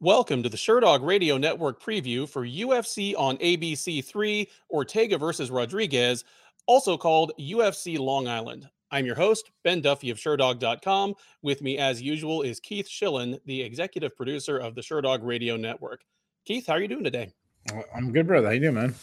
Welcome 0.00 0.44
to 0.44 0.48
the 0.48 0.56
Sherdog 0.56 1.04
Radio 1.04 1.38
Network 1.38 1.82
preview 1.82 2.28
for 2.28 2.46
UFC 2.46 3.14
on 3.18 3.36
ABC 3.38 4.04
3 4.04 4.48
Ortega 4.70 5.18
versus 5.18 5.50
Rodriguez, 5.50 6.22
also 6.68 6.96
called 6.96 7.32
UFC 7.36 7.98
Long 7.98 8.28
Island. 8.28 8.68
I'm 8.92 9.04
your 9.04 9.16
host, 9.16 9.50
Ben 9.64 9.80
Duffy 9.80 10.10
of 10.10 10.18
Sherdog.com. 10.18 11.16
With 11.42 11.62
me, 11.62 11.78
as 11.78 12.00
usual, 12.00 12.42
is 12.42 12.60
Keith 12.60 12.86
Shillan, 12.86 13.40
the 13.44 13.60
executive 13.60 14.16
producer 14.16 14.56
of 14.56 14.76
the 14.76 14.82
Sherdog 14.82 15.18
Radio 15.24 15.56
Network. 15.56 16.02
Keith, 16.44 16.68
how 16.68 16.74
are 16.74 16.80
you 16.80 16.86
doing 16.86 17.02
today? 17.02 17.32
I'm 17.92 18.12
good, 18.12 18.28
brother. 18.28 18.46
How 18.46 18.52
you 18.52 18.60
doing, 18.60 18.74
man? 18.74 18.94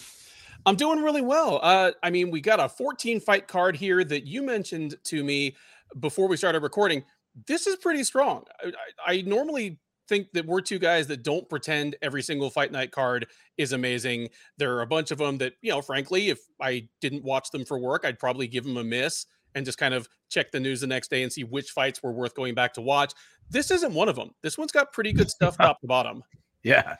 I'm 0.65 0.77
doing 0.77 1.03
really 1.03 1.21
well. 1.21 1.59
Uh, 1.61 1.91
I 2.03 2.09
mean, 2.09 2.31
we 2.31 2.39
got 2.39 2.61
a 2.61 2.69
14 2.69 3.19
fight 3.19 3.49
card 3.49 3.75
here 3.75 4.05
that 4.05 4.25
you 4.25 4.41
mentioned 4.43 4.95
to 5.03 5.25
me 5.25 5.57
before 5.99 6.29
we 6.29 6.37
started 6.37 6.63
recording. 6.63 7.03
This 7.47 7.67
is 7.67 7.75
pretty 7.75 8.05
strong. 8.05 8.45
I, 8.63 8.71
I 9.05 9.21
normally 9.23 9.77
think 10.07 10.31
that 10.33 10.45
we're 10.45 10.61
two 10.61 10.79
guys 10.79 11.07
that 11.07 11.23
don't 11.23 11.49
pretend 11.49 11.95
every 12.01 12.21
single 12.21 12.49
fight 12.49 12.71
night 12.71 12.91
card 12.91 13.27
is 13.57 13.73
amazing. 13.73 14.29
There 14.57 14.75
are 14.75 14.81
a 14.81 14.87
bunch 14.87 15.11
of 15.11 15.17
them 15.17 15.37
that, 15.39 15.53
you 15.61 15.71
know, 15.71 15.81
frankly, 15.81 16.29
if 16.29 16.39
I 16.61 16.87
didn't 17.01 17.23
watch 17.23 17.51
them 17.51 17.65
for 17.65 17.79
work, 17.79 18.03
I'd 18.05 18.19
probably 18.19 18.47
give 18.47 18.63
them 18.63 18.77
a 18.77 18.83
miss 18.83 19.25
and 19.55 19.65
just 19.65 19.77
kind 19.77 19.93
of 19.93 20.07
check 20.29 20.51
the 20.51 20.59
news 20.59 20.81
the 20.81 20.87
next 20.87 21.09
day 21.09 21.23
and 21.23 21.31
see 21.31 21.43
which 21.43 21.71
fights 21.71 22.03
were 22.03 22.11
worth 22.11 22.35
going 22.35 22.53
back 22.53 22.73
to 22.73 22.81
watch. 22.81 23.13
This 23.49 23.71
isn't 23.71 23.93
one 23.93 24.09
of 24.09 24.15
them. 24.15 24.31
This 24.43 24.57
one's 24.57 24.71
got 24.71 24.91
pretty 24.91 25.13
good 25.13 25.29
stuff 25.29 25.57
top 25.61 25.79
to 25.81 25.87
bottom. 25.87 26.23
Yeah. 26.63 26.97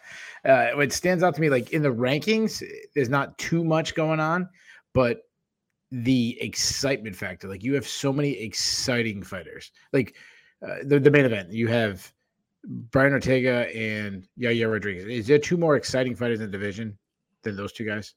Uh, 0.48 0.80
it 0.80 0.94
stands 0.94 1.24
out 1.24 1.36
to 1.36 1.42
me 1.42 1.50
like 1.50 1.72
in 1.72 1.82
the 1.82 1.94
rankings, 1.94 2.64
there's 2.94 3.10
not 3.10 3.38
too 3.38 3.64
much 3.64 3.96
going 3.96 4.20
on, 4.20 4.48
but 4.94 5.24
the 5.92 6.38
excitement 6.42 7.16
factor, 7.16 7.48
like 7.48 7.64
you 7.64 7.74
have 7.74 7.88
so 7.88 8.14
many 8.14 8.32
exciting 8.32 9.24
fighters. 9.24 9.72
Like 9.92 10.16
uh, 10.66 10.78
the, 10.84 11.00
the 11.00 11.12
main 11.12 11.26
event, 11.26 11.52
you 11.52 11.68
have 11.68 12.12
Brian 12.68 13.14
Ortega 13.14 13.68
and 13.76 14.28
Yair 14.40 14.72
Rodriguez. 14.72 15.06
Is 15.06 15.28
there 15.28 15.40
two 15.40 15.58
more 15.58 15.76
exciting 15.76 16.16
fighters 16.16 16.40
in 16.40 16.48
the 16.48 16.52
division 16.52 16.98
than 17.44 17.56
those 17.56 17.72
two 17.72 17.86
guys? 17.86 18.14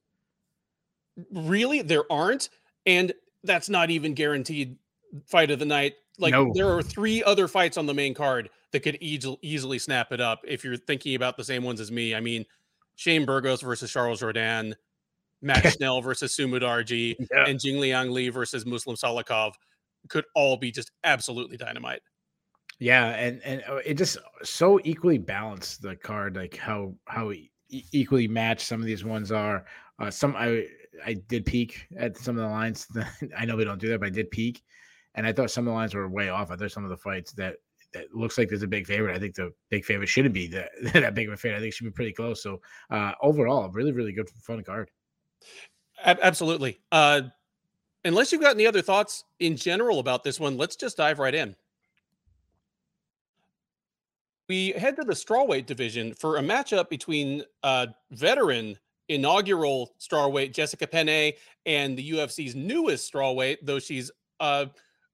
Really, 1.33 1.83
there 1.83 2.11
aren't, 2.11 2.49
and 2.87 3.13
that's 3.45 3.69
not 3.69 3.91
even 3.91 4.15
guaranteed 4.15 4.77
fight 5.27 5.51
of 5.51 5.59
the 5.59 5.65
night. 5.65 5.95
Like 6.19 6.33
no. 6.33 6.53
there 6.55 6.71
are 6.71 6.83
three 6.83 7.23
other 7.23 7.49
fights 7.49 7.77
on 7.77 7.87
the 7.87 7.95
main 7.95 8.15
card 8.15 8.51
that 8.73 8.81
could 8.81 8.99
e- 9.01 9.21
easily 9.43 9.79
snap 9.79 10.13
it 10.13 10.21
up 10.21 10.41
if 10.47 10.65
you're 10.65 10.77
thinking 10.77 11.15
about 11.15 11.37
the 11.37 11.45
same 11.45 11.63
ones 11.63 11.81
as 11.81 11.91
me. 11.91 12.15
I 12.15 12.21
mean, 12.21 12.45
Shane 12.97 13.25
Burgos 13.25 13.63
versus 13.63 13.91
Charles 13.91 14.21
Jourdain, 14.21 14.75
Matt 15.41 15.73
Schnell 15.73 16.01
versus 16.01 16.35
Su 16.35 16.49
Mudaerji, 16.49 17.17
yeah. 17.19 17.45
and 17.47 17.59
Jingliang 17.59 18.11
Li 18.11 18.29
versus 18.29 18.67
Muslim 18.67 18.97
Salikhov 18.97 19.53
could 20.09 20.25
all 20.35 20.57
be 20.57 20.71
just 20.71 20.91
absolutely 21.05 21.57
dynamite. 21.57 22.01
Yeah, 22.79 23.07
and 23.09 23.43
and 23.43 23.63
uh, 23.69 23.77
it 23.85 23.95
just 23.95 24.19
so 24.43 24.81
equally 24.85 25.19
balanced 25.19 25.83
the 25.83 25.97
card, 25.97 26.37
like 26.37 26.57
how 26.57 26.95
how 27.07 27.33
e- 27.33 27.51
equally 27.69 28.29
matched 28.29 28.67
some 28.67 28.81
of 28.81 28.87
these 28.87 29.05
ones 29.05 29.33
are. 29.33 29.65
Uh, 29.99 30.11
some 30.11 30.37
I 30.37 30.67
I 31.05 31.15
did 31.15 31.45
peek 31.45 31.87
at 31.99 32.17
some 32.17 32.37
of 32.37 32.43
the 32.43 32.49
lines. 32.49 32.87
I 33.37 33.45
know 33.45 33.57
we 33.57 33.65
don't 33.65 33.81
do 33.81 33.89
that, 33.89 34.01
but 34.01 34.07
I 34.07 34.11
did 34.11 34.31
peek, 34.31 34.63
and 35.17 35.27
I 35.27 35.33
thought 35.33 35.51
some 35.51 35.67
of 35.67 35.73
the 35.73 35.77
lines 35.77 35.95
were 35.95 36.09
way 36.09 36.29
off. 36.29 36.51
I 36.51 36.57
thought 36.57 36.71
some 36.71 36.85
of 36.85 36.91
the 36.91 36.97
fights 36.97 37.33
that 37.33 37.57
that 37.95 38.15
looks 38.15 38.39
like 38.39 38.49
there's 38.49 38.63
a 38.63 38.69
big 38.69 38.87
favorite. 38.87 39.17
I 39.17 39.19
think 39.19 39.35
the 39.35 39.53
big 39.71 39.85
favorite 39.85 40.09
shouldn't 40.09 40.35
be 40.35 40.47
that 40.49 40.71
that 40.93 41.15
big 41.15 41.27
of 41.27 41.35
a 41.35 41.37
favorite. 41.37 41.59
I 41.59 41.61
think 41.61 41.75
should 41.75 41.85
be 41.85 41.91
pretty 41.91 42.13
close. 42.13 42.43
So 42.43 42.61
uh, 42.91 43.13
overall, 43.23 43.69
really 43.71 43.93
really 43.93 44.13
good 44.13 44.29
fun 44.43 44.63
card. 44.63 44.91
Absolutely. 46.05 46.79
Uh, 46.93 47.23
unless 48.05 48.31
you've 48.31 48.41
got 48.41 48.55
any 48.55 48.69
other 48.69 48.83
thoughts 48.83 49.25
in 49.41 49.57
general 49.57 49.99
about 49.99 50.23
this 50.23 50.39
one, 50.39 50.57
let's 50.57 50.77
just 50.77 50.97
dive 50.97 51.19
right 51.19 51.35
in. 51.35 51.57
We 54.49 54.71
head 54.71 54.97
to 54.97 55.05
the 55.05 55.13
strawweight 55.13 55.67
division 55.67 56.15
for 56.15 56.39
a 56.39 56.41
matchup 56.41 56.89
between 56.89 57.43
uh, 57.63 57.89
veteran 58.11 58.79
inaugural 59.09 59.95
strawweight 60.01 60.53
Jessica 60.53 60.87
Penne 60.87 61.33
and 61.67 61.97
the 61.97 62.13
UFC's 62.13 62.55
newest 62.55 63.13
strawweight, 63.13 63.59
though 63.63 63.79
she's 63.79 64.11
uh, 64.41 64.67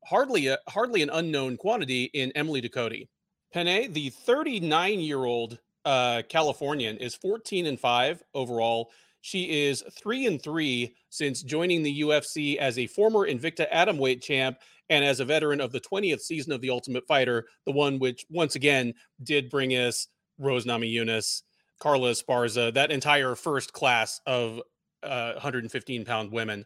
hardly 0.05 0.49
a, 0.49 0.59
hardly 0.69 1.03
an 1.03 1.11
unknown 1.11 1.57
quantity 1.57 2.05
in 2.15 2.31
Emily 2.33 2.63
Ducote. 2.63 3.09
Penne, 3.53 3.93
the 3.93 4.11
39 4.11 5.01
year 5.01 5.25
old 5.25 5.59
uh, 5.85 6.23
Californian, 6.29 6.97
is 6.99 7.15
14 7.17 7.67
and 7.67 7.79
five 7.79 8.23
overall. 8.35 8.91
She 9.21 9.65
is 9.65 9.83
three 9.91 10.27
and 10.27 10.41
three 10.41 10.95
since 11.09 11.43
joining 11.43 11.83
the 11.83 12.03
UFC 12.03 12.57
as 12.57 12.79
a 12.79 12.87
former 12.87 13.27
Invicta 13.27 13.71
Atomweight 13.73 14.21
champ 14.21 14.59
and 14.91 15.05
as 15.05 15.21
a 15.21 15.25
veteran 15.25 15.61
of 15.61 15.73
the 15.73 15.81
20th 15.81 16.21
season 16.21 16.53
of 16.53 16.61
The 16.61 16.71
Ultimate 16.71 17.07
Fighter, 17.07 17.47
the 17.65 17.73
one 17.73 17.99
which 17.99 18.25
once 18.31 18.55
again 18.55 18.95
did 19.23 19.51
bring 19.51 19.71
us 19.71 20.09
Rose 20.39 20.65
Namajunas, 20.65 21.43
Carla 21.81 22.11
Esparza, 22.11 22.73
that 22.75 22.91
entire 22.91 23.35
first 23.35 23.73
class 23.73 24.21
of 24.27 24.61
uh, 25.03 25.33
115 25.33 26.05
pound 26.05 26.33
women. 26.33 26.65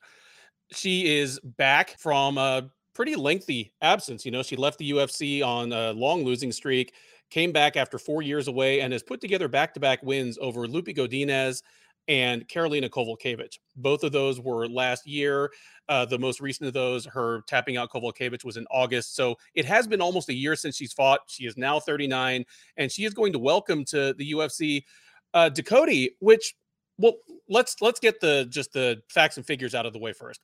She 0.72 1.18
is 1.18 1.40
back 1.40 1.96
from 1.98 2.38
a 2.38 2.70
pretty 2.94 3.16
lengthy 3.16 3.72
absence. 3.80 4.24
You 4.24 4.32
know, 4.32 4.42
she 4.42 4.56
left 4.56 4.78
the 4.78 4.90
UFC 4.90 5.42
on 5.44 5.72
a 5.72 5.92
long 5.92 6.24
losing 6.24 6.52
streak, 6.52 6.94
came 7.30 7.52
back 7.52 7.76
after 7.76 7.98
four 7.98 8.22
years 8.22 8.48
away, 8.48 8.80
and 8.80 8.92
has 8.92 9.02
put 9.02 9.20
together 9.20 9.48
back 9.48 9.74
to 9.74 9.80
back 9.80 10.02
wins 10.02 10.38
over 10.40 10.66
Loopy 10.66 10.94
Godinez 10.94 11.62
and 12.08 12.48
Karolina 12.48 12.88
Kowalkiewicz. 12.88 13.58
Both 13.76 14.02
of 14.02 14.12
those 14.12 14.40
were 14.40 14.66
last 14.66 15.06
year. 15.06 15.52
Uh, 15.88 16.04
the 16.04 16.18
most 16.18 16.40
recent 16.40 16.66
of 16.66 16.74
those, 16.74 17.04
her 17.06 17.42
tapping 17.46 17.76
out 17.76 17.90
Kowalkiewicz, 17.90 18.44
was 18.44 18.56
in 18.56 18.66
August. 18.70 19.14
So 19.14 19.36
it 19.54 19.64
has 19.66 19.86
been 19.86 20.00
almost 20.00 20.28
a 20.28 20.34
year 20.34 20.56
since 20.56 20.76
she's 20.76 20.92
fought. 20.92 21.20
She 21.28 21.44
is 21.44 21.56
now 21.56 21.78
39, 21.78 22.44
and 22.76 22.90
she 22.90 23.04
is 23.04 23.14
going 23.14 23.32
to 23.34 23.38
welcome 23.38 23.84
to 23.86 24.14
the 24.14 24.32
UFC 24.32 24.82
uh, 25.34 25.50
which 26.20 26.54
well, 26.98 27.14
let's 27.48 27.76
let's 27.80 28.00
get 28.00 28.20
the 28.20 28.46
just 28.50 28.72
the 28.72 29.00
facts 29.08 29.36
and 29.36 29.46
figures 29.46 29.74
out 29.74 29.86
of 29.86 29.92
the 29.92 29.98
way 29.98 30.12
first. 30.12 30.40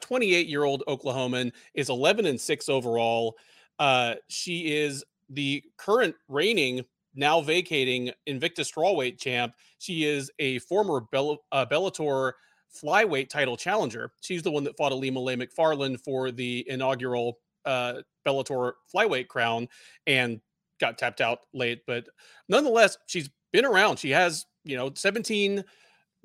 28 0.00 0.46
uh, 0.46 0.48
year 0.48 0.64
old 0.64 0.82
Oklahoman 0.88 1.52
is 1.74 1.90
11 1.90 2.26
and 2.26 2.40
six 2.40 2.68
overall. 2.68 3.36
Uh, 3.78 4.14
she 4.28 4.74
is 4.76 5.04
the 5.30 5.62
current 5.76 6.14
reigning 6.28 6.84
now 7.14 7.40
vacating 7.40 8.10
Invicta 8.28 8.60
strawweight 8.60 9.18
champ. 9.18 9.54
She 9.78 10.04
is 10.04 10.30
a 10.38 10.58
former 10.60 11.00
Bell- 11.12 11.44
uh, 11.52 11.66
Bellator 11.66 12.32
flyweight 12.74 13.28
title 13.28 13.56
challenger. 13.56 14.10
She's 14.20 14.42
the 14.42 14.50
one 14.50 14.64
that 14.64 14.76
fought 14.76 14.92
Ilima-Lei 14.92 15.36
Macfarlane 15.36 15.96
for 15.96 16.30
the 16.30 16.64
inaugural 16.68 17.38
uh, 17.64 17.94
Bellator 18.26 18.72
flyweight 18.94 19.28
crown 19.28 19.68
and 20.06 20.40
got 20.80 20.98
tapped 20.98 21.20
out 21.20 21.40
late. 21.52 21.82
But 21.86 22.06
nonetheless, 22.48 22.98
she's 23.06 23.30
been 23.52 23.64
around. 23.64 23.98
She 23.98 24.10
has, 24.10 24.46
you 24.64 24.76
know, 24.76 24.90
17 24.94 25.64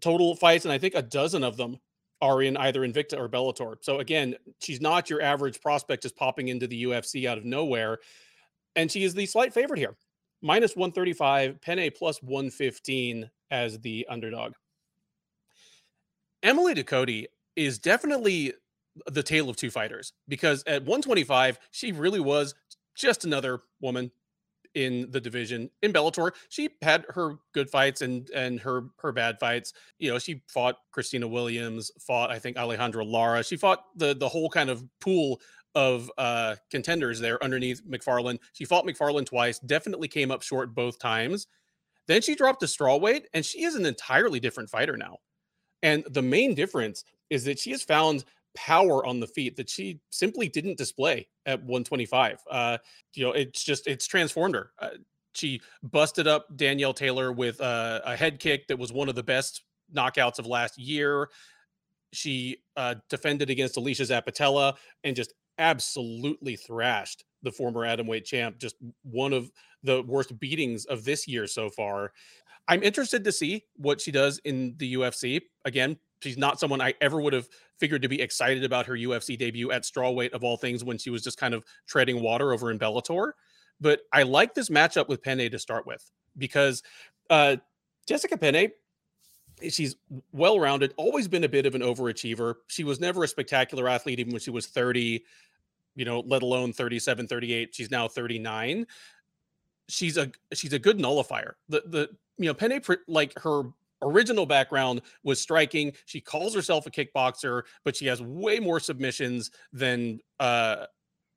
total 0.01 0.35
fights, 0.35 0.65
and 0.65 0.71
I 0.71 0.77
think 0.77 0.95
a 0.95 1.01
dozen 1.01 1.43
of 1.43 1.57
them 1.57 1.77
are 2.21 2.41
in 2.41 2.57
either 2.57 2.81
Invicta 2.81 3.17
or 3.17 3.29
Bellator. 3.29 3.75
So 3.81 3.99
again, 3.99 4.35
she's 4.59 4.81
not 4.81 5.09
your 5.09 5.21
average 5.21 5.61
prospect 5.61 6.03
just 6.03 6.17
popping 6.17 6.49
into 6.49 6.67
the 6.67 6.83
UFC 6.83 7.25
out 7.25 7.37
of 7.37 7.45
nowhere. 7.45 7.99
And 8.75 8.91
she 8.91 9.03
is 9.03 9.13
the 9.13 9.25
slight 9.25 9.53
favorite 9.53 9.79
here 9.79 9.95
minus 10.41 10.75
135, 10.75 11.61
Penne 11.61 11.89
plus 11.95 12.21
115 12.21 13.29
as 13.51 13.79
the 13.79 14.05
underdog. 14.09 14.53
Emily 16.43 16.73
Ducote 16.73 17.25
is 17.55 17.79
definitely 17.79 18.53
the 19.07 19.23
tale 19.23 19.49
of 19.49 19.55
two 19.55 19.69
fighters 19.69 20.13
because 20.27 20.63
at 20.65 20.81
125, 20.83 21.59
she 21.71 21.91
really 21.91 22.19
was 22.19 22.55
just 22.95 23.25
another 23.25 23.61
woman 23.81 24.11
in 24.75 25.09
the 25.11 25.19
division 25.19 25.69
in 25.81 25.91
Bellator. 25.91 26.31
She 26.49 26.69
had 26.81 27.05
her 27.09 27.35
good 27.53 27.69
fights 27.69 28.01
and 28.01 28.29
and 28.29 28.59
her 28.59 28.85
her 28.99 29.11
bad 29.11 29.39
fights. 29.39 29.73
You 29.97 30.11
know, 30.11 30.19
she 30.19 30.43
fought 30.47 30.77
Christina 30.91 31.27
Williams, 31.27 31.91
fought 31.99 32.29
I 32.29 32.39
think 32.39 32.57
Alejandra 32.57 33.05
Lara. 33.05 33.43
She 33.43 33.57
fought 33.57 33.85
the 33.95 34.15
the 34.15 34.29
whole 34.29 34.49
kind 34.49 34.69
of 34.69 34.83
pool 34.99 35.41
of 35.75 36.11
uh, 36.17 36.55
contenders 36.71 37.19
there 37.19 37.43
underneath 37.43 37.81
Macfarlane. 37.85 38.39
She 38.53 38.65
fought 38.65 38.85
Macfarlane 38.85 39.25
twice, 39.25 39.59
definitely 39.59 40.07
came 40.07 40.31
up 40.31 40.41
short 40.41 40.73
both 40.73 40.99
times. 40.99 41.47
Then 42.07 42.21
she 42.21 42.35
dropped 42.35 42.61
to 42.61 42.67
straw 42.67 42.97
weight, 42.97 43.27
and 43.33 43.45
she 43.45 43.63
is 43.63 43.75
an 43.75 43.85
entirely 43.85 44.39
different 44.39 44.69
fighter 44.69 44.97
now. 44.97 45.17
And 45.83 46.03
the 46.09 46.21
main 46.21 46.55
difference 46.55 47.03
is 47.29 47.43
that 47.45 47.59
she 47.59 47.71
has 47.71 47.83
found 47.83 48.25
power 48.55 49.05
on 49.05 49.19
the 49.19 49.27
feet 49.27 49.55
that 49.57 49.69
she 49.69 49.99
simply 50.09 50.49
didn't 50.49 50.77
display 50.77 51.27
at 51.45 51.59
125. 51.59 52.39
Uh, 52.49 52.77
you 53.13 53.23
know, 53.23 53.31
it's 53.31 53.63
just 53.63 53.87
it's 53.87 54.07
transformed 54.07 54.55
her. 54.55 54.71
Uh, 54.79 54.89
she 55.33 55.61
busted 55.83 56.27
up 56.27 56.47
Danielle 56.55 56.93
Taylor 56.93 57.31
with 57.31 57.61
uh, 57.61 58.01
a 58.03 58.15
head 58.15 58.39
kick 58.39 58.67
that 58.67 58.79
was 58.79 58.91
one 58.91 59.09
of 59.09 59.15
the 59.15 59.23
best 59.23 59.63
knockouts 59.95 60.39
of 60.39 60.45
last 60.45 60.77
year. 60.77 61.29
She 62.11 62.57
uh, 62.75 62.95
defended 63.09 63.49
against 63.49 63.75
Alesha 63.75 64.07
Zappitella 64.09 64.75
and 65.03 65.15
just 65.15 65.33
absolutely 65.59 66.55
thrashed 66.55 67.25
the 67.43 67.51
former 67.51 67.81
atomweight 67.81 68.25
champ. 68.25 68.57
Just 68.57 68.75
one 69.03 69.33
of 69.33 69.51
the 69.83 70.01
worst 70.03 70.39
beatings 70.39 70.85
of 70.85 71.05
this 71.05 71.27
year 71.27 71.45
so 71.47 71.69
far. 71.69 72.11
I'm 72.67 72.83
interested 72.83 73.23
to 73.23 73.31
see 73.31 73.65
what 73.75 74.01
she 74.01 74.11
does 74.11 74.39
in 74.45 74.75
the 74.77 74.95
UFC. 74.95 75.41
Again, 75.65 75.97
she's 76.21 76.37
not 76.37 76.59
someone 76.59 76.81
I 76.81 76.93
ever 77.01 77.21
would 77.21 77.33
have 77.33 77.47
figured 77.79 78.01
to 78.01 78.09
be 78.09 78.21
excited 78.21 78.63
about 78.63 78.85
her 78.87 78.93
UFC 78.93 79.37
debut 79.37 79.71
at 79.71 79.83
strawweight 79.83 80.31
of 80.33 80.43
all 80.43 80.57
things 80.57 80.83
when 80.83 80.97
she 80.97 81.09
was 81.09 81.23
just 81.23 81.37
kind 81.37 81.53
of 81.53 81.63
treading 81.87 82.21
water 82.21 82.53
over 82.53 82.71
in 82.71 82.79
Bellator. 82.79 83.31
But 83.81 84.01
I 84.11 84.23
like 84.23 84.53
this 84.53 84.69
matchup 84.69 85.07
with 85.07 85.23
Penne 85.23 85.49
to 85.49 85.59
start 85.59 85.87
with. 85.87 86.09
because 86.37 86.83
uh, 87.29 87.57
Jessica 88.07 88.37
Penne, 88.37 88.71
she's 89.69 89.95
well 90.31 90.59
rounded, 90.59 90.93
always 90.97 91.27
been 91.27 91.43
a 91.43 91.49
bit 91.49 91.65
of 91.65 91.75
an 91.75 91.81
overachiever. 91.81 92.55
She 92.67 92.83
was 92.83 92.99
never 92.99 93.23
a 93.23 93.27
spectacular 93.27 93.87
athlete, 93.87 94.19
even 94.19 94.33
when 94.33 94.41
she 94.41 94.51
was 94.51 94.67
30, 94.67 95.23
you 95.95 96.05
know, 96.05 96.21
let 96.21 96.43
alone 96.43 96.73
37, 96.73 97.27
38. 97.27 97.73
She's 97.73 97.91
now 97.91 98.07
39. 98.07 98.85
She's 99.87 100.17
a 100.17 100.31
she's 100.53 100.73
a 100.73 100.79
good 100.79 100.99
nullifier. 100.99 101.57
The 101.67 101.83
the 101.85 102.09
you 102.37 102.45
know, 102.45 102.53
Penne 102.53 102.81
like 103.07 103.37
her 103.39 103.63
original 104.01 104.45
background 104.45 105.01
was 105.23 105.41
striking. 105.41 105.93
She 106.05 106.21
calls 106.21 106.55
herself 106.55 106.85
a 106.85 106.91
kickboxer, 106.91 107.63
but 107.83 107.95
she 107.95 108.05
has 108.05 108.21
way 108.21 108.59
more 108.59 108.79
submissions 108.79 109.51
than 109.73 110.19
uh 110.39 110.85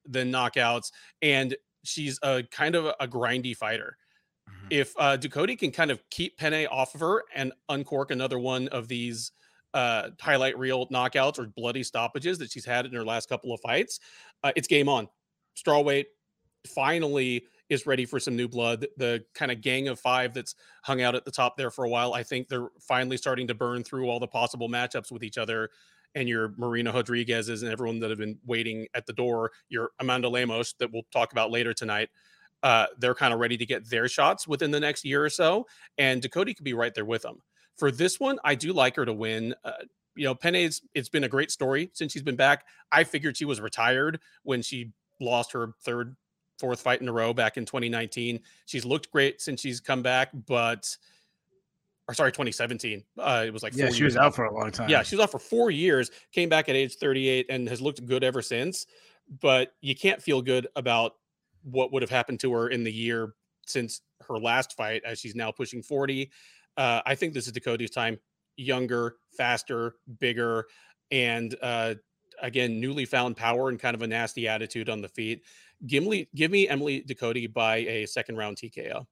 than 0.04 0.32
knockouts 0.32 0.90
and 1.20 1.56
she's 1.84 2.19
a 2.22 2.43
kind 2.50 2.75
of 2.75 2.87
a 3.00 3.06
grindy 3.06 3.56
fighter. 3.56 3.96
Mm-hmm. 4.49 4.66
If 4.70 4.94
uh 4.99 5.16
Ducote 5.16 5.58
can 5.58 5.70
kind 5.70 5.90
of 5.90 6.02
keep 6.10 6.37
Penne 6.37 6.66
off 6.66 6.94
of 6.94 7.00
her 7.00 7.25
and 7.34 7.52
uncork 7.69 8.10
another 8.10 8.38
one 8.38 8.69
of 8.69 8.88
these 8.88 9.32
uh 9.74 10.10
highlight 10.20 10.58
reel 10.58 10.86
knockouts 10.88 11.38
or 11.38 11.46
bloody 11.46 11.82
stoppages 11.82 12.38
that 12.38 12.50
she's 12.50 12.64
had 12.64 12.86
in 12.86 12.92
her 12.92 13.04
last 13.04 13.28
couple 13.28 13.52
of 13.52 13.60
fights, 13.60 14.00
uh, 14.44 14.52
it's 14.56 14.69
game 14.69 14.88
on. 14.88 15.08
Strawweight 15.56 16.06
finally 16.66 17.44
is 17.69 17.86
ready 17.86 18.04
for 18.04 18.20
some 18.20 18.36
new 18.36 18.48
blood. 18.48 18.86
The 18.98 19.24
kind 19.34 19.50
of 19.50 19.60
gang 19.60 19.88
of 19.88 19.98
five 19.98 20.34
that's 20.34 20.54
hung 20.82 21.02
out 21.02 21.14
at 21.14 21.24
the 21.24 21.30
top 21.30 21.56
there 21.56 21.70
for 21.70 21.84
a 21.84 21.88
while, 21.88 22.14
I 22.14 22.22
think 22.22 22.48
they're 22.48 22.69
finally 22.80 23.16
starting 23.16 23.46
to 23.48 23.54
burn 23.54 23.82
through 23.82 24.08
all 24.08 24.20
the 24.20 24.26
possible 24.26 24.69
matchups 24.69 25.10
with 25.10 25.24
each 25.24 25.38
other. 25.38 25.70
And 26.14 26.28
your 26.28 26.52
Marina 26.58 26.92
Rodriguez's 26.92 27.62
and 27.62 27.72
everyone 27.72 27.98
that 28.00 28.10
have 28.10 28.18
been 28.18 28.38
waiting 28.44 28.86
at 28.94 29.06
the 29.06 29.14
door, 29.14 29.52
your 29.70 29.90
Amanda 29.98 30.28
Lemos 30.28 30.75
that 30.78 30.92
we'll 30.92 31.06
talk 31.10 31.32
about 31.32 31.50
later 31.50 31.72
tonight. 31.72 32.10
Uh, 32.62 32.86
they're 32.98 33.14
kind 33.14 33.32
of 33.32 33.40
ready 33.40 33.56
to 33.56 33.66
get 33.66 33.88
their 33.88 34.06
shots 34.06 34.46
within 34.46 34.70
the 34.70 34.78
next 34.78 35.04
year 35.04 35.25
or 35.25 35.30
so, 35.30 35.66
and 35.98 36.22
Ducote 36.22 36.54
could 36.54 36.64
be 36.64 36.75
right 36.75 36.94
there 36.94 37.04
with 37.04 37.22
them. 37.22 37.38
For 37.82 37.90
this 37.90 38.20
one, 38.20 38.38
I 38.44 38.55
do 38.55 38.73
like 38.73 38.94
her 38.94 39.05
to 39.05 39.12
win. 39.12 39.56
Uh, 39.64 39.73
you 40.14 40.23
know, 40.23 40.37
Penne's 40.37 40.82
it's 40.94 41.08
been 41.08 41.25
a 41.25 41.29
great 41.29 41.50
story 41.50 41.90
since 41.94 42.12
she's 42.12 42.23
been 42.23 42.37
back. 42.37 42.64
I 42.93 43.02
figured 43.02 43.37
she 43.37 43.44
was 43.44 43.61
retired 43.61 44.20
when 44.44 44.62
she 44.62 44.93
lost 45.20 45.50
her 45.50 45.75
third 45.82 46.14
fourth 46.61 46.81
fight 46.81 47.00
in 47.00 47.08
a 47.08 47.12
row 47.12 47.34
back 47.34 47.56
in 47.56 47.64
2019. 47.64 48.38
She's 48.67 48.84
looked 48.84 49.11
great 49.11 49.40
since 49.40 49.61
she's 49.61 49.81
come 49.81 50.00
back, 50.00 50.29
but 50.46 50.96
or 52.06 52.14
sorry, 52.14 52.31
2017. 52.31 53.02
Uh, 53.19 53.43
it 53.49 53.52
was 53.52 53.64
like 53.64 53.75
yeah, 53.75 53.90
she 53.90 54.05
was 54.05 54.17
out 54.17 54.37
for 54.37 54.44
a 54.44 54.55
long 54.55 54.70
time. 54.70 54.88
Yeah, 54.88 55.02
she 55.02 55.17
was 55.17 55.25
out 55.25 55.32
for 55.32 55.40
four 55.40 55.73
years. 55.73 56.12
Came 56.31 56.49
back 56.49 56.69
at 56.69 56.76
age 56.76 56.94
38 56.94 57.46
and 57.49 57.69
has 57.69 57.81
looked 57.81 58.06
good 58.06 58.23
ever 58.23 58.43
since. 58.43 58.87
But 59.40 59.75
you 59.81 59.96
can't 59.96 60.23
feel 60.23 60.40
good 60.40 60.69
about 60.76 61.14
what 61.64 61.93
would 61.93 62.02
have 62.02 62.11
happened 62.11 62.38
to 62.43 62.52
her 62.52 62.69
in 62.69 62.85
the 62.85 62.93
year 62.93 63.35
since 63.67 64.02
her 64.28 64.38
last 64.38 64.76
fight, 64.76 65.02
as 65.05 65.19
she's 65.19 65.35
now 65.35 65.50
pushing 65.50 65.82
40. 65.82 66.31
Uh, 66.76 67.00
I 67.04 67.14
think 67.14 67.34
this 67.34 67.46
is 67.46 67.52
Ducote's 67.52 67.90
time. 67.90 68.19
Younger, 68.56 69.16
faster, 69.36 69.96
bigger, 70.19 70.66
and 71.10 71.56
uh, 71.62 71.94
again, 72.42 72.80
newly 72.80 73.04
found 73.04 73.36
power 73.36 73.69
and 73.69 73.78
kind 73.78 73.94
of 73.94 74.02
a 74.02 74.06
nasty 74.06 74.46
attitude 74.48 74.88
on 74.88 75.00
the 75.00 75.08
feet. 75.08 75.42
Gimli, 75.86 76.28
give 76.34 76.50
me 76.50 76.69
Emily 76.69 77.02
Ducote 77.02 77.52
by 77.52 77.76
a 77.76 78.06
second 78.06 78.36
round 78.36 78.56
TKO. 78.56 79.06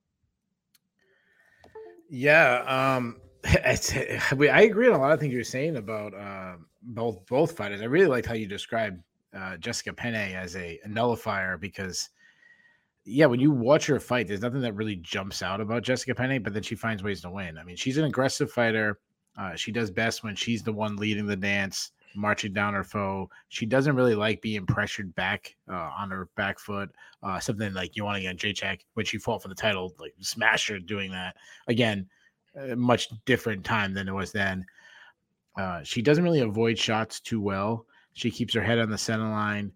Yeah, 2.08 2.96
um, 2.96 3.20
I 3.44 4.62
agree 4.62 4.88
on 4.88 4.94
a 4.94 4.98
lot 4.98 5.12
of 5.12 5.20
things 5.20 5.32
you're 5.32 5.44
saying 5.44 5.76
about 5.76 6.14
uh, 6.14 6.56
both 6.82 7.24
both 7.26 7.56
fighters. 7.56 7.80
I 7.80 7.84
really 7.84 8.06
liked 8.06 8.26
how 8.26 8.34
you 8.34 8.46
described 8.46 9.02
uh, 9.34 9.56
Jessica 9.56 9.92
Penne 9.92 10.14
as 10.14 10.56
a, 10.56 10.80
nullifier 10.86 11.56
because, 11.56 12.10
yeah, 13.10 13.26
when 13.26 13.40
you 13.40 13.50
watch 13.50 13.86
her 13.86 14.00
fight, 14.00 14.28
there's 14.28 14.42
nothing 14.42 14.60
that 14.62 14.74
really 14.74 14.96
jumps 14.96 15.42
out 15.42 15.60
about 15.60 15.82
Jessica 15.82 16.14
Penne, 16.14 16.42
but 16.42 16.54
then 16.54 16.62
she 16.62 16.74
finds 16.74 17.02
ways 17.02 17.20
to 17.22 17.30
win. 17.30 17.58
I 17.58 17.64
mean, 17.64 17.76
she's 17.76 17.98
an 17.98 18.04
aggressive 18.04 18.50
fighter. 18.50 19.00
Uh, 19.36 19.54
she 19.54 19.72
does 19.72 19.90
best 19.90 20.22
when 20.22 20.36
she's 20.36 20.62
the 20.62 20.72
one 20.72 20.96
leading 20.96 21.26
the 21.26 21.36
dance 21.36 21.92
marching 22.14 22.52
down 22.52 22.74
her 22.74 22.84
foe. 22.84 23.30
She 23.48 23.66
doesn't 23.66 23.94
really 23.94 24.14
like 24.14 24.42
being 24.42 24.66
pressured 24.66 25.14
back 25.14 25.54
uh, 25.68 25.90
on 25.98 26.10
her 26.10 26.28
back 26.36 26.58
foot. 26.58 26.90
Uh, 27.22 27.38
something 27.38 27.72
like 27.72 27.96
you 27.96 28.04
want 28.04 28.16
to 28.16 28.22
get 28.22 28.36
Jacek 28.36 28.80
when 28.94 29.06
she 29.06 29.18
fought 29.18 29.42
for 29.42 29.48
the 29.48 29.54
title, 29.54 29.94
like 29.98 30.14
smash 30.20 30.68
her 30.68 30.78
doing 30.78 31.10
that. 31.12 31.36
Again, 31.68 32.08
much 32.76 33.08
different 33.24 33.64
time 33.64 33.94
than 33.94 34.08
it 34.08 34.14
was 34.14 34.32
then. 34.32 34.64
Uh, 35.56 35.82
she 35.82 36.02
doesn't 36.02 36.24
really 36.24 36.40
avoid 36.40 36.78
shots 36.78 37.20
too 37.20 37.40
well. 37.40 37.86
She 38.12 38.30
keeps 38.30 38.54
her 38.54 38.62
head 38.62 38.78
on 38.78 38.90
the 38.90 38.98
center 38.98 39.28
line. 39.28 39.72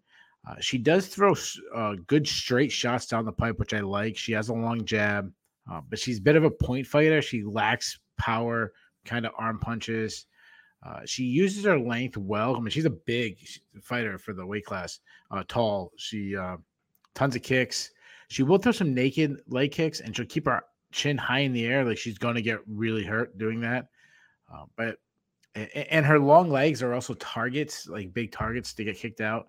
Uh, 0.47 0.57
she 0.61 0.77
does 0.79 1.09
throw 1.09 1.35
uh, 1.75 1.95
good 2.07 2.27
straight 2.29 2.71
shots 2.71 3.07
down 3.07 3.25
the 3.25 3.33
pipe, 3.33 3.59
which 3.59 3.73
I 3.73 3.81
like. 3.81 4.17
She 4.17 4.33
has 4.33 4.51
a 4.51 4.55
long 4.55 4.85
jab, 4.85 5.33
uh, 5.71 5.81
but 5.89 5.99
she's 5.99 6.19
a 6.19 6.23
bit 6.23 6.37
of 6.37 6.45
a 6.45 6.51
point 6.51 6.87
fighter. 6.87 7.23
She 7.23 7.43
lacks 7.43 7.99
power, 8.19 8.73
kind 9.05 9.25
of 9.25 9.33
arm 9.39 9.59
punches. 9.59 10.27
Uh, 10.87 11.01
she 11.07 11.25
uses 11.25 11.65
her 11.65 11.79
length 11.79 12.19
well. 12.19 12.55
I 12.55 12.61
mean, 12.61 12.69
she's 12.69 12.85
a 12.85 12.91
big 12.91 13.39
fighter 13.81 14.19
for 14.19 14.35
the 14.35 14.45
weight 14.45 14.67
class. 14.67 15.01
Uh, 15.31 15.43
tall. 15.49 15.93
She 15.97 16.37
tons 17.15 17.37
of 17.37 17.43
kicks. 17.43 17.91
She 18.29 18.43
will 18.43 18.59
throw 18.59 18.73
some 18.73 18.93
naked 18.93 19.37
leg 19.49 19.73
kicks, 19.73 20.01
and 20.01 20.15
she'll 20.15 20.27
keep 20.27 20.45
her 20.45 20.63
chin 20.93 21.17
high 21.17 21.41
in 21.41 21.55
the 21.55 21.65
air, 21.65 21.85
like 21.85 21.99
she's 21.99 22.19
going 22.19 22.35
to 22.35 22.43
get 22.43 22.59
really 22.67 23.05
hurt 23.05 23.39
doing 23.39 23.61
that. 23.61 23.89
But 24.77 24.99
and 25.55 26.05
her 26.05 26.19
long 26.19 26.51
legs 26.51 26.83
are 26.83 26.93
also 26.93 27.15
targets, 27.15 27.87
like 27.87 28.13
big 28.13 28.33
targets 28.33 28.75
to 28.75 28.85
get 28.85 28.99
kicked 28.99 29.21
out. 29.23 29.49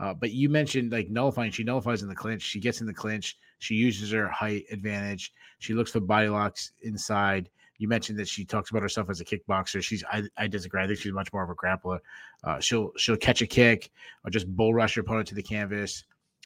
Uh, 0.00 0.14
but 0.14 0.32
you 0.32 0.48
mentioned 0.48 0.90
like 0.90 1.10
nullifying. 1.10 1.50
She 1.50 1.62
nullifies 1.62 2.02
in 2.02 2.08
the 2.08 2.14
clinch. 2.14 2.42
She 2.42 2.58
gets 2.58 2.80
in 2.80 2.86
the 2.86 2.94
clinch. 2.94 3.38
She 3.58 3.74
uses 3.74 4.10
her 4.12 4.28
height 4.28 4.64
advantage. 4.72 5.32
She 5.58 5.74
looks 5.74 5.92
for 5.92 6.00
body 6.00 6.28
locks 6.28 6.72
inside. 6.82 7.50
You 7.76 7.86
mentioned 7.86 8.18
that 8.18 8.28
she 8.28 8.44
talks 8.44 8.70
about 8.70 8.82
herself 8.82 9.10
as 9.10 9.20
a 9.20 9.24
kickboxer. 9.24 9.82
She's 9.82 10.02
I, 10.10 10.22
I 10.38 10.46
disagree. 10.48 10.82
I 10.82 10.86
think 10.86 10.98
she's 10.98 11.12
much 11.12 11.32
more 11.32 11.42
of 11.42 11.50
a 11.50 11.54
grappler. 11.54 11.98
Uh, 12.44 12.58
she'll 12.60 12.92
she'll 12.96 13.16
catch 13.16 13.42
a 13.42 13.46
kick 13.46 13.90
or 14.24 14.30
just 14.30 14.48
bull 14.56 14.72
rush 14.72 14.94
her 14.94 15.02
opponent 15.02 15.28
to 15.28 15.34
the 15.34 15.42
canvas. 15.42 16.04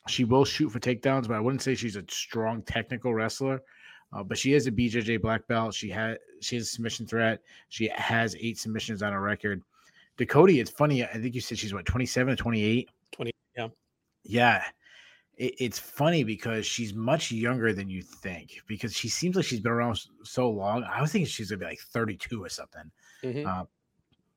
She 0.09 0.25
will 0.25 0.45
shoot 0.45 0.71
for 0.71 0.81
takedowns, 0.81 1.29
but 1.29 1.35
I 1.35 1.41
wouldn't 1.41 1.63
say 1.63 1.77
she's 1.77 1.97
a 1.97 2.05
strong 2.09 2.63
technical 2.63 3.15
wrestler. 3.15 3.63
Uh, 4.13 4.23
but 4.23 4.37
she 4.37 4.53
is 4.53 4.67
a 4.67 4.71
BJJ 4.71 5.23
black 5.23 5.47
belt. 5.47 5.75
She 5.75 5.91
had 5.91 6.19
she 6.41 6.57
has 6.57 6.67
a 6.67 6.71
submission 6.71 7.07
threat. 7.07 7.41
She 7.69 7.89
has 7.95 8.37
eight 8.41 8.59
submissions 8.59 9.03
on 9.03 9.13
her 9.13 9.21
record. 9.21 9.63
Ducote, 10.19 10.59
it's 10.61 10.71
funny. 10.71 11.05
I 11.05 11.19
think 11.19 11.35
you 11.35 11.41
said 11.41 11.59
she's 11.59 11.75
what 11.75 11.87
27 11.87 12.33
or 12.33 12.37
28? 12.37 12.89
20, 13.13 13.33
yeah. 14.25 14.65
It, 15.37 15.55
it's 15.59 15.79
funny 15.79 16.25
because 16.25 16.67
she's 16.67 16.95
much 16.95 17.31
younger 17.31 17.73
than 17.73 17.89
you 17.89 18.03
think 18.03 18.61
because 18.67 18.95
she 18.95 19.09
seems 19.09 19.37
like 19.37 19.45
she's 19.45 19.61
been 19.61 19.73
around 19.73 20.01
so 20.23 20.51
long. 20.51 20.85
I 20.85 21.01
was 21.01 21.13
thinking 21.13 21.27
she's 21.27 21.51
gonna 21.51 21.61
be 21.61 21.67
like 21.67 21.81
32 21.81 22.43
or 22.43 22.49
something. 22.49 22.91
Mm-hmm. 23.23 23.47
Uh, 23.47 23.65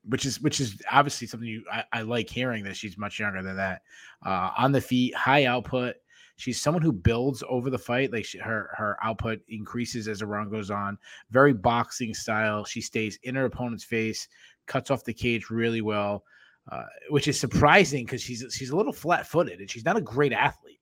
which 0.10 0.26
is 0.26 0.42
which 0.42 0.60
is 0.60 0.82
obviously 0.92 1.28
something 1.28 1.50
you 1.50 1.64
I, 1.72 1.84
I, 1.92 2.02
like 2.02 2.30
hearing 2.30 2.64
that 2.64 2.78
she's 2.78 2.98
much 2.98 3.20
younger 3.20 3.44
than 3.44 3.58
that. 3.58 3.82
Uh, 4.26 4.52
on 4.58 4.72
the 4.72 4.82
feet, 4.82 5.14
high 5.16 5.46
output. 5.46 5.96
She's 6.38 6.62
someone 6.62 6.84
who 6.84 6.92
builds 6.92 7.44
over 7.50 7.72
the 7.72 7.80
fight. 7.80 8.14
Like 8.14 8.24
she, 8.24 8.38
her 8.38 8.70
her 8.78 8.98
output 9.04 9.40
increases 9.50 10.08
as 10.08 10.20
the 10.20 10.28
round 10.28 10.52
goes 10.52 10.70
on. 10.70 10.98
Very 11.32 11.54
boxing 11.54 12.14
style. 12.14 12.64
She 12.64 12.80
stays 12.80 13.20
in 13.24 13.36
her 13.36 13.46
opponent's 13.46 13.84
face, 13.84 14.28
cuts 14.66 14.92
off 14.92 15.04
the 15.04 15.14
cage 15.14 15.50
really 15.50 15.82
well, 15.82 16.24
uh, 16.72 16.84
which 17.10 17.28
is 17.28 17.40
surprising 17.40 18.06
because 18.06 18.22
she's 18.22 18.46
she's 18.52 18.72
a 18.72 18.76
little 18.76 18.94
flat 18.94 19.26
footed 19.26 19.60
and 19.60 19.70
she's 19.70 19.86
not 19.86 19.98
a 19.98 20.02
great 20.02 20.34
athlete 20.34 20.78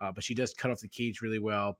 uh, 0.00 0.12
but 0.12 0.24
she 0.24 0.34
does 0.34 0.54
cut 0.54 0.70
off 0.70 0.80
the 0.80 0.88
cage 0.88 1.20
really 1.22 1.38
well. 1.38 1.78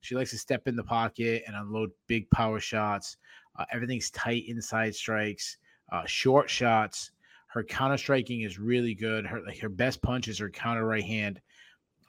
She 0.00 0.14
likes 0.14 0.30
to 0.30 0.38
step 0.38 0.66
in 0.66 0.76
the 0.76 0.82
pocket 0.84 1.42
and 1.46 1.54
unload 1.54 1.90
big 2.06 2.28
power 2.30 2.58
shots. 2.58 3.18
Uh, 3.58 3.64
everything's 3.72 4.10
tight 4.10 4.44
inside 4.46 4.94
strikes, 4.94 5.58
uh, 5.92 6.04
short 6.06 6.48
shots. 6.48 7.12
Her 7.48 7.62
counter 7.62 7.98
striking 7.98 8.42
is 8.42 8.58
really 8.58 8.94
good. 8.94 9.26
Her 9.26 9.42
like 9.44 9.58
her 9.58 9.68
best 9.68 10.00
punch 10.02 10.28
is 10.28 10.38
her 10.38 10.48
counter 10.48 10.86
right 10.86 11.04
hand. 11.04 11.40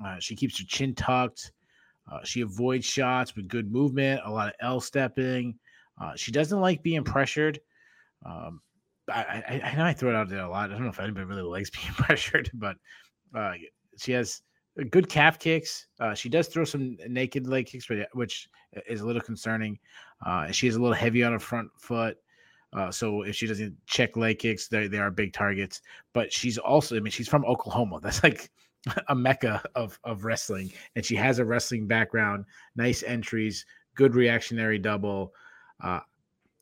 Uh, 0.04 0.18
she 0.20 0.36
keeps 0.36 0.58
her 0.60 0.66
chin 0.66 0.96
tucked. 0.96 1.52
She 2.26 2.42
avoids 2.42 2.86
shots 2.86 3.38
with 3.38 3.48
good 3.48 3.72
movement, 3.72 4.20
a 4.26 4.30
lot 4.30 4.50
of 4.50 4.54
L 4.60 4.82
stepping. 4.82 5.58
She 6.18 6.34
doesn't 6.34 6.60
like 6.60 6.84
being 6.84 7.06
pressured. 7.06 7.62
Um, 8.26 8.62
I, 9.12 9.62
I, 9.72 9.76
know 9.76 9.86
I 9.86 9.94
throw 9.94 10.10
it 10.10 10.16
out 10.16 10.30
there 10.30 10.40
a 10.40 10.50
lot. 10.50 10.70
I 10.70 10.74
don't 10.74 10.84
know 10.84 10.90
if 10.90 11.00
anybody 11.00 11.26
really 11.26 11.42
likes 11.42 11.70
being 11.70 11.94
pressured, 11.94 12.50
but 12.54 12.78
uh, 13.36 13.54
she 13.98 14.12
has 14.14 14.42
good 14.90 15.10
calf 15.10 15.40
kicks. 15.40 15.88
Uh, 16.00 16.14
she 16.14 16.30
does 16.30 16.48
throw 16.48 16.64
some 16.64 16.98
naked 17.08 17.48
leg 17.48 17.68
kicks, 17.68 17.88
which 18.14 18.48
is 18.88 19.02
a 19.02 19.06
little 19.06 19.22
concerning. 19.22 19.78
Uh, 20.26 20.52
she 20.52 20.68
is 20.68 20.76
a 20.76 20.80
little 20.82 20.96
heavy 20.96 21.24
on 21.24 21.34
her 21.34 21.40
front 21.40 21.70
foot. 21.78 22.18
Uh, 22.74 22.90
so 22.90 23.24
if 23.24 23.36
she 23.36 23.48
doesn't 23.48 23.76
check 23.86 24.16
leg 24.16 24.40
kicks, 24.40 24.68
they, 24.68 24.88
they 24.88 24.98
are 24.98 25.12
big 25.12 25.34
targets. 25.34 25.82
But 26.14 26.32
she's 26.32 26.58
also, 26.58 26.96
I 26.96 27.00
mean, 27.00 27.12
she's 27.12 27.28
from 27.28 27.46
Oklahoma. 27.46 28.00
That's 28.04 28.24
like 28.24 28.50
a 29.10 29.16
mecca 29.16 29.62
of, 29.76 30.00
of 30.04 30.24
wrestling. 30.24 30.72
And 30.96 31.06
she 31.06 31.16
has 31.16 31.40
a 31.40 31.46
wrestling 31.46 31.88
background, 31.88 32.46
nice 32.76 33.04
entries, 33.04 33.66
good 33.96 34.16
reactionary 34.16 34.80
double. 34.80 35.34
Uh, 35.84 36.00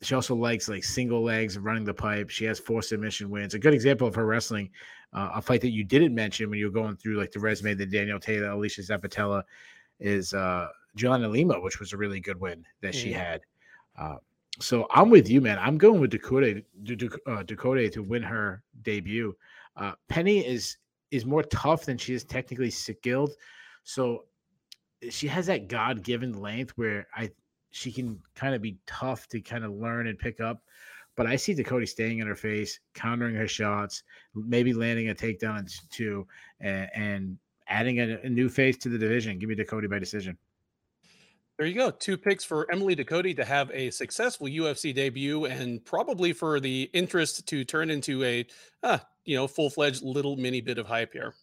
she 0.02 0.14
also 0.14 0.34
likes 0.34 0.68
like 0.68 0.82
single 0.82 1.22
legs 1.22 1.58
running 1.58 1.84
the 1.84 1.94
pipe. 1.94 2.30
She 2.30 2.44
has 2.46 2.58
four 2.58 2.82
submission 2.82 3.28
wins. 3.30 3.54
A 3.54 3.58
good 3.58 3.74
example 3.74 4.06
of 4.06 4.14
her 4.14 4.24
wrestling, 4.24 4.70
uh, 5.12 5.30
a 5.34 5.42
fight 5.42 5.60
that 5.60 5.70
you 5.70 5.84
didn't 5.84 6.14
mention 6.14 6.48
when 6.48 6.58
you 6.58 6.66
were 6.66 6.72
going 6.72 6.96
through 6.96 7.18
like 7.18 7.32
the 7.32 7.40
resume 7.40 7.74
that 7.74 7.90
Daniel 7.90 8.18
Taylor, 8.18 8.48
Alesha 8.48 8.80
Zappitella 8.80 9.42
is 9.98 10.32
uh 10.32 10.68
Gianna 10.96 11.28
Lima, 11.28 11.60
which 11.60 11.78
was 11.78 11.92
a 11.92 11.96
really 11.96 12.20
good 12.20 12.40
win 12.40 12.64
that 12.80 12.94
she 12.94 13.12
had. 13.12 13.42
Uh, 13.98 14.16
so 14.60 14.86
I'm 14.90 15.10
with 15.10 15.28
you, 15.28 15.40
man. 15.40 15.58
I'm 15.58 15.78
going 15.78 16.00
with 16.00 16.10
Dakota 16.10 16.62
uh, 17.26 17.42
Dakota 17.44 17.88
to 17.90 18.02
win 18.02 18.22
her 18.22 18.62
debut. 18.82 19.36
Uh, 19.76 19.92
Penne 20.08 20.28
is 20.28 20.76
is 21.10 21.24
more 21.24 21.42
tough 21.44 21.84
than 21.84 21.98
she 21.98 22.14
is 22.14 22.24
technically 22.24 22.70
skilled, 22.70 23.32
so 23.84 24.24
she 25.08 25.26
has 25.28 25.46
that 25.46 25.68
God 25.68 26.02
given 26.02 26.40
length 26.40 26.72
where 26.76 27.06
I 27.14 27.30
she 27.70 27.92
can 27.92 28.20
kind 28.34 28.54
of 28.54 28.62
be 28.62 28.78
tough 28.86 29.28
to 29.28 29.40
kind 29.40 29.64
of 29.64 29.72
learn 29.72 30.06
and 30.06 30.18
pick 30.18 30.40
up. 30.40 30.62
But 31.16 31.26
I 31.26 31.36
see 31.36 31.54
Dakota 31.54 31.86
staying 31.86 32.18
in 32.18 32.26
her 32.26 32.34
face, 32.34 32.78
countering 32.94 33.34
her 33.34 33.48
shots, 33.48 34.02
maybe 34.34 34.72
landing 34.72 35.10
a 35.10 35.14
takedown 35.14 35.58
and 35.58 35.70
two, 35.90 36.26
and, 36.60 36.88
and 36.94 37.38
adding 37.68 38.00
a, 38.00 38.18
a 38.22 38.28
new 38.28 38.48
face 38.48 38.76
to 38.78 38.88
the 38.88 38.98
division. 38.98 39.38
Give 39.38 39.48
me 39.48 39.54
Dakota 39.54 39.88
by 39.88 39.98
decision. 39.98 40.36
There 41.58 41.66
you 41.66 41.74
go. 41.74 41.90
Two 41.90 42.16
picks 42.16 42.42
for 42.42 42.66
Emily 42.72 42.96
Ducote 42.96 43.36
to 43.36 43.44
have 43.44 43.70
a 43.72 43.90
successful 43.90 44.46
UFC 44.46 44.94
debut 44.94 45.44
and 45.44 45.84
probably 45.84 46.32
for 46.32 46.58
the 46.58 46.88
interest 46.94 47.46
to 47.48 47.64
turn 47.64 47.90
into 47.90 48.24
a, 48.24 48.46
uh, 48.82 48.98
you 49.26 49.36
know, 49.36 49.46
full 49.46 49.68
fledged 49.68 50.02
little 50.02 50.36
mini 50.36 50.62
bit 50.62 50.78
of 50.78 50.86
hype 50.86 51.12
here. 51.12 51.34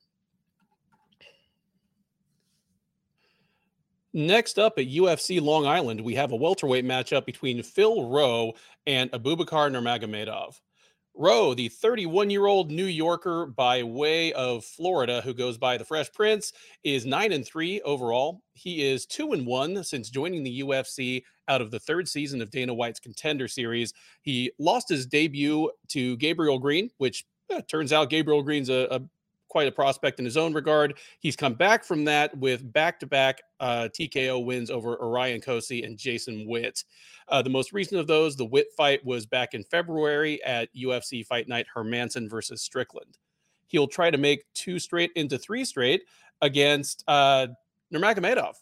Next 4.18 4.58
up 4.58 4.80
at 4.80 4.88
UFC 4.88 5.40
Long 5.40 5.68
Island, 5.68 6.02
we 6.02 6.16
have 6.16 6.32
a 6.32 6.36
welterweight 6.36 6.84
matchup 6.84 7.24
between 7.24 7.62
Phil 7.62 8.10
Rowe 8.10 8.56
and 8.88 9.12
Abubakar 9.12 9.70
Nurmagomedov. 9.70 10.60
Rowe, 11.14 11.54
the 11.54 11.70
31 11.70 12.32
year 12.32 12.48
old 12.48 12.72
New 12.72 12.88
Yorker 12.88 13.46
by 13.46 13.84
way 13.84 14.34
of 14.34 14.66
Florida, 14.66 15.22
who 15.22 15.36
goes 15.36 15.60
by 15.60 15.78
the 15.78 15.86
Fresh 15.86 16.14
Prince, 16.14 16.52
is 16.84 17.06
nine 17.06 17.32
and 17.32 17.46
three 17.46 17.80
overall. 17.82 18.42
He 18.56 18.88
is 18.88 19.06
two 19.06 19.34
and 19.34 19.46
one 19.46 19.84
since 19.84 20.10
joining 20.10 20.44
the 20.44 20.64
UFC 20.64 21.22
out 21.48 21.62
of 21.62 21.70
the 21.70 21.80
third 21.80 22.08
season 22.08 22.42
of 22.42 22.50
Dana 22.50 22.74
White's 22.74 23.00
Contender 23.00 23.48
Series. 23.48 23.94
He 24.24 24.52
lost 24.58 24.90
his 24.90 25.06
debut 25.06 25.70
to 25.90 26.18
Gabriel 26.18 26.58
Green, 26.58 26.90
which 26.98 27.24
eh, 27.52 27.62
turns 27.70 27.94
out 27.94 28.10
Gabriel 28.10 28.42
Green's 28.42 28.70
a, 28.70 28.88
a 28.90 29.02
quite 29.48 29.68
a 29.68 29.72
prospect 29.72 30.20
in 30.20 30.26
his 30.26 30.38
own 30.38 30.54
regard. 30.54 30.98
He's 31.20 31.36
come 31.36 31.54
back 31.54 31.84
from 31.84 32.06
that 32.06 32.38
with 32.38 32.72
back-to-back 32.74 33.42
uh, 33.60 33.90
TKO 33.94 34.44
wins 34.44 34.70
over 34.70 34.96
Orion 35.02 35.42
Cosce 35.42 35.86
and 35.86 35.98
Jason 35.98 36.46
Witt. 36.48 36.84
Uh, 37.28 37.42
the 37.42 37.50
most 37.50 37.74
recent 37.74 38.00
of 38.00 38.08
those, 38.08 38.36
the 38.36 38.46
Witt 38.46 38.68
fight, 38.76 39.04
was 39.06 39.26
back 39.26 39.54
in 39.54 39.64
February 39.64 40.44
at 40.44 40.74
UFC 40.76 41.26
Fight 41.26 41.48
Night 41.48 41.66
Hermansson 41.74 42.30
versus 42.30 42.62
Strickland. 42.62 43.18
He'll 43.68 43.88
try 43.88 44.10
to 44.10 44.18
make 44.18 44.46
two 44.54 44.80
straight 44.80 45.12
into 45.16 45.38
three 45.38 45.66
straight 45.66 46.04
against 46.42 47.04
uh, 47.08 47.48
Nurmagomedov. 47.94 48.54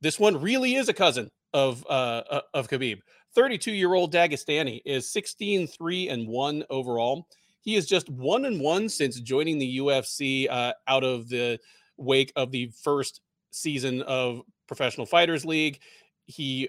This 0.00 0.20
one 0.20 0.40
really 0.40 0.74
is 0.74 0.88
a 0.88 0.94
cousin 0.94 1.30
of 1.52 1.84
uh, 1.88 2.22
uh 2.30 2.40
of 2.52 2.68
Khabib. 2.68 2.98
32 3.34 3.72
year 3.72 3.94
old 3.94 4.12
Dagestani 4.12 4.80
is 4.84 5.10
16 5.10 5.66
3 5.66 6.08
and 6.08 6.28
1 6.28 6.64
overall. 6.70 7.26
He 7.64 7.76
is 7.76 7.86
just 7.86 8.10
one 8.10 8.44
and 8.44 8.60
one 8.60 8.88
since 8.88 9.18
joining 9.20 9.58
the 9.58 9.78
UFC 9.78 10.48
uh, 10.50 10.74
out 10.86 11.02
of 11.02 11.28
the 11.28 11.58
wake 11.96 12.32
of 12.36 12.50
the 12.50 12.70
first 12.82 13.22
season 13.52 14.02
of 14.02 14.42
Professional 14.66 15.06
Fighters 15.06 15.46
League. 15.46 15.80
He 16.26 16.68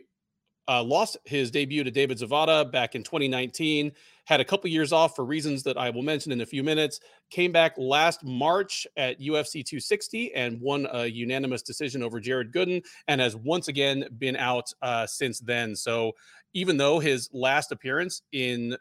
uh, 0.67 0.83
lost 0.83 1.17
his 1.25 1.51
debut 1.51 1.83
to 1.83 1.91
David 1.91 2.17
Zawada 2.17 2.71
back 2.71 2.95
in 2.95 3.03
2019. 3.03 3.91
Had 4.25 4.39
a 4.39 4.45
couple 4.45 4.69
years 4.69 4.91
off 4.91 5.15
for 5.15 5.25
reasons 5.25 5.63
that 5.63 5.77
I 5.77 5.89
will 5.89 6.01
mention 6.01 6.31
in 6.31 6.41
a 6.41 6.45
few 6.45 6.63
minutes. 6.63 6.99
Came 7.29 7.51
back 7.51 7.73
last 7.77 8.23
March 8.23 8.87
at 8.97 9.19
UFC 9.19 9.63
260 9.65 10.33
and 10.33 10.59
won 10.59 10.87
a 10.91 11.05
unanimous 11.05 11.61
decision 11.61 12.01
over 12.01 12.19
Jared 12.19 12.51
Gooden, 12.51 12.83
and 13.07 13.21
has 13.21 13.35
once 13.35 13.67
again 13.67 14.07
been 14.17 14.35
out 14.37 14.71
uh, 14.81 15.05
since 15.05 15.39
then. 15.39 15.75
So 15.75 16.13
even 16.53 16.77
though 16.77 16.99
his 16.99 17.29
last 17.33 17.71
appearance 17.71 18.21
in 18.31 18.75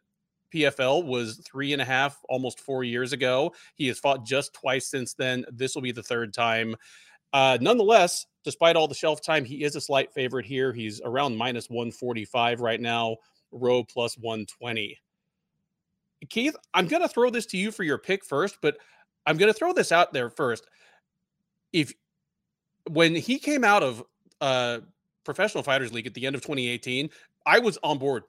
PFL 0.55 1.05
was 1.05 1.39
three 1.45 1.73
and 1.73 1.83
a 1.83 1.85
half, 1.85 2.19
almost 2.29 2.61
four 2.61 2.85
years 2.85 3.13
ago. 3.13 3.53
He 3.75 3.89
has 3.89 3.99
fought 3.99 4.25
just 4.25 4.55
twice 4.55 4.87
since 4.87 5.15
then. 5.15 5.45
This 5.51 5.75
will 5.75 5.83
be 5.83 5.93
the 5.93 6.03
third 6.03 6.33
time. 6.33 6.77
Uh, 7.33 7.59
nonetheless, 7.61 8.27
despite 8.45 8.77
all 8.77 8.87
the 8.87 8.95
shelf 8.95 9.21
time, 9.21 9.45
he 9.45 9.65
is 9.65 9.75
a 9.75 9.81
slight 9.81 10.13
favorite 10.13 10.47
here. 10.47 10.73
He's 10.73 11.01
around 11.05 11.37
minus 11.37 11.69
145 11.69 12.61
right 12.61 12.81
now, 12.81 13.17
Rowe 13.51 13.83
plus 13.83 14.17
120. 14.17 14.97
Keith, 16.31 16.57
I'm 16.73 16.87
going 16.87 17.03
to 17.03 17.09
throw 17.09 17.31
this 17.31 17.47
to 17.47 17.59
you 17.59 17.73
for 17.73 17.83
your 17.83 17.99
pick 17.99 18.25
first, 18.25 18.59
but 18.63 18.79
I'm 19.27 19.37
going 19.37 19.53
to 19.53 19.59
throw 19.59 19.73
this 19.73 19.91
out 19.91 20.13
there 20.13 20.31
first. 20.31 20.67
If 21.73 21.93
when 22.89 23.17
he 23.17 23.39
came 23.39 23.65
out 23.65 23.83
of 23.83 24.05
uh, 24.41 24.81
Professional 25.25 25.65
Fighters 25.65 25.93
League 25.93 26.07
at 26.07 26.15
the 26.15 26.27
end 26.27 26.37
of 26.37 26.43
2018, 26.43 27.11
I 27.45 27.59
was 27.59 27.79
on 27.83 27.99
board 27.99 28.23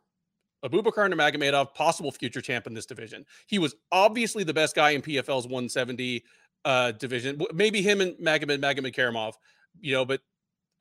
Abubakar 0.66 1.12
Nurmagomedov, 1.12 1.74
possible 1.74 2.12
future 2.12 2.42
champ 2.42 2.68
in 2.68 2.74
this 2.74 2.86
division. 2.86 3.26
He 3.48 3.60
was 3.60 3.76
obviously 3.92 4.44
the 4.44 4.54
best 4.54 4.76
guy 4.76 4.92
in 4.92 5.02
PFL's 5.02 5.46
170 5.46 6.24
uh, 6.66 6.92
division. 6.94 7.40
Maybe 7.54 7.82
him 7.82 8.02
and 8.02 8.16
Magomed 8.18 8.60
Magomedkerimov, 8.60 9.34
you 9.80 9.94
know, 9.94 10.06
but 10.06 10.22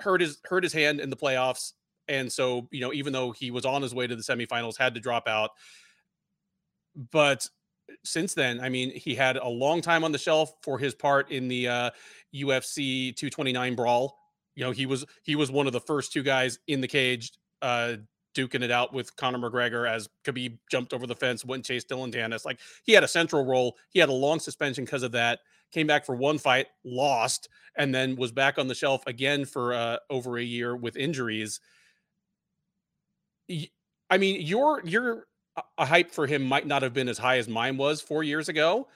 hurt 0.00 0.20
his 0.20 0.38
hurt 0.44 0.64
his 0.64 0.72
hand 0.72 1.00
in 1.00 1.10
the 1.10 1.16
playoffs, 1.16 1.72
and 2.08 2.32
so 2.32 2.68
you 2.70 2.80
know, 2.80 2.92
even 2.92 3.12
though 3.12 3.30
he 3.30 3.50
was 3.50 3.64
on 3.64 3.82
his 3.82 3.94
way 3.94 4.06
to 4.06 4.16
the 4.16 4.22
semifinals, 4.22 4.78
had 4.78 4.94
to 4.94 5.00
drop 5.00 5.28
out. 5.28 5.50
But 7.10 7.46
since 8.04 8.34
then, 8.34 8.60
I 8.60 8.70
mean, 8.70 8.90
he 8.90 9.14
had 9.14 9.36
a 9.36 9.48
long 9.48 9.82
time 9.82 10.04
on 10.04 10.12
the 10.12 10.18
shelf 10.18 10.52
for 10.62 10.78
his 10.78 10.94
part 10.94 11.30
in 11.30 11.48
the 11.48 11.68
uh, 11.68 11.90
UFC 12.34 13.14
229 13.14 13.74
brawl. 13.74 14.16
You 14.54 14.64
know, 14.64 14.70
he 14.70 14.86
was 14.86 15.04
he 15.22 15.36
was 15.36 15.50
one 15.50 15.66
of 15.66 15.72
the 15.72 15.80
first 15.80 16.12
two 16.12 16.22
guys 16.22 16.58
in 16.66 16.80
the 16.80 16.88
cage 16.88 17.32
uh, 17.60 17.96
duking 18.34 18.62
it 18.62 18.70
out 18.70 18.92
with 18.92 19.14
Conor 19.16 19.38
McGregor 19.38 19.88
as 19.88 20.08
Khabib 20.24 20.58
jumped 20.70 20.92
over 20.92 21.06
the 21.06 21.14
fence, 21.14 21.44
went 21.44 21.58
and 21.58 21.64
chased 21.64 21.88
Dillon 21.88 22.12
Danis. 22.12 22.44
Like 22.44 22.60
he 22.82 22.92
had 22.92 23.04
a 23.04 23.08
central 23.08 23.44
role. 23.44 23.76
He 23.90 24.00
had 24.00 24.08
a 24.08 24.12
long 24.12 24.40
suspension 24.40 24.84
because 24.84 25.02
of 25.02 25.12
that. 25.12 25.40
Came 25.72 25.86
back 25.86 26.04
for 26.04 26.14
one 26.14 26.38
fight, 26.38 26.66
lost, 26.84 27.48
and 27.76 27.94
then 27.94 28.16
was 28.16 28.30
back 28.30 28.58
on 28.58 28.68
the 28.68 28.74
shelf 28.74 29.02
again 29.06 29.44
for 29.44 29.74
uh, 29.74 29.96
over 30.10 30.38
a 30.38 30.42
year 30.42 30.76
with 30.76 30.96
injuries. 30.96 31.60
I 34.10 34.18
mean, 34.18 34.40
your 34.40 34.82
your 34.84 35.26
a 35.78 35.86
hype 35.86 36.10
for 36.10 36.26
him 36.26 36.42
might 36.42 36.66
not 36.66 36.82
have 36.82 36.92
been 36.92 37.08
as 37.08 37.18
high 37.18 37.38
as 37.38 37.48
mine 37.48 37.76
was 37.76 38.00
four 38.00 38.22
years 38.22 38.48
ago, 38.48 38.88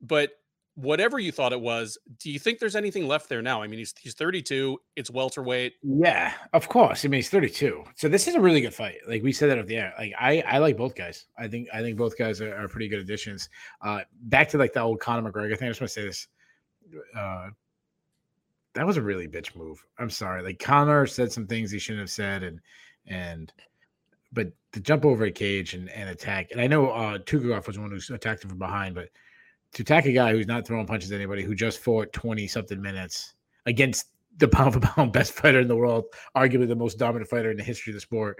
but 0.00 0.32
whatever 0.76 1.18
you 1.18 1.30
thought 1.30 1.52
it 1.52 1.60
was, 1.60 1.98
do 2.18 2.30
you 2.30 2.38
think 2.38 2.58
there's 2.58 2.76
anything 2.76 3.06
left 3.06 3.28
there 3.28 3.42
now? 3.42 3.62
I 3.62 3.66
mean, 3.66 3.78
he's 3.78 3.94
he's 3.98 4.14
32, 4.14 4.80
it's 4.96 5.10
welterweight. 5.10 5.74
Yeah, 5.82 6.32
of 6.52 6.68
course. 6.68 7.04
I 7.04 7.08
mean, 7.08 7.18
he's 7.18 7.30
32. 7.30 7.84
So 7.94 8.08
this 8.08 8.26
is 8.26 8.34
a 8.34 8.40
really 8.40 8.60
good 8.60 8.74
fight. 8.74 8.96
Like 9.06 9.22
we 9.22 9.32
said 9.32 9.50
that 9.50 9.58
at 9.58 9.66
the 9.66 9.76
end. 9.76 9.92
Like 9.98 10.12
I 10.18 10.40
I 10.42 10.58
like 10.58 10.76
both 10.76 10.94
guys. 10.94 11.26
I 11.38 11.48
think 11.48 11.68
I 11.72 11.80
think 11.80 11.96
both 11.96 12.18
guys 12.18 12.40
are, 12.40 12.54
are 12.56 12.68
pretty 12.68 12.88
good 12.88 13.00
additions. 13.00 13.48
Uh 13.82 14.00
back 14.22 14.48
to 14.50 14.58
like 14.58 14.72
the 14.72 14.80
old 14.80 15.00
Conor 15.00 15.30
McGregor 15.30 15.58
thing. 15.58 15.68
I 15.68 15.70
just 15.70 15.80
want 15.80 15.90
to 15.92 15.94
say 15.94 16.06
this. 16.06 16.28
Uh 17.16 17.50
that 18.74 18.86
was 18.86 18.96
a 18.96 19.02
really 19.02 19.28
bitch 19.28 19.54
move. 19.54 19.84
I'm 19.98 20.10
sorry. 20.10 20.42
Like 20.42 20.58
Conor 20.58 21.06
said 21.06 21.30
some 21.30 21.46
things 21.46 21.70
he 21.70 21.78
shouldn't 21.78 22.00
have 22.00 22.10
said 22.10 22.42
and 22.42 22.60
and 23.06 23.52
but 24.32 24.50
to 24.72 24.80
jump 24.80 25.04
over 25.04 25.26
a 25.26 25.30
cage 25.30 25.74
and, 25.74 25.88
and 25.90 26.10
attack, 26.10 26.50
and 26.50 26.60
I 26.60 26.66
know 26.66 26.90
uh 26.90 27.18
Tukhugov 27.18 27.68
was 27.68 27.76
the 27.76 27.82
one 27.82 27.92
who 27.92 28.14
attacked 28.14 28.42
him 28.42 28.50
from 28.50 28.58
behind, 28.58 28.96
but 28.96 29.10
to 29.74 29.82
attack 29.82 30.06
a 30.06 30.12
guy 30.12 30.32
who's 30.32 30.46
not 30.46 30.66
throwing 30.66 30.86
punches 30.86 31.12
at 31.12 31.16
anybody 31.16 31.42
who 31.42 31.54
just 31.54 31.78
fought 31.78 32.12
20 32.12 32.46
something 32.46 32.80
minutes 32.80 33.34
against 33.66 34.06
the 34.38 34.48
pound 34.48 34.74
for 34.74 34.80
pound 34.80 35.12
best 35.12 35.32
fighter 35.32 35.60
in 35.60 35.68
the 35.68 35.76
world, 35.76 36.04
arguably 36.36 36.68
the 36.68 36.74
most 36.74 36.98
dominant 36.98 37.28
fighter 37.28 37.50
in 37.50 37.56
the 37.56 37.62
history 37.62 37.92
of 37.92 37.94
the 37.94 38.00
sport, 38.00 38.38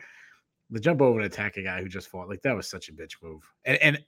the 0.71 0.81
jump 0.81 1.03
over 1.03 1.21
and 1.21 1.26
attack 1.26 1.57
a 1.57 1.62
guy 1.62 1.81
who 1.81 1.88
just 1.88 2.09
fought 2.09 2.29
like 2.29 2.43
that 2.43 2.57
was 2.57 2.69
such 2.69 2.88
a 2.88 2.93
bitch 2.93 3.14
move. 3.23 3.43
And 3.64 3.79
and 3.79 4.05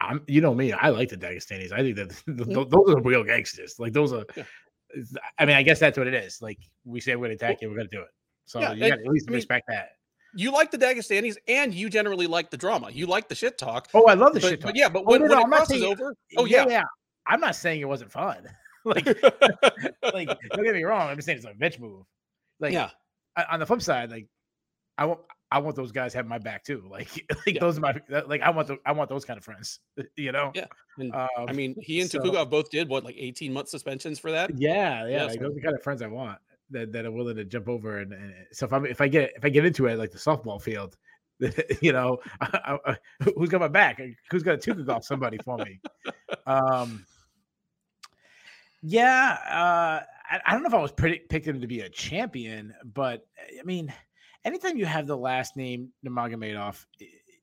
I'm 0.00 0.22
you 0.26 0.40
know 0.40 0.54
me, 0.54 0.72
I 0.72 0.88
like 0.88 1.08
the 1.08 1.16
Dagestanis. 1.16 1.72
I 1.72 1.78
think 1.78 1.96
that 1.96 2.22
those 2.70 2.94
are 2.94 3.00
real 3.00 3.24
gangsters. 3.24 3.76
Like 3.78 3.92
those 3.92 4.12
are. 4.12 4.24
Yeah. 4.36 4.44
I 5.38 5.46
mean, 5.46 5.56
I 5.56 5.62
guess 5.62 5.78
that's 5.78 5.96
what 5.96 6.06
it 6.06 6.12
is. 6.12 6.42
Like 6.42 6.58
we 6.84 7.00
say 7.00 7.16
we're 7.16 7.28
going 7.28 7.38
to 7.38 7.44
attack 7.44 7.62
you, 7.62 7.68
we're 7.68 7.76
going 7.76 7.88
to 7.88 7.96
do 7.96 8.02
it. 8.02 8.10
So 8.44 8.60
yeah, 8.60 8.72
you 8.72 8.88
got 8.90 8.96
to 8.96 9.04
at 9.04 9.08
least 9.08 9.26
I 9.28 9.30
mean, 9.30 9.36
respect 9.36 9.66
that 9.68 9.92
you 10.34 10.52
like 10.52 10.70
the 10.70 10.78
Dagestanis 10.78 11.36
and 11.48 11.74
you 11.74 11.90
generally 11.90 12.26
like 12.26 12.50
the 12.50 12.56
drama. 12.56 12.90
You 12.90 13.06
like 13.06 13.28
the 13.28 13.34
shit 13.34 13.58
talk. 13.58 13.88
Oh, 13.94 14.06
I 14.06 14.14
love 14.14 14.34
the 14.34 14.40
but, 14.40 14.48
shit 14.48 14.60
talk. 14.60 14.68
But 14.70 14.76
yeah, 14.76 14.88
but 14.88 15.04
when, 15.04 15.22
oh, 15.22 15.26
no, 15.26 15.40
when 15.40 15.50
no, 15.50 15.56
it 15.56 15.58
crosses 15.58 15.80
saying, 15.80 15.92
over, 15.92 16.14
oh 16.36 16.44
yeah. 16.44 16.64
yeah, 16.64 16.70
yeah. 16.70 16.82
I'm 17.26 17.40
not 17.40 17.56
saying 17.56 17.80
it 17.80 17.88
wasn't 17.88 18.12
fun. 18.12 18.48
like, 18.84 19.06
like 20.14 20.28
don't 20.52 20.64
get 20.64 20.74
me 20.74 20.82
wrong. 20.82 21.08
I'm 21.08 21.16
just 21.16 21.26
saying 21.26 21.38
it's 21.38 21.46
a 21.46 21.52
bitch 21.52 21.78
move. 21.78 22.04
Like, 22.60 22.72
yeah. 22.72 22.90
On 23.50 23.60
the 23.60 23.66
flip 23.66 23.80
side, 23.80 24.10
like, 24.10 24.26
I 24.98 25.06
want 25.06 25.20
I 25.50 25.58
want 25.58 25.76
those 25.76 25.92
guys 25.92 26.12
have 26.14 26.26
my 26.26 26.38
back 26.38 26.64
too. 26.64 26.84
Like, 26.90 27.08
like 27.30 27.54
yeah. 27.54 27.60
those 27.60 27.78
are 27.78 27.80
my 27.80 27.94
like 28.26 28.42
I 28.42 28.50
want 28.50 28.68
the, 28.68 28.78
I 28.84 28.92
want 28.92 29.08
those 29.08 29.24
kind 29.24 29.38
of 29.38 29.44
friends. 29.44 29.80
You 30.16 30.32
know. 30.32 30.52
Yeah. 30.54 30.66
And, 30.98 31.14
um, 31.14 31.28
I 31.48 31.52
mean, 31.52 31.74
he 31.80 32.00
and 32.02 32.10
so, 32.10 32.18
Tukhugov 32.18 32.50
both 32.50 32.70
did 32.70 32.88
what 32.88 33.04
like 33.04 33.16
18 33.18 33.52
month 33.52 33.68
suspensions 33.68 34.18
for 34.18 34.30
that. 34.30 34.50
Yeah, 34.58 35.04
yeah. 35.04 35.08
yeah 35.08 35.24
like, 35.24 35.34
so. 35.34 35.40
those 35.40 35.52
are 35.52 35.54
the 35.54 35.60
kind 35.62 35.74
of 35.74 35.82
friends 35.82 36.02
I 36.02 36.06
want 36.08 36.38
that, 36.72 36.92
that 36.92 37.06
are 37.06 37.12
willing 37.12 37.36
to 37.36 37.44
jump 37.44 37.68
over 37.68 37.98
and, 37.98 38.12
and 38.12 38.34
so 38.52 38.66
if 38.66 38.72
I 38.72 38.78
if 38.84 39.00
I 39.00 39.08
get 39.08 39.32
if 39.36 39.44
I 39.44 39.48
get 39.48 39.64
into 39.64 39.86
it 39.86 39.98
like 39.98 40.10
the 40.10 40.18
softball 40.18 40.60
field, 40.60 40.96
you 41.80 41.92
know, 41.92 42.18
I, 42.40 42.78
I, 42.86 42.96
who's 43.36 43.48
got 43.48 43.60
my 43.60 43.68
back? 43.68 44.00
Who's 44.30 44.42
got 44.42 44.54
a 44.54 44.58
to 44.58 44.74
golf 44.84 45.04
somebody 45.04 45.38
for 45.44 45.58
me? 45.58 45.80
Um, 46.46 47.04
yeah, 48.82 49.38
uh, 49.48 50.04
I, 50.30 50.40
I 50.46 50.52
don't 50.52 50.62
know 50.62 50.68
if 50.68 50.74
I 50.74 50.80
was 50.80 50.92
pretty 50.92 51.20
picked 51.20 51.46
him 51.46 51.60
to 51.60 51.66
be 51.66 51.80
a 51.80 51.88
champion, 51.88 52.74
but 52.84 53.26
I 53.58 53.62
mean, 53.64 53.92
anytime 54.44 54.76
you 54.76 54.86
have 54.86 55.06
the 55.06 55.16
last 55.16 55.56
name 55.56 55.90
Nurmagomedov, 56.04 56.84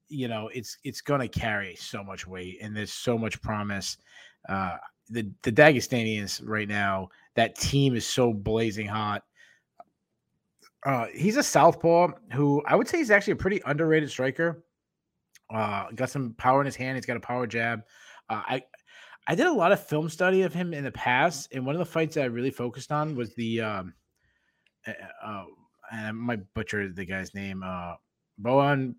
you 0.07 0.27
know 0.27 0.49
it's 0.53 0.77
it's 0.83 1.01
going 1.01 1.21
to 1.21 1.27
carry 1.27 1.75
so 1.75 2.03
much 2.03 2.27
weight, 2.27 2.59
and 2.61 2.75
there's 2.75 2.93
so 2.93 3.17
much 3.17 3.41
promise. 3.41 3.97
Uh, 4.47 4.77
the 5.09 5.29
the 5.43 5.51
Dagestanians 5.51 6.41
right 6.43 6.67
now, 6.67 7.09
that 7.35 7.55
team 7.55 7.95
is 7.95 8.05
so 8.05 8.33
blazing 8.33 8.87
hot. 8.87 9.23
Uh, 10.85 11.07
he's 11.13 11.37
a 11.37 11.43
southpaw 11.43 12.09
who 12.33 12.63
I 12.65 12.75
would 12.75 12.87
say 12.87 12.97
he's 12.97 13.11
actually 13.11 13.33
a 13.33 13.37
pretty 13.37 13.61
underrated 13.65 14.09
striker. 14.09 14.63
Uh, 15.53 15.87
got 15.95 16.09
some 16.09 16.33
power 16.37 16.61
in 16.61 16.65
his 16.65 16.75
hand. 16.75 16.95
He's 16.95 17.05
got 17.05 17.17
a 17.17 17.21
power 17.21 17.47
jab. 17.47 17.81
Uh, 18.29 18.41
I 18.47 18.63
I 19.27 19.35
did 19.35 19.47
a 19.47 19.53
lot 19.53 19.71
of 19.71 19.85
film 19.85 20.09
study 20.09 20.43
of 20.43 20.53
him 20.53 20.73
in 20.73 20.83
the 20.83 20.91
past, 20.91 21.49
and 21.53 21.65
one 21.65 21.75
of 21.75 21.79
the 21.79 21.85
fights 21.85 22.15
that 22.15 22.23
I 22.23 22.27
really 22.27 22.51
focused 22.51 22.91
on 22.91 23.15
was 23.15 23.33
the 23.35 23.61
um, 23.61 23.93
uh, 24.87 25.43
and 25.91 26.07
I 26.07 26.11
might 26.11 26.53
butcher 26.53 26.89
the 26.89 27.05
guy's 27.05 27.33
name, 27.33 27.63
uh, 27.63 27.95
Bojan 28.41 28.95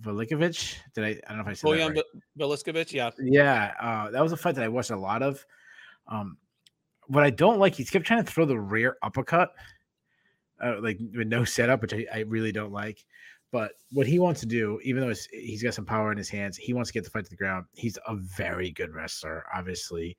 Velickovic. 0.00 0.76
Did 0.94 1.04
I? 1.04 1.08
I 1.08 1.14
don't 1.28 1.38
know 1.38 1.42
if 1.42 1.48
I 1.48 1.52
said 1.54 1.68
Bojan 1.68 1.94
right. 1.94 2.04
Velickovic. 2.38 2.92
Yeah, 2.92 3.10
yeah. 3.18 3.72
Uh, 3.80 4.10
that 4.10 4.22
was 4.22 4.32
a 4.32 4.36
fight 4.36 4.54
that 4.56 4.64
I 4.64 4.68
watched 4.68 4.90
a 4.90 4.96
lot 4.96 5.22
of. 5.22 5.44
Um, 6.08 6.36
what 7.06 7.24
I 7.24 7.30
don't 7.30 7.58
like, 7.58 7.74
he 7.74 7.84
kept 7.84 8.06
trying 8.06 8.24
to 8.24 8.30
throw 8.30 8.44
the 8.44 8.58
rear 8.58 8.96
uppercut, 9.02 9.52
uh, 10.62 10.76
like 10.80 10.98
with 11.14 11.28
no 11.28 11.44
setup, 11.44 11.82
which 11.82 11.94
I, 11.94 12.06
I 12.12 12.18
really 12.20 12.52
don't 12.52 12.72
like. 12.72 13.04
But 13.50 13.72
what 13.92 14.06
he 14.06 14.18
wants 14.18 14.40
to 14.40 14.46
do, 14.46 14.80
even 14.82 15.00
though 15.00 15.14
he's 15.30 15.62
got 15.62 15.74
some 15.74 15.84
power 15.84 16.10
in 16.10 16.18
his 16.18 16.28
hands, 16.28 16.56
he 16.56 16.74
wants 16.74 16.90
to 16.90 16.94
get 16.94 17.04
the 17.04 17.10
fight 17.10 17.24
to 17.24 17.30
the 17.30 17.36
ground. 17.36 17.66
He's 17.74 17.96
a 18.08 18.16
very 18.16 18.72
good 18.72 18.92
wrestler, 18.92 19.44
obviously. 19.54 20.16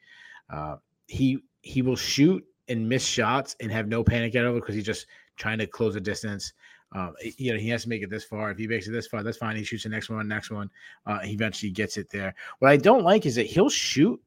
Uh, 0.49 0.77
he 1.07 1.39
he 1.61 1.81
will 1.81 1.97
shoot 1.97 2.43
and 2.67 2.87
miss 2.87 3.05
shots 3.05 3.55
and 3.59 3.71
have 3.71 3.87
no 3.87 4.03
panic 4.03 4.35
at 4.35 4.45
all 4.45 4.53
because 4.53 4.75
he's 4.75 4.85
just 4.85 5.07
trying 5.35 5.57
to 5.57 5.67
close 5.67 5.95
the 5.95 6.01
distance. 6.01 6.53
Uh, 6.93 7.11
you 7.37 7.51
know, 7.51 7.59
he 7.59 7.69
has 7.69 7.83
to 7.83 7.89
make 7.89 8.03
it 8.03 8.09
this 8.09 8.23
far. 8.23 8.51
If 8.51 8.57
he 8.57 8.67
makes 8.67 8.87
it 8.87 8.91
this 8.91 9.07
far, 9.07 9.23
that's 9.23 9.37
fine. 9.37 9.55
He 9.55 9.63
shoots 9.63 9.83
the 9.83 9.89
next 9.89 10.09
one, 10.09 10.27
next 10.27 10.51
one. 10.51 10.69
Uh, 11.05 11.19
he 11.19 11.33
eventually 11.33 11.71
gets 11.71 11.97
it 11.97 12.09
there. 12.09 12.33
What 12.59 12.71
I 12.71 12.77
don't 12.77 13.03
like 13.03 13.25
is 13.25 13.35
that 13.35 13.47
he'll 13.47 13.69
shoot 13.69 14.21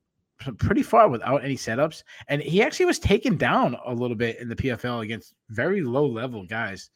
pretty 0.58 0.82
far 0.82 1.08
without 1.08 1.44
any 1.44 1.56
setups, 1.56 2.02
and 2.28 2.42
he 2.42 2.62
actually 2.62 2.86
was 2.86 2.98
taken 2.98 3.36
down 3.36 3.76
a 3.86 3.92
little 3.92 4.16
bit 4.16 4.38
in 4.38 4.48
the 4.48 4.56
PFL 4.56 5.02
against 5.02 5.34
very 5.48 5.80
low 5.82 6.06
level 6.06 6.44
guys. 6.44 6.90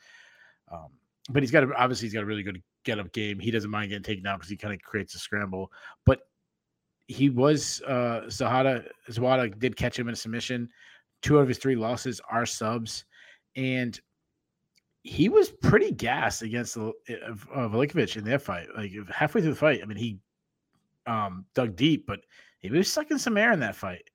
Um, 0.71 0.89
but 1.31 1.43
he's 1.43 1.51
got 1.51 1.65
a, 1.65 1.75
obviously 1.75 2.07
he's 2.07 2.15
got 2.15 2.23
a 2.23 2.27
really 2.27 2.43
good 2.43 2.63
get 2.85 2.99
up 2.99 3.13
game. 3.13 3.39
He 3.39 3.51
doesn't 3.51 3.71
mind 3.71 3.91
getting 3.91 4.03
taken 4.03 4.25
down 4.25 4.39
because 4.39 4.51
he 4.51 4.57
kind 4.57 4.75
of 4.75 4.81
creates 4.83 5.15
a 5.15 5.19
scramble. 5.19 5.71
But 6.05 6.21
he 7.09 7.31
was 7.31 7.83
uh 7.87 8.23
Zahada 8.27 8.87
Zawada 9.11 9.59
did 9.59 9.77
catch 9.77 9.99
him 9.99 10.09
in 10.09 10.15
a 10.15 10.17
submission. 10.17 10.69
Two 11.21 11.39
of 11.39 11.49
his 11.49 11.59
three 11.59 11.77
losses 11.77 12.21
are 12.31 12.47
subs, 12.47 13.05
and 13.57 14.01
he 15.03 15.29
was 15.29 15.51
pretty 15.51 15.91
gassed 15.91 16.43
against 16.43 16.77
uh, 16.77 16.93
uh, 17.09 17.69
Velickovic 17.69 18.17
in 18.17 18.25
their 18.25 18.39
fight. 18.39 18.69
Like 18.77 18.93
halfway 19.13 19.41
through 19.41 19.51
the 19.51 19.57
fight, 19.57 19.81
I 19.83 19.87
mean, 19.87 19.99
he 19.99 20.19
um 21.07 21.45
dug 21.55 21.75
deep, 21.75 22.07
but 22.07 22.21
he 22.61 22.71
was 22.71 22.93
sucking 22.93 23.19
some 23.19 23.37
air 23.37 23.53
in 23.53 23.61
that 23.61 23.75
fight. 23.75 24.09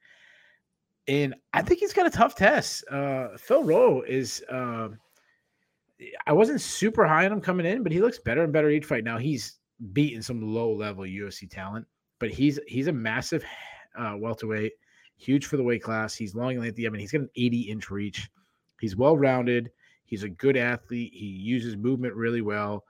And 1.10 1.36
I 1.54 1.62
think 1.62 1.80
he's 1.80 1.94
got 1.94 2.08
a 2.08 2.12
tough 2.12 2.36
test. 2.36 2.86
Uh 2.90 3.30
Phil 3.38 3.64
Rowe 3.64 4.02
is 4.02 4.44
uh 4.50 4.90
I 6.26 6.34
wasn't 6.34 6.62
super 6.62 7.06
high 7.06 7.26
on 7.26 7.34
him 7.34 7.42
coming 7.42 7.66
in, 7.66 7.84
but 7.84 7.92
he 7.92 8.00
looks 8.00 8.20
better 8.20 8.44
and 8.44 8.54
better 8.54 8.70
each 8.70 8.86
fight. 8.86 9.04
Now 9.04 9.18
he's 9.18 9.60
beaten 9.94 10.22
some 10.22 10.42
low 10.42 10.74
level 10.74 11.04
UFC 11.04 11.50
talent, 11.50 11.86
but 12.20 12.30
he's 12.30 12.60
he's 12.68 12.88
a 12.88 12.94
massive 12.94 13.44
uh, 13.98 14.16
welterweight, 14.18 14.74
huge 15.18 15.46
for 15.46 15.58
the 15.58 15.64
weight 15.64 15.82
class. 15.84 16.14
He's 16.14 16.36
long 16.36 16.52
and 16.52 16.62
lengthy. 16.62 16.88
I 16.88 16.90
mean, 16.90 17.02
he's 17.02 17.12
got 17.12 17.22
an 17.22 17.30
80 17.36 17.62
inch 17.62 17.90
reach. 17.90 18.30
He's 18.80 18.96
well 18.96 19.18
rounded. 19.18 19.72
He's 20.08 20.24
a 20.24 20.30
good 20.30 20.58
athlete. 20.58 21.12
He 21.14 21.26
uses 21.26 21.78
movement 21.78 22.16
really 22.16 22.42
well. 22.42 22.84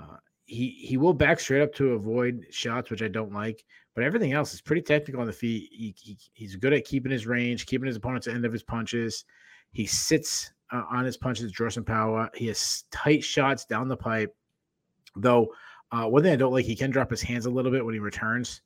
Uh, 0.00 0.16
he 0.46 0.70
he 0.70 0.96
will 0.96 1.12
back 1.12 1.38
straight 1.38 1.62
up 1.62 1.74
to 1.74 1.92
avoid 1.92 2.46
shots, 2.50 2.90
which 2.90 3.02
I 3.02 3.08
don't 3.08 3.32
like. 3.32 3.64
But 3.94 4.04
everything 4.04 4.32
else 4.32 4.54
is 4.54 4.62
pretty 4.62 4.82
technical 4.82 5.20
on 5.20 5.26
the 5.26 5.32
feet. 5.32 5.68
He, 5.70 5.94
he 5.98 6.16
he's 6.32 6.56
good 6.56 6.72
at 6.72 6.86
keeping 6.86 7.12
his 7.12 7.26
range, 7.26 7.66
keeping 7.66 7.86
his 7.86 7.96
opponent's 7.96 8.26
end 8.26 8.44
of 8.46 8.52
his 8.52 8.62
punches. 8.62 9.24
He 9.72 9.86
sits 9.86 10.50
uh, 10.72 10.84
on 10.90 11.04
his 11.04 11.16
punches, 11.16 11.52
draw 11.52 11.68
some 11.68 11.84
power. 11.84 12.30
He 12.34 12.46
has 12.46 12.84
tight 12.90 13.22
shots 13.22 13.64
down 13.64 13.88
the 13.88 13.96
pipe. 13.96 14.34
Though 15.16 15.48
uh, 15.90 16.06
one 16.06 16.22
thing 16.22 16.32
I 16.32 16.36
don't 16.36 16.52
like, 16.52 16.64
he 16.64 16.76
can 16.76 16.90
drop 16.90 17.10
his 17.10 17.22
hands 17.22 17.46
a 17.46 17.50
little 17.50 17.70
bit 17.70 17.84
when 17.84 17.94
he 17.94 18.00
returns. 18.00 18.62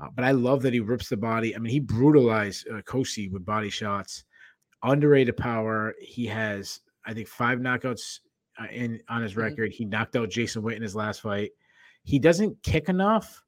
Uh, 0.00 0.08
but 0.14 0.24
I 0.24 0.32
love 0.32 0.62
that 0.62 0.74
he 0.74 0.80
rips 0.80 1.08
the 1.08 1.16
body. 1.16 1.54
I 1.54 1.58
mean, 1.58 1.72
he 1.72 1.80
brutalized 1.80 2.68
uh, 2.68 2.82
Cosce 2.82 3.30
with 3.30 3.46
body 3.46 3.70
shots. 3.70 4.24
Underrated 4.82 5.36
power. 5.36 5.94
He 6.00 6.26
has, 6.26 6.80
I 7.06 7.14
think, 7.14 7.28
five 7.28 7.58
knockouts 7.58 8.20
uh, 8.60 8.66
in 8.72 9.00
on 9.08 9.22
his 9.22 9.32
mm-hmm. 9.32 9.40
record. 9.42 9.72
He 9.72 9.84
knocked 9.84 10.16
out 10.16 10.30
Jason 10.30 10.62
Witt 10.62 10.76
in 10.76 10.82
his 10.82 10.96
last 10.96 11.20
fight. 11.20 11.52
He 12.02 12.18
doesn't 12.18 12.62
kick 12.62 12.88
enough, 12.88 13.42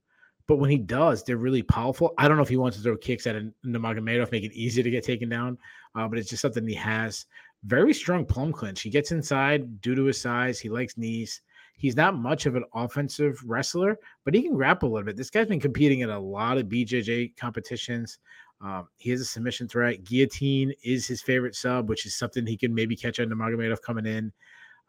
but 0.47 0.57
when 0.57 0.71
he 0.71 0.79
does, 0.79 1.23
they're 1.23 1.37
really 1.37 1.63
powerful. 1.63 2.15
I 2.19 2.27
don't 2.27 2.37
know 2.37 2.43
if 2.43 2.49
he 2.49 2.57
wants 2.57 2.77
to 2.77 2.83
throw 2.83 2.97
kicks 2.97 3.27
at 3.27 3.37
a 3.37 3.53
Nurmagomedov, 3.65 4.33
make 4.33 4.45
it 4.45 4.53
easier 4.53 4.83
to 4.83 4.91
get 4.91 5.05
taken 5.05 5.29
down, 5.29 5.59
uh, 5.95 6.09
but 6.09 6.19
it's 6.19 6.31
just 6.31 6.43
something 6.43 6.67
he 6.67 6.75
has 6.75 7.27
very 7.65 7.93
strong 7.93 8.25
plum 8.25 8.53
clinch. 8.53 8.83
He 8.83 8.91
gets 8.91 9.13
inside 9.13 9.81
due 9.81 9.95
to 9.95 10.05
his 10.05 10.21
size. 10.21 10.59
He 10.59 10.69
likes 10.69 10.97
knees. 10.97 11.43
He's 11.77 11.97
not 11.97 12.17
much 12.17 12.47
of 12.47 12.57
an 12.57 12.65
offensive 12.75 13.41
wrestler, 13.45 13.99
but 14.25 14.35
he 14.35 14.43
can 14.43 14.55
grapple 14.55 14.89
a 14.89 14.93
little 14.93 15.07
bit. 15.07 15.17
This 15.17 15.31
guy's 15.31 15.47
been 15.47 15.61
competing 15.61 16.01
in 16.01 16.11
a 16.11 16.19
lot 16.19 16.59
of 16.59 16.67
BJJ 16.67 17.37
competitions. 17.37 18.19
Um, 18.61 18.89
he 18.97 19.11
has 19.11 19.21
a 19.21 19.25
submission 19.25 19.69
threat. 19.69 20.05
Guillotine 20.05 20.73
is 20.83 21.07
his 21.07 21.23
favorite 21.23 21.55
sub, 21.55 21.89
which 21.89 22.07
is 22.07 22.17
something 22.17 22.47
he 22.47 22.57
can 22.57 22.75
maybe 22.75 22.97
catch 22.97 23.21
on 23.21 23.29
Nurmagomedov 23.29 23.83
coming 23.83 24.07
in. 24.07 24.33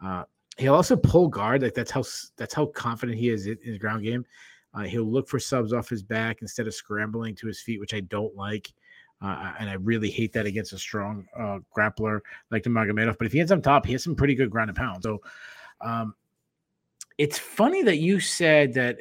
Uh, 0.04 0.24
he'll 0.58 0.74
also 0.74 0.96
pull 0.96 1.28
guard. 1.28 1.62
Like 1.62 1.76
that's 1.76 1.92
how 1.92 2.04
that's 2.38 2.54
how 2.54 2.68
confident 2.68 3.18
he 3.18 3.30
is 3.30 3.46
in 3.46 3.58
his 3.64 3.78
ground 3.78 4.04
game. 4.04 4.26
Uh, 4.74 4.82
he'll 4.82 5.04
look 5.04 5.28
for 5.28 5.40
subs 5.40 5.74
off 5.74 5.90
his 5.90 6.04
back 6.04 6.42
instead 6.42 6.68
of 6.68 6.74
scrambling 6.74 7.36
to 7.36 7.48
his 7.48 7.62
feet, 7.62 7.80
which 7.80 7.94
I 7.94 8.02
don't 8.02 8.36
like. 8.36 8.72
Uh, 9.22 9.54
and 9.60 9.70
I 9.70 9.74
really 9.74 10.10
hate 10.10 10.32
that 10.34 10.46
against 10.46 10.72
a 10.72 10.78
strong 10.78 11.28
uh, 11.38 11.60
grappler 11.76 12.22
like 12.52 12.64
the 12.64 12.70
Magomedov. 12.70 13.18
But 13.18 13.28
if 13.28 13.34
he 13.34 13.40
ends 13.40 13.52
up 13.52 13.62
top, 13.62 13.86
he 13.86 13.92
has 13.92 14.04
some 14.04 14.16
pretty 14.16 14.36
good 14.36 14.50
ground 14.50 14.70
and 14.70 14.78
pound. 14.78 15.04
So 15.04 15.22
um, 15.82 16.16
it's 17.18 17.38
funny 17.38 17.84
that 17.84 17.98
you 17.98 18.20
said 18.20 18.74
that 18.76 19.00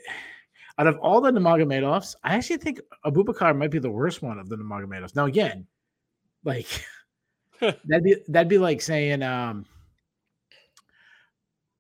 out 0.78 0.86
of 0.86 0.96
all 0.98 1.20
the 1.20 1.30
Nurmagomedovs, 1.30 2.14
I 2.22 2.36
actually 2.36 2.58
think 2.58 2.80
Abubakar 3.04 3.56
might 3.56 3.70
be 3.70 3.80
the 3.80 3.90
worst 3.90 4.22
one 4.22 4.38
of 4.38 4.48
the 4.48 4.56
Nurmagomedovs. 4.56 5.16
Now, 5.16 5.26
again, 5.26 5.66
like 6.44 6.66
that'd 7.60 8.04
be 8.04 8.16
that'd 8.28 8.48
be 8.48 8.58
like 8.58 8.80
saying, 8.80 9.22
um, 9.22 9.66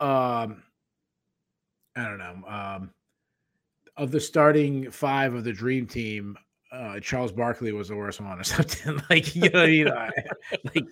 um, 0.00 0.62
I 1.96 2.04
don't 2.04 2.18
know, 2.18 2.48
um, 2.48 2.90
of 3.96 4.10
the 4.10 4.20
starting 4.20 4.90
five 4.90 5.34
of 5.34 5.44
the 5.44 5.52
Dream 5.52 5.86
Team, 5.86 6.36
uh, 6.72 6.98
Charles 6.98 7.32
Barkley 7.32 7.72
was 7.72 7.88
the 7.88 7.96
worst 7.96 8.20
one 8.20 8.38
or 8.38 8.44
something. 8.44 9.00
like 9.08 9.34
you 9.36 9.48
know, 9.50 9.64
you 9.64 9.84
know, 9.86 10.08
like 10.74 10.84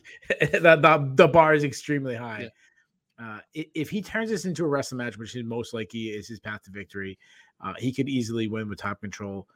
the, 0.52 0.76
the, 0.76 1.12
the 1.14 1.28
bar 1.28 1.54
is 1.54 1.64
extremely 1.64 2.14
high. 2.14 2.42
Yeah. 2.42 2.48
Uh, 3.18 3.38
if 3.54 3.88
he 3.88 4.02
turns 4.02 4.30
this 4.30 4.44
into 4.44 4.64
a 4.64 4.68
wrestling 4.68 4.98
match, 4.98 5.16
which 5.16 5.34
is 5.34 5.44
most 5.44 5.72
likely 5.72 6.08
is 6.08 6.28
his 6.28 6.40
path 6.40 6.62
to 6.64 6.70
victory, 6.70 7.18
uh, 7.64 7.72
he 7.78 7.92
could 7.92 8.08
easily 8.08 8.48
win 8.48 8.68
with 8.68 8.78
top 8.78 9.00
control. 9.00 9.48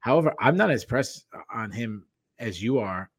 However, 0.00 0.34
I'm 0.38 0.56
not 0.56 0.70
as 0.70 0.84
pressed 0.84 1.26
on 1.52 1.72
him 1.72 2.06
as 2.38 2.62
you 2.62 2.78
are. 2.78 3.10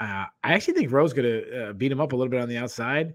Uh, 0.00 0.24
I 0.42 0.54
actually 0.54 0.74
think 0.74 0.90
Rowe's 0.90 1.12
going 1.12 1.28
to 1.28 1.70
uh, 1.70 1.72
beat 1.72 1.92
him 1.92 2.00
up 2.00 2.12
a 2.12 2.16
little 2.16 2.30
bit 2.30 2.40
on 2.40 2.48
the 2.48 2.56
outside. 2.56 3.14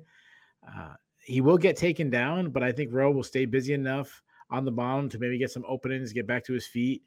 Uh, 0.65 0.93
he 1.19 1.41
will 1.41 1.57
get 1.57 1.75
taken 1.75 2.09
down, 2.09 2.51
but 2.51 2.63
I 2.63 2.71
think 2.71 2.93
Rowe 2.93 3.11
will 3.11 3.23
stay 3.23 3.45
busy 3.45 3.73
enough 3.73 4.21
on 4.49 4.65
the 4.65 4.71
bottom 4.71 5.09
to 5.09 5.19
maybe 5.19 5.37
get 5.37 5.51
some 5.51 5.65
openings, 5.67 6.13
get 6.13 6.25
back 6.25 6.43
to 6.45 6.53
his 6.53 6.65
feet, 6.65 7.03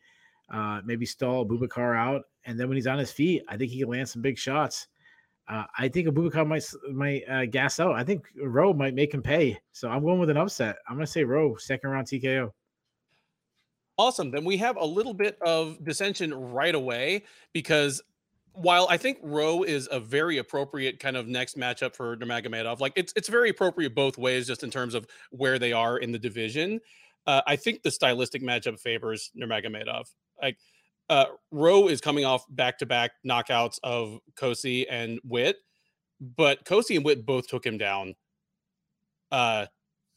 uh, 0.53 0.81
maybe 0.85 1.07
stall 1.07 1.47
Bubakar 1.47 1.97
out, 1.97 2.23
and 2.45 2.61
then 2.61 2.69
when 2.69 2.77
he's 2.77 2.87
on 2.87 2.99
his 2.99 3.11
feet, 3.11 3.43
I 3.49 3.57
think 3.57 3.73
he 3.73 3.81
can 3.81 3.89
land 3.89 4.09
some 4.09 4.23
big 4.23 4.39
shots. 4.39 4.89
Uh, 5.49 5.65
I 5.77 5.89
think 5.89 6.09
Abubakar 6.09 6.47
might 6.47 6.65
might 6.93 7.29
uh, 7.29 7.47
gas 7.47 7.81
out. 7.81 7.95
I 7.95 8.05
think 8.05 8.27
Rowe 8.41 8.73
might 8.73 8.95
make 8.95 9.13
him 9.13 9.23
pay. 9.23 9.59
So 9.73 9.89
I'm 9.89 10.03
going 10.03 10.19
with 10.19 10.31
an 10.31 10.37
upset. 10.37 10.77
I'm 10.89 10.97
going 10.97 11.07
to 11.07 11.13
say 11.13 11.25
Rowe 11.25 11.57
second 11.57 11.91
round 11.91 12.07
TKO. 12.07 12.51
Awesome. 13.99 14.31
Then 14.31 14.45
we 14.45 14.57
have 14.57 14.77
a 14.77 14.85
little 14.85 15.15
bit 15.15 15.39
of 15.45 15.83
dissension 15.85 16.33
right 16.33 16.75
away 16.75 17.25
because 17.53 18.03
while 18.55 18.87
I 18.89 18.97
think 18.97 19.19
Rowe 19.23 19.63
is 19.63 19.89
a 19.91 20.01
very 20.01 20.39
appropriate 20.39 20.99
kind 20.99 21.17
of 21.17 21.27
next 21.27 21.59
matchup 21.59 21.95
for 21.95 22.17
Nurmagomedov, 22.17 22.81
like 22.81 22.93
it's 22.97 23.13
it's 23.17 23.29
very 23.29 23.51
appropriate 23.51 23.95
both 23.95 24.19
ways, 24.19 24.47
just 24.47 24.63
in 24.63 24.71
terms 24.71 24.95
of 24.95 25.07
where 25.31 25.59
they 25.59 25.73
are 25.73 25.99
in 25.99 26.13
the 26.13 26.19
division. 26.19 26.81
Uh, 27.27 27.41
I 27.47 27.57
think 27.57 27.83
the 27.83 27.91
stylistic 27.91 28.43
matchup 28.43 28.81
favors 28.81 29.31
Nurmagomedov. 29.37 30.07
Like 30.41 30.59
uh, 31.09 31.27
Rowe 31.51 31.89
is 31.89 32.01
coming 32.01 32.25
off 32.25 32.45
back 32.49 32.79
to 32.79 32.87
back 32.87 33.13
knockouts 33.27 33.79
of 33.83 34.19
Cosce 34.37 34.87
and 34.91 35.21
Witt, 35.25 35.57
but 36.37 36.65
Cosce 36.65 36.97
and 36.97 37.05
Witt 37.05 37.27
both 37.27 37.49
took 37.49 37.65
him 37.65 37.79
down. 37.79 38.15
Uh, 39.31 39.67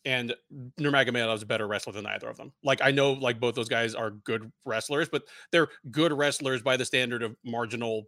and 0.05 0.35
is 0.77 1.41
a 1.41 1.45
better 1.45 1.67
wrestler 1.67 1.93
than 1.93 2.05
either 2.05 2.27
of 2.27 2.37
them. 2.37 2.51
Like 2.63 2.79
I 2.83 2.91
know, 2.91 3.13
like 3.13 3.39
both 3.39 3.55
those 3.55 3.69
guys 3.69 3.95
are 3.95 4.11
good 4.11 4.51
wrestlers, 4.63 5.09
but 5.09 5.23
they're 5.51 5.69
good 5.89 6.13
wrestlers 6.13 6.61
by 6.61 6.77
the 6.77 6.85
standard 6.85 7.23
of 7.23 7.35
marginal 7.43 8.03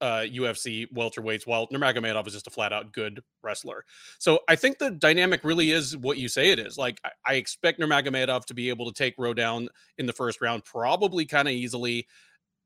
uh, 0.00 0.24
UFC 0.26 0.86
welterweights, 0.94 1.46
while 1.46 1.66
Nurmagomedov 1.68 2.26
is 2.26 2.34
just 2.34 2.46
a 2.46 2.50
flat 2.50 2.72
out 2.72 2.92
good 2.92 3.22
wrestler. 3.42 3.84
So 4.18 4.40
I 4.48 4.56
think 4.56 4.78
the 4.78 4.90
dynamic 4.90 5.42
really 5.44 5.70
is 5.70 5.96
what 5.96 6.18
you 6.18 6.28
say 6.28 6.50
it 6.50 6.58
is. 6.58 6.76
Like 6.76 7.00
I, 7.04 7.10
I 7.24 7.34
expect 7.34 7.80
Nurmagomedov 7.80 8.44
to 8.46 8.54
be 8.54 8.68
able 8.68 8.86
to 8.86 8.92
take 8.92 9.14
Rowe 9.18 9.34
down 9.34 9.68
in 9.98 10.06
the 10.06 10.12
first 10.12 10.40
round, 10.40 10.64
probably 10.64 11.24
kind 11.24 11.48
of 11.48 11.52
easily, 11.52 12.06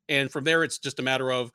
and 0.08 0.30
from 0.30 0.44
there 0.44 0.64
it's 0.64 0.78
just 0.78 0.98
a 0.98 1.02
matter 1.02 1.30
of 1.30 1.50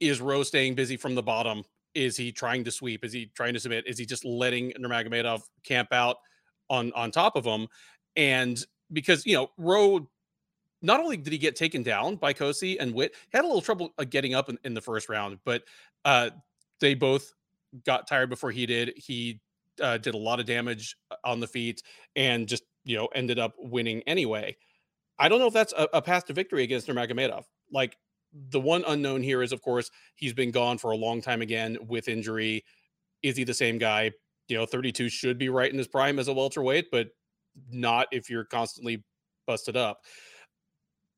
is 0.00 0.20
Rowe 0.20 0.42
staying 0.42 0.74
busy 0.74 0.96
from 0.96 1.14
the 1.14 1.22
bottom? 1.22 1.62
Is 1.94 2.16
he 2.16 2.32
trying 2.32 2.64
to 2.64 2.70
sweep? 2.70 3.04
Is 3.04 3.12
he 3.12 3.26
trying 3.34 3.54
to 3.54 3.60
submit? 3.60 3.86
Is 3.86 3.98
he 3.98 4.06
just 4.06 4.24
letting 4.24 4.72
Nurmagomedov 4.72 5.42
camp 5.62 5.92
out 5.92 6.16
on 6.68 6.92
on 6.94 7.10
top 7.10 7.36
of 7.36 7.44
him? 7.44 7.68
And 8.16 8.62
because 8.92 9.24
you 9.24 9.36
know 9.36 9.48
Rowe 9.56 10.08
not 10.82 11.00
only 11.00 11.16
did 11.16 11.32
he 11.32 11.38
get 11.38 11.56
taken 11.56 11.82
down 11.82 12.16
by 12.16 12.32
Cosce 12.32 12.76
and 12.78 12.92
Witt, 12.92 13.14
he 13.14 13.38
had 13.38 13.44
a 13.44 13.46
little 13.46 13.62
trouble 13.62 13.94
uh, 13.98 14.04
getting 14.04 14.34
up 14.34 14.48
in, 14.48 14.58
in, 14.64 14.74
the 14.74 14.80
first 14.80 15.08
round, 15.08 15.38
but 15.44 15.62
uh, 16.04 16.30
they 16.80 16.94
both 16.94 17.32
got 17.86 18.06
tired 18.08 18.28
before 18.28 18.50
he 18.50 18.66
did. 18.66 18.92
He 18.96 19.40
uh, 19.80 19.98
did 19.98 20.14
a 20.14 20.18
lot 20.18 20.40
of 20.40 20.46
damage 20.46 20.96
uh, 21.10 21.16
on 21.24 21.40
the 21.40 21.46
feet 21.46 21.82
and 22.16 22.46
just 22.46 22.64
you 22.84 22.96
know 22.96 23.06
ended 23.14 23.38
up 23.38 23.54
winning 23.58 24.02
anyway. 24.06 24.56
I 25.18 25.28
don't 25.28 25.38
know 25.38 25.46
if 25.46 25.54
that's 25.54 25.72
a, 25.76 25.88
a 25.94 26.02
path 26.02 26.26
to 26.26 26.32
victory 26.32 26.64
against 26.64 26.88
Nurmagomedov. 26.88 27.44
Like 27.70 27.96
the 28.50 28.60
one 28.60 28.84
unknown 28.86 29.22
here 29.22 29.42
is, 29.42 29.52
of 29.52 29.62
course, 29.62 29.90
he's 30.16 30.32
been 30.32 30.50
gone 30.50 30.78
for 30.78 30.90
a 30.90 30.96
long 30.96 31.20
time 31.20 31.42
again 31.42 31.78
with 31.86 32.08
injury. 32.08 32.64
Is 33.22 33.36
he 33.36 33.44
the 33.44 33.54
same 33.54 33.78
guy? 33.78 34.10
You 34.48 34.58
know, 34.58 34.66
32 34.66 35.08
should 35.08 35.38
be 35.38 35.48
right 35.48 35.70
in 35.70 35.78
his 35.78 35.86
prime 35.86 36.18
as 36.18 36.28
a 36.28 36.32
welterweight, 36.32 36.90
but 36.90 37.08
not 37.70 38.08
if 38.10 38.28
you're 38.28 38.44
constantly 38.44 39.04
busted 39.46 39.76
up. 39.76 40.00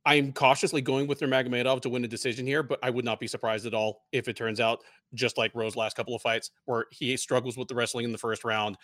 I'm 0.06 0.32
cautiously 0.32 0.82
going 0.82 1.06
with 1.06 1.20
Nurmagomedov 1.20 1.80
to 1.82 1.88
win 1.88 2.04
a 2.04 2.08
decision 2.08 2.46
here, 2.46 2.62
but 2.62 2.78
I 2.82 2.90
would 2.90 3.04
not 3.04 3.20
be 3.20 3.26
surprised 3.26 3.64
at 3.64 3.72
all 3.72 4.02
if 4.12 4.28
it 4.28 4.36
turns 4.36 4.60
out 4.60 4.80
just 5.14 5.38
like 5.38 5.54
Rowe's 5.54 5.76
last 5.76 5.96
couple 5.96 6.14
of 6.14 6.20
fights, 6.20 6.50
where 6.66 6.86
he 6.90 7.16
struggles 7.16 7.56
with 7.56 7.68
the 7.68 7.74
wrestling 7.74 8.04
in 8.04 8.12
the 8.12 8.18
first 8.18 8.44
round, 8.44 8.76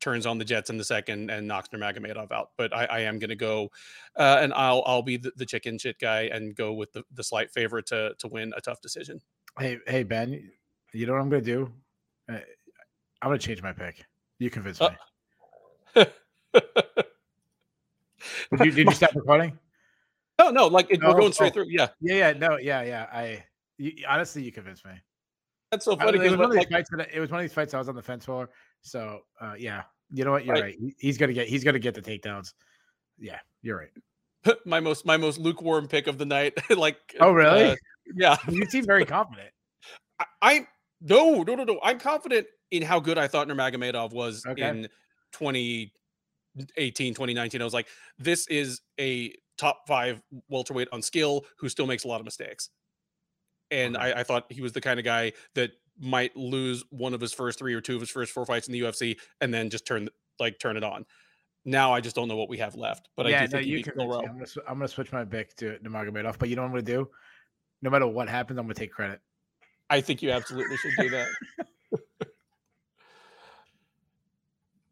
turns 0.00 0.26
on 0.26 0.38
the 0.38 0.44
Jets 0.44 0.70
in 0.70 0.76
the 0.76 0.84
second, 0.84 1.30
and 1.30 1.48
knocks 1.48 1.70
Nurmagomedov 1.70 2.30
out. 2.30 2.50
But 2.56 2.74
I, 2.74 2.84
I 2.84 2.98
am 3.00 3.18
going 3.18 3.30
to 3.30 3.36
go, 3.36 3.70
uh, 4.16 4.38
and 4.40 4.52
I'll 4.54 4.84
I'll 4.86 5.02
be 5.02 5.16
the, 5.16 5.32
the, 5.36 5.46
chicken 5.46 5.76
shit 5.76 5.98
guy 5.98 6.28
and 6.32 6.54
go 6.54 6.72
with 6.72 6.92
the, 6.92 7.02
the 7.12 7.24
slight 7.24 7.50
favorite 7.50 7.86
to 7.86 8.14
to 8.18 8.28
win 8.28 8.52
a 8.56 8.60
tough 8.60 8.80
decision. 8.80 9.20
Hey 9.58 9.78
hey 9.86 10.04
Ben, 10.04 10.50
you 10.92 11.06
know 11.06 11.14
what 11.14 11.22
I'm 11.22 11.30
going 11.30 11.42
to 11.42 11.52
do? 11.52 11.72
Uh, 12.28 12.38
I'm 13.22 13.30
going 13.30 13.38
to 13.38 13.46
change 13.46 13.62
my 13.62 13.72
pick. 13.72 14.04
You 14.38 14.50
convince 14.50 14.80
me. 14.80 14.88
Uh, 15.96 16.04
did 18.56 18.66
you, 18.66 18.70
did 18.72 18.86
you 18.86 18.92
stop 18.92 19.14
recording? 19.14 19.58
No, 20.38 20.50
no, 20.50 20.66
like 20.66 20.90
it, 20.90 21.00
we're 21.02 21.14
going 21.14 21.32
straight 21.32 21.52
oh, 21.52 21.54
through. 21.54 21.66
Yeah, 21.68 21.88
yeah, 22.00 22.14
yeah. 22.14 22.32
No, 22.32 22.58
yeah, 22.58 22.82
yeah. 22.82 23.06
I 23.12 23.44
you, 23.78 23.92
honestly, 24.08 24.42
you 24.42 24.52
convinced 24.52 24.84
me. 24.84 24.92
That's 25.70 25.84
so 25.84 25.96
funny. 25.96 26.18
it, 26.18 26.30
was 26.30 26.36
one 26.36 26.46
of 26.46 26.50
these 26.52 26.58
like, 26.58 26.70
fights 26.70 26.90
that, 26.96 27.08
it 27.12 27.20
was 27.20 27.30
one 27.30 27.40
of 27.40 27.44
these 27.44 27.52
fights 27.52 27.74
I 27.74 27.78
was 27.78 27.88
on 27.88 27.96
the 27.96 28.02
fence 28.02 28.24
for. 28.24 28.50
So, 28.82 29.20
uh, 29.40 29.54
yeah, 29.58 29.82
you 30.10 30.24
know 30.24 30.32
what? 30.32 30.44
You're 30.44 30.54
right. 30.54 30.76
right. 30.80 30.94
He's 30.98 31.18
gonna 31.18 31.32
get. 31.32 31.48
He's 31.48 31.64
gonna 31.64 31.78
get 31.78 31.94
the 31.94 32.02
takedowns. 32.02 32.52
Yeah, 33.18 33.38
you're 33.62 33.78
right. 33.78 33.90
my 34.66 34.80
most 34.80 35.06
my 35.06 35.16
most 35.16 35.38
lukewarm 35.38 35.88
pick 35.88 36.06
of 36.06 36.18
the 36.18 36.26
night. 36.26 36.52
like, 36.76 36.98
oh 37.20 37.32
really? 37.32 37.64
Uh, 37.64 37.76
yeah, 38.14 38.36
you 38.48 38.64
seem 38.66 38.84
very 38.86 39.04
confident. 39.06 39.50
I, 40.18 40.24
I 40.42 40.66
no 41.00 41.42
no 41.42 41.54
no 41.54 41.64
no. 41.64 41.80
I'm 41.82 41.98
confident 41.98 42.46
in 42.70 42.82
how 42.82 43.00
good 43.00 43.18
I 43.18 43.28
thought 43.28 43.48
Nurmagomedov 43.48 44.12
was 44.12 44.44
okay. 44.46 44.68
in 44.68 44.88
2018 45.32 47.14
2019. 47.14 47.60
I 47.60 47.64
was 47.64 47.74
like, 47.74 47.88
this 48.18 48.46
is 48.48 48.80
a 49.00 49.34
top 49.58 49.86
five 49.86 50.22
welterweight 50.48 50.88
on 50.92 51.02
skill 51.02 51.44
who 51.58 51.68
still 51.68 51.86
makes 51.86 52.04
a 52.04 52.08
lot 52.08 52.20
of 52.20 52.24
mistakes. 52.24 52.70
And 53.70 53.96
I, 53.96 54.20
I, 54.20 54.22
thought 54.22 54.44
he 54.50 54.60
was 54.60 54.72
the 54.72 54.80
kind 54.80 54.98
of 54.98 55.04
guy 55.04 55.32
that 55.54 55.70
might 55.98 56.36
lose 56.36 56.84
one 56.90 57.14
of 57.14 57.20
his 57.20 57.32
first 57.32 57.58
three 57.58 57.74
or 57.74 57.80
two 57.80 57.94
of 57.94 58.00
his 58.00 58.10
first 58.10 58.32
four 58.32 58.44
fights 58.44 58.68
in 58.68 58.72
the 58.72 58.80
UFC 58.80 59.18
and 59.40 59.52
then 59.52 59.70
just 59.70 59.86
turn 59.86 60.08
like 60.38 60.58
turn 60.58 60.76
it 60.76 60.84
on. 60.84 61.06
Now 61.64 61.92
I 61.92 62.00
just 62.00 62.14
don't 62.14 62.28
know 62.28 62.36
what 62.36 62.48
we 62.48 62.58
have 62.58 62.74
left. 62.74 63.08
But 63.16 63.26
yeah, 63.26 63.42
I 63.42 63.46
do 63.46 63.52
no, 63.52 63.58
think 63.58 63.68
you 63.68 63.82
can. 63.82 64.00
I'm 64.00 64.08
gonna, 64.08 64.46
I'm 64.68 64.78
gonna 64.78 64.88
switch 64.88 65.12
my 65.12 65.24
pick 65.24 65.56
to 65.56 65.78
Nurmagomedov. 65.78 66.38
But 66.38 66.48
you 66.48 66.56
know 66.56 66.62
what 66.62 66.68
I'm 66.68 66.72
gonna 66.72 66.82
do? 66.82 67.08
No 67.82 67.90
matter 67.90 68.06
what 68.06 68.28
happens, 68.28 68.58
I'm 68.58 68.66
gonna 68.66 68.74
take 68.74 68.92
credit. 68.92 69.20
I 69.88 70.00
think 70.00 70.22
you 70.22 70.30
absolutely 70.30 70.76
should 70.76 70.92
do 70.98 71.10
that. 71.10 71.28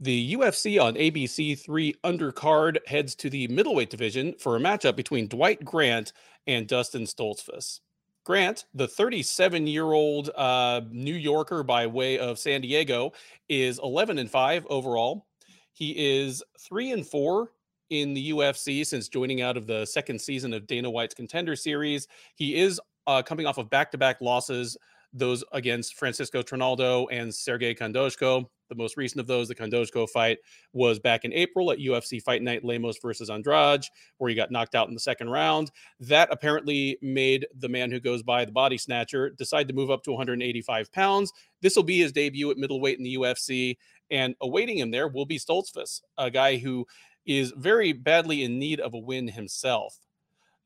The 0.02 0.34
UFC 0.34 0.82
on 0.82 0.94
ABC 0.94 1.56
3 1.56 1.94
undercard 2.02 2.78
heads 2.88 3.14
to 3.14 3.30
the 3.30 3.46
middleweight 3.46 3.88
division 3.88 4.34
for 4.36 4.56
a 4.56 4.58
matchup 4.58 4.96
between 4.96 5.28
Dwight 5.28 5.64
Grant 5.64 6.12
and 6.48 6.66
Dustin 6.66 7.04
Stoltzfus. 7.04 7.78
Grant, 8.24 8.64
the 8.74 8.88
37 8.88 9.68
year 9.68 9.92
old 9.92 10.30
uh, 10.30 10.80
New 10.90 11.14
Yorker 11.14 11.62
by 11.62 11.86
way 11.86 12.18
of 12.18 12.40
San 12.40 12.62
Diego, 12.62 13.12
is 13.48 13.78
11 13.80 14.18
and 14.18 14.28
5 14.28 14.66
overall. 14.66 15.28
He 15.72 15.92
is 16.24 16.42
3 16.58 16.90
and 16.90 17.06
4 17.06 17.52
in 17.90 18.12
the 18.12 18.30
UFC 18.30 18.84
since 18.84 19.08
joining 19.08 19.40
out 19.40 19.56
of 19.56 19.68
the 19.68 19.86
second 19.86 20.20
season 20.20 20.52
of 20.52 20.66
Dana 20.66 20.90
White's 20.90 21.14
Contender 21.14 21.54
Series. 21.54 22.08
He 22.34 22.56
is 22.56 22.80
uh, 23.06 23.22
coming 23.22 23.46
off 23.46 23.58
of 23.58 23.70
back 23.70 23.92
to 23.92 23.98
back 23.98 24.20
losses, 24.20 24.76
those 25.12 25.44
against 25.52 25.94
Francisco 25.94 26.42
Trinaldo 26.42 27.06
and 27.12 27.32
Sergey 27.32 27.72
Khandozhko. 27.72 28.46
The 28.72 28.82
most 28.82 28.96
recent 28.96 29.20
of 29.20 29.26
those, 29.26 29.48
the 29.48 29.54
Khandozhko 29.54 30.08
fight, 30.08 30.38
was 30.72 30.98
back 30.98 31.26
in 31.26 31.32
April 31.34 31.70
at 31.70 31.78
UFC 31.78 32.22
Fight 32.22 32.42
Night 32.42 32.64
Lemos 32.64 32.98
versus 33.02 33.28
Andrade, 33.28 33.84
where 34.16 34.30
he 34.30 34.34
got 34.34 34.50
knocked 34.50 34.74
out 34.74 34.88
in 34.88 34.94
the 34.94 35.00
second 35.00 35.28
round. 35.28 35.70
That 36.00 36.32
apparently 36.32 36.96
made 37.02 37.46
the 37.58 37.68
man 37.68 37.90
who 37.90 38.00
goes 38.00 38.22
by 38.22 38.46
the 38.46 38.52
body 38.52 38.78
snatcher 38.78 39.28
decide 39.28 39.68
to 39.68 39.74
move 39.74 39.90
up 39.90 40.02
to 40.04 40.10
185 40.10 40.90
pounds. 40.90 41.34
This 41.60 41.76
will 41.76 41.82
be 41.82 41.98
his 41.98 42.12
debut 42.12 42.50
at 42.50 42.56
middleweight 42.56 42.96
in 42.96 43.04
the 43.04 43.16
UFC, 43.16 43.76
and 44.10 44.34
awaiting 44.40 44.78
him 44.78 44.90
there 44.90 45.08
will 45.08 45.26
be 45.26 45.38
Stoltzfus, 45.38 46.00
a 46.16 46.30
guy 46.30 46.56
who 46.56 46.86
is 47.26 47.52
very 47.58 47.92
badly 47.92 48.42
in 48.42 48.58
need 48.58 48.80
of 48.80 48.94
a 48.94 48.98
win 48.98 49.28
himself. 49.28 49.98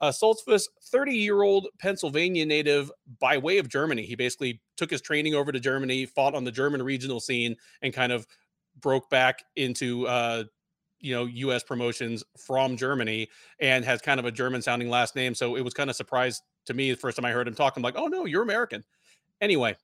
Uh, 0.01 0.11
Stoltzfus, 0.11 0.69
30 0.85 1.13
year 1.13 1.43
old 1.43 1.67
Pennsylvania 1.81 2.47
native 2.47 2.93
by 3.19 3.37
way 3.37 3.59
of 3.59 3.69
Germany. 3.69 4.05
He 4.05 4.15
basically 4.15 4.61
took 4.77 4.91
his 4.91 5.01
training 5.01 5.35
over 5.35 5.53
to 5.53 5.61
Germany, 5.61 6.07
fought 6.07 6.35
on 6.35 6.45
the 6.45 6.53
German 6.53 6.83
regional 6.83 7.21
scene, 7.21 7.57
and 7.83 7.93
kind 7.93 8.13
of 8.13 8.27
broke 8.81 9.09
back 9.11 9.45
into, 9.57 10.07
uh, 10.07 10.45
you 11.01 11.15
know, 11.15 11.25
U.S. 11.27 11.63
promotions 11.63 12.25
from 12.39 12.77
Germany 12.77 13.29
and 13.61 13.85
has 13.85 14.01
kind 14.01 14.21
of 14.21 14.27
a 14.27 14.31
German 14.33 14.63
sounding 14.63 14.91
last 14.91 15.17
name. 15.17 15.35
So 15.35 15.57
it 15.57 15.63
was 15.63 15.75
kind 15.75 15.91
of 15.91 15.97
surprised 15.97 16.43
to 16.67 16.75
me 16.75 16.91
the 16.91 16.97
first 16.97 17.17
time 17.17 17.25
I 17.25 17.33
heard 17.33 17.49
him 17.49 17.55
talk. 17.55 17.77
I'm 17.77 17.83
like, 17.83 17.97
oh 17.97 18.07
no, 18.07 18.25
you're 18.25 18.43
American. 18.43 18.85
Anyway, 19.41 19.77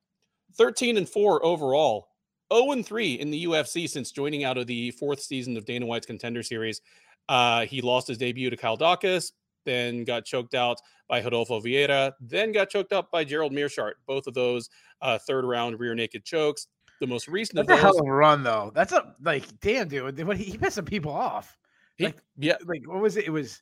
13 0.57 0.97
and 0.97 1.09
4 1.09 1.45
overall. 1.45 2.09
0 2.53 2.73
and 2.73 2.85
3 2.85 3.15
in 3.15 3.31
the 3.31 3.45
UFC 3.47 3.89
since 3.89 4.11
joining 4.13 4.45
out 4.45 4.59
of 4.59 4.67
the 4.67 4.91
fourth 4.93 5.21
season 5.21 5.57
of 5.57 5.65
Dana 5.65 5.87
White's 5.87 6.07
Contender 6.07 6.43
Series. 6.43 6.83
Uh, 7.29 7.65
he 7.65 7.81
lost 7.81 8.09
his 8.09 8.19
debut 8.19 8.51
to 8.51 8.57
Kyle 8.57 8.77
Daukaus, 8.77 9.33
then 9.65 10.05
got 10.05 10.25
choked 10.25 10.55
out 10.55 10.81
by 11.09 11.23
Rodolfo 11.23 11.61
Vieira, 11.61 12.13
then 12.21 12.53
got 12.53 12.71
choked 12.71 12.93
up 12.93 13.11
by 13.11 13.25
Gerald 13.25 13.53
Meerschaert. 13.53 13.95
Both 14.07 14.27
of 14.27 14.35
those 14.35 14.71
uh, 15.01 15.19
third 15.19 15.45
round 15.45 15.79
rear 15.79 15.95
naked 15.95 16.25
chokes. 16.25 16.69
The 17.01 17.07
most 17.07 17.27
recent 17.27 17.57
That's 17.57 17.65
of 17.65 17.69
those. 17.69 17.79
a 17.79 17.83
hell 17.83 17.99
of 17.99 18.07
a 18.07 18.13
run, 18.13 18.45
though. 18.45 18.71
That's 18.75 18.93
a 18.93 19.15
like, 19.23 19.45
damn, 19.61 19.89
dude. 19.89 20.19
He, 20.37 20.45
he 20.45 20.59
pissed 20.59 20.77
some 20.77 20.85
people 20.85 21.13
off. 21.13 21.59
He, 21.97 22.05
like, 22.05 22.23
yeah, 22.39 22.57
like 22.65 22.87
what 22.87 23.01
was 23.01 23.17
it? 23.17 23.27
It 23.27 23.31
was 23.31 23.61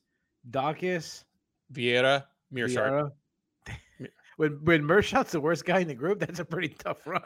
Daukaus, 0.50 1.24
Vieira, 1.72 2.24
Meerschaert. 2.52 3.10
when 4.36 4.60
when 4.64 4.82
Meerschaert's 4.82 5.32
the 5.32 5.40
worst 5.40 5.64
guy 5.64 5.80
in 5.80 5.88
the 5.88 5.94
group, 5.94 6.20
that's 6.20 6.38
a 6.38 6.44
pretty 6.44 6.68
tough 6.68 7.06
run. 7.06 7.22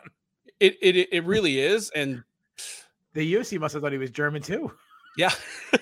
It 0.61 0.77
it 0.81 1.09
it 1.13 1.25
really 1.25 1.59
is, 1.59 1.91
and 1.91 2.23
the 3.13 3.35
UFC 3.35 3.59
must 3.59 3.75
have 3.75 3.83
thought 3.83 3.93
he 3.93 3.99
was 3.99 4.11
German 4.11 4.43
too. 4.43 4.73
Yeah. 5.17 5.31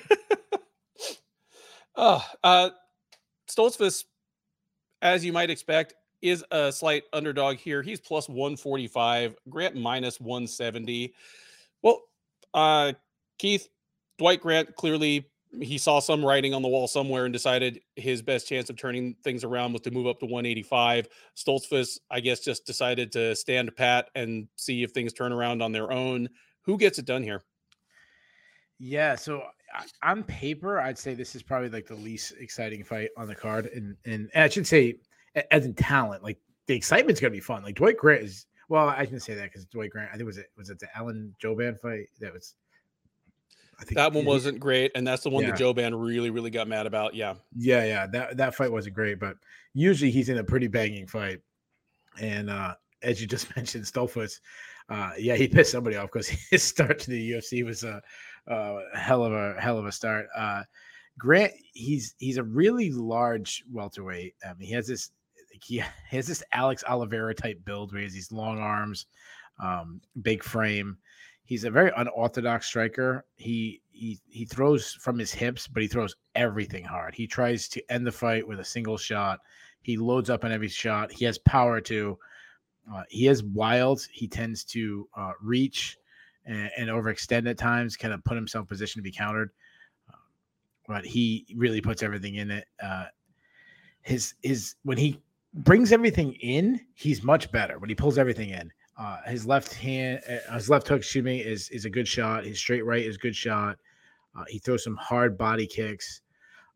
oh, 1.97 2.25
uh, 2.45 2.71
Stoltzfus, 3.53 4.05
as 5.03 5.25
you 5.25 5.33
might 5.33 5.51
expect, 5.51 5.95
is 6.21 6.45
a 6.51 6.73
slight 6.73 7.05
underdog 7.13 7.57
here. 7.57 7.83
He's 7.83 8.01
plus 8.01 8.29
145, 8.29 9.37
Grant 9.49 9.77
minus 9.77 10.21
170. 10.21 11.13
Well, 11.83 12.03
uh, 12.55 12.93
Keith, 13.39 13.69
Dwight 14.19 14.41
Grant 14.41 14.75
clearly 14.77 15.27
he 15.61 15.77
saw 15.77 16.01
some 16.01 16.25
writing 16.25 16.55
on 16.55 16.63
the 16.63 16.69
wall 16.69 16.89
somewhere 16.89 17.25
and 17.25 17.33
decided 17.33 17.81
his 17.97 18.23
best 18.23 18.49
chance 18.49 18.71
of 18.71 18.77
turning 18.77 19.15
things 19.23 19.45
around 19.45 19.73
was 19.73 19.83
to 19.83 19.91
move 19.91 20.07
up 20.07 20.19
to 20.21 20.27
185. 20.27 21.09
Stoltzfus, 21.37 21.99
I 22.11 22.21
guess, 22.21 22.41
just 22.41 22.65
decided 22.65 23.13
to 23.13 23.37
stand 23.37 23.75
pat 23.77 24.09
and 24.15 24.49
see 24.57 24.83
if 24.83 24.93
things 24.93 25.13
turn 25.13 25.33
around 25.33 25.61
on 25.61 25.73
their 25.73 25.93
own. 25.93 26.29
Who 26.63 26.79
gets 26.79 26.99
it 26.99 27.05
done 27.05 27.23
here? 27.23 27.43
Yeah, 28.79 29.15
so 29.15 29.45
on 30.03 30.23
paper, 30.25 30.81
I'd 30.81 30.99
say 30.99 31.15
this 31.15 31.35
is 31.35 31.43
probably 31.43 31.69
like 31.69 31.87
the 31.87 31.95
least 31.95 32.35
exciting 32.39 32.85
fight 32.85 33.11
on 33.17 33.27
the 33.27 33.35
card, 33.35 33.67
and 33.67 33.97
and, 34.05 34.31
and 34.35 34.45
I 34.45 34.49
should 34.49 34.67
say, 34.67 34.97
as 35.51 35.65
in 35.65 35.75
talent, 35.75 36.23
like 36.23 36.39
the 36.67 36.75
excitement's 36.75 37.21
gonna 37.21 37.31
be 37.31 37.41
fun. 37.41 37.63
Like 37.63 37.77
Dwight 37.77 37.97
Grant 37.97 38.23
is 38.23 38.47
well, 38.69 38.89
I 38.89 39.07
can 39.07 39.21
say 39.21 39.35
that 39.35 39.45
because 39.45 39.67
Dwight 39.67 39.91
Grant, 39.91 40.11
I 40.13 40.17
think 40.17 40.27
was 40.27 40.39
it 40.39 40.47
was 40.57 40.71
it 40.71 40.79
the 40.79 40.89
Alan 40.97 41.35
Jouban 41.43 41.79
fight 41.81 42.07
that 42.21 42.33
was. 42.33 42.55
I 43.79 43.85
think 43.85 43.97
that 43.97 44.13
one 44.13 44.25
wasn't 44.25 44.61
great, 44.61 44.93
and 44.95 45.05
that's 45.07 45.25
the 45.25 45.31
one 45.31 45.43
yeah. 45.43 45.51
that 45.51 45.59
Jouban 45.59 46.01
really, 46.01 46.31
really 46.31 46.51
got 46.51 46.69
mad 46.69 46.87
about. 46.87 47.15
Yeah, 47.15 47.35
yeah, 47.57 47.85
yeah. 47.85 48.07
That 48.07 48.37
that 48.37 48.55
fight 48.55 48.71
wasn't 48.71 48.95
great, 48.95 49.19
but 49.19 49.37
usually 49.75 50.11
he's 50.11 50.29
in 50.29 50.39
a 50.39 50.45
pretty 50.45 50.69
banging 50.69 51.07
fight. 51.07 51.41
And 52.21 52.49
uh, 52.49 52.75
as 53.03 53.21
you 53.21 53.27
just 53.27 53.55
mentioned, 53.57 53.85
Stoltzfus, 53.85 54.41
uh, 54.89 55.11
yeah, 55.19 55.37
he 55.37 55.49
pissed 55.49 55.73
somebody 55.73 55.97
off 55.97 56.11
because 56.13 56.29
his 56.51 56.63
start 56.63 56.99
to 57.01 57.11
the 57.11 57.33
UFC 57.33 57.65
was 57.65 57.85
a, 57.85 58.01
a 58.47 58.81
hell 58.95 59.25
of 59.25 59.33
a 59.33 59.61
hell 59.61 59.79
of 59.79 59.87
a 59.87 59.93
start. 59.93 60.27
Uh, 60.37 60.63
Grant, 61.19 61.53
he's 61.73 62.15
he's 62.19 62.39
a 62.39 62.43
really 62.43 62.91
large 62.91 63.65
welterweight. 63.71 64.35
I 64.45 64.55
mean, 64.55 64.69
he 64.69 64.75
has 64.75 64.87
this 64.87 65.11
he 65.65 65.83
has 66.11 66.27
this 66.27 66.43
Alex 66.53 66.83
Oliveira 66.89 67.35
type 67.35 67.65
build 67.65 67.93
where 67.93 68.01
he 68.01 68.07
has 68.07 68.15
these 68.15 68.33
long 68.33 68.59
arms, 68.59 69.07
um, 69.63 70.01
big 70.23 70.43
frame. 70.43 70.97
He's 71.45 71.65
a 71.65 71.71
very 71.71 71.93
unorthodox 71.97 72.67
striker. 72.67 73.25
He 73.37 73.83
he 73.91 74.21
he 74.29 74.45
throws 74.45 74.95
from 74.95 75.19
his 75.19 75.33
hips, 75.33 75.69
but 75.69 75.83
he 75.83 75.89
throws 75.89 76.17
everything 76.35 76.85
hard. 76.85 77.15
He 77.15 77.27
tries 77.27 77.69
to 77.69 77.93
end 77.93 78.07
the 78.07 78.13
fight 78.13 78.47
with 78.47 78.61
a 78.61 78.65
single 78.65 78.97
shot. 78.97 79.41
He 79.83 79.97
loads 79.97 80.31
up 80.31 80.45
on 80.45 80.53
every 80.53 80.69
shot. 80.69 81.13
He 81.13 81.25
has 81.25 81.39
power 81.39 81.81
too. 81.81 82.19
Uh, 82.93 83.03
he 83.09 83.29
is 83.29 83.43
wild. 83.43 84.07
He 84.11 84.27
tends 84.27 84.65
to 84.65 85.09
uh, 85.17 85.33
reach 85.41 85.99
and, 86.45 86.71
and, 86.77 86.89
overextend 86.89 87.49
at 87.49 87.59
times, 87.59 87.97
kind 87.97 88.13
of 88.13 88.25
put 88.25 88.37
himself 88.37 88.65
in 88.65 88.67
position 88.67 88.99
to 88.99 89.03
be 89.03 89.13
countered. 89.13 89.51
Uh, 90.09 90.17
but 90.87 91.05
he 91.05 91.47
really 91.57 91.81
puts 91.81 92.03
everything 92.03 92.37
in 92.37 92.51
it. 92.51 92.67
Uh, 92.83 93.07
his 94.03 94.35
his 94.43 94.75
when 94.83 94.99
he 94.99 95.21
brings 95.55 95.93
everything 95.93 96.33
in, 96.35 96.81
he's 96.95 97.23
much 97.23 97.51
better. 97.53 97.79
When 97.79 97.89
he 97.89 97.95
pulls 97.95 98.19
everything 98.19 98.51
in, 98.51 98.73
uh, 98.99 99.19
his 99.27 99.47
left 99.47 99.75
hand, 99.75 100.21
uh, 100.29 100.55
his 100.55 100.69
left 100.69 100.89
hook, 100.89 100.99
excuse 100.99 101.25
me, 101.25 101.41
is 101.41 101.69
is 101.71 101.85
a 101.85 101.91
good 101.91 102.09
shot. 102.09 102.45
His 102.45 102.59
straight 102.59 102.85
right 102.85 103.05
is 103.05 103.17
good 103.17 103.37
shot. 103.37 103.79
he 104.49 104.59
throws 104.59 104.85
some 104.85 104.97
hard 104.97 105.39
body 105.39 105.67
kicks. 105.67 106.23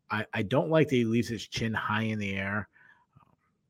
I, 0.09 0.25
I 0.33 0.41
don't 0.43 0.69
like 0.69 0.87
that 0.89 0.95
he 0.95 1.05
leaves 1.05 1.27
his 1.27 1.47
chin 1.47 1.73
high 1.73 2.03
in 2.03 2.19
the 2.19 2.35
air. 2.35 2.69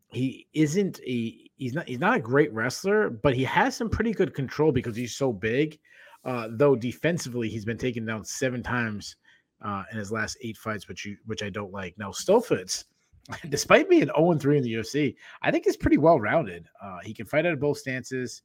He 0.10 0.48
isn't 0.54 1.00
a 1.06 1.47
he's 1.58 1.74
not 1.74 1.88
he's 1.88 2.00
not 2.00 2.16
a 2.16 2.20
great 2.20 2.54
wrestler, 2.54 3.10
but 3.10 3.36
he 3.36 3.44
has 3.44 3.76
some 3.76 3.90
pretty 3.90 4.12
good 4.12 4.34
control 4.34 4.72
because 4.72 4.96
he's 4.96 5.16
so 5.16 5.34
big. 5.34 5.78
Uh, 6.24 6.50
though 6.52 6.76
defensively, 6.76 7.50
he's 7.50 7.66
been 7.66 7.78
taken 7.78 8.06
down 8.06 8.24
seven 8.24 8.64
times 8.64 9.16
uh, 9.62 9.84
in 9.92 9.98
his 9.98 10.12
last 10.12 10.38
eight 10.42 10.58
fights, 10.58 10.88
which 10.88 11.06
you 11.06 11.18
which 11.26 11.44
I 11.44 11.50
don't 11.50 11.72
like. 11.72 11.98
Now 11.98 12.12
Stoltzfus, 12.12 12.86
despite 13.50 13.90
being 13.90 14.10
0 14.18 14.36
3 14.36 14.58
in 14.58 14.64
the 14.64 14.74
UFC, 14.74 15.16
I 15.42 15.52
think 15.52 15.66
he's 15.66 15.78
pretty 15.78 15.98
well 15.98 16.20
rounded. 16.20 16.68
Uh, 16.82 17.00
he 17.04 17.14
can 17.14 17.26
fight 17.26 17.46
out 17.46 17.54
of 17.54 17.60
both 17.60 17.78
stances. 17.78 18.44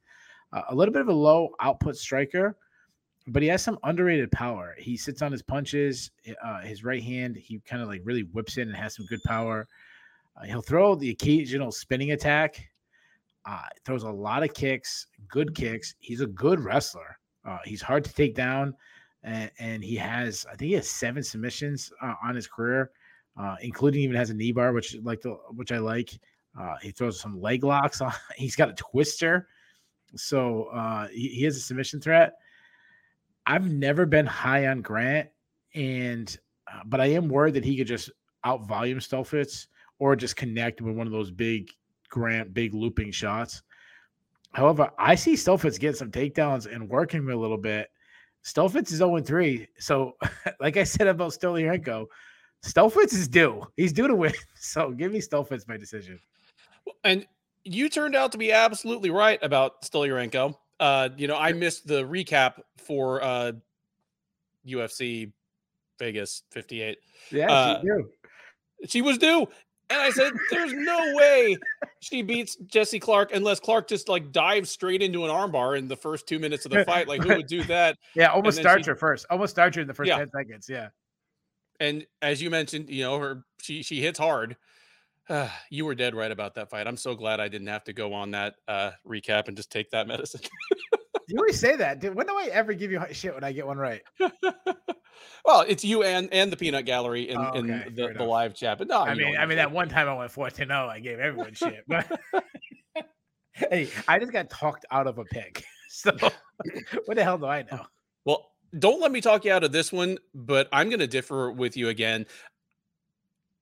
Uh, 0.52 0.62
a 0.68 0.74
little 0.74 0.92
bit 0.92 1.02
of 1.02 1.08
a 1.08 1.12
low 1.12 1.48
output 1.60 1.96
striker, 1.96 2.56
but 3.28 3.42
he 3.42 3.48
has 3.48 3.62
some 3.62 3.78
underrated 3.84 4.30
power. 4.32 4.74
He 4.78 4.98
sits 4.98 5.22
on 5.22 5.32
his 5.32 5.42
punches. 5.42 6.10
Uh, 6.44 6.60
his 6.60 6.84
right 6.84 7.02
hand, 7.02 7.36
he 7.36 7.58
kind 7.60 7.80
of 7.80 7.88
like 7.88 8.02
really 8.04 8.24
whips 8.24 8.58
in 8.58 8.68
and 8.68 8.76
has 8.76 8.96
some 8.96 9.06
good 9.06 9.22
power. 9.24 9.66
Uh, 10.36 10.44
he'll 10.44 10.62
throw 10.62 10.94
the 10.94 11.10
occasional 11.10 11.72
spinning 11.72 12.12
attack 12.12 12.68
uh, 13.44 13.62
throws 13.84 14.04
a 14.04 14.10
lot 14.10 14.42
of 14.42 14.54
kicks, 14.54 15.06
good 15.28 15.54
kicks. 15.54 15.94
He's 15.98 16.20
a 16.20 16.26
good 16.26 16.60
wrestler. 16.60 17.18
Uh, 17.44 17.58
he's 17.64 17.82
hard 17.82 18.04
to 18.04 18.14
take 18.14 18.34
down, 18.34 18.74
and, 19.24 19.50
and, 19.58 19.82
he 19.82 19.96
has 19.96 20.46
I 20.46 20.54
think 20.54 20.68
he 20.68 20.74
has 20.74 20.88
seven 20.88 21.22
submissions 21.22 21.92
uh, 22.00 22.14
on 22.22 22.36
his 22.36 22.46
career, 22.46 22.92
uh, 23.36 23.56
including 23.60 24.02
even 24.02 24.16
has 24.16 24.30
a 24.30 24.34
knee 24.34 24.52
bar, 24.52 24.72
which 24.72 24.96
like 25.02 25.20
the 25.20 25.30
which 25.50 25.72
I 25.72 25.78
like. 25.78 26.10
Uh, 26.58 26.76
he 26.82 26.90
throws 26.90 27.18
some 27.18 27.40
leg 27.40 27.64
locks 27.64 28.00
on. 28.00 28.12
He's 28.36 28.54
got 28.54 28.68
a 28.68 28.74
twister, 28.74 29.48
so 30.14 30.64
uh, 30.66 31.08
he, 31.08 31.28
he 31.28 31.44
has 31.44 31.56
a 31.56 31.60
submission 31.60 32.00
threat. 32.00 32.34
I've 33.44 33.68
never 33.68 34.06
been 34.06 34.26
high 34.26 34.68
on 34.68 34.82
Grant, 34.82 35.28
and 35.74 36.36
but 36.86 37.00
I 37.00 37.06
am 37.06 37.28
worried 37.28 37.54
that 37.54 37.64
he 37.64 37.76
could 37.76 37.88
just 37.88 38.10
out 38.44 38.66
volume 38.68 38.98
Stoltzfus 38.98 39.66
or 39.98 40.16
just 40.16 40.36
connect 40.36 40.80
with 40.80 40.96
one 40.96 41.06
of 41.06 41.12
those 41.12 41.30
big 41.30 41.70
Grant 42.12 42.52
big 42.52 42.74
looping 42.74 43.10
shots. 43.10 43.62
However, 44.52 44.90
I 44.98 45.14
see 45.14 45.32
Stoltzfus 45.32 45.80
getting 45.80 45.96
some 45.96 46.10
takedowns 46.10 46.72
and 46.72 46.88
working 46.88 47.28
a 47.30 47.34
little 47.34 47.56
bit. 47.56 47.88
Stoltzfus 48.44 48.92
is 48.92 48.98
0 48.98 49.20
3. 49.20 49.66
So, 49.78 50.16
like 50.60 50.76
I 50.76 50.84
said 50.84 51.06
about 51.06 51.32
Stoliarenko, 51.32 52.06
Stoltzfus 52.62 53.14
is 53.14 53.28
due. 53.28 53.64
He's 53.76 53.92
due 53.92 54.06
to 54.06 54.14
win. 54.14 54.32
So, 54.54 54.90
give 54.90 55.10
me 55.10 55.20
Stoltzfus 55.20 55.66
my 55.66 55.78
decision. 55.78 56.20
And 57.02 57.26
you 57.64 57.88
turned 57.88 58.14
out 58.14 58.30
to 58.32 58.38
be 58.38 58.52
absolutely 58.52 59.10
right 59.10 59.38
about 59.42 59.82
Stoliarenko. 59.82 60.54
Uh, 60.78 61.08
you 61.16 61.28
know, 61.28 61.36
I 61.36 61.52
missed 61.52 61.86
the 61.86 62.02
recap 62.04 62.60
for 62.76 63.22
uh, 63.24 63.52
UFC 64.66 65.32
Vegas 65.98 66.42
58. 66.50 66.98
Yeah, 67.30 67.50
uh, 67.50 67.80
she, 67.80 68.88
she 68.88 69.02
was 69.02 69.16
due. 69.16 69.46
And 69.90 70.00
I 70.00 70.10
said, 70.10 70.32
"There's 70.50 70.72
no 70.72 71.14
way 71.14 71.56
she 72.00 72.22
beats 72.22 72.56
Jesse 72.66 72.98
Clark 72.98 73.32
unless 73.34 73.60
Clark 73.60 73.88
just 73.88 74.08
like 74.08 74.32
dives 74.32 74.70
straight 74.70 75.02
into 75.02 75.24
an 75.24 75.30
armbar 75.30 75.78
in 75.78 75.88
the 75.88 75.96
first 75.96 76.26
two 76.26 76.38
minutes 76.38 76.64
of 76.64 76.72
the 76.72 76.84
fight. 76.84 77.08
Like, 77.08 77.22
who 77.22 77.36
would 77.36 77.46
do 77.46 77.62
that? 77.64 77.96
Yeah, 78.14 78.28
almost 78.28 78.58
starts 78.58 78.84
she, 78.84 78.90
her 78.90 78.96
first. 78.96 79.26
Almost 79.30 79.52
starts 79.52 79.76
her 79.76 79.82
in 79.82 79.88
the 79.88 79.94
first 79.94 80.08
yeah. 80.08 80.18
ten 80.18 80.30
seconds. 80.30 80.66
Yeah. 80.68 80.88
And 81.80 82.06
as 82.20 82.42
you 82.42 82.50
mentioned, 82.50 82.90
you 82.90 83.02
know, 83.02 83.18
her 83.18 83.44
she 83.60 83.82
she 83.82 84.00
hits 84.00 84.18
hard. 84.18 84.56
Uh, 85.28 85.48
you 85.70 85.84
were 85.84 85.94
dead 85.94 86.14
right 86.14 86.30
about 86.30 86.54
that 86.54 86.68
fight. 86.68 86.86
I'm 86.86 86.96
so 86.96 87.14
glad 87.14 87.40
I 87.40 87.48
didn't 87.48 87.68
have 87.68 87.84
to 87.84 87.92
go 87.92 88.12
on 88.12 88.32
that 88.32 88.56
uh, 88.66 88.90
recap 89.06 89.48
and 89.48 89.56
just 89.56 89.70
take 89.70 89.90
that 89.90 90.06
medicine. 90.06 90.40
you 91.32 91.38
always 91.38 91.58
say 91.58 91.76
that. 91.76 91.98
Dude, 92.00 92.14
when 92.14 92.26
do 92.26 92.34
I 92.34 92.50
ever 92.52 92.74
give 92.74 92.90
you 92.90 93.02
shit 93.12 93.34
when 93.34 93.42
I 93.42 93.52
get 93.52 93.66
one 93.66 93.78
right? 93.78 94.02
well, 95.46 95.64
it's 95.66 95.82
you 95.82 96.02
and 96.02 96.28
and 96.30 96.52
the 96.52 96.56
peanut 96.58 96.84
gallery 96.84 97.30
in, 97.30 97.38
oh, 97.38 97.52
okay. 97.54 97.58
in 97.58 97.66
the, 97.94 98.14
the 98.18 98.22
live 98.22 98.54
chat. 98.54 98.76
But 98.76 98.88
no, 98.88 99.00
I 99.00 99.14
mean, 99.14 99.38
I 99.38 99.46
mean 99.46 99.56
that 99.56 99.72
one 99.72 99.88
time 99.88 100.08
I 100.08 100.14
went 100.14 100.30
four 100.30 100.50
to 100.50 100.56
zero, 100.56 100.88
I 100.88 101.00
gave 101.00 101.18
everyone 101.18 101.54
shit. 101.54 101.84
But 101.88 102.20
hey, 103.52 103.88
I 104.06 104.18
just 104.18 104.30
got 104.30 104.50
talked 104.50 104.84
out 104.90 105.06
of 105.06 105.18
a 105.18 105.24
pick. 105.24 105.64
So 105.94 106.10
what 107.04 107.16
the 107.16 107.22
hell 107.22 107.36
do 107.36 107.44
I 107.44 107.66
know? 107.70 107.84
Well, 108.24 108.52
don't 108.78 108.98
let 109.02 109.12
me 109.12 109.20
talk 109.20 109.44
you 109.44 109.52
out 109.52 109.62
of 109.62 109.72
this 109.72 109.92
one, 109.92 110.16
but 110.34 110.66
I'm 110.72 110.88
going 110.88 111.00
to 111.00 111.06
differ 111.06 111.52
with 111.52 111.76
you 111.76 111.90
again 111.90 112.24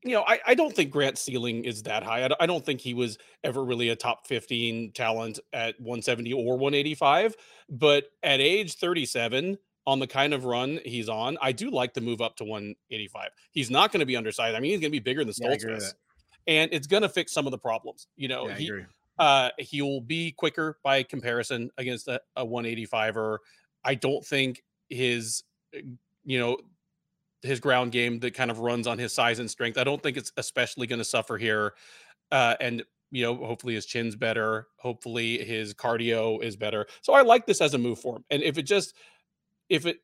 you 0.02 0.12
know, 0.12 0.24
I, 0.26 0.38
I 0.46 0.54
don't 0.54 0.74
think 0.74 0.90
Grant's 0.90 1.20
ceiling 1.20 1.64
is 1.64 1.82
that 1.82 2.02
high. 2.02 2.24
I, 2.24 2.30
I 2.40 2.46
don't 2.46 2.64
think 2.64 2.80
he 2.80 2.94
was 2.94 3.18
ever 3.44 3.64
really 3.64 3.90
a 3.90 3.96
top 3.96 4.26
15 4.26 4.92
talent 4.92 5.38
at 5.52 5.78
170 5.80 6.32
or 6.32 6.56
185. 6.56 7.36
But 7.68 8.04
at 8.22 8.40
age 8.40 8.76
37, 8.76 9.58
on 9.86 9.98
the 9.98 10.06
kind 10.06 10.32
of 10.32 10.44
run 10.44 10.80
he's 10.84 11.08
on, 11.08 11.36
I 11.42 11.52
do 11.52 11.70
like 11.70 11.94
to 11.94 12.00
move 12.00 12.20
up 12.20 12.36
to 12.36 12.44
185. 12.44 13.30
He's 13.50 13.70
not 13.70 13.92
going 13.92 14.00
to 14.00 14.06
be 14.06 14.16
undersized. 14.16 14.56
I 14.56 14.60
mean, 14.60 14.70
he's 14.70 14.80
going 14.80 14.90
to 14.90 14.98
be 14.98 15.00
bigger 15.00 15.24
than 15.24 15.34
Stoltzfus. 15.34 15.92
Yeah, 16.46 16.62
and 16.62 16.72
it's 16.72 16.86
going 16.86 17.02
to 17.02 17.08
fix 17.08 17.32
some 17.32 17.46
of 17.46 17.50
the 17.50 17.58
problems. 17.58 18.06
You 18.16 18.28
know, 18.28 18.48
yeah, 18.48 18.54
he, 18.54 18.72
uh, 19.18 19.50
he 19.58 19.82
will 19.82 20.00
be 20.00 20.32
quicker 20.32 20.78
by 20.82 21.02
comparison 21.02 21.70
against 21.76 22.08
a, 22.08 22.20
a 22.36 22.46
185er. 22.46 23.38
I 23.84 23.94
don't 23.94 24.24
think 24.24 24.62
his, 24.88 25.42
uh, 25.76 25.80
you 26.24 26.38
know, 26.38 26.58
his 27.42 27.60
ground 27.60 27.92
game 27.92 28.18
that 28.20 28.34
kind 28.34 28.50
of 28.50 28.58
runs 28.58 28.86
on 28.86 28.98
his 28.98 29.12
size 29.12 29.38
and 29.38 29.50
strength. 29.50 29.78
I 29.78 29.84
don't 29.84 30.02
think 30.02 30.16
it's 30.16 30.32
especially 30.36 30.86
going 30.86 30.98
to 30.98 31.04
suffer 31.04 31.38
here. 31.38 31.74
Uh, 32.30 32.54
and 32.60 32.84
you 33.10 33.24
know, 33.24 33.34
hopefully 33.34 33.74
his 33.74 33.86
chin's 33.86 34.14
better. 34.14 34.68
Hopefully 34.78 35.44
his 35.44 35.74
cardio 35.74 36.42
is 36.42 36.56
better. 36.56 36.86
So 37.02 37.12
I 37.12 37.22
like 37.22 37.46
this 37.46 37.60
as 37.60 37.74
a 37.74 37.78
move 37.78 37.98
for 37.98 38.16
him. 38.16 38.24
And 38.30 38.42
if 38.42 38.56
it 38.56 38.62
just, 38.62 38.94
if 39.68 39.84
it 39.84 39.98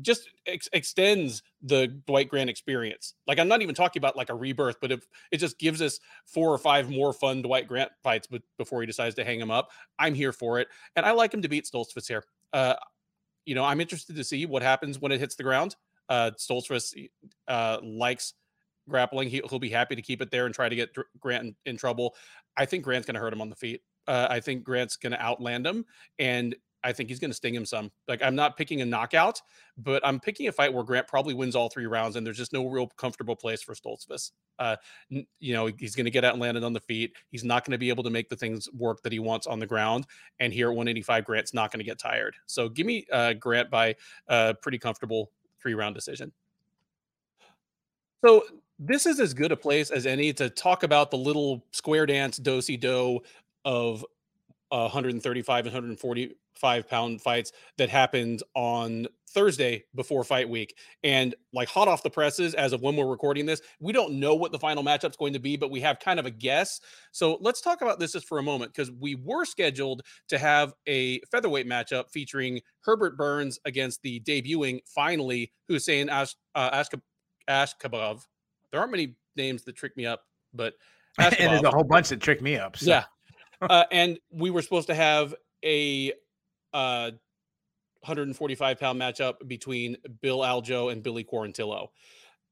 just 0.00 0.28
ex- 0.46 0.68
extends 0.72 1.42
the 1.62 1.88
Dwight 1.88 2.28
Grant 2.28 2.50
experience, 2.50 3.14
like 3.26 3.40
I'm 3.40 3.48
not 3.48 3.62
even 3.62 3.74
talking 3.74 4.00
about 4.00 4.16
like 4.16 4.30
a 4.30 4.34
rebirth, 4.34 4.76
but 4.80 4.92
if 4.92 5.06
it 5.32 5.38
just 5.38 5.58
gives 5.58 5.82
us 5.82 5.98
four 6.24 6.52
or 6.52 6.58
five 6.58 6.88
more 6.88 7.12
fun 7.12 7.42
Dwight 7.42 7.66
Grant 7.66 7.90
fights 8.04 8.28
before 8.58 8.80
he 8.80 8.86
decides 8.86 9.16
to 9.16 9.24
hang 9.24 9.40
him 9.40 9.50
up, 9.50 9.70
I'm 9.98 10.14
here 10.14 10.32
for 10.32 10.60
it. 10.60 10.68
And 10.94 11.04
I 11.04 11.12
like 11.12 11.34
him 11.34 11.42
to 11.42 11.48
beat 11.48 11.64
Stoltzfus 11.64 12.06
here. 12.06 12.24
Uh, 12.52 12.74
you 13.44 13.54
know, 13.54 13.64
I'm 13.64 13.80
interested 13.80 14.16
to 14.16 14.24
see 14.24 14.46
what 14.46 14.62
happens 14.62 15.00
when 15.00 15.12
it 15.12 15.18
hits 15.18 15.34
the 15.34 15.42
ground. 15.42 15.74
Uh, 16.08 16.30
Stoltzfus 16.38 17.08
uh, 17.48 17.78
likes 17.82 18.34
grappling. 18.88 19.28
He, 19.28 19.42
will 19.50 19.58
be 19.58 19.70
happy 19.70 19.96
to 19.96 20.02
keep 20.02 20.22
it 20.22 20.30
there 20.30 20.46
and 20.46 20.54
try 20.54 20.68
to 20.68 20.76
get 20.76 20.94
Grant 21.20 21.44
in, 21.44 21.56
in 21.66 21.76
trouble. 21.76 22.14
I 22.56 22.64
think 22.64 22.84
Grant's 22.84 23.06
going 23.06 23.14
to 23.14 23.20
hurt 23.20 23.32
him 23.32 23.40
on 23.40 23.50
the 23.50 23.56
feet. 23.56 23.82
Uh, 24.06 24.26
I 24.30 24.40
think 24.40 24.62
Grant's 24.62 24.96
going 24.96 25.12
to 25.12 25.20
outland 25.20 25.66
him, 25.66 25.84
and 26.18 26.54
I 26.84 26.92
think 26.92 27.08
he's 27.08 27.18
going 27.18 27.30
to 27.30 27.36
sting 27.36 27.54
him 27.54 27.66
some. 27.66 27.90
Like 28.06 28.22
I'm 28.22 28.36
not 28.36 28.56
picking 28.56 28.80
a 28.80 28.86
knockout, 28.86 29.42
but 29.76 30.06
I'm 30.06 30.20
picking 30.20 30.46
a 30.46 30.52
fight 30.52 30.72
where 30.72 30.84
Grant 30.84 31.08
probably 31.08 31.34
wins 31.34 31.56
all 31.56 31.68
three 31.68 31.86
rounds, 31.86 32.14
and 32.14 32.24
there's 32.24 32.36
just 32.36 32.52
no 32.52 32.66
real 32.68 32.86
comfortable 32.86 33.34
place 33.34 33.60
for 33.60 33.74
Stoltzfus. 33.74 34.30
Uh, 34.60 34.76
you 35.10 35.52
know, 35.52 35.66
he's 35.66 35.96
going 35.96 36.04
to 36.04 36.10
get 36.12 36.24
outlanded 36.24 36.62
on 36.62 36.72
the 36.72 36.80
feet. 36.80 37.14
He's 37.30 37.42
not 37.42 37.64
going 37.64 37.72
to 37.72 37.78
be 37.78 37.88
able 37.88 38.04
to 38.04 38.10
make 38.10 38.28
the 38.28 38.36
things 38.36 38.68
work 38.72 39.02
that 39.02 39.12
he 39.12 39.18
wants 39.18 39.48
on 39.48 39.58
the 39.58 39.66
ground. 39.66 40.06
And 40.38 40.52
here 40.52 40.68
at 40.68 40.76
185, 40.76 41.24
Grant's 41.24 41.52
not 41.52 41.72
going 41.72 41.80
to 41.80 41.84
get 41.84 41.98
tired. 41.98 42.36
So 42.46 42.68
give 42.68 42.86
me 42.86 43.04
uh, 43.12 43.32
Grant 43.32 43.68
by 43.68 43.96
uh, 44.28 44.54
pretty 44.62 44.78
comfortable 44.78 45.32
three 45.66 45.74
round 45.74 45.96
decision. 45.96 46.30
So 48.24 48.44
this 48.78 49.04
is 49.04 49.18
as 49.18 49.34
good 49.34 49.50
a 49.50 49.56
place 49.56 49.90
as 49.90 50.06
any 50.06 50.32
to 50.34 50.48
talk 50.48 50.84
about 50.84 51.10
the 51.10 51.16
little 51.16 51.64
square 51.72 52.06
dance 52.06 52.36
do 52.36 52.62
si 52.62 52.76
do 52.76 53.18
of 53.64 54.04
135 54.70 55.66
and 55.66 55.74
140 55.74 56.34
five 56.56 56.88
pound 56.88 57.20
fights 57.20 57.52
that 57.78 57.88
happened 57.88 58.42
on 58.54 59.06
Thursday 59.30 59.84
before 59.94 60.24
fight 60.24 60.48
week. 60.48 60.76
And 61.04 61.34
like 61.52 61.68
hot 61.68 61.88
off 61.88 62.02
the 62.02 62.10
presses, 62.10 62.54
as 62.54 62.72
of 62.72 62.80
when 62.80 62.96
we're 62.96 63.06
recording 63.06 63.46
this, 63.46 63.60
we 63.80 63.92
don't 63.92 64.14
know 64.14 64.34
what 64.34 64.52
the 64.52 64.58
final 64.58 64.82
matchup's 64.82 65.16
going 65.16 65.34
to 65.34 65.38
be, 65.38 65.56
but 65.56 65.70
we 65.70 65.80
have 65.80 65.98
kind 66.00 66.18
of 66.18 66.26
a 66.26 66.30
guess. 66.30 66.80
So 67.12 67.38
let's 67.40 67.60
talk 67.60 67.82
about 67.82 67.98
this 67.98 68.12
just 68.12 68.26
for 68.26 68.38
a 68.38 68.42
moment 68.42 68.72
because 68.72 68.90
we 68.90 69.14
were 69.14 69.44
scheduled 69.44 70.02
to 70.28 70.38
have 70.38 70.72
a 70.86 71.20
featherweight 71.30 71.68
matchup 71.68 72.10
featuring 72.10 72.60
Herbert 72.80 73.16
Burns 73.16 73.58
against 73.64 74.02
the 74.02 74.20
debuting 74.20 74.80
finally 74.86 75.52
Hussein 75.68 76.08
Ash, 76.08 76.34
uh, 76.54 76.70
Ashkab- 76.70 77.02
Ashkabov. 77.48 78.22
There 78.70 78.80
aren't 78.80 78.92
many 78.92 79.16
names 79.36 79.64
that 79.64 79.76
trick 79.76 79.96
me 79.96 80.06
up, 80.06 80.22
but 80.54 80.74
and 81.18 81.32
there's 81.32 81.62
a 81.62 81.70
whole 81.70 81.84
bunch 81.84 82.08
that 82.10 82.20
trick 82.20 82.42
me 82.42 82.56
up. 82.56 82.76
So. 82.76 82.90
Yeah. 82.90 83.04
uh, 83.68 83.84
and 83.90 84.18
we 84.30 84.50
were 84.50 84.62
supposed 84.62 84.88
to 84.88 84.94
have 84.94 85.34
a 85.64 86.12
uh, 86.72 87.10
145 88.00 88.78
pound 88.78 89.00
matchup 89.00 89.34
between 89.46 89.96
Bill 90.20 90.40
Algeo 90.40 90.92
and 90.92 91.02
Billy 91.02 91.24
Quarantillo. 91.24 91.88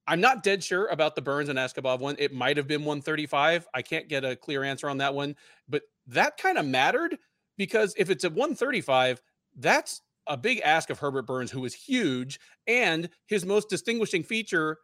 I'm 0.06 0.20
not 0.20 0.42
dead 0.42 0.62
sure 0.62 0.86
about 0.88 1.14
the 1.14 1.22
Burns 1.22 1.48
and 1.48 1.58
Askhabov 1.58 2.00
one. 2.00 2.16
It 2.18 2.32
might 2.32 2.56
have 2.56 2.66
been 2.66 2.80
135. 2.82 3.66
I 3.72 3.82
can't 3.82 4.08
get 4.08 4.24
a 4.24 4.36
clear 4.36 4.62
answer 4.62 4.88
on 4.88 4.98
that 4.98 5.14
one, 5.14 5.34
but 5.68 5.82
that 6.08 6.36
kind 6.36 6.58
of 6.58 6.66
mattered 6.66 7.18
because 7.56 7.94
if 7.96 8.10
it's 8.10 8.24
at 8.24 8.32
135, 8.32 9.22
that's 9.56 10.02
a 10.26 10.36
big 10.36 10.60
ask 10.60 10.90
of 10.90 10.98
Herbert 10.98 11.26
Burns, 11.26 11.50
who 11.50 11.60
was 11.60 11.74
huge, 11.74 12.40
and 12.66 13.08
his 13.26 13.44
most 13.46 13.68
distinguishing 13.68 14.22
feature 14.22 14.78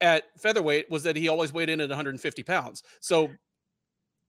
at 0.00 0.24
featherweight 0.38 0.90
was 0.90 1.02
that 1.04 1.16
he 1.16 1.28
always 1.28 1.52
weighed 1.52 1.68
in 1.68 1.80
at 1.80 1.88
150 1.88 2.42
pounds. 2.42 2.82
So, 3.00 3.30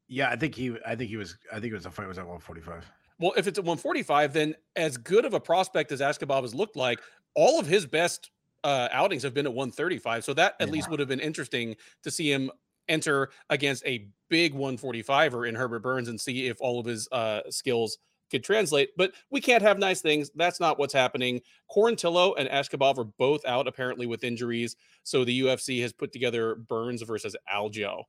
yeah, 0.07 0.29
I 0.29 0.35
think 0.35 0.55
he, 0.55 0.75
I 0.85 0.95
think 0.95 1.09
he 1.09 1.17
was, 1.17 1.37
I 1.51 1.55
think 1.55 1.71
it 1.71 1.73
was 1.73 1.83
the 1.83 1.91
fight 1.91 2.07
was 2.07 2.17
at 2.17 2.25
145. 2.25 2.85
Well, 3.19 3.33
if 3.37 3.47
it's 3.47 3.57
at 3.57 3.63
145, 3.65 4.33
then 4.33 4.55
as 4.75 4.97
good 4.97 5.25
of 5.25 5.33
a 5.33 5.39
prospect 5.39 5.91
as 5.91 6.01
Askhabov 6.01 6.41
has 6.41 6.53
looked 6.53 6.75
like, 6.75 6.99
all 7.33 7.59
of 7.59 7.67
his 7.67 7.85
best 7.85 8.31
uh, 8.63 8.89
outings 8.91 9.23
have 9.23 9.33
been 9.33 9.45
at 9.45 9.53
135. 9.53 10.23
So 10.23 10.33
that 10.33 10.55
at 10.59 10.67
yeah. 10.67 10.73
least 10.73 10.89
would 10.89 10.99
have 10.99 11.07
been 11.07 11.19
interesting 11.19 11.75
to 12.03 12.11
see 12.11 12.31
him 12.31 12.51
enter 12.87 13.29
against 13.49 13.85
a 13.85 14.07
big 14.29 14.53
145er 14.53 15.47
in 15.47 15.55
Herbert 15.55 15.79
Burns 15.79 16.09
and 16.09 16.19
see 16.19 16.47
if 16.47 16.57
all 16.59 16.79
of 16.79 16.85
his 16.85 17.07
uh, 17.11 17.41
skills 17.49 17.97
could 18.31 18.43
translate. 18.43 18.89
But 18.97 19.13
we 19.29 19.39
can't 19.39 19.61
have 19.61 19.77
nice 19.77 20.01
things. 20.01 20.31
That's 20.35 20.59
not 20.59 20.79
what's 20.79 20.93
happening. 20.93 21.41
Quarantillo 21.73 22.33
and 22.37 22.49
Askhabov 22.49 22.97
are 22.97 23.03
both 23.03 23.45
out 23.45 23.67
apparently 23.67 24.07
with 24.07 24.23
injuries. 24.23 24.75
So 25.03 25.23
the 25.23 25.41
UFC 25.41 25.81
has 25.81 25.93
put 25.93 26.11
together 26.11 26.55
Burns 26.55 27.01
versus 27.03 27.35
Algeo. 27.53 28.03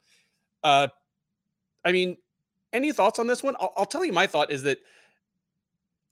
Uh, 0.64 0.88
I 1.86 1.92
mean, 1.92 2.16
any 2.72 2.92
thoughts 2.92 3.18
on 3.18 3.28
this 3.28 3.42
one? 3.42 3.56
I'll, 3.60 3.72
I'll 3.76 3.86
tell 3.86 4.04
you 4.04 4.12
my 4.12 4.26
thought 4.26 4.50
is 4.50 4.64
that 4.64 4.78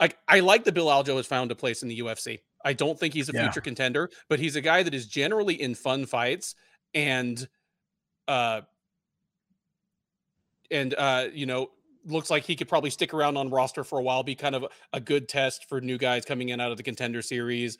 like 0.00 0.16
I 0.28 0.40
like 0.40 0.64
that 0.64 0.72
Bill 0.72 0.86
Algeo 0.86 1.16
has 1.16 1.26
found 1.26 1.50
a 1.50 1.54
place 1.54 1.82
in 1.82 1.88
the 1.88 2.00
UFC. 2.00 2.38
I 2.64 2.72
don't 2.72 2.98
think 2.98 3.12
he's 3.12 3.28
a 3.28 3.32
yeah. 3.34 3.42
future 3.42 3.60
contender, 3.60 4.08
but 4.28 4.38
he's 4.38 4.56
a 4.56 4.60
guy 4.60 4.82
that 4.82 4.94
is 4.94 5.06
generally 5.06 5.60
in 5.60 5.74
fun 5.74 6.06
fights 6.06 6.54
and 6.94 7.46
uh 8.28 8.62
and 10.70 10.94
uh 10.94 11.26
you 11.32 11.44
know 11.44 11.70
looks 12.06 12.30
like 12.30 12.44
he 12.44 12.54
could 12.54 12.68
probably 12.68 12.90
stick 12.90 13.12
around 13.12 13.36
on 13.36 13.50
roster 13.50 13.82
for 13.82 13.98
a 13.98 14.02
while, 14.02 14.22
be 14.22 14.34
kind 14.34 14.54
of 14.54 14.64
a, 14.64 14.68
a 14.92 15.00
good 15.00 15.28
test 15.28 15.68
for 15.68 15.80
new 15.80 15.98
guys 15.98 16.24
coming 16.24 16.50
in 16.50 16.60
out 16.60 16.70
of 16.70 16.76
the 16.76 16.82
contender 16.82 17.22
series. 17.22 17.78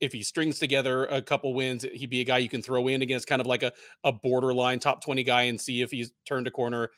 If 0.00 0.12
he 0.12 0.22
strings 0.22 0.58
together 0.58 1.06
a 1.06 1.22
couple 1.22 1.52
wins, 1.54 1.82
he'd 1.82 2.10
be 2.10 2.20
a 2.20 2.24
guy 2.24 2.38
you 2.38 2.48
can 2.48 2.62
throw 2.62 2.86
in 2.88 3.02
against 3.02 3.26
kind 3.26 3.40
of 3.40 3.46
like 3.46 3.62
a, 3.62 3.72
a 4.04 4.12
borderline 4.12 4.78
top 4.78 5.02
20 5.02 5.24
guy 5.24 5.42
and 5.42 5.60
see 5.60 5.82
if 5.82 5.90
he's 5.90 6.12
turned 6.26 6.46
a 6.46 6.50
corner. 6.50 6.90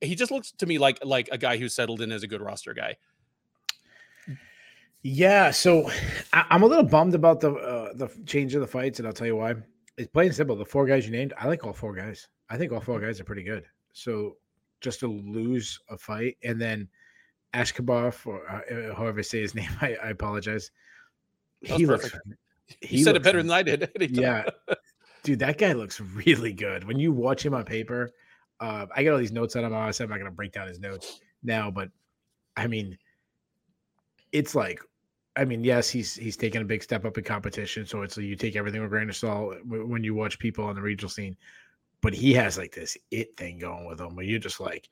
He 0.00 0.14
just 0.14 0.30
looks 0.30 0.52
to 0.52 0.66
me 0.66 0.78
like 0.78 0.98
like 1.04 1.28
a 1.32 1.38
guy 1.38 1.56
who's 1.56 1.74
settled 1.74 2.00
in 2.00 2.12
as 2.12 2.22
a 2.22 2.26
good 2.26 2.42
roster 2.42 2.74
guy. 2.74 2.96
Yeah, 5.02 5.52
so 5.52 5.88
I, 6.32 6.46
am 6.50 6.64
a 6.64 6.66
little 6.66 6.84
bummed 6.84 7.14
about 7.14 7.40
the 7.40 7.52
uh, 7.52 7.92
the 7.94 8.08
change 8.26 8.54
of 8.54 8.60
the 8.60 8.66
fights, 8.66 8.98
and 8.98 9.06
I'll 9.06 9.14
tell 9.14 9.26
you 9.26 9.36
why. 9.36 9.54
It's 9.96 10.10
plain 10.10 10.26
and 10.26 10.34
simple. 10.34 10.56
The 10.56 10.64
four 10.64 10.84
guys 10.84 11.06
you 11.06 11.12
named, 11.12 11.32
I 11.38 11.46
like 11.46 11.64
all 11.64 11.72
four 11.72 11.94
guys. 11.94 12.28
I 12.50 12.56
think 12.56 12.72
all 12.72 12.80
four 12.80 13.00
guys 13.00 13.20
are 13.20 13.24
pretty 13.24 13.44
good. 13.44 13.64
So 13.92 14.36
just 14.80 15.00
to 15.00 15.06
lose 15.06 15.78
a 15.88 15.96
fight 15.96 16.36
and 16.42 16.60
then 16.60 16.88
Askhabov 17.54 18.26
or 18.26 18.48
uh, 18.50 18.94
however 18.94 19.20
I 19.20 19.22
say 19.22 19.40
his 19.40 19.54
name, 19.54 19.70
I, 19.80 19.96
I 20.02 20.08
apologize. 20.08 20.70
He 21.60 21.86
looks. 21.86 22.10
He 22.80 23.02
said 23.02 23.14
looks, 23.14 23.22
it 23.22 23.22
better 23.22 23.42
than 23.42 23.52
I 23.52 23.62
did. 23.62 23.90
yeah, 24.10 24.44
dude, 25.22 25.38
that 25.38 25.56
guy 25.56 25.72
looks 25.72 26.00
really 26.00 26.52
good. 26.52 26.84
When 26.84 26.98
you 26.98 27.12
watch 27.12 27.46
him 27.46 27.54
on 27.54 27.64
paper, 27.64 28.12
uh, 28.60 28.86
I 28.94 29.04
got 29.04 29.12
all 29.12 29.18
these 29.18 29.32
notes 29.32 29.56
on 29.56 29.64
him. 29.64 29.92
Said 29.92 30.04
I'm 30.04 30.10
not 30.10 30.16
going 30.18 30.30
to 30.30 30.36
break 30.36 30.52
down 30.52 30.68
his 30.68 30.80
notes 30.80 31.20
now, 31.42 31.70
but 31.70 31.90
I 32.56 32.66
mean, 32.66 32.96
it's 34.32 34.54
like 34.54 34.80
I 35.36 35.44
mean, 35.44 35.62
yes, 35.62 35.90
he's 35.90 36.14
he's 36.14 36.36
taken 36.36 36.62
a 36.62 36.64
big 36.64 36.82
step 36.82 37.04
up 37.04 37.18
in 37.18 37.24
competition, 37.24 37.84
so 37.84 38.02
it's 38.02 38.16
you 38.16 38.36
take 38.36 38.56
everything 38.56 38.80
with 38.80 38.90
grain 38.90 39.10
of 39.10 39.16
salt 39.16 39.56
when 39.66 40.02
you 40.02 40.14
watch 40.14 40.38
people 40.38 40.64
on 40.64 40.74
the 40.74 40.80
regional 40.82 41.10
scene. 41.10 41.36
But 42.00 42.14
he 42.14 42.32
has 42.34 42.56
like 42.56 42.74
this 42.74 42.96
it 43.10 43.36
thing 43.36 43.58
going 43.58 43.86
with 43.86 44.00
him, 44.00 44.16
where 44.16 44.24
you're 44.24 44.38
just 44.38 44.60
like, 44.60 44.88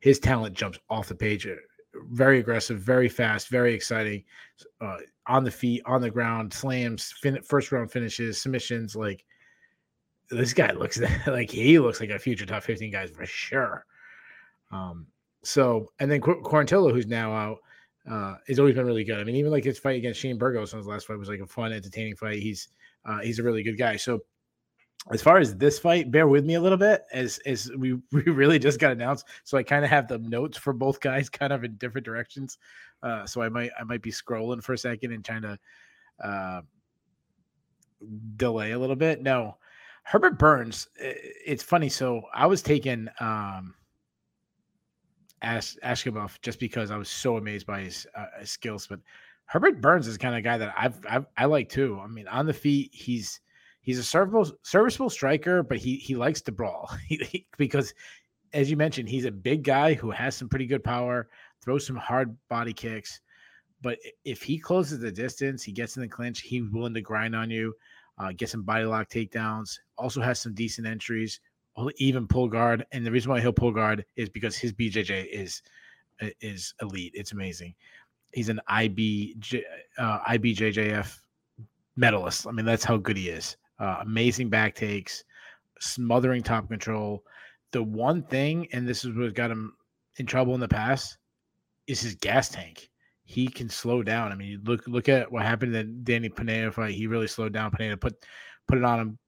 his 0.00 0.18
talent 0.18 0.56
jumps 0.56 0.78
off 0.88 1.08
the 1.08 1.14
page. 1.14 1.46
Uh, 1.46 1.56
very 2.10 2.38
aggressive, 2.38 2.78
very 2.78 3.08
fast, 3.08 3.48
very 3.48 3.74
exciting. 3.74 4.24
Uh, 4.80 4.96
on 5.26 5.44
the 5.44 5.50
feet, 5.50 5.82
on 5.84 6.00
the 6.00 6.10
ground, 6.10 6.52
slams, 6.52 7.12
fin- 7.20 7.42
first 7.42 7.70
round 7.70 7.92
finishes, 7.92 8.40
submissions. 8.40 8.96
Like 8.96 9.26
this 10.32 10.52
guy 10.52 10.72
looks 10.72 11.00
like 11.26 11.50
he 11.50 11.78
looks 11.78 12.00
like 12.00 12.10
a 12.10 12.18
future 12.18 12.46
top 12.46 12.62
15 12.62 12.90
guys 12.90 13.10
for 13.10 13.26
sure. 13.26 13.84
Um, 14.70 15.06
so 15.42 15.92
and 16.00 16.10
then 16.10 16.20
Qu- 16.20 16.42
Quarantillo, 16.42 16.92
who's 16.92 17.06
now 17.06 17.32
out 17.32 17.58
uh, 18.10 18.34
he's 18.46 18.58
always 18.58 18.74
been 18.74 18.86
really 18.86 19.04
good. 19.04 19.18
I 19.18 19.24
mean, 19.24 19.36
even 19.36 19.52
like 19.52 19.64
his 19.64 19.78
fight 19.78 19.96
against 19.96 20.20
Shane 20.20 20.38
Burgos 20.38 20.72
in 20.72 20.78
his 20.78 20.86
last 20.86 21.06
fight 21.06 21.18
was 21.18 21.28
like 21.28 21.40
a 21.40 21.46
fun, 21.46 21.72
entertaining 21.72 22.16
fight. 22.16 22.42
He's 22.42 22.68
uh, 23.04 23.18
he's 23.20 23.38
a 23.38 23.42
really 23.42 23.62
good 23.62 23.78
guy. 23.78 23.96
So 23.96 24.20
as 25.10 25.22
far 25.22 25.38
as 25.38 25.56
this 25.56 25.78
fight, 25.78 26.10
bear 26.10 26.26
with 26.26 26.44
me 26.44 26.54
a 26.54 26.60
little 26.60 26.78
bit 26.78 27.04
as 27.12 27.38
as 27.46 27.70
we 27.76 27.94
we 28.12 28.22
really 28.22 28.58
just 28.58 28.80
got 28.80 28.92
announced. 28.92 29.26
So 29.44 29.56
I 29.56 29.62
kind 29.62 29.84
of 29.84 29.90
have 29.90 30.08
the 30.08 30.18
notes 30.18 30.58
for 30.58 30.72
both 30.72 31.00
guys 31.00 31.28
kind 31.30 31.52
of 31.52 31.64
in 31.64 31.76
different 31.76 32.04
directions. 32.04 32.58
Uh, 33.02 33.24
so 33.26 33.40
I 33.40 33.48
might 33.48 33.70
I 33.78 33.84
might 33.84 34.02
be 34.02 34.10
scrolling 34.10 34.62
for 34.62 34.72
a 34.72 34.78
second 34.78 35.12
and 35.12 35.24
trying 35.24 35.42
to 35.42 35.58
uh, 36.22 36.60
delay 38.36 38.72
a 38.72 38.78
little 38.78 38.96
bit. 38.96 39.22
No, 39.22 39.58
Herbert 40.02 40.38
Burns. 40.38 40.88
It's 40.98 41.62
funny. 41.62 41.88
So 41.88 42.22
I 42.34 42.46
was 42.46 42.62
taking. 42.62 43.08
Um, 43.20 43.74
Ash 45.42 45.76
Askhabov 45.84 46.40
just 46.40 46.58
because 46.60 46.90
I 46.90 46.96
was 46.96 47.08
so 47.08 47.36
amazed 47.36 47.66
by 47.66 47.80
his, 47.80 48.06
uh, 48.14 48.26
skills. 48.44 48.86
But 48.86 49.00
Herbert 49.46 49.80
Burns 49.80 50.06
is 50.06 50.16
kind 50.16 50.36
of 50.36 50.44
guy 50.44 50.56
that 50.56 50.72
I've, 50.76 51.04
I've, 51.08 51.26
i 51.36 51.44
like 51.44 51.68
too. 51.68 52.00
I 52.02 52.06
mean, 52.06 52.28
on 52.28 52.46
the 52.46 52.52
feet, 52.52 52.90
he's 52.92 53.40
he's 53.82 53.98
a 53.98 54.04
serviceable 54.04 54.50
serviceable 54.62 55.10
striker, 55.10 55.62
but 55.62 55.78
he 55.78 55.96
he 55.96 56.14
likes 56.14 56.40
to 56.42 56.52
brawl 56.52 56.90
because, 57.58 57.92
as 58.52 58.70
you 58.70 58.76
mentioned, 58.76 59.08
he's 59.08 59.24
a 59.24 59.32
big 59.32 59.64
guy 59.64 59.94
who 59.94 60.10
has 60.10 60.36
some 60.36 60.48
pretty 60.48 60.66
good 60.66 60.84
power, 60.84 61.28
throws 61.60 61.86
some 61.86 61.96
hard 61.96 62.36
body 62.48 62.72
kicks. 62.72 63.20
But 63.82 63.98
if 64.24 64.42
he 64.42 64.58
closes 64.58 65.00
the 65.00 65.10
distance, 65.10 65.64
he 65.64 65.72
gets 65.72 65.96
in 65.96 66.02
the 66.02 66.08
clinch, 66.08 66.42
he's 66.42 66.62
willing 66.70 66.94
to 66.94 67.00
grind 67.00 67.34
on 67.34 67.50
you, 67.50 67.74
uh, 68.22 68.32
get 68.36 68.48
some 68.48 68.62
body 68.62 68.84
lock 68.84 69.08
takedowns. 69.08 69.78
Also 69.98 70.20
has 70.20 70.40
some 70.40 70.54
decent 70.54 70.86
entries 70.86 71.40
even 71.96 72.26
pull 72.26 72.48
guard. 72.48 72.86
And 72.92 73.04
the 73.04 73.10
reason 73.10 73.30
why 73.30 73.40
he'll 73.40 73.52
pull 73.52 73.72
guard 73.72 74.04
is 74.16 74.28
because 74.28 74.56
his 74.56 74.72
BJJ 74.72 75.26
is 75.26 75.62
is 76.40 76.74
elite. 76.80 77.12
It's 77.14 77.32
amazing. 77.32 77.74
He's 78.32 78.48
an 78.48 78.60
IBJ, 78.70 79.62
uh, 79.98 80.20
IBJJF 80.20 81.18
medalist. 81.96 82.46
I 82.46 82.52
mean, 82.52 82.64
that's 82.64 82.84
how 82.84 82.96
good 82.96 83.16
he 83.16 83.28
is. 83.28 83.56
Uh, 83.78 83.98
amazing 84.02 84.48
back 84.48 84.74
takes, 84.74 85.24
smothering 85.80 86.42
top 86.42 86.68
control. 86.68 87.24
The 87.72 87.82
one 87.82 88.22
thing, 88.22 88.68
and 88.72 88.86
this 88.86 89.04
is 89.04 89.16
what 89.16 89.34
got 89.34 89.50
him 89.50 89.74
in 90.18 90.26
trouble 90.26 90.54
in 90.54 90.60
the 90.60 90.68
past, 90.68 91.18
is 91.88 92.00
his 92.00 92.14
gas 92.14 92.48
tank. 92.48 92.88
He 93.24 93.48
can 93.48 93.68
slow 93.68 94.02
down. 94.02 94.32
I 94.32 94.34
mean, 94.34 94.60
look 94.64 94.86
look 94.86 95.08
at 95.08 95.30
what 95.30 95.44
happened 95.44 95.74
in 95.74 95.86
the 95.86 96.12
Danny 96.12 96.28
Pineda 96.28 96.72
fight. 96.72 96.94
He 96.94 97.06
really 97.06 97.28
slowed 97.28 97.52
down. 97.52 97.70
Pineda 97.70 97.96
put 97.96 98.14
put 98.66 98.78
it 98.78 98.84
on 98.84 99.00
him, 99.00 99.18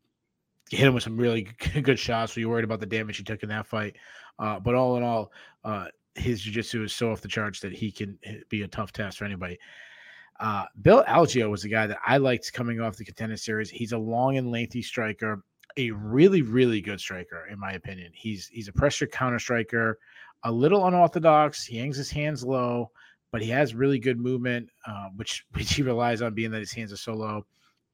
hit 0.71 0.87
him 0.87 0.95
with 0.95 1.03
some 1.03 1.17
really 1.17 1.43
good 1.83 1.99
shots. 1.99 2.35
So 2.35 2.41
you're 2.41 2.51
worried 2.51 2.65
about 2.65 2.81
the 2.81 2.87
damage 2.87 3.17
he 3.17 3.25
took 3.25 3.43
in 3.43 3.49
that 3.51 3.67
fight. 3.67 3.97
Uh, 4.39 4.59
but 4.59 4.75
all 4.75 4.97
in 4.97 5.03
all, 5.03 5.33
uh, 5.65 5.87
his 6.17 6.41
jiu-jitsu 6.41 6.85
is 6.85 6.93
so 6.93 7.13
off 7.13 7.21
the 7.21 7.29
charts 7.29 7.61
that 7.61 7.73
he 7.73 7.91
can 7.91 8.19
eh, 8.25 8.39
be 8.49 8.63
a 8.63 8.69
tough 8.69 8.93
test 8.93 9.19
for 9.19 9.25
anybody. 9.25 9.59
Uh, 10.41 10.65
Bill 10.83 11.05
Algeo 11.05 11.49
was 11.49 11.65
a 11.65 11.69
guy 11.69 11.87
that 11.87 11.99
I 12.05 12.17
liked 12.17 12.53
coming 12.53 12.81
off 12.81 12.97
the 12.97 13.05
contender 13.05 13.37
series. 13.37 13.71
He's 13.71 13.93
a 13.93 13.99
long 13.99 14.37
and 14.37 14.51
lengthy 14.51 14.83
striker, 14.83 15.45
a 15.77 15.91
really, 15.93 16.43
really 16.43 16.81
good 16.81 17.01
striker, 17.01 17.47
in 17.51 17.59
my 17.59 17.73
opinion. 17.73 18.11
He's 18.15 18.49
he's 18.49 18.69
a 18.69 18.73
pressure 18.73 19.07
counter 19.07 19.39
striker, 19.39 19.99
a 20.43 20.51
little 20.51 20.87
unorthodox. 20.87 21.65
He 21.65 21.79
hangs 21.79 21.97
his 21.97 22.11
hands 22.11 22.45
low, 22.45 22.91
but 23.35 23.43
he 23.43 23.51
has 23.51 23.75
really 23.75 23.99
good 23.99 24.21
movement, 24.21 24.71
uh, 24.87 25.09
which 25.17 25.45
which 25.55 25.75
he 25.75 25.83
relies 25.83 26.23
on 26.23 26.35
being 26.35 26.53
that 26.53 26.61
his 26.61 26.71
hands 26.71 26.93
are 26.93 26.97
so 26.97 27.15
low. 27.15 27.45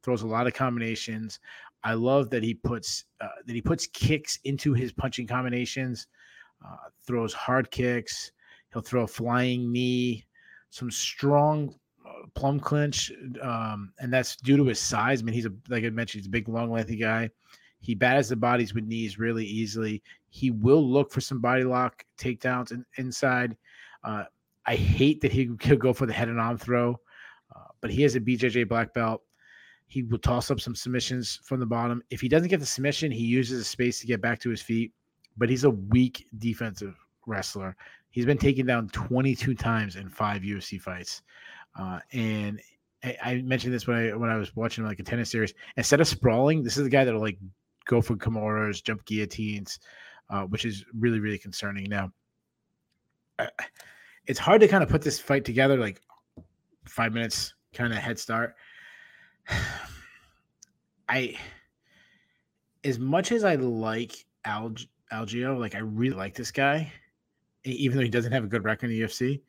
Throws 0.03 0.20
a 0.20 0.26
lot 0.26 0.47
of 0.47 0.53
combinations. 0.53 1.41
I 1.82 1.95
love 1.95 2.28
that 2.28 2.43
he 2.43 2.53
puts 2.53 3.07
uh, 3.22 3.28
that 3.47 3.55
he 3.55 3.62
puts 3.62 3.86
kicks 3.86 4.38
into 4.45 4.74
his 4.74 4.93
punching 4.93 5.26
combinations. 5.26 6.09
Uh, 6.62 6.76
throws 7.07 7.32
hard 7.32 7.70
kicks. 7.70 8.32
He'll 8.70 8.82
throw 8.82 9.05
a 9.05 9.07
flying 9.07 9.72
knee. 9.72 10.26
some 10.68 10.91
strong 10.91 11.74
uh, 12.07 12.26
plum 12.34 12.61
clinch, 12.61 13.11
um, 13.41 13.95
and 13.99 14.12
that's 14.12 14.36
due 14.36 14.59
to 14.59 14.66
his 14.66 14.78
size. 14.78 15.22
I 15.22 15.24
mean, 15.24 15.34
he's 15.34 15.47
a 15.47 15.53
like 15.70 15.84
I 15.84 15.88
mentioned, 15.88 16.20
he's 16.20 16.28
a 16.28 16.30
big, 16.30 16.51
long, 16.51 16.70
lengthy 16.70 16.97
guy. 16.97 17.30
He 17.80 17.95
batters 17.95 18.28
the 18.28 18.36
bodies 18.36 18.74
with 18.74 18.84
knees 18.84 19.18
really 19.18 19.47
easily. 19.47 20.03
He 20.28 20.51
will 20.51 20.86
look 20.86 21.11
for 21.11 21.22
some 21.22 21.41
body 21.41 21.64
lock 21.64 22.05
takedowns 22.18 22.72
in, 22.72 22.84
inside. 22.99 23.57
Uh, 24.05 24.24
I 24.66 24.76
hate 24.76 25.20
that 25.22 25.32
he 25.32 25.46
could 25.46 25.80
go 25.80 25.92
for 25.92 26.06
the 26.06 26.12
head 26.12 26.28
and 26.28 26.40
arm 26.40 26.58
throw, 26.58 27.00
uh, 27.54 27.64
but 27.80 27.90
he 27.90 28.02
has 28.02 28.14
a 28.14 28.20
BJJ 28.20 28.68
black 28.68 28.92
belt. 28.94 29.22
He 29.86 30.02
will 30.02 30.18
toss 30.18 30.50
up 30.50 30.61
some 30.61 30.74
submissions 30.74 31.40
from 31.44 31.58
the 31.58 31.66
bottom. 31.66 32.02
If 32.11 32.20
he 32.20 32.28
doesn't 32.28 32.48
get 32.48 32.61
the 32.61 32.66
submission, 32.66 33.11
he 33.11 33.24
uses 33.24 33.58
the 33.58 33.64
space 33.64 34.00
to 34.00 34.06
get 34.06 34.20
back 34.20 34.38
to 34.40 34.50
his 34.50 34.62
feet. 34.62 34.92
But 35.36 35.48
he's 35.48 35.64
a 35.64 35.70
weak 35.70 36.26
defensive 36.38 36.96
wrestler. 37.26 37.76
He's 38.11 38.26
been 38.26 38.38
taken 38.38 38.66
down 38.66 38.88
22 38.90 39.54
times 39.54 39.96
in 39.96 40.08
five 40.08 40.42
UFC 40.42 40.80
fights. 40.80 41.22
Uh, 41.76 42.00
and 42.12 42.61
I, 43.02 43.16
I, 43.22 43.34
mentioned 43.42 43.72
this 43.72 43.86
when 43.86 43.96
I 43.96 44.14
when 44.14 44.28
I 44.28 44.36
was 44.36 44.54
watching 44.56 44.84
like 44.84 44.98
a 44.98 45.04
tennis 45.04 45.30
series. 45.30 45.54
Instead 45.76 46.00
of 46.00 46.08
sprawling, 46.08 46.62
this 46.62 46.76
is 46.76 46.84
the 46.84 46.90
guy 46.90 47.04
that'll 47.04 47.20
like 47.20 47.38
go 47.86 48.00
for 48.00 48.16
kimuras, 48.16 48.82
jump 48.82 49.04
guillotines, 49.04 49.78
uh, 50.28 50.42
which 50.42 50.64
is 50.64 50.84
really 50.98 51.20
really 51.20 51.38
concerning. 51.38 51.88
Now, 51.88 52.12
it's 54.26 54.38
hard 54.38 54.60
to 54.60 54.68
kind 54.68 54.82
of 54.82 54.88
put 54.88 55.02
this 55.02 55.18
fight 55.18 55.44
together. 55.44 55.76
Like 55.76 56.00
five 56.86 57.12
minutes 57.12 57.54
kind 57.72 57.92
of 57.92 57.98
head 57.98 58.18
start. 58.18 58.54
I, 61.08 61.36
as 62.84 62.98
much 62.98 63.32
as 63.32 63.42
I 63.42 63.56
like 63.56 64.24
Alg 64.46 64.86
Algeo, 65.12 65.58
like 65.58 65.74
I 65.74 65.78
really 65.78 66.14
like 66.14 66.34
this 66.34 66.52
guy 66.52 66.92
even 67.64 67.96
though 67.96 68.04
he 68.04 68.10
doesn't 68.10 68.32
have 68.32 68.44
a 68.44 68.48
good 68.48 68.64
record 68.64 68.90
in 68.90 68.98
the 68.98 69.06
UFC. 69.06 69.40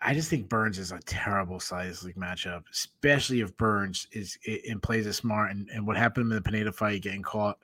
I 0.00 0.14
just 0.14 0.30
think 0.30 0.48
Burns 0.48 0.78
is 0.78 0.92
a 0.92 1.00
terrible 1.00 1.58
size 1.58 2.04
league 2.04 2.16
matchup, 2.16 2.62
especially 2.72 3.40
if 3.40 3.56
Burns 3.56 4.06
is 4.12 4.38
and 4.68 4.80
plays 4.80 5.06
it 5.06 5.14
smart. 5.14 5.50
And, 5.50 5.68
and 5.70 5.86
what 5.86 5.96
happened 5.96 6.30
in 6.30 6.36
the 6.36 6.42
Pineda 6.42 6.70
fight, 6.70 7.02
getting 7.02 7.22
caught, 7.22 7.58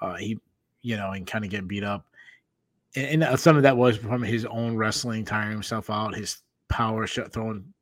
uh, 0.00 0.14
he, 0.14 0.38
you 0.80 0.96
know, 0.96 1.10
and 1.10 1.26
kind 1.26 1.44
of 1.44 1.50
getting 1.50 1.68
beat 1.68 1.84
up. 1.84 2.06
And, 2.94 3.22
and, 3.22 3.40
some 3.40 3.56
of 3.56 3.62
that 3.62 3.76
was 3.76 3.96
from 3.96 4.22
his 4.22 4.44
own 4.46 4.76
wrestling, 4.76 5.24
tiring 5.24 5.52
himself 5.52 5.90
out. 5.90 6.14
His 6.14 6.38
power 6.68 7.06
shot, 7.06 7.32
throwing 7.32 7.72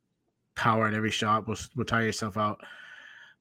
power 0.55 0.87
at 0.87 0.93
every 0.93 1.11
shot 1.11 1.47
will, 1.47 1.57
will 1.75 1.85
tire 1.85 2.05
yourself 2.05 2.37
out. 2.37 2.59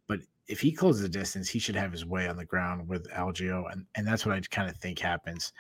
But 0.07 0.21
if 0.47 0.61
he 0.61 0.73
closes 0.73 1.03
the 1.03 1.09
distance, 1.09 1.49
he 1.49 1.59
should 1.59 1.77
have 1.77 1.93
his 1.93 2.05
way 2.05 2.29
on 2.29 2.37
the 2.37 2.45
ground 2.45 2.89
with 2.89 3.11
Algeo. 3.11 3.71
And, 3.73 3.87
and 3.95 4.07
that's 4.07 4.27
what 4.27 4.35
I 4.35 4.41
kind 4.41 4.69
of 4.69 4.77
think 4.77 4.99
happens 4.99 5.53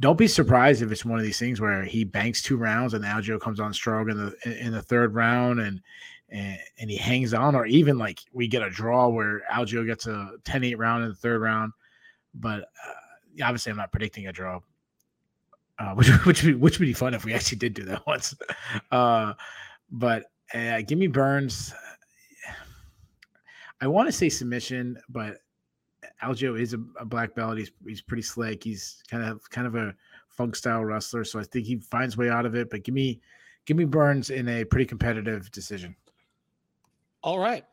don't 0.00 0.16
be 0.16 0.26
surprised 0.26 0.80
if 0.80 0.90
it's 0.90 1.04
one 1.04 1.18
of 1.18 1.24
these 1.24 1.38
things 1.38 1.60
where 1.60 1.84
he 1.84 2.04
banks 2.04 2.42
two 2.42 2.56
rounds 2.56 2.94
and 2.94 3.04
Algeo 3.04 3.38
comes 3.38 3.60
on 3.60 3.72
strong 3.74 4.08
in 4.08 4.16
the 4.16 4.66
in 4.66 4.72
the 4.72 4.82
third 4.82 5.14
round 5.14 5.60
and 5.60 5.80
and, 6.30 6.58
and 6.78 6.90
he 6.90 6.96
hangs 6.96 7.34
on, 7.34 7.54
or 7.54 7.66
even 7.66 7.98
like 7.98 8.20
we 8.32 8.48
get 8.48 8.62
a 8.62 8.70
draw 8.70 9.08
where 9.08 9.42
Algeo 9.52 9.84
gets 9.84 10.06
a 10.06 10.30
10-8 10.44 10.78
round 10.78 11.02
in 11.02 11.08
the 11.08 11.16
third 11.16 11.40
round. 11.40 11.72
But 12.34 12.62
uh, 12.62 13.42
obviously, 13.42 13.70
I'm 13.70 13.76
not 13.76 13.90
predicting 13.90 14.28
a 14.28 14.32
draw, 14.32 14.60
uh, 15.80 15.94
which 15.94 16.08
which 16.24 16.44
which 16.44 16.78
would 16.78 16.86
be 16.86 16.92
fun 16.92 17.14
if 17.14 17.24
we 17.24 17.34
actually 17.34 17.58
did 17.58 17.74
do 17.74 17.84
that 17.84 18.06
once. 18.06 18.34
Uh, 18.92 19.32
but 19.90 20.26
uh, 20.54 20.82
give 20.82 20.98
me 20.98 21.06
Burns. 21.06 21.74
I 23.80 23.86
want 23.86 24.08
to 24.08 24.12
say 24.12 24.28
submission, 24.28 24.98
but 25.08 25.38
Algeo 26.22 26.60
is 26.60 26.74
a, 26.74 26.78
a, 26.98 27.04
black 27.06 27.34
belt. 27.34 27.56
He's 27.56 27.72
he's 27.86 28.02
pretty 28.02 28.22
slick. 28.22 28.62
He's 28.62 29.02
kind 29.10 29.24
of 29.24 29.48
kind 29.50 29.66
of 29.66 29.74
a 29.74 29.94
funk 30.28 30.54
style 30.54 30.84
wrestler, 30.84 31.24
so 31.24 31.40
I 31.40 31.44
think 31.44 31.66
he 31.66 31.78
finds 31.78 32.16
way 32.16 32.28
out 32.28 32.44
of 32.44 32.54
it. 32.54 32.68
But 32.68 32.84
give 32.84 32.94
me 32.94 33.20
give 33.64 33.76
me 33.76 33.84
Burns 33.84 34.30
in 34.30 34.48
a 34.48 34.64
pretty 34.64 34.84
competitive 34.84 35.50
decision. 35.50 35.96
All 37.22 37.38
right. 37.38 37.64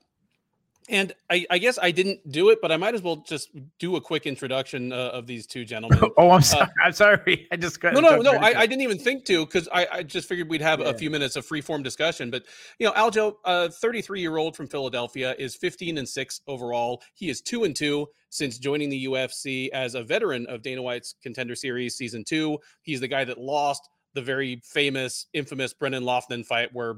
And 0.90 1.14
I, 1.30 1.46
I, 1.50 1.58
guess 1.58 1.78
I 1.82 1.92
didn't 1.92 2.32
do 2.32 2.50
it, 2.50 2.60
but 2.62 2.72
I 2.72 2.78
might 2.78 2.96
as 2.96 3.02
well 3.02 3.18
just 3.18 3.50
do 3.78 3.98
a 3.98 4.02
quick 4.02 4.26
introduction 4.26 4.94
uh, 4.94 5.10
of 5.14 5.28
these 5.28 5.46
two 5.46 5.66
gentlemen. 5.66 6.00
oh, 6.18 6.32
I'm 6.32 6.38
uh, 6.38 6.42
sorry. 6.42 6.64
Uh, 6.64 6.84
I'm 6.86 6.94
sorry. 6.94 7.48
I 7.52 7.58
just 7.58 7.84
no, 7.84 8.00
no, 8.00 8.18
no. 8.22 8.32
I, 8.32 8.62
I, 8.62 8.66
didn't 8.68 8.82
even 8.82 8.98
think 8.98 9.26
to 9.26 9.46
because 9.46 9.68
I, 9.74 9.88
I, 9.92 10.04
just 10.04 10.30
figured 10.30 10.50
we'd 10.50 10.62
have 10.62 10.80
yeah. 10.80 10.88
a 10.88 10.94
few 10.94 11.10
minutes 11.10 11.36
of 11.36 11.46
free 11.46 11.60
form 11.60 11.84
discussion. 11.84 12.32
But 12.32 12.44
you 12.80 12.88
know, 12.88 12.94
Algeo, 12.94 13.36
a 13.44 13.70
33 13.70 14.22
year 14.22 14.38
old 14.38 14.56
from 14.56 14.68
Philadelphia, 14.68 15.36
is 15.38 15.56
15 15.56 15.98
and 15.98 16.08
six 16.08 16.40
overall. 16.48 17.02
He 17.16 17.30
is 17.30 17.42
two 17.42 17.66
and 17.66 17.76
two 17.76 18.08
since 18.30 18.58
joining 18.58 18.90
the 18.90 19.06
UFC 19.06 19.70
as 19.70 19.94
a 19.94 20.04
veteran 20.04 20.46
of 20.48 20.62
Dana 20.62 20.82
White's 20.82 21.16
Contender 21.22 21.56
Series 21.56 21.96
season 21.96 22.24
two. 22.24 22.60
He's 22.82 23.02
the 23.02 23.08
guy 23.10 23.26
that 23.26 23.38
lost 23.38 23.90
the 24.14 24.22
very 24.22 24.62
famous, 24.64 25.28
infamous 25.34 25.74
Brendan 25.74 26.04
Loughnane 26.04 26.46
fight 26.46 26.70
where 26.74 26.96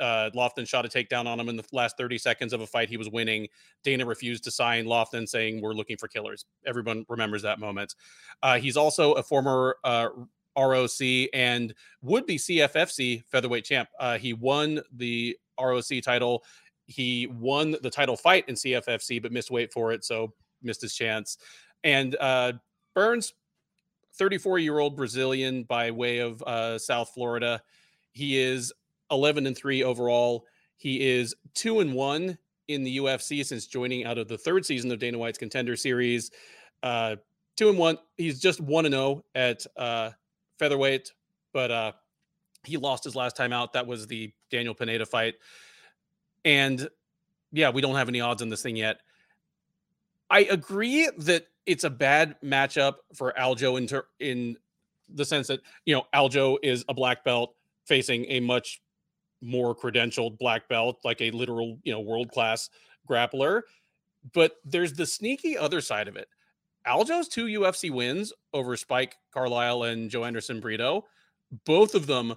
uh, 0.00 0.30
Loughnane 0.34 0.66
shot 0.66 0.84
a 0.84 0.88
takedown 0.88 1.26
on 1.26 1.38
him 1.38 1.48
in 1.48 1.56
the 1.56 1.64
last 1.72 1.96
30 1.96 2.18
seconds 2.18 2.52
of 2.52 2.60
a 2.60 2.66
fight 2.66 2.88
he 2.88 2.96
was 2.96 3.10
winning. 3.10 3.48
Dana 3.82 4.04
refused 4.04 4.44
to 4.44 4.50
sign 4.50 4.86
Loughnane, 4.86 5.28
saying, 5.28 5.60
We're 5.60 5.74
looking 5.74 5.96
for 5.96 6.08
killers. 6.08 6.44
Everyone 6.66 7.04
remembers 7.08 7.42
that 7.42 7.58
moment. 7.58 7.94
Uh, 8.42 8.58
he's 8.58 8.76
also 8.76 9.12
a 9.14 9.22
former 9.22 9.76
uh, 9.84 10.08
ROC 10.56 11.28
and 11.32 11.74
would 12.02 12.26
be 12.26 12.36
CFFC 12.36 13.24
featherweight 13.26 13.64
champ. 13.64 13.88
Uh, 13.98 14.18
he 14.18 14.32
won 14.32 14.80
the 14.92 15.36
ROC 15.60 16.02
title. 16.02 16.44
He 16.86 17.26
won 17.26 17.76
the 17.82 17.90
title 17.90 18.16
fight 18.16 18.48
in 18.48 18.54
CFFC, 18.54 19.22
but 19.22 19.32
missed 19.32 19.50
weight 19.50 19.72
for 19.72 19.92
it, 19.92 20.04
so 20.04 20.32
missed 20.62 20.82
his 20.82 20.94
chance. 20.94 21.38
And 21.84 22.16
uh, 22.20 22.54
Burns, 22.94 23.32
34 24.14 24.58
year 24.58 24.78
old 24.78 24.96
Brazilian 24.96 25.64
by 25.64 25.90
way 25.90 26.18
of 26.18 26.42
uh, 26.42 26.78
South 26.78 27.10
Florida. 27.14 27.62
He 28.12 28.38
is 28.38 28.72
11 29.12 29.46
and 29.46 29.56
3 29.56 29.84
overall. 29.84 30.46
He 30.76 31.08
is 31.08 31.34
2 31.54 31.80
and 31.80 31.94
1 31.94 32.36
in 32.68 32.82
the 32.82 32.96
UFC 32.98 33.44
since 33.44 33.66
joining 33.66 34.04
out 34.04 34.18
of 34.18 34.26
the 34.26 34.38
third 34.38 34.66
season 34.66 34.90
of 34.90 34.98
Dana 34.98 35.18
White's 35.18 35.38
Contender 35.38 35.76
Series. 35.76 36.30
Uh, 36.82 37.16
2 37.56 37.68
and 37.68 37.78
1. 37.78 37.98
He's 38.16 38.40
just 38.40 38.60
1 38.60 38.86
and 38.86 38.94
0 38.94 39.24
at 39.34 39.64
uh, 39.76 40.10
featherweight, 40.58 41.12
but 41.52 41.70
uh, 41.70 41.92
he 42.64 42.76
lost 42.76 43.04
his 43.04 43.14
last 43.14 43.36
time 43.36 43.52
out. 43.52 43.74
That 43.74 43.86
was 43.86 44.06
the 44.06 44.32
Daniel 44.50 44.74
Pineda 44.74 45.06
fight. 45.06 45.34
And 46.44 46.88
yeah, 47.52 47.70
we 47.70 47.80
don't 47.80 47.94
have 47.94 48.08
any 48.08 48.20
odds 48.20 48.42
on 48.42 48.48
this 48.48 48.62
thing 48.62 48.76
yet. 48.76 49.00
I 50.30 50.40
agree 50.40 51.08
that 51.18 51.46
it's 51.66 51.84
a 51.84 51.90
bad 51.90 52.36
matchup 52.42 52.94
for 53.14 53.34
Algeo 53.38 53.78
in, 53.78 53.86
ter- 53.86 54.06
in 54.18 54.56
the 55.08 55.24
sense 55.24 55.48
that, 55.48 55.60
you 55.84 55.94
know, 55.94 56.06
Algeo 56.14 56.56
is 56.62 56.84
a 56.88 56.94
black 56.94 57.22
belt 57.22 57.54
facing 57.84 58.24
a 58.26 58.40
much 58.40 58.81
more 59.42 59.74
credentialed 59.74 60.38
black 60.38 60.68
belt, 60.68 61.00
like 61.04 61.20
a 61.20 61.30
literal, 61.32 61.78
you 61.82 61.92
know, 61.92 62.00
world 62.00 62.30
class 62.30 62.70
grappler. 63.08 63.62
But 64.32 64.56
there's 64.64 64.92
the 64.92 65.06
sneaky 65.06 65.58
other 65.58 65.80
side 65.80 66.08
of 66.08 66.16
it. 66.16 66.28
Algeo's 66.86 67.28
two 67.28 67.46
UFC 67.46 67.90
wins 67.90 68.32
over 68.52 68.76
Spike 68.76 69.16
Carlyle 69.32 69.84
and 69.84 70.10
Joanderson 70.10 70.60
Brito, 70.60 71.04
both 71.64 71.94
of 71.94 72.06
them 72.06 72.34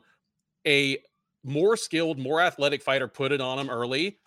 a 0.68 0.98
more 1.44 1.78
skilled, 1.78 2.18
more 2.18 2.42
athletic 2.42 2.82
fighter 2.82 3.08
put 3.08 3.32
it 3.32 3.42
on 3.42 3.60
him 3.60 3.70
early, 3.70 4.18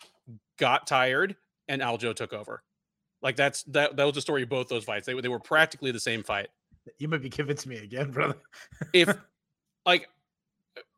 got 0.57 0.87
tired, 0.87 1.37
and 1.69 1.83
Algeo 1.83 2.15
took 2.15 2.33
over. 2.33 2.63
Like 3.23 3.37
that's 3.37 3.65
that 3.65 3.97
that 3.97 4.05
was 4.05 4.15
the 4.15 4.21
story 4.21 4.45
of 4.45 4.49
both 4.49 4.69
those 4.69 4.85
fights. 4.85 5.07
They, 5.07 5.21
they 5.21 5.29
were 5.29 5.41
practically 5.41 5.91
the 5.91 6.01
same 6.01 6.23
fight. 6.23 6.49
You 6.99 7.09
might 7.09 7.23
be 7.23 7.31
convincing 7.31 7.71
me 7.71 7.79
again, 7.79 8.11
brother. 8.13 8.37
if 8.93 9.13
like 9.85 10.09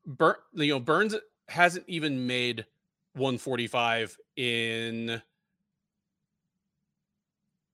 Burn, 0.06 0.34
you 0.54 0.74
know 0.74 0.80
Burns 0.80 1.14
hasn't 1.50 1.84
even 1.88 2.26
made 2.26 2.66
145 3.14 4.16
in 4.36 5.20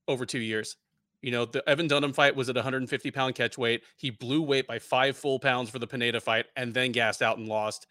over 0.08 0.26
two 0.26 0.38
years. 0.38 0.76
You 1.22 1.32
know, 1.32 1.44
the 1.44 1.68
Evan 1.68 1.88
Dunham 1.88 2.12
fight 2.12 2.36
was 2.36 2.48
at 2.48 2.54
150 2.54 3.10
pound 3.10 3.34
catch 3.34 3.58
weight. 3.58 3.82
He 3.96 4.10
blew 4.10 4.42
weight 4.42 4.66
by 4.66 4.78
five 4.78 5.16
full 5.16 5.38
pounds 5.38 5.70
for 5.70 5.78
the 5.78 5.86
Pineda 5.86 6.20
fight 6.20 6.46
and 6.56 6.72
then 6.72 6.92
gassed 6.92 7.22
out 7.22 7.38
and 7.38 7.48
lost. 7.48 7.86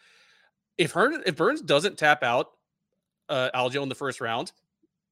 If 0.78 0.92
Hearn, 0.92 1.22
if 1.26 1.36
Burns 1.36 1.62
doesn't 1.62 1.98
tap 1.98 2.24
out 2.24 2.52
uh, 3.30 3.50
Algeo 3.54 3.84
in 3.84 3.90
the 3.90 3.96
first 3.96 4.22
round, 4.22 4.52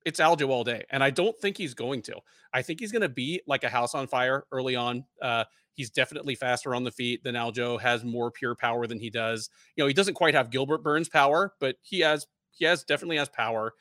it's 0.06 0.20
Algeo 0.20 0.50
all 0.50 0.64
day. 0.64 0.84
And 0.90 1.04
I 1.04 1.10
don't 1.10 1.38
think 1.40 1.58
he's 1.58 1.74
going 1.74 2.02
to. 2.04 2.18
I 2.54 2.62
think 2.62 2.80
he's 2.80 2.92
going 2.92 3.02
to 3.02 3.10
be 3.10 3.42
like 3.48 3.64
a 3.64 3.70
house 3.70 3.96
on 3.96 4.08
fire 4.08 4.46
early 4.52 4.76
on. 4.76 5.06
Uh, 5.22 5.46
He's 5.74 5.90
definitely 5.90 6.36
faster 6.36 6.76
on 6.76 6.84
the 6.84 6.92
feet 6.92 7.24
than 7.24 7.36
Algeo, 7.36 7.80
has 7.82 8.04
more 8.04 8.32
pure 8.32 8.56
power 8.56 8.86
than 8.88 9.00
he 9.00 9.10
does. 9.10 9.50
You 9.76 9.84
know, 9.84 9.88
he 9.88 9.94
doesn't 9.94 10.14
quite 10.14 10.36
have 10.36 10.52
Gilbert 10.52 10.84
Burns 10.84 11.10
power, 11.10 11.54
but 11.60 11.78
he 11.82 12.02
has 12.02 12.28
he 12.52 12.66
has 12.66 12.84
definitely 12.84 13.18
has 13.18 13.30
power. 13.30 13.74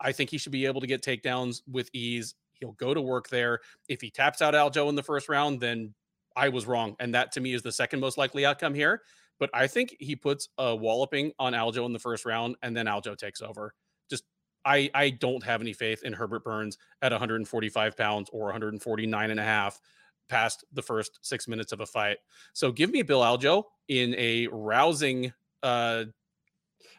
I 0.00 0.12
think 0.12 0.30
he 0.30 0.38
should 0.38 0.52
be 0.52 0.66
able 0.66 0.80
to 0.80 0.86
get 0.86 1.02
takedowns 1.02 1.62
with 1.70 1.90
ease. 1.92 2.34
He'll 2.54 2.72
go 2.72 2.94
to 2.94 3.02
work 3.02 3.28
there. 3.28 3.60
If 3.88 4.00
he 4.00 4.10
taps 4.10 4.40
out 4.42 4.54
Algeo 4.54 4.88
in 4.88 4.94
the 4.94 5.02
first 5.02 5.28
round, 5.28 5.60
then 5.60 5.94
I 6.36 6.48
was 6.48 6.66
wrong. 6.66 6.96
And 7.00 7.14
that 7.14 7.32
to 7.32 7.40
me 7.40 7.52
is 7.52 7.62
the 7.62 7.72
second 7.72 8.00
most 8.00 8.16
likely 8.16 8.46
outcome 8.46 8.74
here. 8.74 9.02
But 9.38 9.50
I 9.54 9.66
think 9.66 9.96
he 10.00 10.16
puts 10.16 10.48
a 10.58 10.74
walloping 10.74 11.32
on 11.38 11.52
Algeo 11.52 11.86
in 11.86 11.92
the 11.92 11.98
first 11.98 12.24
round 12.24 12.56
and 12.62 12.76
then 12.76 12.86
Algeo 12.86 13.16
takes 13.16 13.40
over. 13.42 13.74
Just 14.10 14.24
I 14.64 14.90
I 14.94 15.10
don't 15.10 15.42
have 15.44 15.60
any 15.60 15.72
faith 15.72 16.02
in 16.02 16.12
Herbert 16.12 16.44
Burns 16.44 16.78
at 17.02 17.12
145 17.12 17.96
pounds 17.96 18.30
or 18.32 18.44
149 18.44 19.30
and 19.30 19.40
a 19.40 19.44
half 19.44 19.80
past 20.28 20.64
the 20.72 20.82
first 20.82 21.18
six 21.22 21.48
minutes 21.48 21.72
of 21.72 21.80
a 21.80 21.86
fight. 21.86 22.18
So 22.52 22.72
give 22.72 22.90
me 22.90 23.02
Bill 23.02 23.20
Algeo 23.20 23.64
in 23.88 24.14
a 24.16 24.48
rousing 24.48 25.32
uh, 25.62 26.04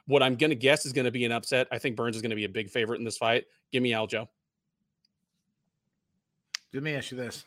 what 0.08 0.24
I'm 0.24 0.36
going 0.36 0.50
to 0.50 0.56
guess 0.56 0.86
is 0.86 0.94
going 0.94 1.06
to 1.06 1.12
be 1.12 1.24
an 1.26 1.32
upset. 1.32 1.68
I 1.72 1.78
think 1.78 1.96
Burns 1.96 2.16
is 2.16 2.22
going 2.22 2.32
to 2.32 2.36
be 2.36 2.46
a 2.46 2.50
big 2.50 2.70
favorite 2.70 2.98
in 2.98 3.06
this 3.06 3.18
fight. 3.18 3.46
Give 3.72 3.84
me 3.84 3.92
Algeo. 3.92 4.28
Let 6.74 6.84
me 6.84 6.96
ask 6.96 7.12
you 7.12 7.18
this: 7.18 7.46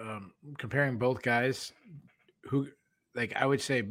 um, 0.00 0.32
comparing 0.58 0.96
both 0.96 1.22
guys, 1.22 1.72
who 2.44 2.68
like 3.14 3.34
I 3.36 3.46
would 3.46 3.60
say 3.60 3.84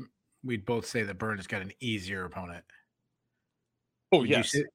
we'd 0.44 0.66
both 0.66 0.86
say 0.86 1.04
that 1.04 1.18
Burns 1.18 1.48
got 1.48 1.62
an 1.62 1.74
easier 1.80 2.26
opponent. 2.26 2.64
Oh 4.12 4.20
would 4.20 4.30
yes. 4.30 4.54
You 4.54 4.62
say, 4.62 4.68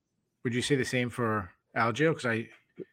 would 0.44 0.54
you 0.54 0.62
say 0.62 0.76
the 0.76 0.84
same 0.84 1.08
for 1.08 1.50
Algeo? 1.76 2.10
Because 2.10 2.26
I, 2.26 2.48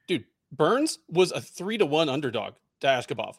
dude, 0.08 0.26
Burns 0.52 1.00
was 1.10 1.32
a 1.32 1.42
three 1.42 1.78
to 1.78 1.86
one 1.86 2.10
underdog 2.10 2.54
to 2.82 2.88
Askhabov. 2.88 3.36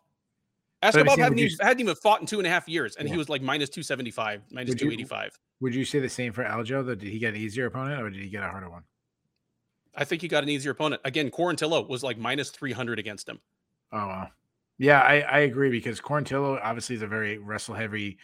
Askhabov 0.82 1.18
hadn't, 1.18 1.38
even, 1.38 1.58
hadn't 1.60 1.80
even 1.80 1.94
fought 1.94 2.20
in 2.20 2.26
two 2.26 2.38
and 2.38 2.46
a 2.46 2.50
half 2.50 2.66
years, 2.66 2.96
and 2.96 3.06
yeah. 3.06 3.12
he 3.12 3.18
was 3.18 3.28
like 3.28 3.42
minus 3.42 3.68
275, 3.68 4.42
minus 4.50 4.74
285. 4.74 5.38
Would 5.60 5.74
you 5.74 5.84
say 5.84 5.98
the 5.98 6.08
same 6.08 6.32
for 6.32 6.42
Algeo? 6.42 6.84
That 6.86 6.98
did 6.98 7.10
he 7.10 7.18
get 7.18 7.34
an 7.34 7.40
easier 7.40 7.66
opponent 7.66 8.00
or 8.02 8.08
did 8.08 8.22
he 8.22 8.30
get 8.30 8.42
a 8.42 8.48
harder 8.48 8.70
one? 8.70 8.82
I 9.94 10.04
think 10.04 10.22
he 10.22 10.28
got 10.28 10.42
an 10.42 10.48
easier 10.48 10.72
opponent. 10.72 11.02
Again, 11.04 11.30
Quarantillo 11.30 11.86
was 11.86 12.02
like 12.02 12.16
minus 12.16 12.50
300 12.50 12.98
against 12.98 13.28
him. 13.28 13.40
Oh, 13.92 13.98
wow. 13.98 14.28
Yeah, 14.78 15.00
I, 15.00 15.20
I 15.20 15.38
agree 15.40 15.68
because 15.68 16.00
Quarantillo 16.00 16.58
obviously 16.62 16.96
is 16.96 17.02
a 17.02 17.06
very 17.06 17.36
wrestle 17.36 17.74
heavy 17.74 18.18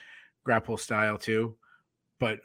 grapple 0.44 0.78
style 0.78 1.18
too, 1.18 1.57
but 2.18 2.38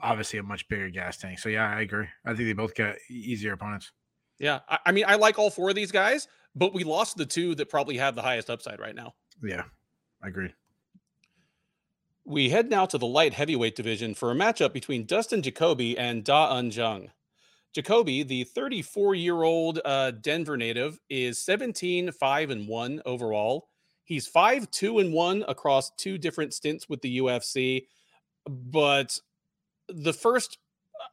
obviously 0.00 0.38
a 0.38 0.42
much 0.42 0.66
bigger 0.68 0.88
gas 0.88 1.18
tank. 1.18 1.38
So, 1.38 1.50
yeah, 1.50 1.68
I 1.68 1.82
agree. 1.82 2.06
I 2.24 2.28
think 2.28 2.48
they 2.48 2.54
both 2.54 2.74
got 2.74 2.94
easier 3.10 3.52
opponents. 3.52 3.92
Yeah. 4.38 4.60
I, 4.68 4.78
I 4.86 4.92
mean, 4.92 5.04
I 5.06 5.16
like 5.16 5.38
all 5.38 5.50
four 5.50 5.68
of 5.68 5.76
these 5.76 5.92
guys, 5.92 6.28
but 6.54 6.72
we 6.72 6.84
lost 6.84 7.18
the 7.18 7.26
two 7.26 7.54
that 7.56 7.68
probably 7.68 7.98
have 7.98 8.14
the 8.14 8.22
highest 8.22 8.48
upside 8.48 8.80
right 8.80 8.94
now. 8.94 9.14
Yeah, 9.42 9.64
I 10.22 10.28
agree. 10.28 10.52
We 12.24 12.50
head 12.50 12.68
now 12.68 12.86
to 12.86 12.98
the 12.98 13.06
light 13.06 13.32
heavyweight 13.32 13.74
division 13.74 14.14
for 14.14 14.30
a 14.30 14.34
matchup 14.34 14.72
between 14.72 15.06
Dustin 15.06 15.42
Jacoby 15.42 15.96
and 15.96 16.24
Da 16.24 16.52
Un 16.52 16.70
Jung. 16.70 17.10
Jacoby, 17.74 18.22
the 18.22 18.44
34 18.44 19.14
year 19.14 19.42
old 19.42 19.80
uh, 19.84 20.10
Denver 20.10 20.56
native, 20.56 20.98
is 21.08 21.42
17 21.44 22.12
5 22.12 22.50
and 22.50 22.68
1 22.68 23.02
overall. 23.06 23.68
He's 24.04 24.26
5 24.26 24.70
2 24.70 24.98
and 24.98 25.12
1 25.12 25.44
across 25.48 25.90
two 25.96 26.18
different 26.18 26.54
stints 26.54 26.88
with 26.88 27.00
the 27.02 27.18
UFC. 27.18 27.86
But 28.46 29.18
the 29.88 30.12
first, 30.12 30.58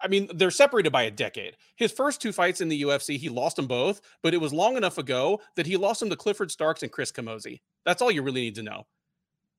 I 0.01 0.07
mean, 0.07 0.29
they're 0.33 0.51
separated 0.51 0.91
by 0.91 1.03
a 1.03 1.11
decade. 1.11 1.55
His 1.75 1.91
first 1.91 2.21
two 2.21 2.31
fights 2.31 2.61
in 2.61 2.69
the 2.69 2.81
UFC, 2.83 3.17
he 3.17 3.29
lost 3.29 3.55
them 3.55 3.67
both, 3.67 4.01
but 4.21 4.33
it 4.33 4.41
was 4.41 4.53
long 4.53 4.77
enough 4.77 4.97
ago 4.97 5.41
that 5.55 5.65
he 5.65 5.77
lost 5.77 5.99
them 5.99 6.09
to 6.09 6.15
Clifford 6.15 6.51
Starks 6.51 6.83
and 6.83 6.91
Chris 6.91 7.11
Camozzi. 7.11 7.61
That's 7.85 8.01
all 8.01 8.11
you 8.11 8.21
really 8.21 8.41
need 8.41 8.55
to 8.55 8.63
know. 8.63 8.85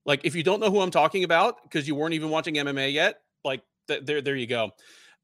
Like, 0.05 0.25
if 0.25 0.35
you 0.35 0.43
don't 0.43 0.61
know 0.61 0.71
who 0.71 0.81
I'm 0.81 0.91
talking 0.91 1.25
about 1.25 1.63
because 1.65 1.89
you 1.89 1.95
weren't 1.95 2.15
even 2.15 2.31
watching 2.31 2.55
MMA 2.55 2.93
yet, 2.93 3.21
like, 3.45 3.63
th- 3.89 4.05
there, 4.05 4.21
there 4.21 4.37
you 4.37 4.47
go. 4.47 4.71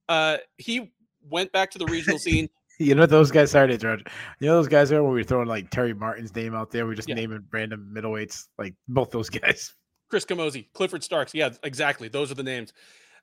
Uh, 0.08 0.38
he 0.58 0.92
went 1.28 1.52
back 1.52 1.70
to 1.72 1.78
the 1.78 1.86
regional 1.86 2.18
scene. 2.18 2.48
You 2.78 2.94
know 2.94 3.06
those 3.06 3.30
guys. 3.30 3.50
Sorry 3.52 3.68
to 3.68 3.74
interrupt. 3.74 4.08
You 4.40 4.48
know 4.48 4.56
those 4.56 4.66
guys 4.66 4.90
are 4.90 5.02
where 5.02 5.12
we're 5.12 5.24
throwing 5.24 5.46
like 5.46 5.70
Terry 5.70 5.94
Martin's 5.94 6.34
name 6.34 6.54
out 6.54 6.70
there. 6.70 6.84
we're 6.86 6.94
just 6.94 7.08
yeah. 7.08 7.14
naming 7.14 7.44
random 7.52 7.92
middleweights, 7.94 8.48
like 8.58 8.74
both 8.88 9.10
those 9.10 9.30
guys. 9.30 9.74
Chris 10.08 10.24
Camozzi, 10.24 10.66
Clifford 10.72 11.04
Starks. 11.04 11.32
Yeah, 11.32 11.50
exactly. 11.62 12.08
Those 12.08 12.30
are 12.30 12.34
the 12.34 12.42
names. 12.42 12.72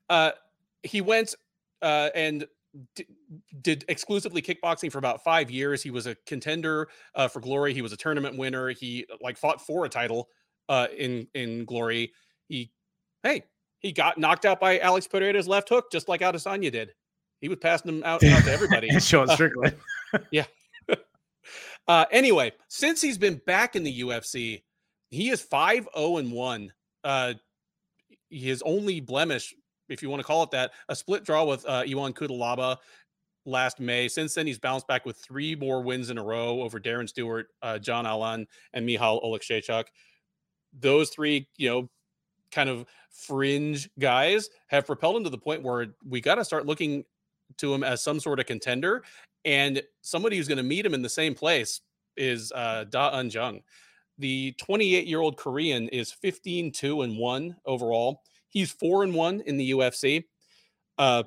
Uh, 0.09 0.31
he 0.83 1.01
went 1.01 1.35
uh, 1.81 2.09
and 2.15 2.45
d- 2.95 3.05
did 3.61 3.85
exclusively 3.87 4.41
kickboxing 4.41 4.91
for 4.91 4.97
about 4.97 5.23
five 5.23 5.49
years. 5.49 5.81
He 5.81 5.91
was 5.91 6.07
a 6.07 6.15
contender 6.25 6.89
uh, 7.15 7.27
for 7.27 7.39
Glory. 7.39 7.73
He 7.73 7.81
was 7.81 7.93
a 7.93 7.97
tournament 7.97 8.37
winner. 8.37 8.69
He 8.69 9.05
like 9.21 9.37
fought 9.37 9.61
for 9.61 9.85
a 9.85 9.89
title 9.89 10.29
uh, 10.67 10.87
in 10.95 11.27
in 11.33 11.65
Glory. 11.65 12.13
He, 12.47 12.71
hey, 13.23 13.43
he 13.79 13.91
got 13.91 14.17
knocked 14.17 14.45
out 14.45 14.59
by 14.59 14.79
Alex 14.79 15.07
Pereira's 15.07 15.47
left 15.47 15.69
hook, 15.69 15.91
just 15.91 16.07
like 16.07 16.21
Adesanya 16.21 16.71
did. 16.71 16.93
He 17.41 17.47
was 17.47 17.57
passing 17.59 17.91
them 17.91 18.03
out, 18.03 18.23
out 18.23 18.43
to 18.43 18.51
everybody. 18.51 18.89
Sean 18.99 19.27
Strickland. 19.29 19.75
Uh, 20.13 20.19
yeah. 20.31 20.45
uh, 21.87 22.05
anyway, 22.11 22.51
since 22.67 23.01
he's 23.01 23.17
been 23.17 23.41
back 23.45 23.75
in 23.75 23.83
the 23.83 24.01
UFC, 24.01 24.63
he 25.09 25.29
is 25.29 25.41
5 25.41 25.87
0 25.95 26.17
and 26.17 26.31
1. 26.31 26.73
Uh, 27.03 27.33
his 28.29 28.61
only 28.63 28.99
blemish, 28.99 29.55
if 29.89 30.01
you 30.01 30.09
want 30.09 30.21
to 30.21 30.25
call 30.25 30.43
it 30.43 30.51
that, 30.51 30.71
a 30.87 30.95
split 30.95 31.23
draw 31.23 31.43
with 31.43 31.65
uh, 31.65 31.83
Ion 31.87 32.13
Cutelaba 32.13 32.77
last 33.45 33.79
May. 33.79 34.07
Since 34.07 34.33
then, 34.35 34.47
he's 34.47 34.59
bounced 34.59 34.87
back 34.87 35.05
with 35.05 35.17
three 35.17 35.55
more 35.55 35.81
wins 35.81 36.09
in 36.09 36.17
a 36.17 36.23
row 36.23 36.61
over 36.61 36.79
Darren 36.79 37.07
Stewart, 37.09 37.47
uh, 37.61 37.79
John 37.79 38.05
Allan, 38.05 38.47
and 38.73 38.85
Michal 38.85 39.21
Oleksiejczuk. 39.21 39.85
Those 40.79 41.09
three, 41.09 41.47
you 41.57 41.69
know, 41.69 41.89
kind 42.51 42.69
of 42.69 42.85
fringe 43.11 43.89
guys 43.99 44.49
have 44.67 44.85
propelled 44.85 45.17
him 45.17 45.23
to 45.23 45.29
the 45.29 45.37
point 45.37 45.63
where 45.63 45.87
we 46.07 46.21
got 46.21 46.35
to 46.35 46.45
start 46.45 46.65
looking 46.65 47.03
to 47.57 47.73
him 47.73 47.83
as 47.83 48.01
some 48.01 48.19
sort 48.19 48.39
of 48.39 48.45
contender. 48.45 49.03
And 49.45 49.81
somebody 50.01 50.37
who's 50.37 50.47
going 50.47 50.57
to 50.57 50.63
meet 50.63 50.85
him 50.85 50.93
in 50.93 51.01
the 51.01 51.09
same 51.09 51.33
place 51.33 51.81
is 52.17 52.51
uh, 52.51 52.85
Da 52.89 53.09
Un 53.13 53.29
Jung. 53.29 53.61
The 54.17 54.53
28 54.57 55.07
year 55.07 55.21
old 55.21 55.37
Korean 55.37 55.87
is 55.89 56.11
15 56.11 56.71
2 56.71 57.01
and 57.03 57.17
1 57.17 57.55
overall. 57.65 58.21
He's 58.49 58.71
4 58.71 59.03
and 59.03 59.13
1 59.13 59.41
in 59.41 59.57
the 59.57 59.71
UFC. 59.71 60.25
Uh, 60.97 61.23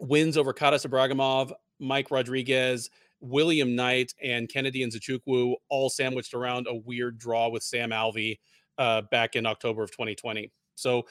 wins 0.00 0.36
over 0.36 0.52
Khadis 0.52 0.84
Ibragimov, 0.84 1.52
Mike 1.78 2.10
Rodriguez, 2.10 2.90
William 3.20 3.76
Knight, 3.76 4.14
and 4.22 4.48
Kennedy 4.48 4.82
and 4.82 4.92
Nzechukwu 4.92 5.54
all 5.68 5.90
sandwiched 5.90 6.34
around 6.34 6.66
a 6.68 6.74
weird 6.74 7.18
draw 7.18 7.48
with 7.48 7.62
Sam 7.62 7.90
Alvey 7.90 8.38
uh, 8.78 9.02
back 9.10 9.36
in 9.36 9.46
October 9.46 9.82
of 9.82 9.90
2020. 9.90 10.50
So 10.74 11.06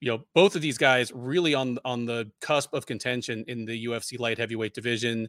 you 0.00 0.10
know 0.10 0.24
both 0.34 0.54
of 0.54 0.60
these 0.60 0.76
guys 0.76 1.12
really 1.14 1.54
on 1.54 1.78
on 1.84 2.04
the 2.04 2.30
cusp 2.40 2.74
of 2.74 2.84
contention 2.84 3.44
in 3.48 3.64
the 3.64 3.86
UFC 3.86 4.18
light 4.18 4.36
heavyweight 4.36 4.74
division. 4.74 5.28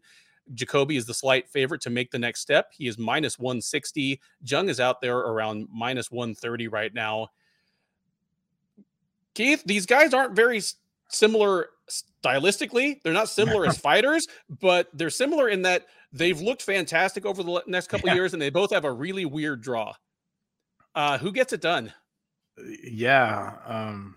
Jacoby 0.53 0.97
is 0.97 1.05
the 1.05 1.13
slight 1.13 1.49
favorite 1.49 1.81
to 1.81 1.89
make 1.89 2.11
the 2.11 2.19
next 2.19 2.41
step. 2.41 2.71
He 2.71 2.87
is 2.87 2.97
minus 2.97 3.39
160. 3.39 4.19
Jung 4.41 4.69
is 4.69 4.79
out 4.79 5.01
there 5.01 5.17
around 5.17 5.67
minus 5.71 6.11
130 6.11 6.67
right 6.67 6.93
now. 6.93 7.29
Keith, 9.35 9.63
these 9.65 9.85
guys 9.85 10.13
aren't 10.13 10.35
very 10.35 10.61
similar 11.09 11.69
stylistically. 12.23 13.01
They're 13.03 13.13
not 13.13 13.29
similar 13.29 13.65
as 13.67 13.77
fighters, 13.89 14.27
but 14.61 14.89
they're 14.93 15.09
similar 15.09 15.49
in 15.49 15.61
that 15.63 15.85
they've 16.11 16.39
looked 16.39 16.61
fantastic 16.61 17.25
over 17.25 17.43
the 17.43 17.63
next 17.67 17.87
couple 17.87 18.09
yeah. 18.09 18.15
years 18.15 18.33
and 18.33 18.41
they 18.41 18.49
both 18.49 18.71
have 18.71 18.85
a 18.85 18.91
really 18.91 19.25
weird 19.25 19.61
draw. 19.61 19.93
Uh, 20.95 21.17
who 21.17 21.31
gets 21.31 21.53
it 21.53 21.61
done? 21.61 21.93
Yeah. 22.83 23.57
Um, 23.65 24.15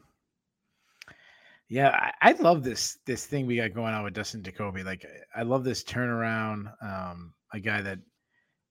yeah, 1.68 1.90
I, 2.22 2.30
I, 2.30 2.32
love 2.40 2.62
this 2.62 2.98
this 3.04 3.26
thing 3.26 3.46
we 3.46 3.56
got 3.56 3.74
going 3.74 3.92
on 3.92 4.02
with 4.04 4.14
Dustin 4.14 4.42
Jacoby. 4.42 4.82
Like, 4.82 5.04
I 5.36 5.42
love 5.42 5.64
this 5.64 5.84
turnaround. 5.84 6.72
Um, 6.82 7.34
a 7.52 7.60
guy 7.60 7.82
that 7.82 7.98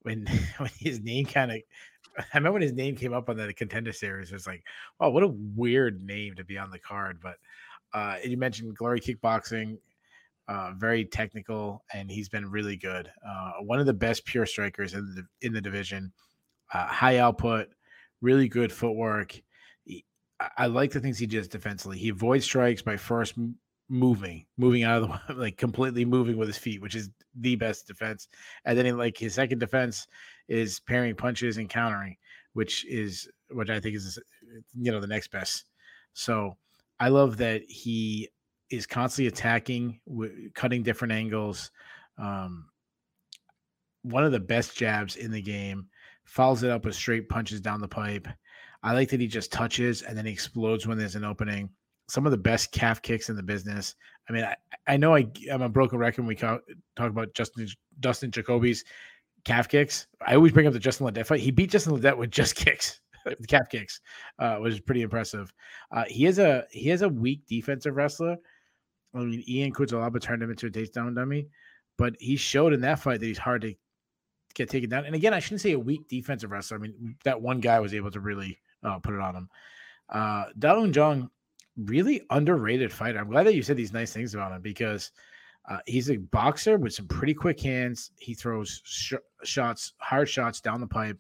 when 0.02 0.26
when 0.58 0.72
his 0.80 1.02
name 1.02 1.26
kind 1.26 1.52
of, 1.52 1.58
I 2.34 2.38
remember 2.38 2.54
when 2.54 2.62
his 2.62 2.74
name 2.74 2.96
came 2.96 3.14
up 3.14 3.30
on 3.30 3.38
the 3.38 3.54
contender 3.54 3.94
series. 3.94 4.32
It 4.32 4.36
was 4.36 4.48
like, 4.48 4.64
wow, 5.00 5.10
what 5.10 5.24
a 5.24 5.28
weird 5.28 6.04
name 6.04 6.36
to 6.36 6.44
be 6.44 6.58
on 6.58 6.72
the 6.72 6.80
card. 6.80 7.20
But 7.22 7.36
uh, 7.94 8.18
you 8.24 8.38
mentioned 8.38 8.76
Glory 8.76 9.00
Kickboxing, 9.00 9.78
uh, 10.48 10.74
very 10.78 11.06
technical, 11.06 11.84
and 11.94 12.10
he's 12.10 12.30
been 12.30 12.50
really 12.50 12.78
good. 12.78 13.10
Uh, 13.28 13.52
one 13.62 13.80
of 13.80 13.86
the 13.86 13.94
best 13.94 14.26
pure 14.26 14.46
strikers 14.46 14.94
in 14.94 15.16
the 15.16 15.46
in 15.46 15.54
the 15.54 15.62
division. 15.62 16.12
Uh, 16.74 16.86
high 16.86 17.20
output, 17.20 17.70
really 18.22 18.50
good 18.50 18.74
footwork 18.74 19.40
I 20.58 20.68
like 20.68 20.92
the 20.92 21.00
things 21.00 21.18
he 21.18 21.26
does 21.26 21.48
defensively. 21.48 21.98
He 21.98 22.10
avoids 22.10 22.46
strikes 22.46 22.82
by 22.82 22.98
first 22.98 23.36
moving, 23.90 24.46
moving 24.58 24.84
out 24.84 25.04
of 25.04 25.10
the 25.28 25.34
like 25.36 25.58
completely 25.58 26.06
moving 26.06 26.38
with 26.38 26.48
his 26.48 26.58
feet, 26.58 26.82
which 26.82 26.96
is 26.96 27.10
the 27.36 27.56
best 27.56 27.88
defense. 27.88 28.28
And 28.66 28.78
then 28.78 28.86
in, 28.86 28.98
like 28.98 29.18
his 29.18 29.34
second 29.34 29.60
defense 29.60 30.08
is 30.48 30.80
pairing 30.80 31.16
punches 31.16 31.58
and 31.58 31.70
countering, 31.70 32.18
which 32.54 32.86
is 32.86 33.30
which 33.50 33.70
I 33.70 33.80
think 33.80 33.96
is 33.96 34.20
you 34.80 34.92
know 34.92 35.00
the 35.00 35.08
next 35.08 35.32
best. 35.32 35.66
So 36.14 36.58
I 37.00 37.10
love 37.10 37.38
that 37.38 37.64
he 37.68 38.30
is 38.70 38.86
constantly 38.86 39.28
attacking, 39.28 40.00
cutting 40.54 40.84
different 40.84 41.14
angles. 41.14 41.72
Um, 42.18 42.70
one 44.02 44.24
of 44.24 44.32
the 44.32 44.40
best 44.40 44.76
jabs 44.76 45.16
in 45.16 45.32
the 45.32 45.42
game. 45.42 45.88
Follows 46.26 46.64
it 46.64 46.72
up 46.72 46.84
with 46.84 46.96
straight 46.96 47.30
punches 47.30 47.62
down 47.62 47.80
the 47.80 47.88
pipe. 47.88 48.28
I 48.84 48.94
like 48.94 49.10
that 49.10 49.22
he 49.22 49.28
just 49.28 49.52
touches 49.52 50.02
and 50.02 50.18
then 50.18 50.26
he 50.26 50.32
explodes 50.32 50.86
when 50.86 50.98
there's 50.98 51.16
an 51.16 51.24
opening. 51.24 51.70
Some 52.10 52.26
of 52.26 52.32
the 52.32 52.38
best 52.38 52.72
calf 52.72 53.02
kicks 53.02 53.30
in 53.30 53.36
the 53.36 53.44
business. 53.44 53.96
I 54.30 54.34
mean, 54.34 54.44
I, 54.44 54.56
I 54.88 54.98
know 54.98 55.16
I, 55.16 55.28
am 55.50 55.62
a 55.62 55.70
broken 55.70 56.00
record 56.00 56.22
when 56.22 56.28
we 56.28 56.36
talk, 56.36 56.62
talk 56.96 57.10
about 57.10 57.34
Justin 57.34 57.68
Dustin 58.00 58.32
Jacoby's 58.32 58.84
calf 59.46 59.68
kicks. 59.68 60.08
I 60.26 60.36
always 60.36 60.52
bring 60.52 60.68
up 60.68 60.74
the 60.74 60.80
Justin 60.80 61.08
Ledet 61.08 61.26
fight. 61.26 61.40
He 61.40 61.52
beat 61.52 61.72
Justin 61.72 61.98
Ledet 61.98 62.18
with 62.18 62.32
just 62.32 62.56
kicks, 62.66 63.00
the 63.26 63.36
calf 63.48 63.70
kicks, 63.70 64.02
uh, 64.40 64.58
which 64.58 64.74
is 64.74 64.80
pretty 64.80 65.02
impressive. 65.02 65.54
Uh, 65.92 66.06
he 66.08 66.26
is 66.26 66.40
a 66.40 66.66
he 66.72 66.90
is 66.90 67.02
a 67.02 67.10
weak 67.10 67.42
defensive 67.48 67.96
wrestler. 67.96 68.38
I 69.14 69.20
mean, 69.20 69.44
Ion 69.50 69.74
Cutelaba 69.74 70.22
turned 70.22 70.44
him 70.44 70.52
into 70.52 70.68
a 70.68 70.70
takedown 70.70 71.16
dummy, 71.16 71.48
but 71.98 72.16
he 72.20 72.36
showed 72.36 72.74
in 72.74 72.82
that 72.82 73.00
fight 73.00 73.20
that 73.20 73.26
he's 73.26 73.38
hard 73.38 73.62
to 73.62 73.74
get 74.54 74.70
taken 74.70 74.90
down. 74.90 75.06
And 75.06 75.16
again, 75.16 75.34
I 75.34 75.40
shouldn't 75.40 75.62
say 75.62 75.72
a 75.72 75.80
weak 75.80 76.08
defensive 76.08 76.52
wrestler. 76.52 76.78
I 76.78 76.82
mean, 76.82 77.16
that 77.24 77.42
one 77.42 77.60
guy 77.60 77.80
was 77.80 77.94
able 77.94 78.12
to 78.12 78.20
really 78.20 78.60
uh, 78.84 79.00
put 79.00 79.14
it 79.14 79.22
on 79.22 79.36
him. 79.36 79.50
Uh, 80.10 80.46
Da 80.58 80.84
Jung, 80.84 81.30
really 81.78 82.22
underrated 82.30 82.92
fighter. 82.92 83.20
I'm 83.20 83.30
glad 83.30 83.46
that 83.46 83.56
you 83.56 83.62
said 83.62 83.78
these 83.78 83.94
nice 83.94 84.14
things 84.14 84.34
about 84.34 84.52
him 84.52 84.62
because 84.62 85.12
uh, 85.68 85.80
he's 85.86 86.10
a 86.10 86.18
boxer 86.18 86.78
with 86.78 86.94
some 86.94 87.08
pretty 87.08 87.34
quick 87.34 87.60
hands. 87.60 88.12
He 88.20 88.34
throws 88.34 88.82
sh- 88.86 89.14
shots, 89.44 89.94
hard 89.98 90.30
shots 90.30 90.62
down 90.62 90.80
the 90.80 90.88
pipe, 90.88 91.18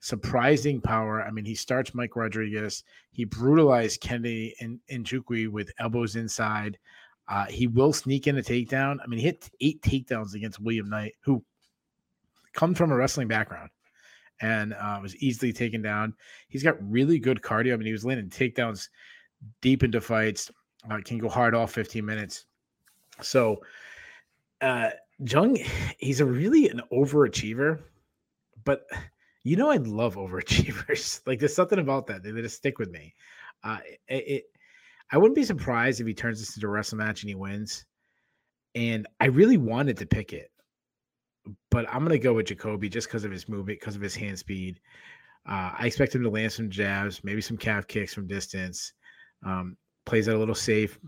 surprising 0.00 0.80
power. 0.80 1.22
I 1.22 1.30
mean, 1.30 1.44
he 1.44 1.54
starts 1.54 1.94
Mike 1.94 2.16
Rodriguez. 2.16 2.82
He 3.12 3.24
brutalized 3.24 4.00
Kennedy 4.00 4.54
and 4.60 4.80
Nzechukwu 4.90 5.48
with 5.48 5.70
elbows 5.78 6.16
inside. 6.16 6.78
Uh, 7.28 7.46
he 7.46 7.68
will 7.68 7.92
sneak 7.92 8.26
in 8.26 8.36
a 8.36 8.42
takedown. 8.42 8.98
I 9.02 9.06
mean, 9.06 9.20
he 9.20 9.26
hit 9.26 9.48
eight 9.60 9.80
takedowns 9.80 10.34
against 10.34 10.60
William 10.60 10.90
Knight, 10.90 11.14
who 11.20 11.42
comes 12.52 12.76
from 12.76 12.90
a 12.90 12.96
wrestling 12.96 13.28
background 13.28 13.70
and 14.40 14.74
uh, 14.74 14.98
was 15.00 15.16
easily 15.16 15.52
taken 15.52 15.82
down. 15.82 16.14
He's 16.48 16.62
got 16.62 16.76
really 16.80 17.18
good 17.18 17.40
cardio. 17.40 17.74
I 17.74 17.76
mean, 17.76 17.86
he 17.86 17.92
was 17.92 18.04
landing 18.04 18.28
takedowns 18.28 18.88
deep 19.62 19.84
into 19.84 20.00
fights, 20.00 20.50
uh, 20.90 20.98
can 21.04 21.18
go 21.18 21.28
hard 21.28 21.54
all 21.54 21.66
15 21.66 22.04
minutes. 22.04 22.46
So, 23.22 23.62
uh, 24.60 24.90
Jung, 25.18 25.58
he's 25.98 26.20
a 26.20 26.24
really 26.24 26.68
an 26.68 26.80
overachiever, 26.92 27.82
but 28.64 28.86
you 29.42 29.56
know, 29.56 29.70
I 29.70 29.76
love 29.76 30.16
overachievers. 30.16 31.20
like, 31.26 31.38
there's 31.38 31.54
something 31.54 31.78
about 31.78 32.06
that. 32.06 32.22
They, 32.22 32.30
they 32.30 32.42
just 32.42 32.56
stick 32.56 32.78
with 32.78 32.90
me. 32.90 33.14
Uh, 33.62 33.78
it, 34.08 34.24
it, 34.26 34.44
I 35.12 35.18
wouldn't 35.18 35.36
be 35.36 35.44
surprised 35.44 36.00
if 36.00 36.06
he 36.06 36.14
turns 36.14 36.40
this 36.40 36.56
into 36.56 36.66
a 36.66 36.70
wrestle 36.70 36.98
match 36.98 37.22
and 37.22 37.28
he 37.28 37.34
wins. 37.34 37.84
And 38.74 39.06
I 39.20 39.26
really 39.26 39.58
wanted 39.58 39.98
to 39.98 40.06
pick 40.06 40.32
it, 40.32 40.50
but 41.70 41.86
I'm 41.88 42.02
gonna 42.02 42.18
go 42.18 42.32
with 42.32 42.46
Jacoby 42.46 42.88
just 42.88 43.06
because 43.06 43.24
of 43.24 43.30
his 43.30 43.48
movement, 43.48 43.78
because 43.78 43.94
of 43.94 44.02
his 44.02 44.16
hand 44.16 44.38
speed. 44.38 44.80
Uh, 45.46 45.72
I 45.78 45.86
expect 45.86 46.14
him 46.14 46.22
to 46.22 46.30
land 46.30 46.52
some 46.52 46.70
jabs, 46.70 47.22
maybe 47.22 47.40
some 47.40 47.56
calf 47.56 47.86
kicks 47.86 48.14
from 48.14 48.26
distance. 48.26 48.92
Um, 49.44 49.76
plays 50.06 50.26
it 50.26 50.34
a 50.34 50.38
little 50.38 50.54
safe, 50.54 50.98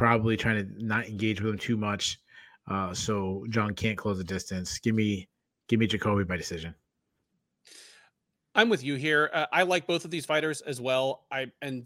probably 0.00 0.34
trying 0.34 0.56
to 0.56 0.82
not 0.82 1.06
engage 1.06 1.42
with 1.42 1.52
him 1.52 1.58
too 1.58 1.76
much, 1.76 2.18
uh, 2.70 2.94
so 2.94 3.44
Jung 3.52 3.74
can't 3.74 3.98
close 3.98 4.16
the 4.16 4.24
distance. 4.24 4.78
Give 4.78 4.94
me, 4.94 5.28
give 5.68 5.78
me 5.78 5.86
Jacoby 5.86 6.24
by 6.24 6.38
decision. 6.38 6.74
I'm 8.54 8.70
with 8.70 8.82
you 8.82 8.94
here. 8.94 9.28
Uh, 9.34 9.44
I 9.52 9.64
like 9.64 9.86
both 9.86 10.06
of 10.06 10.10
these 10.10 10.24
fighters 10.24 10.62
as 10.62 10.80
well. 10.80 11.26
I 11.30 11.48
and 11.60 11.84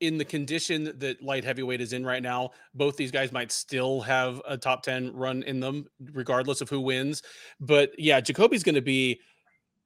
in 0.00 0.18
the 0.18 0.24
condition 0.24 0.92
that 0.98 1.22
light 1.22 1.44
heavyweight 1.44 1.80
is 1.80 1.94
in 1.94 2.04
right 2.04 2.22
now, 2.22 2.50
both 2.74 2.98
these 2.98 3.10
guys 3.10 3.32
might 3.32 3.52
still 3.52 4.02
have 4.02 4.42
a 4.46 4.58
top 4.58 4.82
10 4.82 5.16
run 5.16 5.42
in 5.44 5.60
them, 5.60 5.86
regardless 6.12 6.60
of 6.60 6.68
who 6.68 6.78
wins. 6.78 7.22
But 7.58 7.98
yeah, 7.98 8.20
Jacoby's 8.20 8.62
going 8.62 8.74
to 8.74 8.82
be 8.82 9.18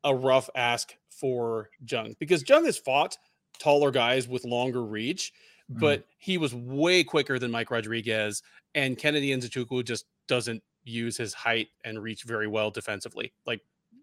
a 0.02 0.12
rough 0.12 0.50
ask 0.56 0.92
for 1.08 1.70
Jung 1.88 2.16
because 2.18 2.46
Jung 2.48 2.64
has 2.64 2.78
fought 2.78 3.16
taller 3.60 3.92
guys 3.92 4.26
with 4.26 4.44
longer 4.44 4.82
reach, 4.82 5.32
mm. 5.72 5.80
but 5.80 6.04
he 6.18 6.38
was 6.38 6.54
way 6.54 7.04
quicker 7.04 7.38
than 7.38 7.50
Mike 7.50 7.70
Rodriguez. 7.70 8.42
And 8.74 8.96
Kennedy 8.96 9.30
Nzechukwu 9.36 9.84
just 9.84 10.06
doesn't 10.28 10.62
use 10.84 11.16
his 11.16 11.34
height 11.34 11.68
and 11.84 12.02
reach 12.02 12.24
very 12.24 12.46
well 12.46 12.70
defensively. 12.70 13.32
Like 13.46 13.60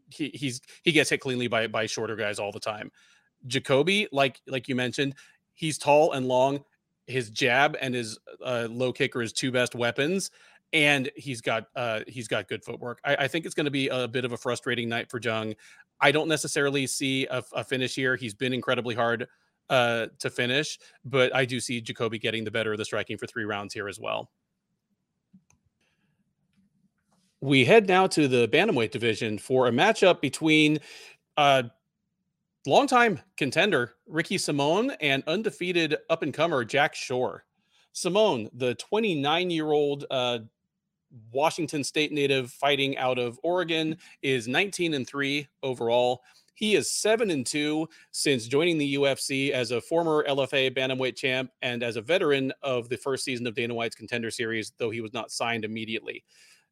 he, 0.10 0.30
he's 0.34 0.62
he 0.84 0.92
gets 0.92 1.10
hit 1.10 1.20
cleanly 1.20 1.48
by 1.48 1.68
by 1.68 1.86
shorter 1.86 2.16
guys 2.16 2.40
all 2.40 2.52
the 2.52 2.60
time. 2.60 2.92
Jacoby, 3.48 4.08
like 4.12 4.42
like 4.48 4.68
you 4.68 4.76
mentioned, 4.76 5.16
he's 5.54 5.78
tall 5.78 6.14
and 6.14 6.28
long. 6.28 6.64
His 7.08 7.30
jab 7.30 7.76
and 7.82 7.96
his 7.96 8.20
uh, 8.44 8.68
low 8.70 8.94
kick 8.94 9.16
are 9.16 9.22
his 9.22 9.34
two 9.34 9.52
best 9.52 9.74
weapons, 9.74 10.30
and 10.74 11.10
he's 11.16 11.42
got 11.42 11.68
uh, 11.76 12.02
he's 12.08 12.28
got 12.28 12.48
good 12.48 12.64
footwork. 12.64 13.00
I, 13.04 13.16
I 13.16 13.28
think 13.28 13.46
it's 13.46 13.56
going 13.56 13.66
to 13.66 13.72
be 13.72 13.88
a 13.88 14.08
bit 14.08 14.26
of 14.26 14.32
a 14.32 14.38
frustrating 14.38 14.90
night 14.90 15.10
for 15.10 15.20
Jung. 15.20 15.56
I 16.02 16.12
don't 16.12 16.28
necessarily 16.28 16.88
see 16.88 17.26
a, 17.28 17.44
a 17.54 17.64
finish 17.64 17.96
here. 17.96 18.16
He's 18.16 18.34
been 18.34 18.54
incredibly 18.54 18.96
hard 18.96 19.28
uh, 19.70 20.08
to 20.20 20.30
finish, 20.30 20.80
but 21.06 21.34
I 21.36 21.46
do 21.46 21.60
see 21.60 21.82
Jacoby 21.82 22.20
getting 22.20 22.44
the 22.44 22.52
better 22.52 22.72
of 22.72 22.78
the 22.78 22.86
striking 22.86 23.18
for 23.18 23.28
three 23.28 23.46
rounds 23.46 23.74
here 23.74 23.88
as 23.88 24.00
well. 24.00 24.30
We 27.42 27.64
head 27.64 27.88
now 27.88 28.08
to 28.08 28.28
the 28.28 28.48
bantamweight 28.48 28.92
division 28.92 29.38
for 29.38 29.68
a 29.68 29.72
matchup 29.72 30.20
between 30.20 30.80
uh, 31.38 31.64
longtime 32.66 33.20
contender 33.38 33.96
Ricky 34.08 34.38
Simon 34.38 34.92
and 35.00 35.24
undefeated 35.26 35.98
up 36.10 36.24
and 36.24 36.34
comer 36.34 36.66
Jack 36.66 36.96
Shore. 36.96 37.46
Simon, 37.94 38.50
the 38.54 38.76
29 38.76 39.50
year 39.50 39.72
old 39.72 40.06
uh, 40.12 40.40
Washington 41.32 41.84
State 41.84 42.12
native 42.12 42.52
fighting 42.52 42.98
out 42.98 43.18
of 43.18 43.40
Oregon, 43.44 43.98
is 44.22 44.48
19 44.48 44.94
and 44.94 45.08
3 45.08 45.48
overall. 45.64 46.22
He 46.60 46.76
is 46.76 46.92
7 46.92 47.32
and 47.32 47.46
2 47.46 47.88
since 48.12 48.46
joining 48.46 48.78
the 48.78 48.96
UFC 48.96 49.52
as 49.52 49.72
a 49.72 49.80
former 49.80 50.26
LFA 50.28 50.76
bantamweight 50.76 51.16
champ 51.16 51.52
and 51.62 51.82
as 51.82 51.96
a 51.96 52.02
veteran 52.02 52.52
of 52.62 52.90
the 52.90 52.98
first 52.98 53.24
season 53.24 53.48
of 53.48 53.56
Dana 53.56 53.74
White's 53.74 53.96
Contender 53.96 54.30
Series, 54.30 54.74
though 54.78 54.90
he 54.90 55.00
was 55.00 55.14
not 55.14 55.32
signed 55.32 55.64
immediately. 55.64 56.22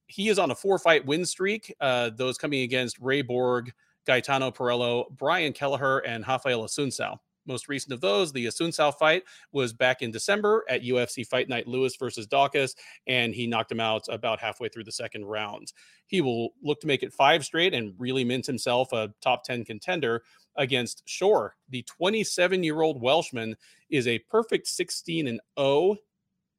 He 0.08 0.28
is 0.28 0.40
on 0.40 0.52
a 0.52 0.56
four 0.56 0.78
fight 0.78 1.06
win 1.06 1.26
streak, 1.26 1.74
uh, 1.80 2.10
those 2.18 2.38
coming 2.38 2.64
against 2.64 3.00
Ray 3.00 3.22
Borg, 3.22 3.72
Gaetano 4.06 4.52
Pirrello, 4.52 5.06
Brian 5.12 5.54
Kelleher, 5.54 6.00
and 6.00 6.28
Rafael 6.28 6.64
Assunção. 6.64 7.18
Most 7.48 7.70
recent 7.70 7.94
of 7.94 8.02
those, 8.02 8.32
the 8.32 8.46
Assunção 8.46 8.94
fight, 8.94 9.24
was 9.52 9.74
back 9.74 10.02
in 10.02 10.12
December 10.12 10.66
at 10.70 10.84
UFC 10.84 11.26
Fight 11.26 11.50
Night 11.50 11.68
Lewis 11.68 11.96
versus 11.96 12.28
Daukaus, 12.28 12.76
and 13.08 13.34
he 13.34 13.48
knocked 13.48 13.72
him 13.72 13.80
out 13.80 14.04
about 14.10 14.40
halfway 14.40 14.70
through 14.70 14.84
the 14.84 14.92
second 14.92 15.26
round. 15.26 15.74
He 16.08 16.22
will 16.22 16.50
look 16.62 16.80
to 16.82 16.88
make 16.88 17.04
it 17.04 17.14
five 17.14 17.44
straight 17.44 17.74
and 17.74 17.94
really 17.98 18.24
mint 18.24 18.46
himself 18.46 18.92
a 18.94 19.14
top 19.22 19.44
10 19.44 19.66
contender 19.66 20.24
against 20.58 21.04
Shore. 21.08 21.56
The 21.70 21.84
27 21.84 22.64
year 22.64 22.82
old 22.82 23.02
Welshman 23.02 23.56
is 23.90 24.08
a 24.08 24.20
perfect 24.20 24.68
16 24.68 25.28
and 25.28 25.40
0 25.58 25.98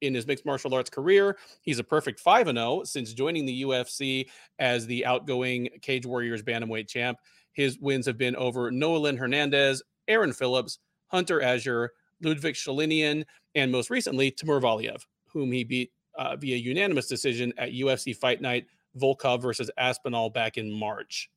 in 0.01 0.13
his 0.13 0.27
mixed 0.27 0.45
martial 0.45 0.73
arts 0.73 0.89
career. 0.89 1.37
He's 1.61 1.79
a 1.79 1.83
perfect 1.83 2.19
5 2.19 2.47
and 2.47 2.57
0 2.57 2.83
since 2.85 3.13
joining 3.13 3.45
the 3.45 3.63
UFC 3.63 4.29
as 4.57 4.85
the 4.87 5.05
outgoing 5.05 5.69
Cage 5.81 6.05
Warriors 6.05 6.41
Bantamweight 6.41 6.87
champ. 6.87 7.19
His 7.51 7.77
wins 7.79 8.05
have 8.05 8.17
been 8.17 8.35
over 8.35 8.71
Nohelin 8.71 9.17
Hernandez, 9.17 9.83
Aaron 10.09 10.33
Phillips, 10.33 10.79
Hunter 11.07 11.41
Azure, 11.41 11.91
Liudvik 12.23 12.55
Sholinian, 12.55 13.23
and 13.55 13.71
most 13.71 13.89
recently, 13.89 14.31
Timur 14.31 14.59
Valiev, 14.59 15.05
whom 15.27 15.51
he 15.51 15.63
beat 15.63 15.91
uh, 16.15 16.35
via 16.35 16.57
unanimous 16.57 17.07
decision 17.07 17.53
at 17.57 17.71
UFC 17.71 18.15
Fight 18.15 18.41
Night 18.41 18.65
Volkov 18.97 19.41
versus 19.41 19.71
Aspinall 19.77 20.29
back 20.29 20.57
in 20.57 20.71
March. 20.71 21.29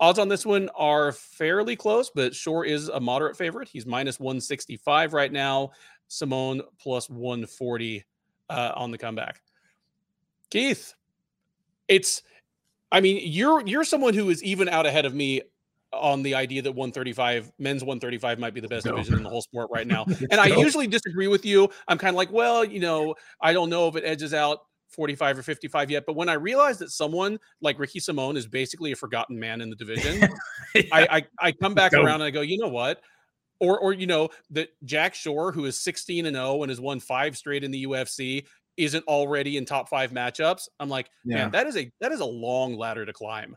Odds 0.00 0.18
on 0.18 0.28
this 0.28 0.46
one 0.46 0.70
are 0.74 1.12
fairly 1.12 1.76
close, 1.76 2.10
but 2.14 2.34
Shore 2.34 2.64
is 2.64 2.88
a 2.88 2.98
moderate 2.98 3.36
favorite. 3.36 3.68
He's 3.68 3.84
minus 3.84 4.18
165 4.18 5.12
right 5.12 5.30
now. 5.30 5.70
Simone 6.08 6.62
plus 6.78 7.08
140 7.08 8.04
uh, 8.48 8.72
on 8.74 8.90
the 8.90 8.98
comeback. 8.98 9.42
Keith, 10.50 10.94
it's 11.86 12.22
I 12.90 13.00
mean, 13.00 13.20
you're 13.22 13.64
you're 13.66 13.84
someone 13.84 14.14
who 14.14 14.30
is 14.30 14.42
even 14.42 14.68
out 14.68 14.86
ahead 14.86 15.04
of 15.04 15.14
me 15.14 15.42
on 15.92 16.22
the 16.22 16.34
idea 16.34 16.62
that 16.62 16.72
135 16.72 17.50
men's 17.58 17.82
135 17.82 18.38
might 18.38 18.54
be 18.54 18.60
the 18.60 18.68
best 18.68 18.86
no. 18.86 18.92
division 18.92 19.14
in 19.14 19.22
the 19.22 19.28
whole 19.28 19.42
sport 19.42 19.68
right 19.72 19.86
now. 19.86 20.04
and 20.30 20.40
I 20.40 20.46
usually 20.46 20.86
disagree 20.86 21.28
with 21.28 21.44
you. 21.44 21.68
I'm 21.88 21.98
kind 21.98 22.14
of 22.14 22.16
like, 22.16 22.30
well, 22.30 22.64
you 22.64 22.80
know, 22.80 23.14
I 23.40 23.52
don't 23.52 23.70
know 23.70 23.88
if 23.88 23.96
it 23.96 24.04
edges 24.04 24.32
out 24.32 24.60
45 24.90 25.38
or 25.38 25.42
55 25.42 25.90
yet. 25.90 26.04
But 26.06 26.16
when 26.16 26.28
I 26.28 26.34
realized 26.34 26.80
that 26.80 26.90
someone 26.90 27.38
like 27.60 27.78
Ricky 27.78 28.00
Simon 28.00 28.36
is 28.36 28.46
basically 28.46 28.92
a 28.92 28.96
forgotten 28.96 29.38
man 29.38 29.60
in 29.60 29.70
the 29.70 29.76
division, 29.76 30.20
yeah. 30.74 30.82
I, 30.92 31.08
I, 31.10 31.48
I 31.48 31.52
come 31.52 31.74
back 31.74 31.92
around 31.92 32.16
and 32.16 32.24
I 32.24 32.30
go, 32.30 32.40
you 32.40 32.58
know 32.58 32.68
what? 32.68 33.00
Or 33.62 33.78
or 33.78 33.92
you 33.92 34.06
know 34.06 34.30
that 34.52 34.70
Jack 34.84 35.14
Shore, 35.14 35.52
who 35.52 35.66
is 35.66 35.78
16 35.78 36.24
and 36.24 36.34
0 36.34 36.62
and 36.62 36.70
has 36.70 36.80
won 36.80 36.98
five 36.98 37.36
straight 37.36 37.62
in 37.62 37.70
the 37.70 37.84
UFC, 37.84 38.46
isn't 38.78 39.04
already 39.06 39.58
in 39.58 39.66
top 39.66 39.90
five 39.90 40.12
matchups. 40.12 40.62
I'm 40.78 40.88
like, 40.88 41.10
yeah. 41.26 41.36
man, 41.36 41.50
that 41.50 41.66
is 41.66 41.76
a 41.76 41.92
that 42.00 42.10
is 42.10 42.20
a 42.20 42.24
long 42.24 42.74
ladder 42.74 43.04
to 43.04 43.12
climb. 43.12 43.54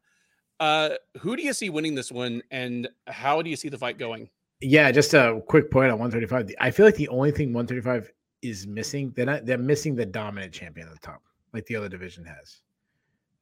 Uh, 0.63 0.95
who 1.19 1.35
do 1.35 1.43
you 1.43 1.51
see 1.51 1.69
winning 1.69 1.93
this 1.93 2.09
one, 2.09 2.41
and 2.49 2.87
how 3.07 3.41
do 3.41 3.49
you 3.49 3.55
see 3.57 3.67
the 3.67 3.77
fight 3.77 3.97
going? 3.97 4.29
Yeah, 4.61 4.89
just 4.93 5.13
a 5.13 5.41
quick 5.49 5.69
point 5.69 5.91
on 5.91 5.99
135. 5.99 6.55
I 6.57 6.71
feel 6.71 6.85
like 6.85 6.95
the 6.95 7.09
only 7.09 7.31
thing 7.31 7.51
135 7.51 8.09
is 8.41 8.65
missing, 8.65 9.11
they're 9.13 9.25
not 9.25 9.45
they're 9.45 9.57
missing 9.57 9.93
the 9.93 10.05
dominant 10.05 10.53
champion 10.53 10.87
at 10.87 10.93
the 10.93 10.99
top, 11.01 11.21
like 11.51 11.65
the 11.65 11.75
other 11.75 11.89
division 11.89 12.23
has. 12.23 12.61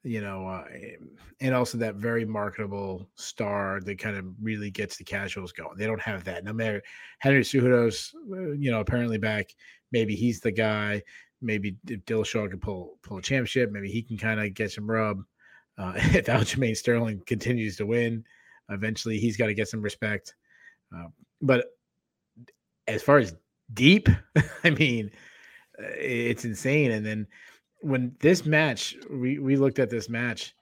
You 0.01 0.21
know, 0.21 0.47
uh, 0.47 0.65
and 1.41 1.53
also 1.53 1.77
that 1.77 1.93
very 1.93 2.25
marketable 2.25 3.07
star 3.13 3.81
that 3.85 3.99
kind 3.99 4.17
of 4.17 4.25
really 4.41 4.71
gets 4.71 4.97
the 4.97 5.03
casuals 5.03 5.51
going. 5.51 5.77
They 5.77 5.85
don't 5.85 6.01
have 6.01 6.23
that. 6.23 6.43
No 6.43 6.53
matter 6.53 6.81
Henry 7.19 7.43
Cejudo's, 7.43 8.15
uh, 8.31 8.53
you 8.53 8.71
know, 8.71 8.79
apparently 8.79 9.19
back. 9.19 9.53
Maybe 9.91 10.15
he's 10.15 10.39
the 10.39 10.51
guy. 10.51 11.03
Maybe 11.39 11.77
Dillashaw 11.85 12.49
can 12.49 12.59
pull 12.59 12.97
pull 13.03 13.17
a 13.17 13.21
championship, 13.21 13.71
maybe 13.71 13.91
he 13.91 14.01
can 14.01 14.17
kind 14.17 14.39
of 14.39 14.55
get 14.55 14.71
some 14.71 14.89
rub. 14.89 15.23
Uh, 15.81 15.93
if 15.95 16.25
Aljamain 16.27 16.77
Sterling 16.77 17.21
continues 17.25 17.75
to 17.77 17.85
win, 17.85 18.23
eventually 18.69 19.17
he's 19.17 19.37
got 19.37 19.47
to 19.47 19.53
get 19.53 19.67
some 19.67 19.81
respect. 19.81 20.35
Uh, 20.95 21.07
but 21.41 21.65
as 22.87 23.01
far 23.01 23.17
as 23.17 23.35
deep, 23.73 24.07
I 24.63 24.69
mean, 24.69 25.11
it's 25.79 26.45
insane. 26.45 26.91
And 26.91 27.05
then 27.05 27.27
when 27.81 28.15
this 28.19 28.45
match, 28.45 28.95
we 29.09 29.39
we 29.39 29.55
looked 29.55 29.79
at 29.79 29.89
this 29.89 30.09
match, 30.09 30.53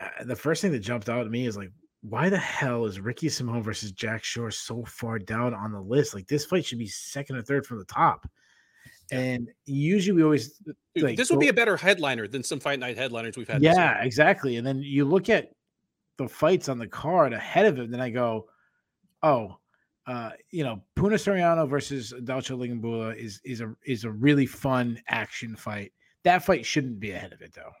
uh, 0.00 0.24
the 0.24 0.36
first 0.36 0.62
thing 0.62 0.72
that 0.72 0.80
jumped 0.80 1.08
out 1.08 1.24
at 1.24 1.30
me 1.30 1.46
is 1.46 1.56
like, 1.56 1.70
why 2.02 2.28
the 2.28 2.38
hell 2.38 2.84
is 2.84 3.00
Ricky 3.00 3.28
Simone 3.28 3.62
versus 3.62 3.92
Jack 3.92 4.24
Shore 4.24 4.50
so 4.50 4.84
far 4.84 5.18
down 5.18 5.54
on 5.54 5.72
the 5.72 5.80
list? 5.80 6.14
Like 6.14 6.26
this 6.26 6.44
fight 6.44 6.64
should 6.64 6.78
be 6.78 6.86
second 6.86 7.36
or 7.36 7.42
third 7.42 7.66
from 7.66 7.78
the 7.78 7.84
top. 7.84 8.28
And 9.10 9.48
usually 9.64 10.16
we 10.16 10.22
always 10.22 10.60
Dude, 10.94 11.04
like 11.04 11.16
this 11.16 11.30
would 11.30 11.36
go- 11.36 11.40
be 11.40 11.48
a 11.48 11.52
better 11.52 11.76
headliner 11.76 12.28
than 12.28 12.42
some 12.42 12.60
fight 12.60 12.78
night 12.78 12.98
headliners 12.98 13.36
we've 13.36 13.48
had. 13.48 13.62
yeah, 13.62 14.02
exactly. 14.02 14.56
And 14.56 14.66
then 14.66 14.82
you 14.82 15.04
look 15.04 15.28
at 15.28 15.52
the 16.18 16.28
fights 16.28 16.68
on 16.68 16.78
the 16.78 16.86
card 16.86 17.32
ahead 17.32 17.66
of 17.66 17.78
it, 17.78 17.90
then 17.90 18.00
I 18.00 18.10
go, 18.10 18.48
oh, 19.22 19.56
uh, 20.06 20.30
you 20.50 20.64
know, 20.64 20.82
Puna 20.94 21.16
Soriano 21.16 21.68
versus 21.68 22.12
Dalcha 22.24 22.56
Lungiambula 22.56 23.16
is 23.16 23.40
is 23.44 23.60
a 23.60 23.74
is 23.86 24.04
a 24.04 24.10
really 24.10 24.46
fun 24.46 25.00
action 25.08 25.54
fight. 25.56 25.92
That 26.24 26.44
fight 26.44 26.66
shouldn't 26.66 26.98
be 27.00 27.12
ahead 27.12 27.32
of 27.32 27.40
it 27.42 27.52
though. 27.54 27.72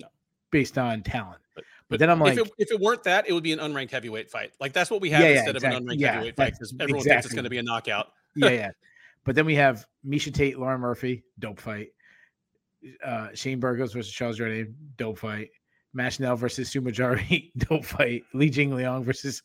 No. 0.00 0.08
based 0.50 0.78
on 0.78 1.02
talent. 1.02 1.40
But- 1.54 1.64
But, 1.88 1.98
then 1.98 2.08
I'm 2.08 2.20
like, 2.20 2.38
if, 2.38 2.46
it, 2.46 2.52
if 2.56 2.70
it 2.72 2.80
weren't 2.80 3.02
that, 3.02 3.28
it 3.28 3.34
would 3.34 3.42
be 3.42 3.52
an 3.52 3.58
unranked 3.58 3.90
heavyweight 3.90 4.30
fight. 4.30 4.52
Like 4.58 4.72
that's 4.72 4.90
what 4.90 5.02
we 5.02 5.10
have 5.10 5.20
Yeah, 5.20 5.28
yeah, 5.28 5.34
instead 5.40 5.56
of 5.56 5.64
an 5.64 5.72
unranked 5.84 6.00
yeah, 6.00 6.12
heavyweight 6.12 6.36
fight 6.36 6.52
because 6.54 6.72
everyone 6.80 7.04
thinks 7.04 7.26
it's 7.26 7.34
going 7.34 7.44
to 7.44 7.50
be 7.50 7.58
a 7.58 7.62
knockout. 7.62 8.12
yeah, 8.34 8.48
yeah. 8.48 8.70
But 9.24 9.34
then 9.34 9.46
we 9.46 9.54
have 9.54 9.86
Miesha 10.06 10.32
Tate, 10.32 10.58
Lauren 10.58 10.80
Murphy, 10.80 11.22
dope 11.38 11.60
fight. 11.60 11.88
Uh, 13.04 13.28
Shane 13.34 13.60
Burgos 13.60 13.92
versus 13.92 14.12
Charles 14.12 14.38
Jourdain, 14.38 14.74
dope 14.96 15.18
fight. 15.18 15.50
Matt 15.94 16.14
Schnell 16.14 16.36
versus 16.36 16.70
Su 16.70 16.80
Mudaerji, 16.80 17.52
dope 17.56 17.84
fight. 17.84 18.24
Li 18.32 18.50
Jing 18.50 18.74
Liang 18.74 19.04
versus 19.04 19.42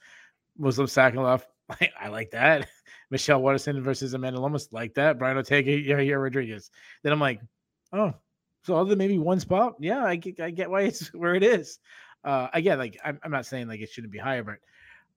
Muslim 0.58 0.88
Salikhov. 0.88 1.44
I, 1.70 1.90
I 2.00 2.08
like 2.08 2.32
that. 2.32 2.68
Michelle 3.10 3.42
Waterson 3.42 3.82
versus 3.82 4.14
Amanda 4.14 4.40
Lemos, 4.40 4.72
like 4.72 4.94
that. 4.96 5.20
Brian 5.20 5.38
Ortega, 5.38 5.72
Yair 5.72 6.22
Rodriguez. 6.22 6.72
Then 7.04 7.14
I'm 7.14 7.20
like, 7.20 7.42
oh, 7.94 8.14
so 8.64 8.76
other 8.76 8.90
than 8.90 8.98
maybe 8.98 9.18
one 9.18 9.40
spot, 9.40 9.76
yeah, 9.80 10.04
I 10.04 10.16
get, 10.16 10.40
I 10.40 10.50
get 10.50 10.70
why 10.70 10.82
it's 10.82 11.14
where 11.14 11.36
it 11.36 11.44
is. 11.44 11.80
Uh, 12.24 12.48
again, 12.54 12.78
like 12.78 13.00
I'm, 13.04 13.20
I'm 13.24 13.32
not 13.32 13.46
saying 13.46 13.68
like 13.68 13.80
it 13.80 13.90
shouldn't 13.90 14.12
be 14.12 14.20
higher, 14.20 14.44
but 14.44 14.56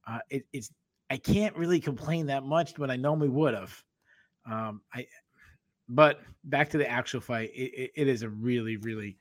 uh, 0.07 0.19
it, 0.29 0.45
it's 0.53 0.71
I 1.11 1.17
can't 1.17 1.57
really 1.57 1.81
complain 1.81 2.27
that 2.27 2.45
much 2.45 2.79
when 2.79 2.91
I 2.91 2.97
normally 2.97 3.29
would 3.29 3.55
have. 3.55 3.83
Um, 4.47 4.81
I, 4.95 5.07
but 5.89 6.21
back 6.45 6.71
to 6.71 6.79
the 6.79 6.89
actual 6.89 7.21
fight, 7.21 7.51
it, 7.53 7.91
it, 7.95 8.09
is 8.09 8.23
a 8.23 8.29
really, 8.29 8.77
really 8.79 9.19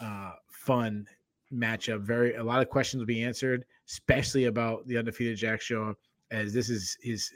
uh, 0.00 0.32
fun 0.50 1.06
matchup. 1.52 2.02
Very, 2.02 2.34
a 2.34 2.44
lot 2.44 2.60
of 2.60 2.68
questions 2.68 3.00
will 3.00 3.06
be 3.06 3.24
answered, 3.24 3.64
especially 3.88 4.44
about 4.44 4.86
the 4.86 4.98
undefeated 4.98 5.38
Jack 5.38 5.60
Shore, 5.60 5.94
as 6.30 6.52
this 6.52 6.68
is 6.68 6.96
his. 7.02 7.30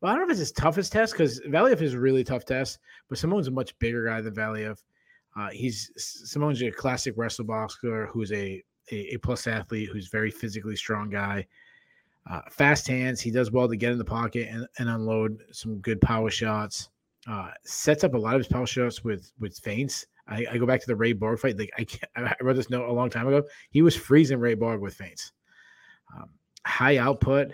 Well, 0.00 0.12
I 0.12 0.14
don't 0.14 0.28
know 0.28 0.34
if 0.34 0.38
it's 0.38 0.40
his 0.40 0.52
toughest 0.52 0.92
test 0.92 1.14
because 1.14 1.40
Valiev 1.48 1.80
is 1.80 1.94
a 1.94 2.00
really 2.00 2.22
tough 2.22 2.44
test, 2.44 2.78
but 3.08 3.18
Simone's 3.18 3.48
a 3.48 3.50
much 3.50 3.76
bigger 3.78 4.06
guy 4.06 4.20
than 4.20 4.34
Valiev. 4.34 4.78
Uh, 5.38 5.48
he's 5.50 5.90
Simone's 5.96 6.62
a 6.62 6.70
classic 6.70 7.14
wrestle 7.16 7.44
boxer 7.44 8.06
who's 8.06 8.30
a, 8.32 8.62
a 8.92 9.14
a 9.14 9.16
plus 9.18 9.46
athlete 9.46 9.88
who's 9.92 10.08
very 10.08 10.30
physically 10.30 10.76
strong 10.76 11.10
guy. 11.10 11.46
Uh, 12.28 12.40
fast 12.50 12.88
hands. 12.88 13.20
He 13.20 13.30
does 13.30 13.50
well 13.50 13.68
to 13.68 13.76
get 13.76 13.92
in 13.92 13.98
the 13.98 14.04
pocket 14.04 14.48
and, 14.50 14.66
and 14.78 14.88
unload 14.88 15.42
some 15.52 15.78
good 15.78 16.00
power 16.00 16.30
shots. 16.30 16.88
Uh, 17.28 17.50
sets 17.64 18.04
up 18.04 18.14
a 18.14 18.18
lot 18.18 18.34
of 18.34 18.40
his 18.40 18.48
power 18.48 18.66
shots 18.66 19.04
with 19.04 19.32
with 19.38 19.58
feints. 19.58 20.06
I, 20.28 20.46
I 20.50 20.58
go 20.58 20.66
back 20.66 20.80
to 20.80 20.86
the 20.86 20.96
Ray 20.96 21.12
Borg 21.12 21.38
fight. 21.38 21.58
Like 21.58 21.70
I 21.78 21.84
can't, 21.84 22.10
I 22.16 22.34
wrote 22.40 22.56
this 22.56 22.70
note 22.70 22.88
a 22.88 22.92
long 22.92 23.10
time 23.10 23.28
ago. 23.28 23.44
He 23.70 23.82
was 23.82 23.96
freezing 23.96 24.38
Ray 24.38 24.54
Borg 24.54 24.80
with 24.80 24.94
feints. 24.94 25.32
Um, 26.16 26.30
high 26.64 26.98
output. 26.98 27.52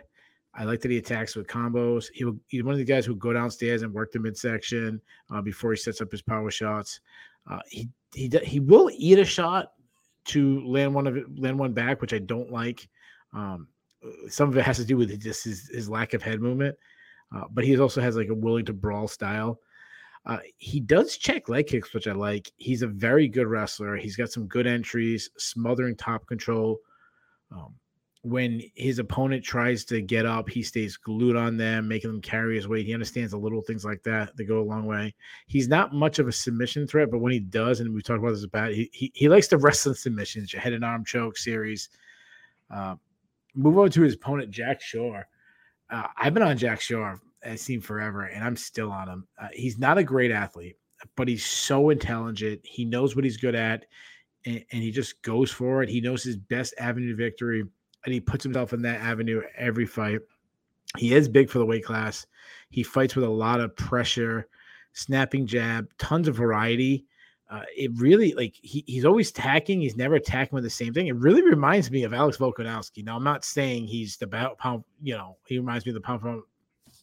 I 0.55 0.65
like 0.65 0.81
that 0.81 0.91
he 0.91 0.99
attacks 0.99 1.35
with 1.35 1.47
combos. 1.47 2.07
He 2.13 2.25
will, 2.25 2.39
he's 2.49 2.63
one 2.63 2.73
of 2.73 2.79
the 2.79 2.85
guys 2.85 3.07
who 3.07 3.17
go 3.17 3.33
downstairs 3.33 3.83
and 3.83 3.93
work 3.93 4.13
the 4.13 4.19
midsection 4.19 5.01
uh, 5.31 5.41
before 5.41 5.71
he 5.71 5.79
sets 5.79 6.03
up 6.03 6.13
his 6.13 6.21
power 6.21 6.51
shots. 6.51 7.01
Uh, 7.51 7.61
he 7.69 7.89
he 8.15 8.31
he 8.45 8.61
will 8.61 8.91
eat 8.93 9.19
a 9.19 9.25
shot 9.25 9.73
to 10.25 10.65
land 10.67 10.95
one 10.95 11.07
of 11.07 11.17
land 11.37 11.59
one 11.59 11.73
back, 11.73 12.01
which 12.01 12.13
I 12.13 12.19
don't 12.19 12.51
like. 12.51 12.89
Um, 13.33 13.69
some 14.29 14.49
of 14.49 14.57
it 14.57 14.65
has 14.65 14.77
to 14.79 14.85
do 14.85 14.97
with 14.97 15.21
just 15.21 15.45
his, 15.45 15.69
his 15.69 15.89
lack 15.89 16.15
of 16.15 16.23
head 16.23 16.41
movement, 16.41 16.77
uh, 17.35 17.45
but 17.51 17.65
he 17.65 17.79
also 17.79 18.01
has 18.01 18.17
like 18.17 18.29
a 18.29 18.35
willing 18.35 18.65
to 18.67 18.73
brawl 18.73 19.09
style. 19.09 19.59
Uh, 20.25 20.39
he 20.57 20.79
does 20.79 21.17
check 21.17 21.49
leg 21.49 21.67
kicks, 21.67 21.93
which 21.93 22.07
I 22.07 22.13
like. 22.13 22.51
He's 22.57 22.83
a 22.83 22.87
very 22.87 23.27
good 23.27 23.49
wrestler. 23.49 23.97
He's 23.97 24.17
got 24.17 24.31
some 24.31 24.47
good 24.47 24.67
entries, 24.67 25.31
smothering 25.37 25.97
top 25.97 26.27
control. 26.27 26.79
Um, 27.51 27.75
when 28.25 28.63
his 28.77 29.01
opponent 29.01 29.45
tries 29.45 29.85
to 29.87 30.01
get 30.01 30.27
up, 30.27 30.49
he 30.49 30.63
stays 30.63 30.97
glued 30.97 31.35
on 31.35 31.57
them, 31.57 31.89
making 31.89 32.11
them 32.11 32.23
carry 32.23 32.55
his 32.55 32.69
weight. 32.69 32.87
He 32.87 32.95
understands 32.95 33.33
the 33.33 33.37
little 33.37 33.63
things 33.63 33.85
like 33.85 34.01
that 34.05 34.37
that 34.37 34.45
go 34.45 34.61
a 34.61 34.63
long 34.63 34.87
way. 34.87 35.13
He's 35.49 35.67
not 35.67 35.93
much 35.93 36.21
of 36.21 36.29
a 36.29 36.33
submission 36.33 36.87
threat, 36.87 37.11
but 37.11 37.19
when 37.19 37.33
he 37.33 37.41
does, 37.41 37.81
and 37.81 37.93
we 37.93 38.01
talked 38.01 38.21
about 38.21 38.31
this 38.31 38.45
about, 38.45 38.71
he 38.71 38.89
he, 38.93 39.11
he 39.13 39.29
likes 39.29 39.49
to 39.49 39.59
wrestle 39.59 39.95
submissions, 39.95 40.53
your 40.53 40.63
head 40.63 40.73
and 40.73 40.85
arm 40.85 41.05
choke 41.05 41.37
series. 41.37 41.89
Uh, 42.71 42.95
move 43.55 43.79
on 43.79 43.91
to 43.91 44.03
his 44.03 44.15
opponent, 44.15 44.51
Jack 44.51 44.81
Shore. 44.81 45.27
Uh, 45.91 46.07
I've 46.17 46.35
been 46.35 46.43
on 46.43 46.57
Jack 46.57 46.81
Shore, 46.81 47.21
I've 47.45 47.61
seen 47.61 47.81
forever, 47.81 48.25
and 48.25 48.45
I'm 48.45 48.57
still 48.57 48.91
on 48.91 49.09
him. 49.09 49.27
Uh, 49.41 49.49
he's 49.53 49.79
not 49.79 49.99
a 49.99 50.05
great 50.05 50.31
athlete, 50.31 50.77
but 51.17 51.29
he's 51.29 51.45
so 51.45 51.91
intelligent. 51.91 52.61
He 52.65 52.85
knows 52.85 53.15
what 53.15 53.25
he's 53.25 53.37
good 53.37 53.55
at, 53.55 53.85
and, 54.47 54.65
and 54.73 54.83
he 54.83 54.91
just 54.91 55.21
goes 55.23 55.51
for 55.51 55.83
it. 55.83 55.89
He 55.89 56.01
knows 56.01 56.23
his 56.23 56.37
best 56.37 56.75
avenue 56.79 57.11
to 57.11 57.17
victory, 57.17 57.65
and 58.05 58.15
he 58.15 58.21
puts 58.21 58.45
himself 58.45 58.73
in 58.73 58.83
that 58.83 59.01
avenue 59.01 59.43
every 59.57 59.87
fight. 59.87 60.21
He 60.97 61.15
is 61.15 61.29
big 61.29 61.49
for 61.49 61.59
the 61.59 61.67
weight 61.67 61.85
class. 61.85 62.27
He 62.71 62.83
fights 62.83 63.17
with 63.17 63.25
a 63.25 63.31
lot 63.31 63.61
of 63.61 63.77
pressure, 63.77 64.49
snapping 64.93 65.47
jab, 65.47 65.89
tons 65.99 66.29
of 66.29 66.37
variety. 66.37 67.07
Uh, 67.53 67.65
it 67.77 67.91
really 67.97 68.33
like 68.33 68.55
he, 68.63 68.83
he's 68.87 69.05
always 69.05 69.31
tacking. 69.31 69.83
He's 69.83 69.97
never 69.97 70.15
attacking 70.15 70.55
with 70.55 70.65
the 70.65 70.71
same 70.71 70.95
thing. 70.95 71.09
It 71.09 71.17
really 71.17 71.43
reminds 71.43 71.91
me 71.91 72.03
of 72.05 72.15
Alex 72.15 72.39
Volkanovski. 72.39 73.05
Now 73.05 73.17
I'm 73.17 73.25
not 73.25 73.45
saying 73.45 73.87
he's 73.87 74.17
the 74.17 74.27
pound, 74.59 74.85
you 75.03 75.15
know, 75.15 75.37
he 75.47 75.59
reminds 75.59 75.85
me 75.85 75.91
of 75.91 75.95
the 75.95 76.01
pound 76.01 76.23
pound 76.23 76.43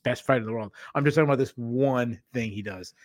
best 0.03 0.25
fighter 0.25 0.39
in 0.39 0.47
the 0.47 0.51
world. 0.51 0.71
I'm 0.95 1.05
just 1.05 1.15
talking 1.15 1.27
about 1.27 1.37
this 1.37 1.53
one 1.55 2.19
thing 2.33 2.51
he 2.51 2.63
does, 2.63 2.95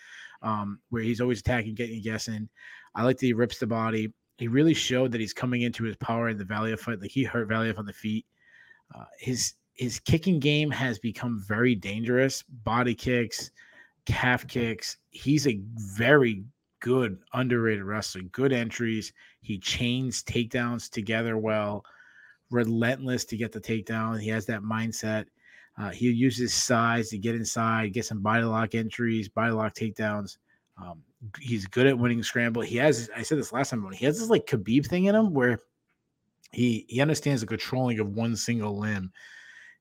um, 0.41 0.79
where 0.89 1.03
he's 1.03 1.21
always 1.21 1.41
attacking, 1.41 1.75
getting 1.75 2.01
guessing. 2.01 2.49
I 2.95 3.03
like 3.03 3.19
that 3.19 3.27
he 3.27 3.35
rips 3.35 3.59
the 3.59 3.67
body. 3.67 4.11
He 4.39 4.49
really 4.49 4.75
showed 4.75 5.13
that 5.13 5.21
he's 5.21 5.35
coming 5.35 5.63
into 5.63 5.85
his 5.85 5.97
power 5.97 6.31
in 6.31 6.39
the 6.39 6.45
Valiev 6.45 6.79
fight. 6.79 7.01
Like 7.03 7.11
he 7.11 7.25
hurt 7.25 7.51
Valiev 7.51 7.79
on 7.79 7.85
the 7.85 7.93
feet. 7.93 8.25
Uh, 8.95 9.05
his 9.19 9.53
his 9.75 10.01
kicking 10.01 10.41
game 10.41 10.71
has 10.71 10.99
become 10.99 11.45
very 11.47 11.75
dangerous. 11.75 12.43
Body 12.65 12.95
kicks, 12.95 13.51
calf 14.07 14.47
kicks. 14.47 14.97
He's 15.11 15.47
a 15.47 15.61
very 15.77 16.45
good 16.85 17.17
underrated 17.33 17.83
wrestler. 17.83 18.21
Good 18.25 18.53
entries. 18.53 19.15
He 19.41 19.59
chains 19.59 20.23
takedowns 20.23 20.91
together 20.91 21.39
well. 21.39 21.83
Relentless 22.51 23.25
to 23.25 23.39
get 23.39 23.53
the 23.53 23.61
takedown. 23.61 24.21
He 24.21 24.29
has 24.29 24.45
that 24.47 24.61
mindset. 24.61 25.25
Uh, 25.79 25.89
he 25.89 26.11
uses 26.11 26.53
size 26.53 27.09
to 27.09 27.17
get 27.17 27.35
inside, 27.35 27.95
get 27.95 28.05
some 28.05 28.21
body 28.21 28.45
lock 28.45 28.75
entries, 28.75 29.31
body 29.31 29.53
lock 29.53 29.75
takedowns. 29.75 30.37
Um, 30.77 31.03
he's 31.41 31.67
good 31.67 31.87
at 31.87 31.99
winning 31.99 32.23
scramble. 32.23 32.61
He 32.61 32.77
has, 32.77 33.09
I 33.17 33.23
said 33.23 33.39
this 33.39 33.53
last 33.53 33.71
time, 33.71 33.91
he 33.91 34.05
has 34.05 34.21
this 34.21 34.29
like 34.29 34.47
Khabib 34.47 34.87
thing 34.87 35.07
in 35.07 35.15
him 35.15 35.33
where 35.33 35.61
he 36.53 36.85
he 36.89 37.01
understands 37.01 37.41
the 37.41 37.47
controlling 37.47 37.99
of 37.99 38.15
one 38.15 38.37
single 38.37 38.79
limb 38.79 39.11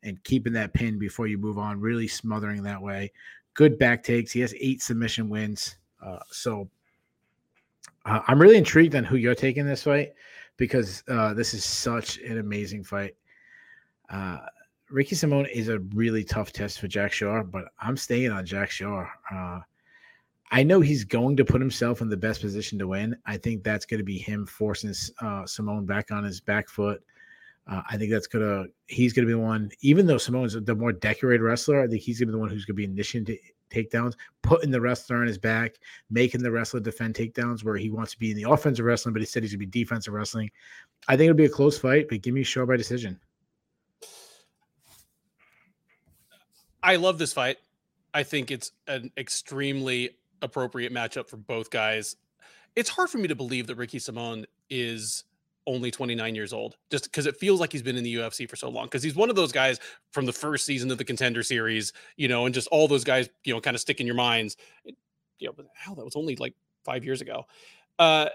and 0.04 0.24
keeping 0.24 0.54
that 0.54 0.74
pin 0.74 0.98
before 0.98 1.28
you 1.28 1.38
move 1.38 1.58
on, 1.58 1.82
really 1.82 2.08
smothering 2.08 2.64
that 2.64 2.82
way. 2.82 3.12
Good 3.56 3.78
back 3.78 4.04
takes. 4.04 4.32
He 4.32 4.40
has 4.40 4.56
eight 4.58 4.82
submission 4.82 5.28
wins. 5.28 5.76
Uh, 6.02 6.20
so 6.32 6.70
uh, 8.06 8.22
I'm 8.28 8.42
really 8.42 8.58
intrigued 8.58 8.96
on 8.96 9.04
who 9.04 9.16
you're 9.16 9.36
taking 9.36 9.66
this 9.66 9.84
fight 9.84 10.14
because 10.58 11.04
uh, 11.08 11.34
this 11.34 11.54
is 11.54 11.64
such 11.64 12.18
an 12.20 12.38
amazing 12.38 12.84
fight. 12.84 13.16
Uh, 14.10 14.40
Ricky 14.90 15.16
Simone 15.16 15.48
is 15.48 15.70
a 15.70 15.80
really 15.80 16.24
tough 16.24 16.52
test 16.52 16.80
for 16.80 16.88
Jack 16.88 17.12
Shore, 17.12 17.44
but 17.44 17.66
I'm 17.80 17.98
staying 17.98 18.32
on 18.32 18.46
Jack 18.46 18.70
Shore. 18.70 19.10
Uh, 19.32 19.60
I 20.52 20.62
know 20.62 20.82
he's 20.82 21.04
going 21.04 21.36
to 21.38 21.46
put 21.46 21.62
himself 21.62 22.02
in 22.02 22.10
the 22.10 22.18
best 22.18 22.42
position 22.42 22.78
to 22.78 22.88
win. 22.88 23.16
I 23.26 23.38
think 23.38 23.64
that's 23.64 23.88
going 23.88 23.98
to 23.98 24.04
be 24.04 24.20
him 24.20 24.46
forcing 24.46 24.94
uh, 25.20 25.48
Simone 25.48 25.86
back 25.86 26.12
on 26.12 26.24
his 26.24 26.40
back 26.40 26.70
foot. 26.70 27.02
Uh, 27.66 27.82
I 27.90 27.98
think 27.98 28.12
that's 28.12 28.28
gonna 28.28 28.66
he's 28.88 29.14
gonna 29.14 29.26
be 29.26 29.34
the 29.34 29.40
one. 29.40 29.72
Even 29.82 30.06
though 30.06 30.18
Simone's 30.18 30.54
the 30.54 30.76
more 30.76 30.92
decorated 30.92 31.42
wrestler, 31.42 31.82
I 31.82 31.88
think 31.88 32.02
he's 32.02 32.20
gonna 32.20 32.28
be 32.28 32.34
the 32.34 32.40
one 32.40 32.50
who's 32.50 32.66
gonna 32.66 32.76
be 32.76 32.84
initiating 32.84 33.38
takedowns, 33.74 34.14
putting 34.42 34.72
the 34.72 34.80
wrestler 34.80 35.18
on 35.18 35.28
his 35.28 35.38
back, 35.38 35.76
making 36.10 36.44
the 36.44 36.52
wrestler 36.52 36.80
defend 36.80 37.16
takedowns 37.16 37.64
where 37.64 37.76
he 37.76 37.90
wants 37.90 38.12
to 38.12 38.20
be 38.20 38.32
in 38.32 38.38
the 38.38 38.50
offensive 38.50 38.86
wrestling, 38.86 39.14
but 39.14 39.22
he 39.22 39.26
said 39.26 39.44
he's 39.44 39.52
gonna 39.52 39.60
be 39.60 39.66
defensive 39.66 40.14
wrestling. 40.14 40.50
I 41.08 41.18
think 41.18 41.30
it'll 41.30 41.38
be 41.38 41.46
a 41.46 41.50
close 41.50 41.78
fight, 41.78 42.08
but 42.10 42.22
give 42.22 42.34
me 42.34 42.44
Shore 42.44 42.66
by 42.66 42.78
decision. 42.78 43.20
I 46.82 46.98
love 46.98 47.18
this 47.18 47.34
fight. 47.34 47.58
I 48.14 48.24
think 48.24 48.52
it's 48.52 48.72
an 48.88 49.12
extremely 49.18 50.18
appropriate 50.42 50.94
matchup 50.94 51.30
for 51.30 51.38
both 51.38 51.70
guys. 51.70 52.16
It's 52.76 52.90
hard 52.90 53.10
for 53.10 53.18
me 53.18 53.28
to 53.28 53.36
believe 53.36 53.68
that 53.68 53.76
Ricky 53.76 54.00
Simone 54.00 54.46
is 54.70 55.24
only 55.66 55.92
29 55.92 56.36
years 56.36 56.54
old 56.54 56.76
just 56.92 57.06
because 57.06 57.26
it 57.26 57.38
feels 57.38 57.60
like 57.60 57.72
he's 57.72 57.82
been 57.82 57.96
in 57.96 58.04
the 58.04 58.16
UFC 58.16 58.50
for 58.50 58.56
so 58.56 58.70
long 58.70 58.86
because 58.86 59.04
he's 59.04 59.16
one 59.16 59.30
of 59.30 59.36
those 59.36 59.52
guys 59.52 59.80
from 60.12 60.26
the 60.26 60.34
first 60.34 60.66
season 60.66 60.92
of 60.92 60.98
the 60.98 61.06
contender 61.06 61.44
series, 61.44 61.94
you 62.18 62.28
know, 62.28 62.46
and 62.46 62.54
just 62.54 62.68
all 62.68 62.88
those 62.88 63.04
guys, 63.04 63.30
you 63.44 63.54
know, 63.54 63.62
kind 63.62 63.76
of 63.76 63.82
stick 63.82 64.00
in 64.00 64.06
your 64.06 64.16
minds. 64.16 64.58
You 65.40 65.48
know, 65.48 65.54
hell, 65.76 65.96
that 65.96 66.06
was 66.06 66.16
only 66.16 66.36
like 66.36 66.54
five 66.84 67.04
years 67.04 67.22
ago. 67.22 67.46
Uh, 68.00 68.30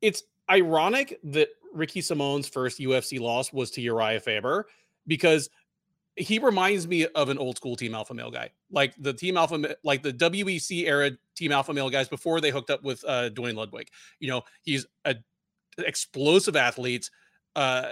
it's 0.00 0.24
ironic 0.50 1.18
that 1.24 1.48
Ricky 1.72 2.00
Simone's 2.00 2.48
first 2.48 2.78
UFC 2.78 3.20
loss 3.20 3.52
was 3.52 3.70
to 3.72 3.80
Uriah 3.80 4.20
Faber 4.20 4.66
because 5.06 5.48
he 6.16 6.38
reminds 6.38 6.86
me 6.86 7.06
of 7.06 7.30
an 7.30 7.38
old 7.38 7.56
school 7.56 7.74
team 7.74 7.94
alpha 7.94 8.12
male 8.12 8.30
guy, 8.30 8.50
like 8.70 8.94
the 8.98 9.14
team 9.14 9.36
alpha, 9.36 9.76
like 9.82 10.02
the 10.02 10.12
WEC 10.12 10.86
era 10.86 11.10
team 11.34 11.52
alpha 11.52 11.72
male 11.72 11.88
guys 11.88 12.08
before 12.08 12.40
they 12.40 12.50
hooked 12.50 12.70
up 12.70 12.82
with 12.82 13.02
uh, 13.06 13.30
Duane 13.30 13.56
Ludwig. 13.56 13.88
You 14.20 14.28
know, 14.28 14.42
he's 14.62 14.84
a 15.04 15.16
explosive 15.78 16.56
athletes, 16.56 17.10
uh, 17.56 17.90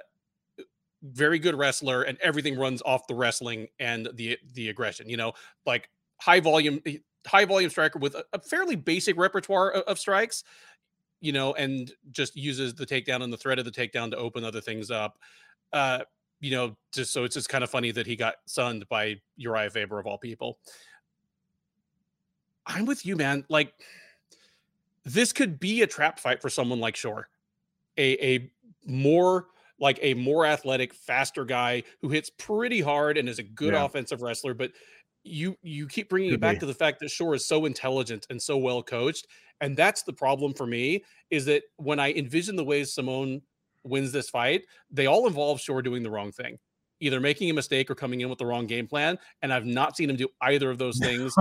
very 1.02 1.38
good 1.38 1.54
wrestler, 1.54 2.02
and 2.02 2.18
everything 2.20 2.58
runs 2.58 2.82
off 2.82 3.06
the 3.06 3.14
wrestling 3.14 3.68
and 3.78 4.08
the 4.14 4.38
the 4.54 4.68
aggression. 4.68 5.08
You 5.08 5.16
know, 5.16 5.32
like 5.66 5.88
high 6.18 6.40
volume, 6.40 6.82
high 7.26 7.44
volume 7.44 7.70
striker 7.70 7.98
with 7.98 8.14
a, 8.14 8.24
a 8.32 8.40
fairly 8.40 8.76
basic 8.76 9.16
repertoire 9.16 9.70
of, 9.70 9.82
of 9.84 9.98
strikes. 9.98 10.44
You 11.22 11.32
know, 11.32 11.52
and 11.52 11.92
just 12.12 12.34
uses 12.34 12.74
the 12.74 12.86
takedown 12.86 13.22
and 13.22 13.30
the 13.30 13.36
threat 13.36 13.58
of 13.58 13.66
the 13.66 13.70
takedown 13.70 14.10
to 14.10 14.16
open 14.16 14.42
other 14.42 14.62
things 14.62 14.90
up. 14.90 15.18
Uh, 15.70 15.98
you 16.40 16.50
know, 16.50 16.74
just 16.92 17.12
so 17.12 17.24
it's 17.24 17.34
just 17.34 17.50
kind 17.50 17.62
of 17.62 17.68
funny 17.68 17.90
that 17.90 18.06
he 18.06 18.16
got 18.16 18.36
sunned 18.46 18.88
by 18.88 19.20
Uriah 19.36 19.68
Faber 19.68 19.98
of 19.98 20.06
all 20.06 20.16
people. 20.16 20.58
I'm 22.64 22.86
with 22.86 23.04
you, 23.04 23.16
man. 23.16 23.44
Like, 23.50 23.74
this 25.04 25.32
could 25.34 25.60
be 25.60 25.82
a 25.82 25.86
trap 25.86 26.18
fight 26.18 26.40
for 26.40 26.48
someone 26.48 26.80
like 26.80 26.96
Shore, 26.96 27.28
a 28.00 28.34
a 28.36 28.50
more 28.86 29.46
like 29.78 29.98
a 30.02 30.14
more 30.14 30.44
athletic, 30.44 30.92
faster 30.94 31.44
guy 31.44 31.82
who 32.02 32.08
hits 32.08 32.30
pretty 32.30 32.80
hard 32.80 33.16
and 33.16 33.28
is 33.28 33.38
a 33.38 33.42
good 33.42 33.72
yeah. 33.72 33.84
offensive 33.84 34.22
wrestler. 34.22 34.54
But 34.54 34.72
you 35.24 35.56
you 35.62 35.86
keep 35.86 36.08
bringing 36.08 36.30
could 36.30 36.36
it 36.36 36.40
back 36.40 36.56
be. 36.56 36.60
to 36.60 36.66
the 36.66 36.74
fact 36.74 37.00
that 37.00 37.10
Shore 37.10 37.34
is 37.34 37.46
so 37.46 37.64
intelligent 37.64 38.26
and 38.30 38.40
so 38.40 38.56
well 38.56 38.82
coached, 38.82 39.26
and 39.60 39.76
that's 39.76 40.02
the 40.02 40.12
problem 40.12 40.54
for 40.54 40.66
me. 40.66 41.04
Is 41.30 41.44
that 41.46 41.62
when 41.76 41.98
I 41.98 42.12
envision 42.12 42.56
the 42.56 42.64
ways 42.64 42.92
Simone 42.92 43.42
wins 43.84 44.12
this 44.12 44.30
fight, 44.30 44.62
they 44.90 45.06
all 45.06 45.26
involve 45.26 45.60
Shore 45.60 45.82
doing 45.82 46.02
the 46.02 46.10
wrong 46.10 46.32
thing, 46.32 46.58
either 47.00 47.20
making 47.20 47.50
a 47.50 47.54
mistake 47.54 47.90
or 47.90 47.94
coming 47.94 48.20
in 48.20 48.28
with 48.28 48.38
the 48.38 48.46
wrong 48.46 48.66
game 48.66 48.86
plan. 48.86 49.18
And 49.42 49.52
I've 49.52 49.66
not 49.66 49.96
seen 49.96 50.10
him 50.10 50.16
do 50.16 50.28
either 50.40 50.70
of 50.70 50.78
those 50.78 50.98
things 51.02 51.34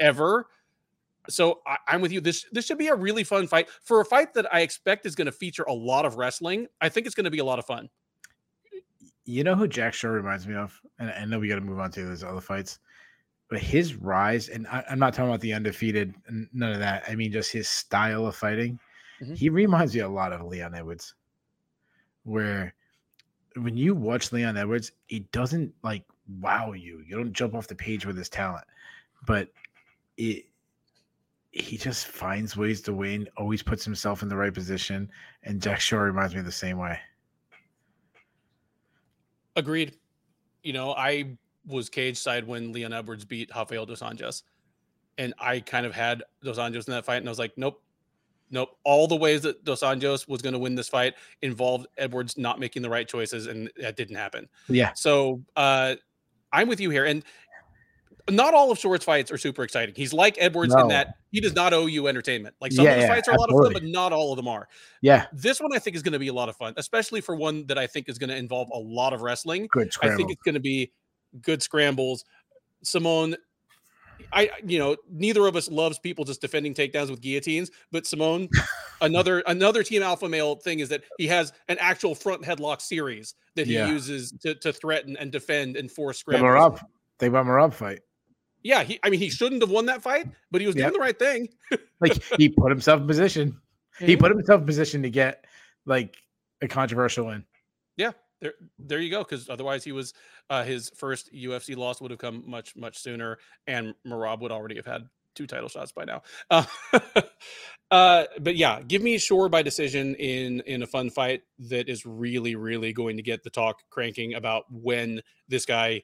ever. 0.00 0.46
So 1.28 1.60
I, 1.66 1.78
am 1.94 2.00
with 2.00 2.12
you. 2.12 2.20
This 2.20 2.46
this 2.52 2.66
should 2.66 2.78
be 2.78 2.88
a 2.88 2.94
really 2.94 3.24
fun 3.24 3.46
fight 3.46 3.68
for 3.82 4.00
a 4.00 4.04
fight 4.04 4.34
that 4.34 4.52
I 4.52 4.60
expect 4.60 5.06
is 5.06 5.14
going 5.14 5.26
to 5.26 5.32
feature 5.32 5.62
a 5.64 5.72
lot 5.72 6.04
of 6.04 6.16
wrestling. 6.16 6.66
I 6.80 6.88
think 6.88 7.06
it's 7.06 7.14
going 7.14 7.24
to 7.24 7.30
be 7.30 7.38
a 7.38 7.44
lot 7.44 7.58
of 7.58 7.64
fun. 7.64 7.88
You 9.24 9.44
know 9.44 9.54
who 9.54 9.68
Jack 9.68 9.94
Shore 9.94 10.10
reminds 10.12 10.48
me 10.48 10.54
of, 10.56 10.80
and 10.98 11.10
I 11.10 11.24
know 11.24 11.38
we 11.38 11.48
got 11.48 11.54
to 11.54 11.60
move 11.60 11.78
on 11.78 11.92
to 11.92 12.04
those 12.04 12.24
other 12.24 12.40
fights, 12.40 12.80
but 13.48 13.60
his 13.60 13.94
rise, 13.94 14.48
and 14.48 14.66
I, 14.66 14.82
am 14.88 14.98
not 14.98 15.14
talking 15.14 15.28
about 15.28 15.40
the 15.40 15.52
undefeated, 15.52 16.12
none 16.52 16.72
of 16.72 16.80
that. 16.80 17.04
I 17.06 17.14
mean, 17.14 17.30
just 17.30 17.52
his 17.52 17.68
style 17.68 18.26
of 18.26 18.34
fighting. 18.34 18.80
Mm-hmm. 19.20 19.34
He 19.34 19.48
reminds 19.48 19.94
me 19.94 20.00
a 20.00 20.08
lot 20.08 20.32
of 20.32 20.42
Leon 20.42 20.74
Edwards 20.74 21.14
where 22.24 22.74
when 23.56 23.76
you 23.76 23.94
watch 23.94 24.32
Leon 24.32 24.56
Edwards, 24.56 24.92
he 25.06 25.20
doesn't 25.32 25.72
like 25.82 26.04
wow 26.40 26.72
you. 26.72 27.02
You 27.06 27.16
don't 27.16 27.32
jump 27.32 27.54
off 27.54 27.66
the 27.66 27.74
page 27.74 28.06
with 28.06 28.16
his 28.16 28.28
talent, 28.28 28.64
but 29.26 29.48
it 30.16 30.46
he 31.52 31.76
just 31.76 32.06
finds 32.06 32.56
ways 32.56 32.80
to 32.82 32.92
win, 32.92 33.28
always 33.36 33.62
puts 33.62 33.84
himself 33.84 34.22
in 34.22 34.28
the 34.28 34.36
right 34.36 34.52
position. 34.52 35.10
And 35.44 35.60
Jack 35.60 35.80
Shore 35.80 36.02
reminds 36.02 36.34
me 36.34 36.40
the 36.40 36.50
same 36.50 36.78
way. 36.78 36.98
Agreed. 39.54 39.96
You 40.62 40.72
know, 40.72 40.94
I 40.94 41.36
was 41.66 41.88
cage 41.88 42.18
side 42.18 42.46
when 42.46 42.72
Leon 42.72 42.92
Edwards 42.92 43.24
beat 43.24 43.50
Rafael 43.54 43.86
dos 43.86 44.00
Anjos. 44.00 44.42
And 45.18 45.34
I 45.38 45.60
kind 45.60 45.84
of 45.84 45.94
had 45.94 46.22
dos 46.42 46.58
Anjos 46.58 46.88
in 46.88 46.94
that 46.94 47.04
fight, 47.04 47.18
and 47.18 47.28
I 47.28 47.30
was 47.30 47.38
like, 47.38 47.52
nope, 47.56 47.82
Nope. 48.52 48.76
All 48.84 49.08
the 49.08 49.16
ways 49.16 49.40
that 49.42 49.64
Dos 49.64 49.80
Anjos 49.80 50.28
was 50.28 50.42
going 50.42 50.52
to 50.52 50.58
win 50.58 50.74
this 50.74 50.88
fight 50.88 51.14
involved 51.40 51.86
Edwards 51.96 52.36
not 52.36 52.60
making 52.60 52.82
the 52.82 52.90
right 52.90 53.08
choices, 53.08 53.46
and 53.46 53.70
that 53.78 53.96
didn't 53.96 54.16
happen. 54.16 54.46
Yeah. 54.68 54.92
So 54.92 55.42
uh, 55.56 55.96
I'm 56.52 56.68
with 56.68 56.78
you 56.78 56.90
here. 56.90 57.06
And 57.06 57.24
not 58.30 58.54
all 58.54 58.70
of 58.70 58.78
Shore's 58.78 59.04
fights 59.04 59.30
are 59.30 59.38
super 59.38 59.62
exciting. 59.62 59.94
He's 59.96 60.12
like 60.12 60.36
Edwards 60.38 60.74
no. 60.74 60.82
in 60.82 60.88
that 60.88 61.14
he 61.30 61.40
does 61.40 61.54
not 61.54 61.72
owe 61.72 61.86
you 61.86 62.08
entertainment. 62.08 62.54
Like 62.60 62.72
some 62.72 62.84
yeah, 62.84 62.92
of 62.92 62.96
his 62.96 63.04
yeah, 63.04 63.14
fights 63.14 63.28
are 63.28 63.32
absolutely. 63.32 63.54
a 63.54 63.56
lot 63.56 63.66
of 63.66 63.72
fun, 63.74 63.82
but 63.82 63.90
not 63.90 64.12
all 64.12 64.32
of 64.32 64.36
them 64.36 64.48
are. 64.48 64.68
Yeah. 65.00 65.26
This 65.32 65.60
one 65.60 65.74
I 65.74 65.78
think 65.78 65.96
is 65.96 66.02
going 66.02 66.12
to 66.12 66.18
be 66.18 66.28
a 66.28 66.32
lot 66.32 66.48
of 66.48 66.56
fun, 66.56 66.74
especially 66.76 67.20
for 67.20 67.34
one 67.34 67.66
that 67.66 67.78
I 67.78 67.86
think 67.86 68.08
is 68.08 68.18
going 68.18 68.30
to 68.30 68.36
involve 68.36 68.68
a 68.72 68.78
lot 68.78 69.12
of 69.12 69.22
wrestling. 69.22 69.68
Good 69.72 69.92
I 70.02 70.14
think 70.14 70.30
it's 70.30 70.42
going 70.42 70.54
to 70.54 70.60
be 70.60 70.92
good 71.40 71.62
scrambles. 71.62 72.24
Simone 72.82 73.36
I 74.32 74.50
you 74.64 74.78
know 74.78 74.96
neither 75.10 75.46
of 75.46 75.56
us 75.56 75.70
loves 75.70 75.98
people 75.98 76.24
just 76.24 76.40
defending 76.40 76.74
takedowns 76.74 77.10
with 77.10 77.20
guillotines, 77.20 77.70
but 77.90 78.06
Simone, 78.06 78.48
another 79.00 79.42
another 79.46 79.82
team 79.82 80.02
alpha 80.02 80.28
male 80.28 80.56
thing 80.56 80.80
is 80.80 80.88
that 80.90 81.02
he 81.18 81.26
has 81.28 81.52
an 81.68 81.78
actual 81.78 82.14
front 82.14 82.42
headlock 82.42 82.80
series 82.80 83.34
that 83.54 83.66
he 83.66 83.74
yeah. 83.74 83.88
uses 83.88 84.32
to, 84.42 84.54
to 84.56 84.72
threaten 84.72 85.16
and 85.16 85.32
defend 85.32 85.76
and 85.76 85.90
force 85.90 86.18
scrambles. 86.18 86.78
The 86.78 86.86
they 87.18 87.26
about 87.28 87.46
Merab 87.46 87.72
fight. 87.72 88.00
Yeah, 88.62 88.84
he 88.84 88.98
I 89.02 89.10
mean 89.10 89.20
he 89.20 89.30
shouldn't 89.30 89.62
have 89.62 89.70
won 89.70 89.86
that 89.86 90.02
fight, 90.02 90.28
but 90.50 90.60
he 90.60 90.66
was 90.66 90.76
yep. 90.76 90.84
doing 90.84 90.94
the 90.94 91.04
right 91.04 91.18
thing. 91.18 91.48
like 92.00 92.22
he 92.38 92.48
put 92.48 92.70
himself 92.70 93.00
in 93.00 93.06
position. 93.06 93.60
He 93.98 94.16
put 94.16 94.30
himself 94.30 94.60
in 94.60 94.66
position 94.66 95.02
to 95.02 95.10
get 95.10 95.44
like 95.84 96.16
a 96.60 96.68
controversial 96.68 97.26
win. 97.26 97.44
Yeah, 97.96 98.12
there 98.40 98.54
there 98.78 99.00
you 99.00 99.10
go 99.10 99.22
because 99.22 99.48
otherwise 99.48 99.84
he 99.84 99.92
was 99.92 100.14
uh, 100.50 100.64
his 100.64 100.90
first 100.96 101.32
UFC 101.32 101.76
loss 101.76 102.00
would 102.00 102.10
have 102.10 102.20
come 102.20 102.44
much 102.46 102.76
much 102.76 102.98
sooner 102.98 103.38
and 103.66 103.94
Merab 104.06 104.40
would 104.40 104.52
already 104.52 104.76
have 104.76 104.86
had 104.86 105.08
two 105.34 105.46
title 105.46 105.68
shots 105.68 105.92
by 105.92 106.04
now. 106.04 106.22
Uh, 106.50 106.64
uh, 107.90 108.24
but 108.40 108.56
yeah, 108.56 108.80
give 108.82 109.02
me 109.02 109.18
Shore 109.18 109.48
by 109.48 109.62
decision 109.62 110.14
in 110.16 110.60
in 110.66 110.82
a 110.82 110.86
fun 110.86 111.10
fight 111.10 111.42
that 111.58 111.88
is 111.88 112.06
really 112.06 112.54
really 112.54 112.92
going 112.92 113.16
to 113.16 113.22
get 113.22 113.42
the 113.42 113.50
talk 113.50 113.80
cranking 113.90 114.34
about 114.34 114.64
when 114.70 115.20
this 115.48 115.64
guy 115.66 116.02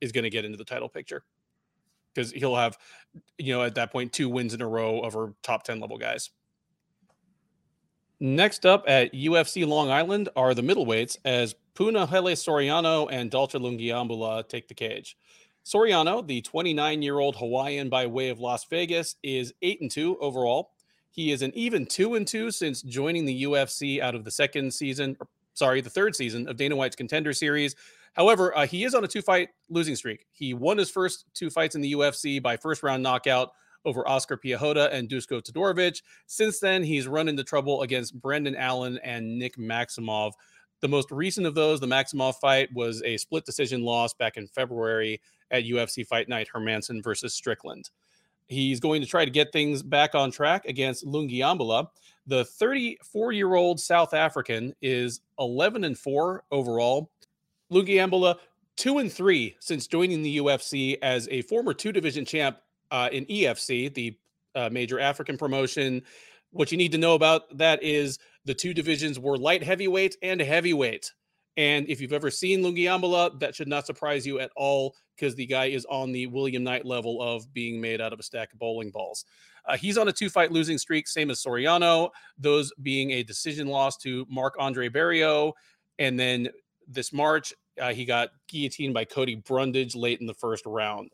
is 0.00 0.12
going 0.12 0.24
to 0.24 0.30
get 0.30 0.44
into 0.44 0.58
the 0.58 0.64
title 0.64 0.88
picture 0.88 1.24
because 2.16 2.32
he'll 2.32 2.56
have 2.56 2.78
you 3.38 3.52
know 3.52 3.62
at 3.62 3.74
that 3.74 3.92
point 3.92 4.12
two 4.12 4.28
wins 4.28 4.54
in 4.54 4.62
a 4.62 4.66
row 4.66 5.02
over 5.02 5.34
top 5.42 5.62
10 5.62 5.80
level 5.80 5.98
guys 5.98 6.30
Next 8.18 8.64
up 8.64 8.84
at 8.88 9.12
UFC 9.12 9.66
Long 9.66 9.90
Island 9.90 10.30
are 10.36 10.54
the 10.54 10.62
middleweights 10.62 11.18
as 11.26 11.54
Punahele 11.74 12.32
Soriano 12.32 13.08
and 13.10 13.30
Dalcha 13.30 13.58
Lungiambula 13.58 14.48
take 14.48 14.68
the 14.68 14.74
cage. 14.74 15.18
Soriano, 15.66 16.26
the 16.26 16.40
29 16.40 17.02
year 17.02 17.18
old 17.18 17.36
Hawaiian 17.36 17.90
by 17.90 18.06
way 18.06 18.30
of 18.30 18.40
Las 18.40 18.64
Vegas, 18.64 19.16
is 19.22 19.52
8 19.60 19.82
and 19.82 19.90
2 19.90 20.16
overall. 20.18 20.70
He 21.10 21.30
is 21.30 21.42
an 21.42 21.52
even 21.54 21.84
2 21.84 22.14
and 22.14 22.26
2 22.26 22.52
since 22.52 22.80
joining 22.80 23.26
the 23.26 23.42
UFC 23.42 24.00
out 24.00 24.14
of 24.14 24.24
the 24.24 24.30
second 24.30 24.72
season, 24.72 25.18
sorry, 25.52 25.82
the 25.82 25.90
third 25.90 26.16
season 26.16 26.48
of 26.48 26.56
Dana 26.56 26.74
White's 26.74 26.96
Contender 26.96 27.34
Series. 27.34 27.76
However, 28.16 28.56
uh, 28.56 28.66
he 28.66 28.84
is 28.84 28.94
on 28.94 29.04
a 29.04 29.08
two 29.08 29.22
fight 29.22 29.50
losing 29.68 29.94
streak. 29.94 30.26
He 30.32 30.54
won 30.54 30.78
his 30.78 30.90
first 30.90 31.26
two 31.34 31.50
fights 31.50 31.74
in 31.74 31.82
the 31.82 31.92
UFC 31.92 32.42
by 32.42 32.56
first 32.56 32.82
round 32.82 33.02
knockout 33.02 33.50
over 33.84 34.06
Oscar 34.08 34.36
Piechota 34.36 34.92
and 34.92 35.08
Dusko 35.08 35.42
Todorovic. 35.42 36.02
Since 36.26 36.58
then, 36.58 36.82
he's 36.82 37.06
run 37.06 37.28
into 37.28 37.44
trouble 37.44 37.82
against 37.82 38.20
Brendan 38.20 38.56
Allen 38.56 38.98
and 39.04 39.38
Nick 39.38 39.56
Maximov. 39.56 40.32
The 40.80 40.88
most 40.88 41.10
recent 41.10 41.46
of 41.46 41.54
those, 41.54 41.78
the 41.78 41.86
Maximov 41.86 42.36
fight, 42.36 42.68
was 42.74 43.02
a 43.02 43.16
split 43.16 43.44
decision 43.44 43.82
loss 43.82 44.12
back 44.14 44.36
in 44.36 44.48
February 44.48 45.20
at 45.50 45.64
UFC 45.64 46.06
Fight 46.06 46.28
Night 46.28 46.48
Hermansson 46.52 47.02
versus 47.02 47.34
Strickland. 47.34 47.90
He's 48.48 48.80
going 48.80 49.02
to 49.02 49.08
try 49.08 49.24
to 49.24 49.30
get 49.30 49.52
things 49.52 49.82
back 49.82 50.14
on 50.14 50.30
track 50.30 50.64
against 50.66 51.06
Lungiambula. 51.06 51.88
The 52.26 52.44
34 52.44 53.32
year 53.32 53.54
old 53.54 53.80
South 53.80 54.14
African 54.14 54.74
is 54.82 55.20
11 55.38 55.84
and 55.84 55.98
4 55.98 56.44
overall. 56.50 57.10
Lungiambula, 57.72 58.36
2 58.76 58.98
and 58.98 59.12
3 59.12 59.56
since 59.60 59.86
joining 59.86 60.22
the 60.22 60.38
UFC 60.38 60.98
as 61.02 61.28
a 61.30 61.42
former 61.42 61.74
two 61.74 61.92
division 61.92 62.24
champ 62.24 62.58
uh, 62.90 63.08
in 63.12 63.24
EFC, 63.26 63.92
the 63.92 64.16
uh, 64.54 64.68
major 64.70 65.00
African 65.00 65.36
promotion. 65.36 66.02
What 66.50 66.70
you 66.70 66.78
need 66.78 66.92
to 66.92 66.98
know 66.98 67.14
about 67.14 67.56
that 67.58 67.82
is 67.82 68.18
the 68.44 68.54
two 68.54 68.72
divisions 68.72 69.18
were 69.18 69.36
light 69.36 69.62
heavyweight 69.62 70.16
and 70.22 70.40
heavyweight. 70.40 71.12
And 71.56 71.88
if 71.88 72.00
you've 72.00 72.12
ever 72.12 72.30
seen 72.30 72.62
Lungiambula, 72.62 73.40
that 73.40 73.54
should 73.54 73.68
not 73.68 73.86
surprise 73.86 74.26
you 74.26 74.40
at 74.40 74.50
all 74.56 74.94
because 75.16 75.34
the 75.34 75.46
guy 75.46 75.66
is 75.66 75.86
on 75.86 76.12
the 76.12 76.26
William 76.26 76.62
Knight 76.62 76.84
level 76.84 77.22
of 77.22 77.52
being 77.54 77.80
made 77.80 78.00
out 78.00 78.12
of 78.12 78.20
a 78.20 78.22
stack 78.22 78.52
of 78.52 78.58
bowling 78.58 78.90
balls. 78.90 79.24
Uh, 79.64 79.76
he's 79.76 79.96
on 79.96 80.08
a 80.08 80.12
two 80.12 80.28
fight 80.28 80.52
losing 80.52 80.76
streak, 80.76 81.08
same 81.08 81.30
as 81.30 81.42
Soriano, 81.42 82.10
those 82.38 82.72
being 82.82 83.12
a 83.12 83.22
decision 83.22 83.68
loss 83.68 83.96
to 83.98 84.26
Marc 84.28 84.54
Andre 84.58 84.88
Barriault. 84.90 85.52
And 85.98 86.20
then 86.20 86.48
this 86.86 87.12
March, 87.12 87.52
uh, 87.80 87.92
he 87.92 88.04
got 88.04 88.30
guillotined 88.48 88.94
by 88.94 89.04
Cody 89.04 89.36
Brundage 89.36 89.94
late 89.94 90.20
in 90.20 90.26
the 90.26 90.34
first 90.34 90.64
round 90.66 91.10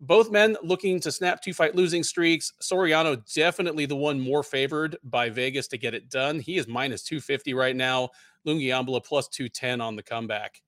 both 0.00 0.30
men 0.30 0.56
looking 0.62 0.98
to 1.00 1.12
snap 1.12 1.42
two 1.42 1.52
fight 1.52 1.74
losing 1.74 2.02
streaks. 2.02 2.52
Soriano 2.62 3.22
definitely 3.34 3.86
the 3.86 3.96
one 3.96 4.18
more 4.18 4.42
favored 4.42 4.96
by 5.04 5.28
Vegas 5.28 5.68
to 5.68 5.78
get 5.78 5.94
it 5.94 6.08
done. 6.08 6.40
He 6.40 6.56
is 6.56 6.66
minus 6.66 7.02
250 7.02 7.54
right 7.54 7.76
now. 7.76 8.08
Lungiambula 8.46 9.04
plus 9.04 9.28
210 9.28 9.80
on 9.80 9.96
the 9.96 10.02
comeback. 10.02 10.62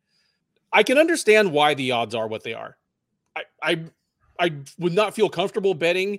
I 0.72 0.82
can 0.82 0.98
understand 0.98 1.50
why 1.50 1.74
the 1.74 1.92
odds 1.92 2.14
are 2.14 2.28
what 2.28 2.44
they 2.44 2.54
are. 2.54 2.76
I, 3.34 3.44
I 3.62 3.84
I 4.38 4.52
would 4.78 4.92
not 4.92 5.14
feel 5.14 5.28
comfortable 5.28 5.74
betting 5.74 6.18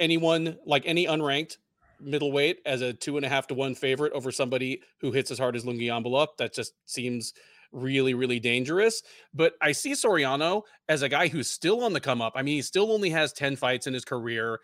anyone 0.00 0.58
like 0.66 0.82
any 0.86 1.06
unranked 1.06 1.58
middleweight 2.00 2.58
as 2.66 2.80
a 2.82 2.92
two 2.92 3.16
and 3.16 3.24
a 3.24 3.28
half 3.28 3.46
to 3.48 3.54
one 3.54 3.74
favorite 3.74 4.12
over 4.12 4.30
somebody 4.30 4.82
who 5.00 5.12
hits 5.12 5.30
as 5.30 5.38
hard 5.38 5.56
as 5.56 5.64
Lungi 5.64 5.88
Lungiambula. 5.88 6.28
That 6.38 6.54
just 6.54 6.74
seems 6.86 7.32
really, 7.74 8.14
really 8.14 8.40
dangerous. 8.40 9.02
But 9.34 9.54
I 9.60 9.72
see 9.72 9.92
Soriano 9.92 10.62
as 10.88 11.02
a 11.02 11.08
guy 11.08 11.28
who's 11.28 11.50
still 11.50 11.84
on 11.84 11.92
the 11.92 12.00
come 12.00 12.22
up. 12.22 12.32
I 12.36 12.42
mean, 12.42 12.56
he 12.56 12.62
still 12.62 12.92
only 12.92 13.10
has 13.10 13.32
10 13.32 13.56
fights 13.56 13.86
in 13.86 13.92
his 13.92 14.04
career. 14.04 14.60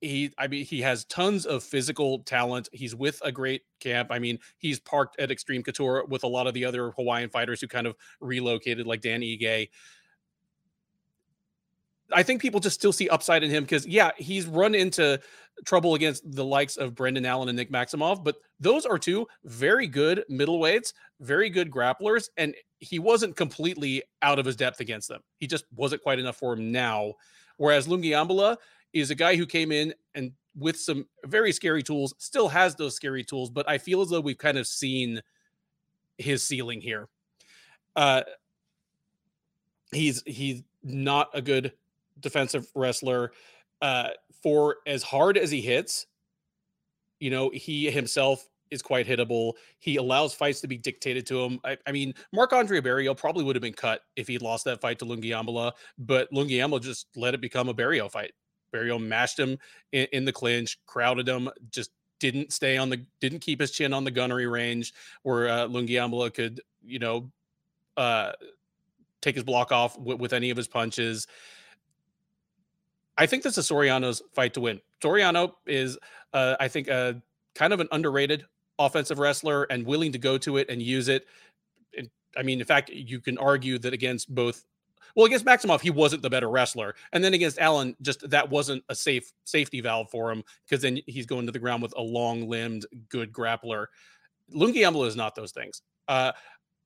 He, 0.00 0.32
I 0.38 0.46
mean, 0.46 0.64
he 0.64 0.80
has 0.82 1.04
tons 1.04 1.44
of 1.44 1.62
physical 1.62 2.20
talent. 2.20 2.68
He's 2.72 2.94
with 2.94 3.20
a 3.24 3.32
great 3.32 3.62
camp. 3.80 4.08
I 4.10 4.20
mean, 4.20 4.38
he's 4.56 4.78
parked 4.80 5.18
at 5.20 5.30
Extreme 5.30 5.64
Couture 5.64 6.04
with 6.08 6.24
a 6.24 6.28
lot 6.28 6.46
of 6.46 6.54
the 6.54 6.64
other 6.64 6.92
Hawaiian 6.92 7.30
fighters 7.30 7.60
who 7.60 7.68
kind 7.68 7.86
of 7.86 7.96
relocated, 8.20 8.86
like 8.86 9.00
Dan 9.00 9.20
Ige. 9.20 9.68
I 12.12 12.22
think 12.22 12.40
people 12.40 12.60
just 12.60 12.78
still 12.78 12.92
see 12.92 13.08
upside 13.08 13.42
in 13.42 13.50
him 13.50 13.64
because, 13.64 13.86
yeah, 13.86 14.12
he's 14.16 14.46
run 14.46 14.74
into 14.74 15.20
trouble 15.64 15.94
against 15.94 16.30
the 16.30 16.44
likes 16.44 16.76
of 16.76 16.94
Brendan 16.94 17.26
Allen 17.26 17.48
and 17.48 17.56
Nick 17.56 17.70
Maximov, 17.70 18.24
but 18.24 18.36
those 18.60 18.86
are 18.86 18.98
two 18.98 19.26
very 19.44 19.86
good 19.86 20.24
middleweights, 20.30 20.92
very 21.20 21.50
good 21.50 21.70
grapplers, 21.70 22.28
and 22.36 22.54
he 22.78 22.98
wasn't 22.98 23.36
completely 23.36 24.02
out 24.22 24.38
of 24.38 24.46
his 24.46 24.56
depth 24.56 24.80
against 24.80 25.08
them. 25.08 25.20
He 25.38 25.46
just 25.46 25.64
wasn't 25.74 26.02
quite 26.02 26.18
enough 26.18 26.36
for 26.36 26.54
him 26.54 26.72
now. 26.72 27.14
Whereas 27.56 27.88
Lungiambula 27.88 28.56
is 28.92 29.10
a 29.10 29.14
guy 29.14 29.36
who 29.36 29.46
came 29.46 29.72
in 29.72 29.92
and 30.14 30.32
with 30.56 30.78
some 30.78 31.06
very 31.26 31.52
scary 31.52 31.82
tools, 31.82 32.14
still 32.18 32.48
has 32.48 32.74
those 32.74 32.94
scary 32.94 33.24
tools, 33.24 33.50
but 33.50 33.68
I 33.68 33.78
feel 33.78 34.00
as 34.00 34.08
though 34.08 34.20
we've 34.20 34.38
kind 34.38 34.58
of 34.58 34.66
seen 34.66 35.20
his 36.16 36.42
ceiling 36.42 36.80
here. 36.80 37.08
Uh, 37.94 38.22
he's 39.92 40.22
he's 40.26 40.62
not 40.82 41.30
a 41.34 41.42
good 41.42 41.72
defensive 42.20 42.66
wrestler. 42.74 43.32
Uh, 43.80 44.08
for 44.42 44.76
as 44.86 45.02
hard 45.02 45.36
as 45.36 45.50
he 45.50 45.60
hits, 45.60 46.06
you 47.20 47.30
know, 47.30 47.50
he 47.50 47.90
himself 47.90 48.48
is 48.70 48.82
quite 48.82 49.06
hittable. 49.06 49.54
He 49.78 49.96
allows 49.96 50.34
fights 50.34 50.60
to 50.60 50.68
be 50.68 50.78
dictated 50.78 51.26
to 51.26 51.42
him. 51.42 51.60
I, 51.64 51.76
I 51.86 51.92
mean, 51.92 52.14
Mark 52.32 52.52
Andre 52.52 52.80
Barriault 52.80 53.16
probably 53.16 53.44
would 53.44 53.56
have 53.56 53.62
been 53.62 53.72
cut 53.72 54.02
if 54.16 54.28
he'd 54.28 54.42
lost 54.42 54.64
that 54.66 54.80
fight 54.80 54.98
to 54.98 55.04
Lungiambula, 55.04 55.72
but 55.98 56.30
Lungiambula 56.32 56.82
just 56.82 57.06
let 57.16 57.34
it 57.34 57.40
become 57.40 57.68
a 57.68 57.74
Barriault 57.74 58.10
fight. 58.12 58.32
Barriault 58.72 59.02
mashed 59.02 59.38
him 59.38 59.58
in, 59.92 60.06
in, 60.12 60.24
the 60.24 60.32
clinch, 60.32 60.78
crowded 60.86 61.26
him, 61.26 61.48
just 61.70 61.90
didn't 62.20 62.52
stay 62.52 62.76
on 62.76 62.90
the, 62.90 63.04
didn't 63.20 63.40
keep 63.40 63.60
his 63.60 63.70
chin 63.70 63.92
on 63.92 64.04
the 64.04 64.10
gunnery 64.10 64.46
range 64.46 64.92
where 65.22 65.48
uh, 65.48 66.30
could, 66.30 66.60
you 66.84 66.98
know, 66.98 67.30
uh, 67.96 68.32
take 69.20 69.34
his 69.34 69.44
block 69.44 69.72
off 69.72 69.98
with, 69.98 70.18
with 70.18 70.32
any 70.32 70.50
of 70.50 70.56
his 70.56 70.68
punches. 70.68 71.26
I 73.18 73.26
think 73.26 73.42
this 73.42 73.58
is 73.58 73.68
Soriano's 73.68 74.22
fight 74.32 74.54
to 74.54 74.60
win. 74.60 74.80
Soriano 75.02 75.52
is, 75.66 75.98
uh, 76.32 76.54
I 76.60 76.68
think, 76.68 76.88
uh, 76.88 77.14
kind 77.54 77.72
of 77.72 77.80
an 77.80 77.88
underrated 77.90 78.44
offensive 78.78 79.18
wrestler 79.18 79.64
and 79.64 79.84
willing 79.84 80.12
to 80.12 80.18
go 80.18 80.38
to 80.38 80.56
it 80.56 80.70
and 80.70 80.80
use 80.80 81.08
it. 81.08 81.26
I 82.36 82.42
mean, 82.42 82.60
in 82.60 82.66
fact, 82.66 82.90
you 82.90 83.20
can 83.20 83.36
argue 83.36 83.78
that 83.80 83.92
against 83.92 84.32
both. 84.32 84.64
Well, 85.16 85.26
against 85.26 85.44
Maximov, 85.44 85.80
he 85.80 85.90
wasn't 85.90 86.22
the 86.22 86.30
better 86.30 86.48
wrestler, 86.48 86.94
and 87.12 87.24
then 87.24 87.34
against 87.34 87.58
Allen, 87.58 87.96
just 88.02 88.28
that 88.30 88.48
wasn't 88.48 88.84
a 88.88 88.94
safe 88.94 89.32
safety 89.44 89.80
valve 89.80 90.08
for 90.10 90.30
him 90.30 90.44
because 90.64 90.82
then 90.82 91.00
he's 91.06 91.26
going 91.26 91.46
to 91.46 91.52
the 91.52 91.58
ground 91.58 91.82
with 91.82 91.92
a 91.96 92.00
long-limbed, 92.00 92.86
good 93.08 93.32
grappler. 93.32 93.86
Lungiambula 94.54 95.08
is 95.08 95.16
not 95.16 95.34
those 95.34 95.50
things. 95.50 95.82
Uh, 96.06 96.30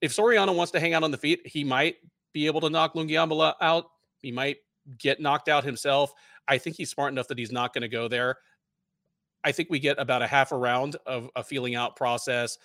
if 0.01 0.17
Soriano 0.17 0.55
wants 0.57 0.73
to 0.73 0.81
hang 0.81 0.95
out 0.95 1.03
on 1.03 1.11
the 1.11 1.19
feet, 1.19 1.43
he 1.45 1.63
might 1.63 1.97
be 2.33 2.47
able 2.47 2.61
to 2.63 2.71
knock 2.71 2.95
Lungiambula 2.95 3.55
out. 3.61 3.91
He 4.23 4.33
might 4.33 4.59
get 4.99 5.21
knocked 5.21 5.49
out 5.49 5.65
himself. 5.65 6.13
I 6.49 6.59
think 6.59 6.77
he's 6.77 6.91
smart 6.91 7.13
enough 7.13 7.29
that 7.29 7.39
he's 7.39 7.53
not 7.53 7.73
going 7.73 7.83
to 7.83 7.89
go 7.89 8.09
there. 8.09 8.39
I 9.45 9.53
think 9.53 9.71
we 9.71 9.79
get 9.79 9.99
about 9.99 10.23
a 10.23 10.27
half 10.27 10.53
a 10.53 10.57
round 10.57 10.97
of 11.07 11.29
a 11.35 11.43
feeling 11.43 11.75
out 11.75 11.97
process, 11.97 12.59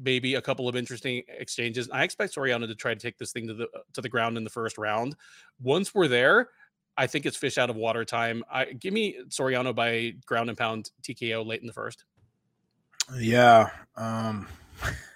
maybe 0.00 0.36
a 0.36 0.42
couple 0.42 0.68
of 0.68 0.76
interesting 0.76 1.22
exchanges. 1.28 1.88
I 1.90 2.04
expect 2.04 2.34
Soriano 2.34 2.66
to 2.66 2.74
try 2.74 2.94
to 2.94 3.00
take 3.00 3.18
this 3.18 3.32
thing 3.32 3.48
to 3.48 3.54
the 3.54 3.68
to 3.94 4.00
the 4.00 4.08
ground 4.08 4.36
in 4.36 4.44
the 4.44 4.50
first 4.50 4.78
round. 4.78 5.16
Once 5.60 5.94
we're 5.94 6.08
there, 6.08 6.50
I 6.96 7.06
think 7.06 7.26
it's 7.26 7.36
fish 7.36 7.58
out 7.58 7.70
of 7.70 7.76
water 7.76 8.04
time. 8.04 8.44
I 8.50 8.66
give 8.66 8.92
me 8.92 9.16
Soriano 9.28 9.74
by 9.74 10.14
ground 10.26 10.48
and 10.48 10.58
pound 10.58 10.90
TKO 11.02 11.44
late 11.44 11.60
in 11.60 11.66
the 11.66 11.72
first. 11.72 12.04
Yeah. 13.16 13.70
Um 13.96 14.46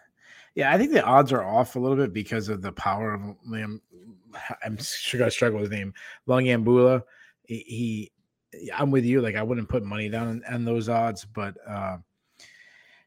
yeah, 0.56 0.72
I 0.72 0.78
think 0.78 0.90
the 0.90 1.04
odds 1.04 1.32
are 1.32 1.44
off 1.44 1.76
a 1.76 1.78
little 1.78 1.96
bit 1.96 2.12
because 2.12 2.48
of 2.48 2.62
the 2.62 2.72
power 2.72 3.14
of 3.14 3.20
Liam 3.48 3.80
I'm 4.64 4.78
sure 4.78 5.24
I 5.24 5.28
struggle 5.28 5.60
with 5.60 5.70
his 5.70 5.78
name, 5.78 5.94
Lungiambula. 6.28 7.02
He, 7.44 8.10
he, 8.52 8.70
I'm 8.74 8.90
with 8.90 9.04
you. 9.04 9.20
Like 9.20 9.36
I 9.36 9.42
wouldn't 9.42 9.68
put 9.68 9.84
money 9.84 10.08
down 10.08 10.28
on, 10.28 10.54
on 10.54 10.64
those 10.64 10.88
odds, 10.88 11.24
but 11.24 11.54
uh, 11.68 11.98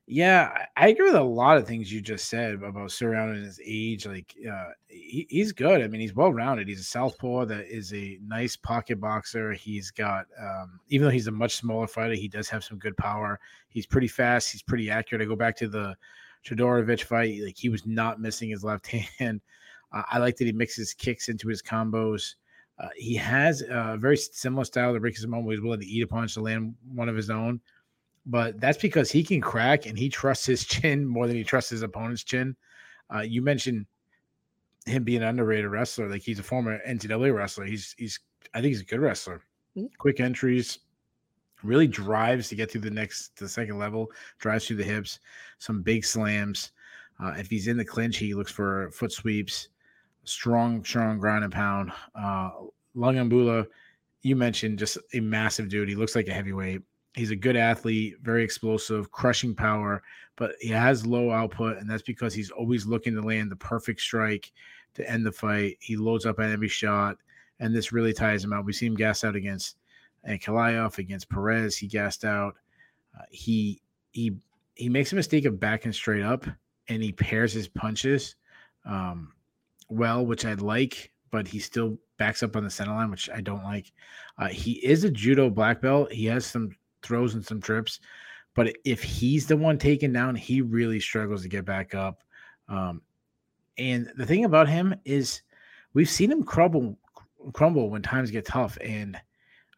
yeah, 0.05 0.65
I 0.75 0.89
agree 0.89 1.05
with 1.05 1.15
a 1.15 1.23
lot 1.23 1.57
of 1.57 1.67
things 1.67 1.91
you 1.91 2.01
just 2.01 2.29
said 2.29 2.55
about 2.55 2.91
surrounding 2.91 3.43
his 3.43 3.59
age. 3.63 4.05
Like 4.05 4.35
uh, 4.49 4.69
he, 4.87 5.27
he's 5.29 5.51
good. 5.51 5.81
I 5.81 5.87
mean, 5.87 6.01
he's 6.01 6.15
well 6.15 6.33
rounded. 6.33 6.67
He's 6.67 6.81
a 6.81 6.83
southpaw 6.83 7.45
that 7.45 7.67
is 7.67 7.93
a 7.93 8.19
nice 8.25 8.55
pocket 8.55 8.99
boxer. 8.99 9.53
He's 9.53 9.91
got, 9.91 10.25
um, 10.39 10.79
even 10.89 11.05
though 11.05 11.11
he's 11.11 11.27
a 11.27 11.31
much 11.31 11.55
smaller 11.55 11.87
fighter, 11.87 12.15
he 12.15 12.27
does 12.27 12.49
have 12.49 12.63
some 12.63 12.77
good 12.77 12.97
power. 12.97 13.39
He's 13.69 13.85
pretty 13.85 14.07
fast. 14.07 14.51
He's 14.51 14.63
pretty 14.63 14.89
accurate. 14.89 15.21
I 15.21 15.25
go 15.25 15.35
back 15.35 15.55
to 15.57 15.67
the 15.67 15.95
Todorovic 16.45 17.03
fight. 17.03 17.41
Like 17.43 17.57
he 17.57 17.69
was 17.69 17.85
not 17.85 18.21
missing 18.21 18.49
his 18.49 18.63
left 18.63 18.87
hand. 19.19 19.41
Uh, 19.91 20.03
I 20.09 20.19
like 20.19 20.37
that 20.37 20.45
he 20.45 20.51
mixes 20.51 20.93
kicks 20.93 21.29
into 21.29 21.47
his 21.47 21.61
combos. 21.61 22.35
Uh, 22.79 22.87
he 22.95 23.15
has 23.15 23.61
a 23.61 23.97
very 23.99 24.15
similar 24.15 24.63
style 24.63 24.93
to 24.93 24.99
Ricky 24.99 25.17
Simon, 25.17 25.43
where 25.43 25.55
he's 25.55 25.63
willing 25.63 25.81
to 25.81 25.85
eat 25.85 26.03
a 26.03 26.07
punch 26.07 26.35
to 26.35 26.41
land 26.41 26.75
one 26.93 27.09
of 27.09 27.15
his 27.15 27.29
own. 27.29 27.59
But 28.25 28.59
that's 28.61 28.77
because 28.77 29.11
he 29.11 29.23
can 29.23 29.41
crack 29.41 29.85
and 29.85 29.97
he 29.97 30.07
trusts 30.07 30.45
his 30.45 30.63
chin 30.65 31.05
more 31.05 31.27
than 31.27 31.35
he 31.35 31.43
trusts 31.43 31.71
his 31.71 31.81
opponent's 31.81 32.23
chin. 32.23 32.55
Uh, 33.13 33.21
you 33.21 33.41
mentioned 33.41 33.85
him 34.85 35.03
being 35.03 35.21
an 35.21 35.29
underrated 35.29 35.69
wrestler. 35.69 36.07
Like 36.07 36.21
he's 36.21 36.39
a 36.39 36.43
former 36.43 36.79
NCAA 36.87 37.35
wrestler. 37.35 37.65
He's 37.65 37.95
he's 37.97 38.19
I 38.53 38.61
think 38.61 38.69
he's 38.69 38.81
a 38.81 38.85
good 38.85 39.01
wrestler. 39.01 39.41
Mm-hmm. 39.75 39.87
Quick 39.97 40.19
entries, 40.19 40.79
really 41.63 41.87
drives 41.87 42.49
to 42.49 42.55
get 42.55 42.71
through 42.71 42.81
the 42.81 42.91
next 42.91 43.37
the 43.37 43.49
second 43.49 43.77
level, 43.77 44.11
drives 44.39 44.67
through 44.67 44.77
the 44.77 44.83
hips, 44.83 45.19
some 45.57 45.81
big 45.81 46.05
slams. 46.05 46.71
Uh, 47.21 47.33
if 47.37 47.49
he's 47.49 47.67
in 47.67 47.77
the 47.77 47.85
clinch, 47.85 48.17
he 48.17 48.33
looks 48.33 48.51
for 48.51 48.91
foot 48.91 49.11
sweeps 49.11 49.69
strong, 50.29 50.83
strong 50.83 51.17
ground 51.17 51.43
and 51.43 51.53
pound. 51.53 51.91
Uh, 52.15 52.51
Lungiambula, 52.95 53.65
you 54.21 54.35
mentioned 54.35 54.79
just 54.79 54.97
a 55.13 55.19
massive 55.19 55.69
dude. 55.69 55.89
He 55.89 55.95
looks 55.95 56.15
like 56.15 56.27
a 56.27 56.33
heavyweight. 56.33 56.81
He's 57.15 57.31
a 57.31 57.35
good 57.35 57.55
athlete, 57.55 58.15
very 58.21 58.43
explosive, 58.43 59.11
crushing 59.11 59.55
power, 59.55 60.03
but 60.35 60.51
he 60.59 60.69
has 60.69 61.05
low 61.05 61.31
output, 61.31 61.77
and 61.77 61.89
that's 61.89 62.03
because 62.03 62.33
he's 62.33 62.51
always 62.51 62.85
looking 62.85 63.15
to 63.15 63.21
land 63.21 63.51
the 63.51 63.55
perfect 63.55 63.99
strike 63.99 64.51
to 64.93 65.09
end 65.09 65.25
the 65.25 65.31
fight. 65.31 65.77
He 65.81 65.97
loads 65.97 66.25
up 66.25 66.39
at 66.39 66.51
every 66.51 66.67
shot, 66.67 67.17
and 67.59 67.75
this 67.75 67.91
really 67.91 68.13
ties 68.13 68.43
him 68.43 68.53
out. 68.53 68.65
We 68.65 68.73
see 68.73 68.85
him 68.85 68.95
gas 68.95 69.23
out 69.23 69.35
against 69.35 69.77
Ankalaev, 70.27 70.97
against 70.97 71.29
Perez. 71.29 71.77
He 71.77 71.87
gassed 71.87 72.25
out. 72.25 72.55
Uh, 73.17 73.23
he 73.29 73.81
he 74.11 74.35
he 74.75 74.89
makes 74.89 75.11
a 75.11 75.15
mistake 75.15 75.45
of 75.45 75.59
backing 75.59 75.93
straight 75.93 76.23
up, 76.23 76.45
and 76.87 77.03
he 77.03 77.11
pairs 77.11 77.53
his 77.53 77.67
punches. 77.67 78.35
Um, 78.85 79.33
well, 79.89 80.25
which 80.25 80.45
I 80.45 80.53
like, 80.53 81.11
but 81.31 81.47
he 81.47 81.59
still 81.59 81.97
backs 82.17 82.43
up 82.43 82.55
on 82.55 82.63
the 82.63 82.69
center 82.69 82.93
line, 82.93 83.11
which 83.11 83.29
I 83.29 83.41
don't 83.41 83.63
like. 83.63 83.91
Uh, 84.37 84.47
he 84.47 84.73
is 84.85 85.03
a 85.03 85.09
judo 85.09 85.49
black 85.49 85.81
belt. 85.81 86.11
He 86.11 86.25
has 86.25 86.45
some 86.45 86.71
throws 87.01 87.33
and 87.33 87.45
some 87.45 87.61
trips, 87.61 87.99
but 88.55 88.75
if 88.85 89.01
he's 89.01 89.47
the 89.47 89.57
one 89.57 89.77
taken 89.77 90.13
down, 90.13 90.35
he 90.35 90.61
really 90.61 90.99
struggles 90.99 91.41
to 91.43 91.49
get 91.49 91.65
back 91.65 91.95
up. 91.95 92.21
Um, 92.67 93.01
and 93.77 94.11
the 94.17 94.25
thing 94.25 94.45
about 94.45 94.67
him 94.67 94.93
is, 95.05 95.41
we've 95.93 96.09
seen 96.09 96.31
him 96.31 96.43
crumble, 96.43 96.97
crumble 97.53 97.89
when 97.89 98.01
times 98.01 98.31
get 98.31 98.45
tough, 98.45 98.77
and 98.81 99.19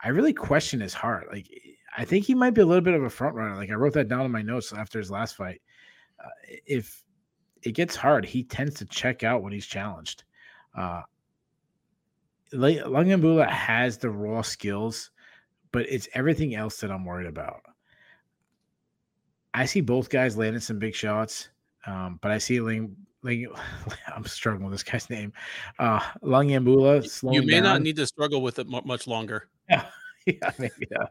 I 0.04 0.10
really 0.10 0.34
question 0.34 0.80
his 0.80 0.94
heart. 0.94 1.28
Like, 1.32 1.48
I 1.96 2.06
think 2.06 2.26
he 2.26 2.34
might 2.34 2.54
be 2.54 2.62
a 2.62 2.66
little 2.66 2.82
bit 2.82 2.94
of 2.94 3.04
a 3.04 3.10
front 3.10 3.36
runner. 3.36 3.56
Like 3.56 3.70
I 3.70 3.76
wrote 3.76 3.94
that 3.94 4.08
down 4.08 4.26
in 4.26 4.32
my 4.32 4.42
notes 4.42 4.74
after 4.74 4.98
his 5.00 5.12
last 5.12 5.36
fight. 5.36 5.62
Uh, 6.24 6.30
if 6.66 7.04
it 7.64 7.74
gets 7.74 7.96
hard. 7.96 8.26
He 8.26 8.44
tends 8.44 8.76
to 8.76 8.86
check 8.86 9.24
out 9.24 9.44
when 9.44 9.54
he's 9.54 9.66
challenged. 9.66 10.24
Uh, 10.76 11.02
Lungiambula 12.54 13.48
has 13.50 13.98
the 13.98 14.10
raw 14.10 14.42
skills, 14.42 15.12
but 15.72 15.86
it's 15.88 16.10
everything 16.14 16.56
else 16.56 16.78
that 16.78 16.92
I'm 16.92 17.06
worried 17.06 17.28
about. 17.28 17.62
I 19.54 19.66
see 19.66 19.82
both 19.82 20.10
guys 20.10 20.38
landing 20.38 20.62
some 20.62 20.80
big 20.80 20.96
shots, 20.96 21.50
um, 21.86 22.20
but 22.22 22.32
I 22.32 22.38
see 22.38 22.62
Ling, 22.62 22.96
Ling, 23.24 23.48
I'm 24.16 24.26
struggling 24.26 24.70
with 24.70 24.74
this 24.74 24.84
guy's 24.84 25.10
name. 25.10 25.34
Uh, 25.80 26.00
Lungiambula. 26.24 27.34
You 27.34 27.42
may 27.44 27.54
down. 27.54 27.64
not 27.64 27.82
need 27.82 27.96
to 27.98 28.08
struggle 28.08 28.42
with 28.42 28.60
it 28.60 28.68
much 28.68 29.08
longer. 29.08 29.48
Yeah, 29.70 29.86
yeah, 30.26 30.52
maybe, 30.58 30.88
yeah. 30.90 31.08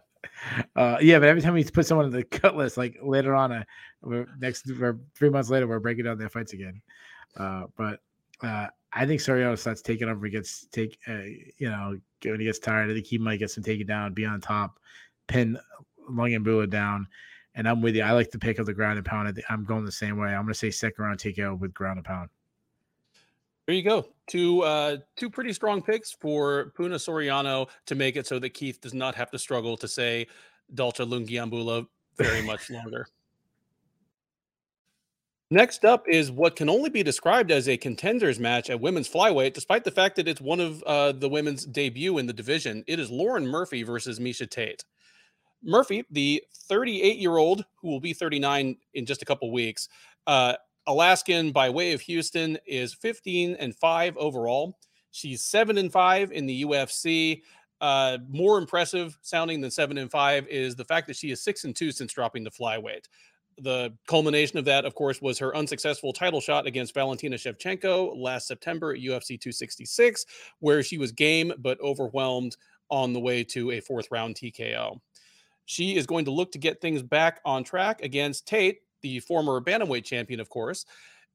Uh, 0.77 0.99
yeah, 1.01 1.19
but 1.19 1.29
every 1.29 1.43
time 1.43 1.55
we 1.55 1.65
put 1.65 1.87
someone 1.87 2.07
in 2.07 2.13
the 2.13 2.25
cut 2.25 2.57
list, 2.57 2.77
like 2.77 2.99
later 3.03 3.35
on, 3.35 3.53
uh, 3.53 3.65
we're 4.03 4.27
next 4.39 4.69
or 4.71 4.99
three 5.15 5.31
months 5.31 5.51
later, 5.51 5.67
we're 5.67 5.81
breaking 5.81 6.05
down 6.05 6.19
their 6.19 6.29
fights 6.29 6.53
again. 6.53 6.81
Uh, 7.37 7.65
but 7.77 8.01
uh, 8.43 8.67
I 8.93 9.07
think 9.07 9.21
Soriano 9.21 9.59
starts 9.59 9.83
taking 9.83 10.09
over. 10.09 10.29
Gets 10.29 10.67
take, 10.73 10.99
uh, 11.09 11.23
you 11.59 11.71
know, 11.71 11.99
when 12.25 12.41
he 12.41 12.47
gets 12.47 12.59
tired, 12.59 12.91
I 12.91 12.95
think 12.95 13.07
he 13.07 13.19
might 13.19 13.39
get 13.39 13.51
some 13.51 13.65
taken 13.65 13.87
down, 13.87 14.15
be 14.15 14.25
on 14.27 14.41
top, 14.41 14.79
pin 15.27 15.59
Lungiambula 16.11 16.69
down. 16.69 17.07
And 17.55 17.69
I'm 17.69 17.83
with 17.83 17.97
you. 17.97 18.03
I 18.03 18.13
like 18.13 18.31
the 18.31 18.39
pick 18.39 18.59
of 18.59 18.67
the 18.67 18.75
ground 18.75 18.99
and 18.99 19.07
pound. 19.07 19.43
I'm 19.49 19.65
going 19.65 19.85
the 19.85 19.93
same 19.93 20.19
way. 20.19 20.29
I'm 20.29 20.43
going 20.43 20.53
to 20.53 20.59
say 20.59 20.71
second 20.71 21.05
round 21.05 21.19
TKO 21.19 21.59
with 21.59 21.75
ground 21.75 21.99
and 21.99 22.07
pound. 22.07 22.31
There 23.67 23.77
you 23.77 23.85
go. 23.85 24.09
Two 24.27 24.63
uh 24.63 24.97
two 25.17 25.31
pretty 25.31 25.53
strong 25.53 25.81
picks 25.81 26.11
for 26.11 26.73
Puna 26.77 26.97
Soriano 26.97 27.69
to 27.87 27.95
make 27.95 28.17
it 28.17 28.27
so 28.27 28.41
that 28.41 28.51
Keith 28.51 28.81
does 28.81 28.95
not 28.95 29.15
have 29.15 29.31
to 29.31 29.39
struggle 29.39 29.77
to 29.77 29.87
say 29.87 30.27
Dalcha 30.75 31.07
Lungiambula 31.07 31.87
very 32.17 32.43
much 32.43 32.69
longer. 32.71 33.07
Next 35.53 35.85
up 35.85 36.09
is 36.09 36.31
what 36.31 36.55
can 36.55 36.69
only 36.69 36.91
be 36.91 37.03
described 37.03 37.51
as 37.51 37.69
a 37.69 37.77
contenders 37.77 38.39
match 38.39 38.71
at 38.71 38.81
women's 38.81 39.09
flyweight, 39.09 39.53
despite 39.53 39.83
the 39.83 39.91
fact 39.91 40.15
that 40.17 40.29
it's 40.29 40.41
one 40.41 40.61
of 40.61 40.83
uh, 40.85 41.11
the 41.13 41.29
women's 41.29 41.65
debut 41.65 42.19
in 42.19 42.27
the 42.27 42.33
division. 42.33 42.85
It 42.87 43.01
is 43.01 43.11
Lauren 43.11 43.47
Murphy 43.47 43.83
versus 43.83 44.21
Miesha 44.21 44.49
Tate. 44.49 44.85
Murphy, 45.63 46.05
the 46.11 46.43
38 46.69 47.19
year 47.19 47.37
old 47.37 47.65
who 47.81 47.89
will 47.89 48.01
be 48.01 48.13
39 48.13 48.77
in 48.95 49.07
just 49.07 49.23
a 49.23 49.25
couple 49.25 49.51
weeks, 49.53 49.89
uh, 50.27 50.55
Alaskan 50.87 51.53
by 51.53 51.69
way 51.69 51.93
of 51.93 52.01
Houston, 52.03 52.59
is 52.67 52.95
15 52.95 53.57
and 53.59 53.75
5 53.77 54.17
overall. 54.17 54.79
She's 55.11 55.43
7 55.45 55.79
and 55.79 55.93
5 55.93 56.33
in 56.33 56.47
the 56.47 56.65
UFC. 56.65 57.43
Uh, 57.81 58.19
more 58.29 58.59
impressive 58.59 59.19
sounding 59.23 59.61
than 59.61 59.71
7 59.71 59.97
and 59.99 60.11
5 60.11 60.47
is 60.49 60.77
the 60.77 60.85
fact 60.85 61.07
that 61.07 61.17
she 61.17 61.31
is 61.31 61.43
6 61.43 61.65
and 61.65 61.75
2 61.75 61.93
since 61.93 62.13
dropping 62.13 62.45
the 62.45 62.51
flyweight 62.51 63.07
the 63.63 63.93
culmination 64.07 64.59
of 64.59 64.65
that, 64.65 64.85
of 64.85 64.95
course, 64.95 65.21
was 65.21 65.39
her 65.39 65.55
unsuccessful 65.55 66.13
title 66.13 66.41
shot 66.41 66.67
against 66.67 66.95
Valentina 66.95 67.37
Shevchenko 67.37 68.17
last 68.17 68.47
September 68.47 68.93
at 68.93 69.01
UFC 69.01 69.41
266, 69.41 70.27
where 70.61 70.83
she 70.83 70.99
was 70.99 71.13
game 71.13 71.53
but 71.59 71.81
overwhelmed 71.81 72.57
on 72.91 73.13
the 73.13 73.21
way 73.21 73.45
to 73.45 73.71
a 73.73 73.81
fourth 73.81 74.09
round 74.11 74.35
TKO. 74.35 74.99
She 75.71 75.95
is 75.95 76.05
going 76.05 76.25
to 76.25 76.33
look 76.33 76.51
to 76.51 76.59
get 76.59 76.81
things 76.81 77.01
back 77.01 77.41
on 77.45 77.63
track 77.63 78.03
against 78.03 78.45
Tate, 78.45 78.81
the 79.03 79.21
former 79.21 79.61
bantamweight 79.61 80.03
champion, 80.03 80.41
of 80.41 80.49
course. 80.49 80.85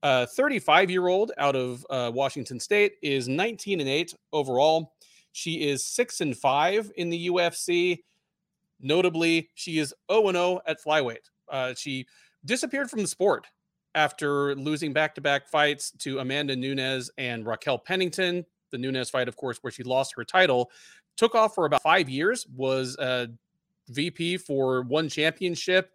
35 0.03 0.91
year 0.91 1.07
old 1.07 1.31
out 1.38 1.55
of 1.55 1.86
uh, 1.89 2.11
Washington 2.13 2.59
State 2.59 2.95
is 3.01 3.29
19 3.29 3.79
and 3.79 3.88
8 3.88 4.13
overall. 4.33 4.91
She 5.31 5.69
is 5.69 5.86
6 5.86 6.19
and 6.19 6.38
5 6.38 6.91
in 6.97 7.09
the 7.09 7.29
UFC. 7.29 8.03
Notably, 8.81 9.51
she 9.55 9.79
is 9.79 9.93
0 10.11 10.29
0 10.29 10.59
at 10.67 10.83
flyweight. 10.83 11.29
Uh, 11.49 11.73
she 11.73 12.05
disappeared 12.43 12.89
from 12.89 13.03
the 13.03 13.07
sport 13.07 13.47
after 13.95 14.53
losing 14.55 14.91
back-to-back 14.91 15.47
fights 15.47 15.91
to 15.99 16.19
Amanda 16.19 16.57
Nunes 16.57 17.09
and 17.17 17.45
Raquel 17.45 17.77
Pennington. 17.77 18.45
The 18.71 18.79
Nunes 18.79 19.09
fight, 19.09 19.29
of 19.29 19.38
course, 19.38 19.59
where 19.61 19.71
she 19.71 19.83
lost 19.83 20.13
her 20.17 20.25
title, 20.25 20.71
took 21.15 21.36
off 21.36 21.55
for 21.55 21.65
about 21.65 21.83
five 21.83 22.09
years. 22.09 22.45
Was 22.53 22.97
a 22.97 23.29
VP 23.89 24.38
for 24.38 24.81
one 24.83 25.09
championship. 25.09 25.91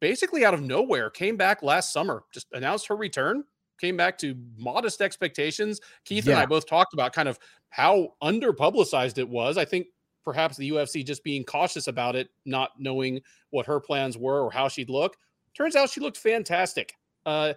Basically 0.00 0.44
out 0.44 0.54
of 0.54 0.60
nowhere, 0.60 1.08
came 1.10 1.36
back 1.36 1.62
last 1.62 1.92
summer. 1.92 2.24
Just 2.32 2.48
announced 2.52 2.86
her 2.88 2.96
return. 2.96 3.44
Came 3.80 3.96
back 3.96 4.18
to 4.18 4.36
modest 4.58 5.00
expectations. 5.00 5.80
Keith 6.04 6.26
yeah. 6.26 6.32
and 6.32 6.40
I 6.40 6.46
both 6.46 6.66
talked 6.66 6.92
about 6.92 7.14
kind 7.14 7.28
of 7.28 7.38
how 7.70 8.14
under 8.20 8.52
publicized 8.52 9.18
it 9.18 9.28
was. 9.28 9.56
I 9.56 9.64
think 9.64 9.86
perhaps 10.22 10.56
the 10.56 10.70
UFC 10.70 11.04
just 11.04 11.24
being 11.24 11.44
cautious 11.44 11.86
about 11.86 12.14
it, 12.14 12.28
not 12.44 12.72
knowing 12.78 13.20
what 13.50 13.66
her 13.66 13.80
plans 13.80 14.18
were 14.18 14.42
or 14.42 14.50
how 14.50 14.68
she'd 14.68 14.90
look. 14.90 15.16
Turns 15.54 15.76
out 15.76 15.90
she 15.90 16.00
looked 16.00 16.18
fantastic. 16.18 16.94
Uh, 17.24 17.54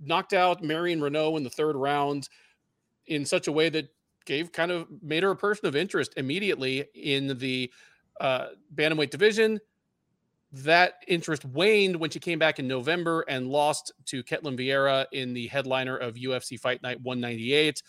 knocked 0.00 0.32
out 0.32 0.62
Marion 0.62 1.00
Reneau 1.00 1.36
in 1.36 1.42
the 1.42 1.50
third 1.50 1.76
round 1.76 2.28
in 3.06 3.24
such 3.24 3.48
a 3.48 3.52
way 3.52 3.68
that 3.68 3.88
gave 4.24 4.52
kind 4.52 4.70
of 4.70 4.86
made 5.02 5.22
her 5.22 5.30
a 5.30 5.36
person 5.36 5.66
of 5.66 5.76
interest 5.76 6.14
immediately 6.16 6.84
in 6.94 7.38
the 7.38 7.70
uh, 8.20 8.48
bantamweight 8.74 9.10
division. 9.10 9.60
That 10.52 11.02
interest 11.08 11.44
waned 11.44 11.96
when 11.96 12.10
she 12.10 12.20
came 12.20 12.38
back 12.38 12.58
in 12.58 12.68
November 12.68 13.24
and 13.28 13.48
lost 13.48 13.92
to 14.06 14.22
Ketlen 14.22 14.58
Vieira 14.58 15.06
in 15.12 15.34
the 15.34 15.48
headliner 15.48 15.96
of 15.96 16.14
UFC 16.14 16.58
Fight 16.58 16.82
Night 16.82 17.00
198. 17.02 17.82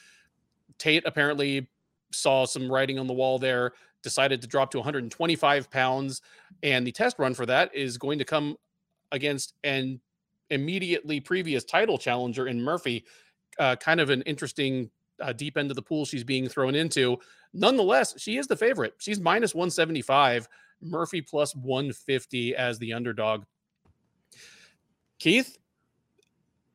Tate 0.78 1.04
apparently 1.06 1.68
saw 2.12 2.46
some 2.46 2.72
writing 2.72 3.00
on 3.00 3.08
the 3.08 3.14
wall 3.14 3.40
there, 3.40 3.74
decided 4.04 4.42
to 4.42 4.48
drop 4.48 4.72
to 4.72 4.78
125 4.78 5.70
pounds. 5.70 6.22
And 6.64 6.86
the 6.86 6.92
test 6.92 7.20
run 7.20 7.34
for 7.34 7.46
that 7.46 7.74
is 7.76 7.98
going 7.98 8.20
to 8.20 8.26
come 8.26 8.58
against 9.12 9.54
an 9.64 10.00
immediately 10.50 11.20
previous 11.20 11.64
title 11.64 11.98
challenger 11.98 12.48
in 12.48 12.62
Murphy. 12.62 13.06
Uh, 13.60 13.76
kind 13.76 14.00
of 14.00 14.10
an 14.10 14.22
interesting 14.24 14.90
uh, 15.22 15.34
deep 15.34 15.58
end 15.58 15.72
of 15.72 15.76
the 15.76 15.82
pool 15.82 16.06
she's 16.06 16.24
being 16.24 16.48
thrown 16.48 16.76
into. 16.76 17.18
Nonetheless, 17.54 18.20
she 18.20 18.38
is 18.38 18.48
the 18.48 18.56
favorite. 18.56 18.94
She's 18.98 19.20
minus 19.20 19.56
175, 19.56 20.48
Murphy 20.82 21.22
plus 21.22 21.56
150 21.56 22.56
as 22.56 22.80
the 22.80 22.94
underdog. 22.94 23.44
Keith, 25.20 25.58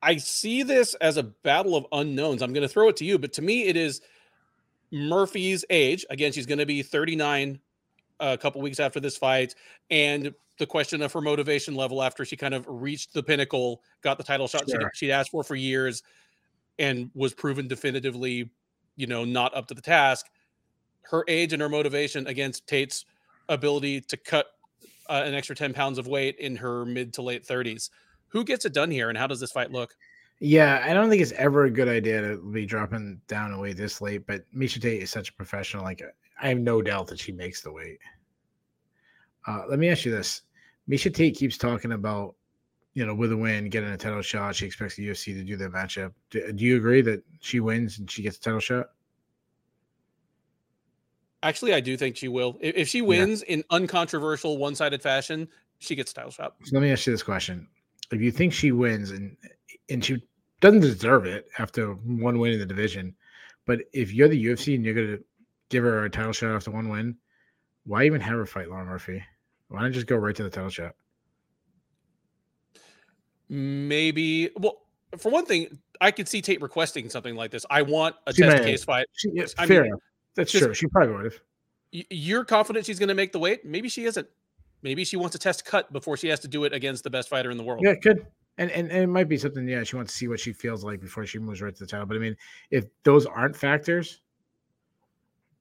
I 0.01 0.17
see 0.17 0.63
this 0.63 0.95
as 0.95 1.17
a 1.17 1.23
battle 1.23 1.75
of 1.75 1.85
unknowns. 1.91 2.41
I'm 2.41 2.53
going 2.53 2.67
to 2.67 2.73
throw 2.73 2.89
it 2.89 2.97
to 2.97 3.05
you, 3.05 3.17
but 3.17 3.33
to 3.33 3.41
me, 3.41 3.63
it 3.63 3.77
is 3.77 4.01
Murphy's 4.91 5.63
age. 5.69 6.05
Again, 6.09 6.31
she's 6.31 6.45
going 6.45 6.59
to 6.59 6.65
be 6.65 6.83
39 6.83 7.59
a 8.19 8.37
couple 8.37 8.61
weeks 8.61 8.79
after 8.79 8.99
this 8.99 9.17
fight. 9.17 9.55
And 9.89 10.33
the 10.59 10.65
question 10.65 11.01
of 11.01 11.11
her 11.13 11.21
motivation 11.21 11.75
level 11.75 12.03
after 12.03 12.25
she 12.25 12.35
kind 12.35 12.53
of 12.53 12.65
reached 12.67 13.13
the 13.13 13.23
pinnacle, 13.23 13.81
got 14.01 14.17
the 14.17 14.23
title 14.23 14.47
shot 14.47 14.69
sure. 14.69 14.91
she'd 14.93 15.11
asked 15.11 15.31
for 15.31 15.43
for 15.43 15.55
years, 15.55 16.03
and 16.79 17.11
was 17.13 17.33
proven 17.33 17.67
definitively, 17.67 18.49
you 18.95 19.07
know, 19.07 19.25
not 19.25 19.55
up 19.55 19.67
to 19.67 19.73
the 19.73 19.81
task. 19.81 20.27
Her 21.03 21.23
age 21.27 21.53
and 21.53 21.61
her 21.61 21.69
motivation 21.69 22.27
against 22.27 22.67
Tate's 22.67 23.05
ability 23.49 24.01
to 24.01 24.17
cut 24.17 24.47
uh, 25.09 25.23
an 25.25 25.33
extra 25.33 25.55
10 25.55 25.73
pounds 25.73 25.97
of 25.97 26.07
weight 26.07 26.37
in 26.37 26.55
her 26.55 26.85
mid 26.85 27.13
to 27.13 27.21
late 27.21 27.45
30s. 27.45 27.89
Who 28.29 28.43
gets 28.43 28.65
it 28.65 28.73
done 28.73 28.89
here, 28.89 29.09
and 29.09 29.17
how 29.17 29.27
does 29.27 29.39
this 29.39 29.51
fight 29.51 29.71
look? 29.71 29.95
Yeah, 30.39 30.83
I 30.83 30.93
don't 30.93 31.09
think 31.09 31.21
it's 31.21 31.31
ever 31.33 31.65
a 31.65 31.71
good 31.71 31.87
idea 31.87 32.21
to 32.21 32.37
be 32.51 32.65
dropping 32.65 33.21
down 33.27 33.53
a 33.53 33.59
weight 33.59 33.77
this 33.77 34.01
late. 34.01 34.25
But 34.25 34.43
Miesha 34.53 34.81
Tate 34.81 35.03
is 35.03 35.11
such 35.11 35.29
a 35.29 35.33
professional. 35.33 35.83
Like 35.83 36.01
I 36.41 36.49
have 36.49 36.57
no 36.57 36.81
doubt 36.81 37.07
that 37.07 37.19
she 37.19 37.31
makes 37.31 37.61
the 37.61 37.71
weight. 37.71 37.99
Uh, 39.47 39.63
let 39.69 39.77
me 39.77 39.89
ask 39.89 40.03
you 40.03 40.11
this: 40.11 40.41
Miesha 40.89 41.13
Tate 41.13 41.35
keeps 41.35 41.57
talking 41.57 41.91
about, 41.91 42.35
you 42.93 43.05
know, 43.05 43.15
with 43.15 43.31
a 43.31 43.37
win, 43.37 43.69
getting 43.69 43.89
a 43.89 43.97
title 43.97 44.21
shot. 44.21 44.55
She 44.55 44.65
expects 44.65 44.95
the 44.95 45.07
UFC 45.07 45.33
to 45.33 45.43
do 45.43 45.57
that 45.57 45.71
matchup. 45.71 46.13
Do, 46.29 46.51
do 46.51 46.63
you 46.63 46.77
agree 46.77 47.01
that 47.01 47.23
she 47.39 47.59
wins 47.59 47.99
and 47.99 48.09
she 48.09 48.21
gets 48.21 48.37
a 48.37 48.41
title 48.41 48.59
shot? 48.59 48.87
Actually, 51.41 51.73
I 51.73 51.79
do 51.79 51.97
think 51.97 52.15
she 52.15 52.27
will. 52.27 52.57
If, 52.61 52.75
if 52.75 52.87
she 52.87 53.01
wins 53.01 53.43
yeah. 53.47 53.55
in 53.55 53.63
uncontroversial, 53.69 54.57
one-sided 54.57 55.01
fashion, 55.01 55.47
she 55.79 55.95
gets 55.95 56.11
a 56.11 56.15
title 56.15 56.31
shot. 56.31 56.55
So 56.63 56.75
let 56.75 56.83
me 56.83 56.91
ask 56.91 57.05
you 57.05 57.13
this 57.13 57.23
question: 57.23 57.67
If 58.11 58.21
you 58.21 58.31
think 58.31 58.53
she 58.53 58.71
wins 58.71 59.11
and 59.11 59.35
and 59.89 60.03
she 60.03 60.21
doesn't 60.63 60.79
deserve 60.79 61.25
it 61.25 61.49
after 61.59 61.93
one 61.93 62.39
win 62.39 62.53
in 62.53 62.59
the 62.59 62.65
division. 62.65 63.13
But 63.65 63.81
if 63.91 64.13
you're 64.13 64.29
the 64.29 64.45
UFC 64.45 64.75
and 64.75 64.85
you're 64.85 64.93
gonna 64.93 65.17
give 65.69 65.83
her 65.83 66.05
a 66.05 66.09
title 66.09 66.31
shot 66.31 66.55
after 66.55 66.71
one 66.71 66.87
win, 66.87 67.17
why 67.85 68.05
even 68.05 68.21
have 68.21 68.35
her 68.35 68.45
fight 68.45 68.69
Lauren 68.69 68.87
Murphy? 68.87 69.21
Why 69.67 69.81
not 69.81 69.91
just 69.91 70.07
go 70.07 70.15
right 70.15 70.35
to 70.35 70.43
the 70.43 70.49
title 70.49 70.69
shot? 70.69 70.95
Maybe. 73.49 74.49
Well, 74.57 74.81
for 75.17 75.31
one 75.31 75.45
thing, 75.45 75.79
I 76.01 76.11
could 76.11 76.27
see 76.27 76.41
Tate 76.41 76.61
requesting 76.61 77.09
something 77.09 77.35
like 77.35 77.51
this. 77.51 77.65
I 77.69 77.81
want 77.81 78.15
a 78.27 78.33
she 78.33 78.43
test 78.43 78.63
may, 78.63 78.71
case 78.71 78.83
fight. 78.83 79.07
She, 79.13 79.29
yeah, 79.33 79.45
fair. 79.65 79.83
Mean, 79.83 79.93
That's 80.35 80.51
just, 80.51 80.63
true. 80.63 80.73
She 80.73 80.87
probably 80.87 81.13
would 81.13 81.25
have. 81.25 81.39
You're 81.91 82.43
confident 82.43 82.85
she's 82.85 82.99
going 82.99 83.09
to 83.09 83.15
make 83.15 83.31
the 83.31 83.39
weight? 83.39 83.65
Maybe 83.65 83.89
she 83.89 84.05
isn't. 84.05 84.27
Maybe 84.81 85.05
she 85.05 85.15
wants 85.15 85.35
a 85.35 85.39
test 85.39 85.65
cut 85.65 85.93
before 85.93 86.17
she 86.17 86.27
has 86.27 86.39
to 86.41 86.47
do 86.47 86.65
it 86.65 86.73
against 86.73 87.03
the 87.03 87.09
best 87.09 87.29
fighter 87.29 87.51
in 87.51 87.57
the 87.57 87.63
world. 87.63 87.81
Yeah, 87.83 87.91
it 87.91 88.01
could. 88.01 88.25
And, 88.57 88.69
and, 88.71 88.91
and 88.91 89.03
it 89.03 89.07
might 89.07 89.29
be 89.29 89.37
something, 89.37 89.67
yeah, 89.67 89.83
she 89.83 89.95
wants 89.95 90.11
to 90.11 90.17
see 90.17 90.27
what 90.27 90.39
she 90.39 90.53
feels 90.53 90.83
like 90.83 90.99
before 90.99 91.25
she 91.25 91.39
moves 91.39 91.61
right 91.61 91.73
to 91.73 91.79
the 91.79 91.87
title. 91.87 92.05
But 92.05 92.17
I 92.17 92.19
mean, 92.19 92.35
if 92.69 92.85
those 93.03 93.25
aren't 93.25 93.55
factors, 93.55 94.21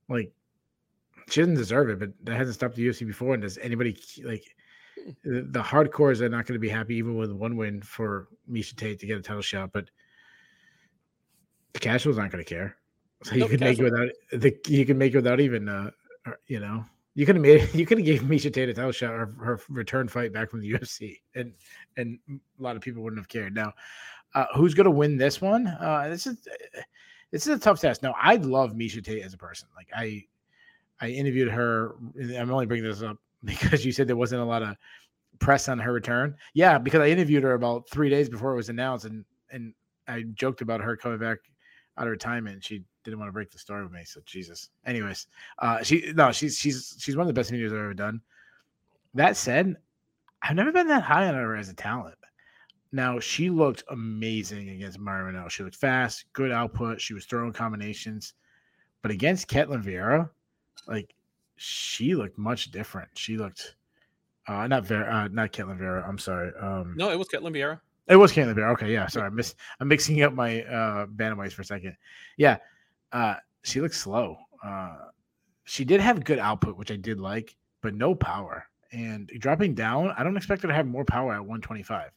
like 0.08 0.32
she 1.30 1.40
doesn't 1.40 1.54
deserve 1.54 1.88
it, 1.90 1.98
but 1.98 2.10
that 2.24 2.36
hasn't 2.36 2.56
stopped 2.56 2.74
the 2.74 2.86
UFC 2.86 3.06
before. 3.06 3.34
And 3.34 3.42
does 3.42 3.58
anybody 3.58 3.96
like 4.24 4.44
the, 5.24 5.62
hardcores 5.62 6.20
are 6.20 6.28
not 6.28 6.46
going 6.46 6.54
to 6.54 6.60
be 6.60 6.68
happy 6.68 6.96
even 6.96 7.16
with 7.16 7.32
one 7.32 7.56
win 7.56 7.82
for 7.82 8.28
Miesha 8.50 8.76
Tate 8.76 8.98
to 9.00 9.06
get 9.06 9.18
a 9.18 9.22
title 9.22 9.42
shot, 9.42 9.70
but 9.72 9.90
the 11.72 11.80
casuals 11.80 12.18
aren't 12.18 12.32
going 12.32 12.44
to 12.44 12.48
care. 12.48 12.76
So 13.24 13.36
you 13.36 13.46
can 13.46 13.60
make 13.60 13.78
it 13.78 13.84
without 13.84 14.08
the 14.32 14.52
you 14.66 14.84
can 14.84 14.98
make 14.98 15.14
it 15.14 15.18
without 15.18 15.38
even 15.38 15.68
uh 15.68 15.92
you 16.48 16.58
know 16.58 16.84
you 17.14 17.24
could 17.24 17.36
have 17.36 17.42
made 17.42 17.68
you 17.72 17.86
could 17.86 17.98
have 17.98 18.04
gave 18.04 18.22
Miesha 18.22 18.52
Tate 18.52 18.68
a 18.68 18.74
title 18.74 18.90
shot 18.90 19.10
her, 19.12 19.26
her 19.38 19.60
return 19.68 20.08
fight 20.08 20.32
back 20.32 20.50
from 20.50 20.60
the 20.60 20.72
UFC, 20.72 21.20
and 21.36 21.52
and 21.96 22.18
a 22.28 22.62
lot 22.62 22.74
of 22.74 22.82
people 22.82 23.00
wouldn't 23.00 23.20
have 23.20 23.28
cared. 23.28 23.54
Now, 23.54 23.74
uh, 24.34 24.46
who's 24.56 24.74
going 24.74 24.86
to 24.86 24.90
win 24.90 25.16
this 25.16 25.40
one? 25.40 25.68
Uh, 25.68 26.08
this 26.08 26.26
is 26.26 26.36
this 27.30 27.46
is 27.46 27.56
a 27.56 27.58
tough 27.58 27.80
test. 27.80 28.02
Now, 28.02 28.14
I 28.20 28.36
love 28.36 28.72
Miesha 28.72 29.02
Tate 29.02 29.22
as 29.22 29.34
a 29.34 29.38
person. 29.38 29.68
Like 29.76 29.88
I, 29.94 30.24
I 31.00 31.08
interviewed 31.08 31.50
her. 31.50 31.94
I'm 32.36 32.50
only 32.50 32.66
bringing 32.66 32.88
this 32.88 33.02
up 33.02 33.18
because 33.44 33.84
you 33.84 33.92
said 33.92 34.06
there 34.06 34.16
wasn't 34.16 34.40
a 34.40 34.44
lot 34.44 34.62
of 34.62 34.76
press 35.38 35.68
on 35.68 35.78
her 35.78 35.92
return. 35.92 36.36
Yeah, 36.54 36.78
because 36.78 37.00
I 37.00 37.08
interviewed 37.08 37.42
her 37.42 37.54
about 37.54 37.88
three 37.90 38.08
days 38.08 38.28
before 38.28 38.52
it 38.52 38.56
was 38.56 38.68
announced, 38.68 39.04
and 39.04 39.24
and 39.50 39.74
I 40.08 40.22
joked 40.34 40.62
about 40.62 40.80
her 40.80 40.96
coming 40.96 41.18
back 41.18 41.38
out 41.98 42.06
of 42.06 42.10
retirement. 42.10 42.64
She 42.64 42.82
didn't 43.04 43.18
want 43.18 43.28
to 43.28 43.32
break 43.32 43.50
the 43.50 43.58
story 43.58 43.82
with 43.82 43.92
me. 43.92 44.04
So 44.04 44.20
Jesus. 44.24 44.70
Anyways, 44.86 45.26
uh, 45.58 45.82
she 45.82 46.12
no, 46.14 46.32
she's 46.32 46.56
she's 46.56 46.96
she's 46.98 47.16
one 47.16 47.24
of 47.24 47.28
the 47.28 47.38
best 47.38 47.50
interviews 47.50 47.72
I've 47.72 47.78
ever 47.78 47.94
done. 47.94 48.20
that 49.14 49.36
said, 49.36 49.76
I've 50.42 50.56
never 50.56 50.72
been 50.72 50.88
that 50.88 51.02
high 51.02 51.28
on 51.28 51.34
her 51.34 51.56
as 51.56 51.68
a 51.68 51.74
talent. 51.74 52.16
Now 52.92 53.18
she 53.18 53.48
looked 53.48 53.84
amazing 53.88 54.68
against 54.68 54.98
Mara 54.98 55.32
Monel. 55.32 55.50
She 55.50 55.62
looked 55.62 55.76
fast, 55.76 56.26
good 56.34 56.52
output. 56.52 57.00
She 57.00 57.14
was 57.14 57.24
throwing 57.24 57.52
combinations, 57.52 58.34
but 59.00 59.10
against 59.10 59.48
Ketlen 59.48 59.82
Vieira, 59.82 60.28
like 60.86 61.14
she 61.62 62.14
looked 62.14 62.38
much 62.38 62.70
different. 62.70 63.08
She 63.14 63.36
looked 63.36 63.76
uh 64.48 64.66
not 64.66 64.84
Vera, 64.84 65.14
uh, 65.14 65.28
not 65.28 65.52
Ketlen 65.52 65.78
Vera, 65.78 66.04
I'm 66.06 66.18
sorry. 66.18 66.50
Um, 66.60 66.94
no, 66.96 67.10
it 67.10 67.18
was 67.18 67.28
Ketlen 67.28 67.54
Vieira. 67.54 67.80
It 68.08 68.16
was 68.16 68.32
Ketlen 68.32 68.54
Vieira. 68.54 68.72
Okay, 68.72 68.92
yeah. 68.92 69.06
Sorry, 69.06 69.26
I 69.26 69.30
miss. 69.30 69.54
I'm 69.78 69.88
mixing 69.88 70.22
up 70.22 70.32
my 70.32 70.62
uh 70.64 71.06
bantamweights 71.06 71.52
for 71.52 71.62
a 71.62 71.64
second. 71.64 71.96
Yeah, 72.36 72.56
uh, 73.12 73.36
she 73.62 73.80
looked 73.80 73.94
slow. 73.94 74.38
Uh, 74.64 74.96
she 75.64 75.84
did 75.84 76.00
have 76.00 76.24
good 76.24 76.40
output, 76.40 76.76
which 76.76 76.90
I 76.90 76.96
did 76.96 77.20
like, 77.20 77.56
but 77.80 77.94
no 77.94 78.14
power. 78.14 78.66
And 78.90 79.30
dropping 79.38 79.74
down, 79.74 80.12
I 80.18 80.24
don't 80.24 80.36
expect 80.36 80.62
her 80.62 80.68
to 80.68 80.74
have 80.74 80.86
more 80.86 81.04
power 81.04 81.32
at 81.32 81.40
125. 81.40 82.10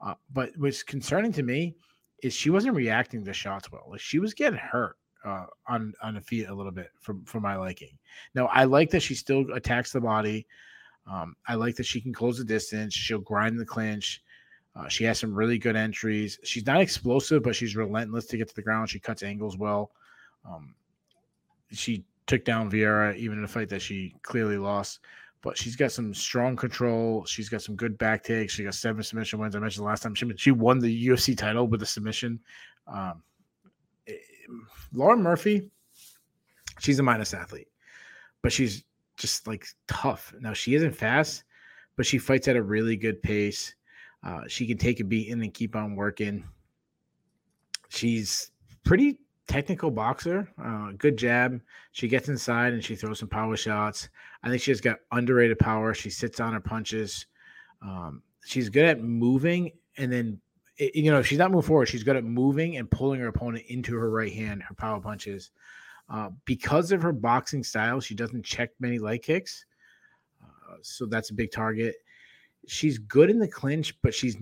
Uh, 0.00 0.14
but 0.32 0.50
what's 0.56 0.82
concerning 0.82 1.32
to 1.34 1.42
me 1.42 1.76
is 2.22 2.32
she 2.32 2.50
wasn't 2.50 2.74
reacting 2.74 3.24
to 3.24 3.32
shots 3.34 3.70
well. 3.70 3.86
Like 3.90 4.00
she 4.00 4.18
was 4.18 4.32
getting 4.32 4.58
hurt 4.58 4.96
uh, 5.24 5.46
on 5.66 5.92
on 6.02 6.14
the 6.14 6.20
feet 6.20 6.48
a 6.48 6.54
little 6.54 6.72
bit 6.72 6.90
for 7.00 7.16
for 7.24 7.40
my 7.40 7.56
liking. 7.56 7.98
Now 8.34 8.46
I 8.46 8.64
like 8.64 8.90
that 8.90 9.02
she 9.02 9.14
still 9.14 9.44
attacks 9.52 9.92
the 9.92 10.00
body. 10.00 10.46
Um, 11.10 11.34
I 11.48 11.54
like 11.54 11.76
that 11.76 11.86
she 11.86 12.00
can 12.00 12.12
close 12.12 12.38
the 12.38 12.44
distance. 12.44 12.94
She'll 12.94 13.18
grind 13.18 13.58
the 13.58 13.66
clinch. 13.66 14.22
Uh, 14.76 14.88
she 14.88 15.02
has 15.04 15.18
some 15.18 15.34
really 15.34 15.58
good 15.58 15.76
entries. 15.76 16.38
She's 16.44 16.66
not 16.66 16.80
explosive, 16.80 17.42
but 17.42 17.56
she's 17.56 17.74
relentless 17.74 18.26
to 18.26 18.36
get 18.36 18.48
to 18.48 18.54
the 18.54 18.62
ground. 18.62 18.88
She 18.88 19.00
cuts 19.00 19.22
angles 19.22 19.56
well. 19.56 19.90
Um, 20.48 20.74
she 21.72 22.04
took 22.26 22.44
down 22.44 22.70
Vieira 22.70 23.16
even 23.16 23.38
in 23.38 23.44
a 23.44 23.48
fight 23.48 23.68
that 23.70 23.82
she 23.82 24.14
clearly 24.22 24.56
lost 24.56 25.00
but 25.42 25.56
she's 25.56 25.76
got 25.76 25.90
some 25.92 26.12
strong 26.12 26.54
control. 26.56 27.24
She's 27.24 27.48
got 27.48 27.62
some 27.62 27.74
good 27.74 27.96
back 27.96 28.22
takes. 28.22 28.54
She 28.54 28.64
got 28.64 28.74
seven 28.74 29.02
submission 29.02 29.38
wins. 29.38 29.56
I 29.56 29.58
mentioned 29.58 29.86
last 29.86 30.02
time 30.02 30.14
she 30.14 30.30
she 30.36 30.50
won 30.50 30.78
the 30.78 31.08
UFC 31.08 31.36
title 31.36 31.66
with 31.66 31.82
a 31.82 31.86
submission. 31.86 32.40
Um, 32.86 33.22
Lauren 34.92 35.22
Murphy, 35.22 35.70
she's 36.78 36.98
a 36.98 37.02
minus 37.02 37.34
athlete, 37.34 37.68
but 38.42 38.52
she's 38.52 38.84
just 39.16 39.46
like 39.46 39.66
tough. 39.86 40.34
Now 40.40 40.52
she 40.52 40.74
isn't 40.74 40.94
fast, 40.94 41.44
but 41.96 42.06
she 42.06 42.18
fights 42.18 42.48
at 42.48 42.56
a 42.56 42.62
really 42.62 42.96
good 42.96 43.22
pace. 43.22 43.74
Uh, 44.22 44.42
she 44.48 44.66
can 44.66 44.78
take 44.78 45.00
a 45.00 45.04
beating 45.04 45.34
and 45.34 45.42
then 45.42 45.50
keep 45.50 45.76
on 45.76 45.94
working. 45.96 46.44
She's 47.88 48.50
pretty 48.84 49.18
technical 49.46 49.90
boxer, 49.90 50.48
uh, 50.62 50.92
good 50.96 51.16
jab. 51.16 51.60
She 51.92 52.06
gets 52.06 52.28
inside 52.28 52.72
and 52.72 52.84
she 52.84 52.94
throws 52.94 53.18
some 53.18 53.28
power 53.28 53.56
shots. 53.56 54.08
I 54.42 54.48
think 54.48 54.62
she's 54.62 54.80
got 54.80 54.98
underrated 55.12 55.58
power. 55.58 55.92
She 55.92 56.10
sits 56.10 56.40
on 56.40 56.52
her 56.52 56.60
punches. 56.60 57.26
Um, 57.82 58.22
she's 58.44 58.68
good 58.68 58.84
at 58.84 59.02
moving 59.02 59.72
and 59.96 60.12
then 60.12 60.40
it, 60.80 60.94
you 60.94 61.10
know 61.10 61.22
she's 61.22 61.38
not 61.38 61.50
moving 61.50 61.66
forward, 61.68 61.88
she's 61.88 62.04
good 62.04 62.16
at 62.16 62.24
moving 62.24 62.76
and 62.76 62.90
pulling 62.90 63.20
her 63.20 63.28
opponent 63.28 63.64
into 63.68 63.94
her 63.96 64.10
right 64.10 64.32
hand. 64.32 64.62
Her 64.62 64.74
power 64.74 65.00
punches. 65.00 65.50
Uh, 66.08 66.30
because 66.44 66.90
of 66.90 67.02
her 67.02 67.12
boxing 67.12 67.62
style, 67.62 68.00
she 68.00 68.16
doesn't 68.16 68.44
check 68.44 68.70
many 68.80 68.98
leg 68.98 69.22
kicks, 69.22 69.64
uh, 70.42 70.74
so 70.82 71.06
that's 71.06 71.30
a 71.30 71.34
big 71.34 71.52
target. 71.52 71.94
She's 72.66 72.98
good 72.98 73.30
in 73.30 73.38
the 73.38 73.46
clinch, 73.46 73.94
but 74.02 74.12
she's 74.12 74.36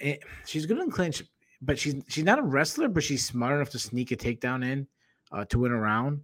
eh, 0.00 0.16
she's 0.46 0.66
good 0.66 0.78
in 0.78 0.86
the 0.86 0.92
clinch 0.92 1.22
but 1.62 1.78
she's 1.78 1.94
she's 2.08 2.24
not 2.24 2.40
a 2.40 2.42
wrestler, 2.42 2.88
but 2.88 3.04
she's 3.04 3.24
smart 3.24 3.54
enough 3.54 3.70
to 3.70 3.78
sneak 3.78 4.10
a 4.10 4.16
takedown 4.16 4.64
in 4.64 4.86
uh, 5.30 5.44
to 5.46 5.60
win 5.60 5.72
a 5.72 5.78
round. 5.78 6.20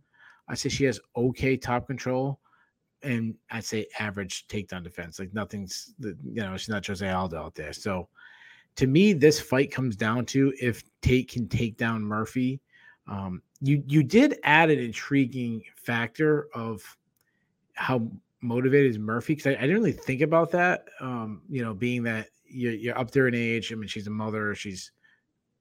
I 0.49 0.55
say 0.55 0.69
she 0.69 0.85
has 0.85 1.01
okay 1.17 1.57
top 1.57 1.87
control, 1.87 2.41
and 3.03 3.35
I'd 3.51 3.65
say 3.65 3.87
average 4.01 4.47
takedown 4.49 4.83
defense. 4.83 5.19
Like 5.19 5.33
nothing's, 5.33 5.95
you 6.01 6.17
know, 6.43 6.57
she's 6.57 6.69
not 6.69 6.85
Jose 6.85 7.09
Aldo 7.09 7.39
out 7.39 7.55
there. 7.55 7.73
So 7.73 8.09
to 8.79 8.87
me, 8.87 9.13
this 9.13 9.41
fight 9.41 9.73
comes 9.73 9.97
down 9.97 10.25
to 10.27 10.53
if 10.61 10.85
Tate 11.03 11.29
can 11.29 11.49
take 11.49 11.77
down 11.77 12.01
Murphy. 12.01 12.61
Um, 13.09 13.43
you 13.61 13.83
you 13.89 14.05
did 14.05 14.39
add 14.45 14.71
an 14.71 14.79
intriguing 14.79 15.65
factor 15.75 16.49
of 16.55 16.81
how 17.75 18.09
motivated 18.41 18.93
is 18.93 18.99
Murphy 18.99 19.35
because 19.35 19.49
I, 19.49 19.59
I, 19.59 19.63
didn't 19.63 19.79
really 19.79 19.93
think 19.93 20.21
about 20.21 20.53
that. 20.53 20.85
Um, 21.01 21.43
you 21.49 21.65
know, 21.65 21.75
being 21.75 22.05
that 22.05 22.29
you're, 22.47 22.73
you're 22.73 22.97
up 22.97 23.11
there 23.11 23.27
in 23.27 23.35
age. 23.35 23.73
I 23.73 23.75
mean, 23.75 23.89
she's 23.89 24.07
a 24.07 24.11
mother. 24.11 24.55
She's 24.55 24.93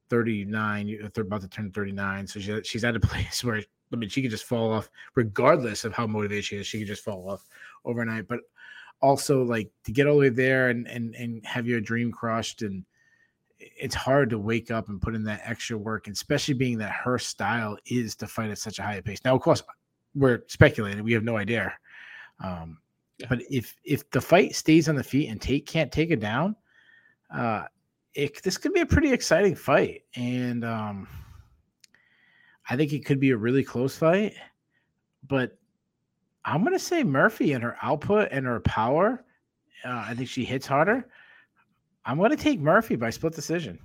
39, 0.09 1.09
they're 1.13 1.23
about 1.23 1.41
to 1.41 1.47
turn 1.47 1.71
39. 1.71 2.27
So 2.27 2.39
she, 2.39 2.61
she's 2.63 2.83
at 2.83 2.95
a 2.95 2.99
place 3.01 3.43
where, 3.43 3.63
I 3.91 3.95
mean, 3.95 4.09
she 4.09 4.21
could 4.21 4.31
just 4.31 4.45
fall 4.45 4.71
off, 4.71 4.91
regardless 5.15 5.85
of 5.85 5.93
how 5.93 6.05
motivated 6.05 6.45
she 6.45 6.57
is, 6.57 6.67
she 6.67 6.77
could 6.77 6.87
just 6.87 7.03
fall 7.03 7.27
off 7.29 7.47
overnight. 7.83 8.27
But 8.27 8.41
also, 9.01 9.41
like, 9.41 9.71
to 9.85 9.91
get 9.91 10.05
all 10.05 10.15
the 10.15 10.19
way 10.19 10.29
there 10.29 10.69
and, 10.69 10.87
and, 10.87 11.15
and 11.15 11.43
have 11.45 11.67
your 11.67 11.81
dream 11.81 12.11
crushed, 12.11 12.61
and 12.61 12.85
it's 13.59 13.95
hard 13.95 14.29
to 14.29 14.39
wake 14.39 14.71
up 14.71 14.89
and 14.89 15.01
put 15.01 15.15
in 15.15 15.23
that 15.23 15.41
extra 15.43 15.77
work, 15.77 16.07
and 16.07 16.15
especially 16.15 16.53
being 16.53 16.77
that 16.77 16.91
her 16.91 17.17
style 17.17 17.77
is 17.85 18.15
to 18.15 18.27
fight 18.27 18.51
at 18.51 18.57
such 18.57 18.79
a 18.79 18.83
high 18.83 19.01
pace. 19.01 19.19
Now, 19.25 19.35
of 19.35 19.41
course, 19.41 19.63
we're 20.15 20.43
speculating, 20.47 21.03
we 21.03 21.13
have 21.13 21.23
no 21.23 21.37
idea. 21.37 21.73
Um, 22.43 22.79
yeah. 23.17 23.27
But 23.29 23.39
if 23.49 23.75
if 23.83 24.09
the 24.11 24.21
fight 24.21 24.55
stays 24.55 24.87
on 24.87 24.95
the 24.95 25.03
feet 25.03 25.29
and 25.29 25.41
Tate 25.41 25.65
can't 25.65 25.91
take 25.91 26.11
it 26.11 26.19
down, 26.19 26.55
uh, 27.33 27.63
it, 28.13 28.41
this 28.43 28.57
could 28.57 28.73
be 28.73 28.81
a 28.81 28.85
pretty 28.85 29.11
exciting 29.11 29.55
fight, 29.55 30.03
and 30.15 30.63
um, 30.63 31.07
I 32.69 32.75
think 32.75 32.93
it 32.93 33.05
could 33.05 33.19
be 33.19 33.31
a 33.31 33.37
really 33.37 33.63
close 33.63 33.97
fight. 33.97 34.33
But 35.27 35.57
I'm 36.45 36.63
gonna 36.63 36.77
say 36.77 37.03
Murphy 37.03 37.53
and 37.53 37.63
her 37.63 37.77
output 37.81 38.29
and 38.31 38.45
her 38.45 38.59
power. 38.59 39.25
Uh, 39.83 40.05
I 40.07 40.13
think 40.13 40.29
she 40.29 40.45
hits 40.45 40.67
harder. 40.67 41.07
I'm 42.07 42.17
gonna 42.19 42.37
take 42.37 42.59
Murphy 42.59 42.95
by 42.95 43.11
split 43.11 43.33
decision. 43.33 43.77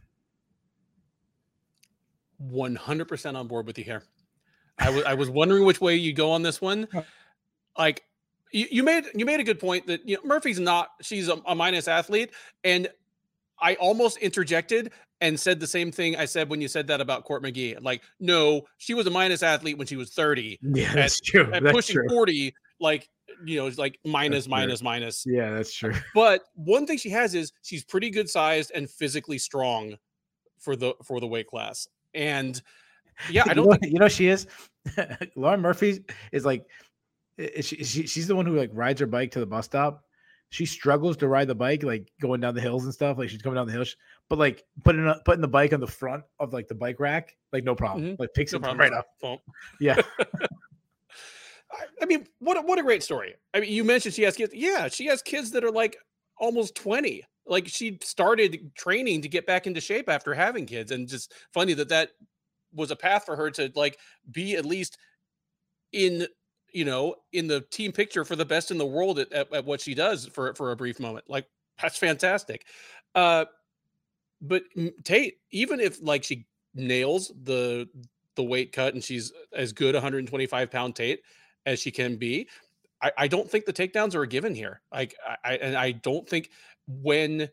100% 2.50 3.36
on 3.36 3.46
board 3.46 3.66
with 3.66 3.78
you 3.78 3.84
here. 3.84 4.02
I 4.78 4.90
was 4.90 5.04
I 5.04 5.14
was 5.14 5.28
wondering 5.28 5.64
which 5.64 5.80
way 5.80 5.96
you 5.96 6.12
go 6.12 6.30
on 6.30 6.42
this 6.42 6.60
one. 6.60 6.88
Like 7.78 8.04
you, 8.50 8.66
you 8.70 8.82
made 8.82 9.04
you 9.14 9.24
made 9.24 9.40
a 9.40 9.44
good 9.44 9.58
point 9.58 9.86
that 9.86 10.06
you 10.06 10.16
know 10.16 10.20
Murphy's 10.26 10.60
not 10.60 10.90
she's 11.00 11.30
a, 11.30 11.40
a 11.46 11.54
minus 11.54 11.88
athlete 11.88 12.32
and 12.64 12.86
I 13.62 13.76
almost 13.76 14.18
interjected 14.18 14.92
and 15.22 15.38
said 15.38 15.60
the 15.60 15.66
same 15.66 15.92
thing 15.92 16.16
I 16.16 16.24
said 16.24 16.50
when 16.50 16.60
you 16.60 16.66
said 16.66 16.88
that 16.88 17.00
about 17.00 17.24
Court 17.24 17.44
McGee. 17.44 17.80
Like, 17.80 18.02
no, 18.18 18.62
she 18.76 18.92
was 18.92 19.06
a 19.06 19.10
minus 19.10 19.42
athlete 19.42 19.78
when 19.78 19.86
she 19.86 19.96
was 19.96 20.10
30. 20.10 20.58
Yeah, 20.60 20.92
that's 20.94 21.18
at, 21.20 21.24
true. 21.24 21.52
At 21.52 21.62
that's 21.62 21.74
pushing 21.74 21.94
true. 21.94 22.08
40, 22.08 22.52
like, 22.80 23.08
you 23.44 23.58
know, 23.58 23.66
it's 23.66 23.78
like 23.78 23.98
minus, 24.04 24.48
minus, 24.48 24.82
minus. 24.82 25.24
Yeah, 25.26 25.50
that's 25.50 25.74
true. 25.74 25.94
But 26.14 26.42
one 26.54 26.86
thing 26.86 26.98
she 26.98 27.10
has 27.10 27.34
is 27.34 27.52
she's 27.62 27.84
pretty 27.84 28.10
good 28.10 28.28
sized 28.28 28.72
and 28.74 28.88
physically 28.88 29.38
strong 29.38 29.96
for 30.58 30.76
the 30.76 30.94
for 31.04 31.20
the 31.20 31.26
weight 31.26 31.46
class. 31.46 31.88
And 32.14 32.60
yeah, 33.30 33.44
I 33.46 33.54
don't 33.54 33.64
you 33.64 33.70
know, 33.70 33.76
think 33.76 33.92
you 33.92 33.98
know 33.98 34.08
she 34.08 34.28
is. 34.28 34.46
Lauren 35.36 35.60
Murphy 35.60 36.04
is 36.32 36.44
like 36.44 36.66
she, 37.38 37.84
she, 37.84 38.06
she's 38.06 38.26
the 38.26 38.36
one 38.36 38.46
who 38.46 38.56
like 38.56 38.70
rides 38.72 39.00
her 39.00 39.06
bike 39.06 39.30
to 39.32 39.40
the 39.40 39.46
bus 39.46 39.66
stop 39.66 40.04
she 40.52 40.66
struggles 40.66 41.16
to 41.16 41.28
ride 41.28 41.48
the 41.48 41.54
bike, 41.54 41.82
like 41.82 42.12
going 42.20 42.42
down 42.42 42.54
the 42.54 42.60
hills 42.60 42.84
and 42.84 42.92
stuff. 42.92 43.16
Like 43.16 43.30
she's 43.30 43.40
coming 43.40 43.54
down 43.54 43.66
the 43.66 43.72
hills, 43.72 43.96
but 44.28 44.38
like 44.38 44.62
putting 44.84 45.10
putting 45.24 45.40
the 45.40 45.48
bike 45.48 45.72
on 45.72 45.80
the 45.80 45.86
front 45.86 46.24
of 46.38 46.52
like 46.52 46.68
the 46.68 46.74
bike 46.74 47.00
rack, 47.00 47.34
like 47.54 47.64
no 47.64 47.74
problem. 47.74 48.04
Mm-hmm. 48.04 48.14
Like 48.18 48.34
picks 48.34 48.52
no 48.52 48.58
it 48.58 48.62
problem. 48.62 48.78
right 48.78 48.92
up. 48.92 49.06
Yeah. 49.80 49.96
I 52.00 52.06
mean, 52.06 52.26
what 52.38 52.56
a, 52.56 52.60
what 52.60 52.78
a 52.78 52.82
great 52.82 53.02
story. 53.02 53.34
I 53.54 53.60
mean, 53.60 53.72
you 53.72 53.84
mentioned 53.84 54.14
she 54.14 54.22
has 54.22 54.36
kids. 54.36 54.52
Yeah, 54.54 54.88
she 54.88 55.06
has 55.06 55.22
kids 55.22 55.50
that 55.52 55.64
are 55.64 55.70
like 55.70 55.96
almost 56.38 56.74
20. 56.74 57.22
Like 57.46 57.66
she 57.68 57.98
started 58.02 58.72
training 58.74 59.22
to 59.22 59.28
get 59.28 59.46
back 59.46 59.66
into 59.66 59.80
shape 59.80 60.08
after 60.08 60.34
having 60.34 60.66
kids 60.66 60.92
and 60.92 61.08
just 61.08 61.32
funny 61.52 61.74
that 61.74 61.88
that 61.88 62.10
was 62.74 62.90
a 62.90 62.96
path 62.96 63.24
for 63.24 63.36
her 63.36 63.50
to 63.52 63.72
like 63.74 63.98
be 64.30 64.54
at 64.54 64.64
least 64.64 64.98
in 65.92 66.26
you 66.72 66.84
know, 66.84 67.14
in 67.32 67.46
the 67.46 67.60
team 67.70 67.92
picture 67.92 68.24
for 68.24 68.34
the 68.34 68.44
best 68.44 68.70
in 68.70 68.78
the 68.78 68.86
world 68.86 69.18
at, 69.18 69.30
at, 69.32 69.52
at, 69.52 69.64
what 69.64 69.80
she 69.80 69.94
does 69.94 70.26
for 70.26 70.54
for 70.54 70.72
a 70.72 70.76
brief 70.76 70.98
moment. 70.98 71.24
Like 71.28 71.46
that's 71.80 71.98
fantastic. 71.98 72.64
Uh, 73.14 73.44
but 74.40 74.62
Tate, 75.04 75.38
even 75.50 75.80
if 75.80 76.02
like 76.02 76.24
she 76.24 76.46
nails 76.74 77.32
the 77.42 77.88
the 78.36 78.42
weight 78.42 78.72
cut 78.72 78.94
and 78.94 79.04
she's 79.04 79.32
as 79.54 79.72
good 79.72 79.94
125 79.94 80.70
pound 80.70 80.96
Tate 80.96 81.20
as 81.66 81.80
she 81.80 81.90
can 81.90 82.16
be, 82.16 82.48
I, 83.02 83.12
I 83.18 83.28
don't 83.28 83.50
think 83.50 83.64
the 83.64 83.72
takedowns 83.72 84.14
are 84.14 84.22
a 84.22 84.28
given 84.28 84.54
here. 84.54 84.80
Like 84.92 85.14
I 85.44 85.56
and 85.56 85.76
I 85.76 85.92
don't 85.92 86.28
think 86.28 86.50
when 86.86 87.48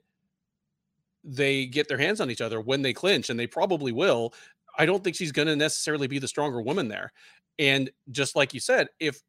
they 1.23 1.65
get 1.65 1.87
their 1.87 1.97
hands 1.97 2.21
on 2.21 2.31
each 2.31 2.41
other, 2.41 2.61
when 2.61 2.81
they 2.81 2.93
clinch, 2.93 3.29
and 3.29 3.39
they 3.39 3.47
probably 3.47 3.91
will, 3.91 4.33
I 4.77 4.85
don't 4.85 5.03
think 5.03 5.15
she's 5.15 5.31
going 5.31 5.47
to 5.47 5.55
necessarily 5.55 6.07
be 6.07 6.19
the 6.19 6.27
stronger 6.27 6.61
woman 6.61 6.87
there. 6.87 7.11
And 7.57 7.89
just 8.11 8.35
like 8.35 8.53
you 8.53 8.59
said, 8.59 8.87
if 8.99 9.21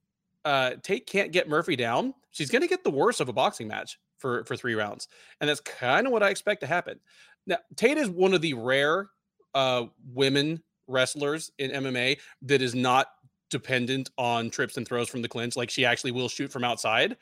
uh, 0.45 0.73
Tate 0.83 1.07
can't 1.07 1.33
get 1.33 1.49
Murphy 1.49 1.75
down, 1.75 2.15
she's 2.31 2.51
going 2.51 2.63
to 2.63 2.69
get 2.69 2.85
the 2.85 2.91
worst 2.91 3.21
of 3.21 3.29
a 3.29 3.33
boxing 3.33 3.69
match 3.69 3.99
for 4.19 4.45
for 4.45 4.57
three 4.57 4.75
rounds, 4.75 5.09
and 5.41 5.49
that's 5.49 5.61
kind 5.61 6.07
of 6.07 6.13
what 6.13 6.23
I 6.23 6.29
expect 6.31 6.61
to 6.61 6.67
happen. 6.67 7.01
Now, 7.47 7.59
Tate 7.77 7.99
is 7.99 8.09
one 8.09 8.35
of 8.35 8.43
the 8.43 8.55
rare 8.55 9.09
uh, 9.55 9.87
women 10.13 10.63
wrestlers 10.87 11.51
in 11.59 11.71
MMA 11.71 12.19
that 12.43 12.63
is 12.63 12.75
not 12.75 13.09
dependent 13.51 14.11
on 14.17 14.51
trips 14.51 14.77
and 14.77 14.87
throws 14.87 15.09
from 15.09 15.23
the 15.23 15.29
clinch. 15.29 15.57
Like 15.57 15.71
she 15.71 15.85
actually 15.85 16.13
will 16.13 16.29
shoot 16.29 16.51
from 16.51 16.65
outside. 16.65 17.17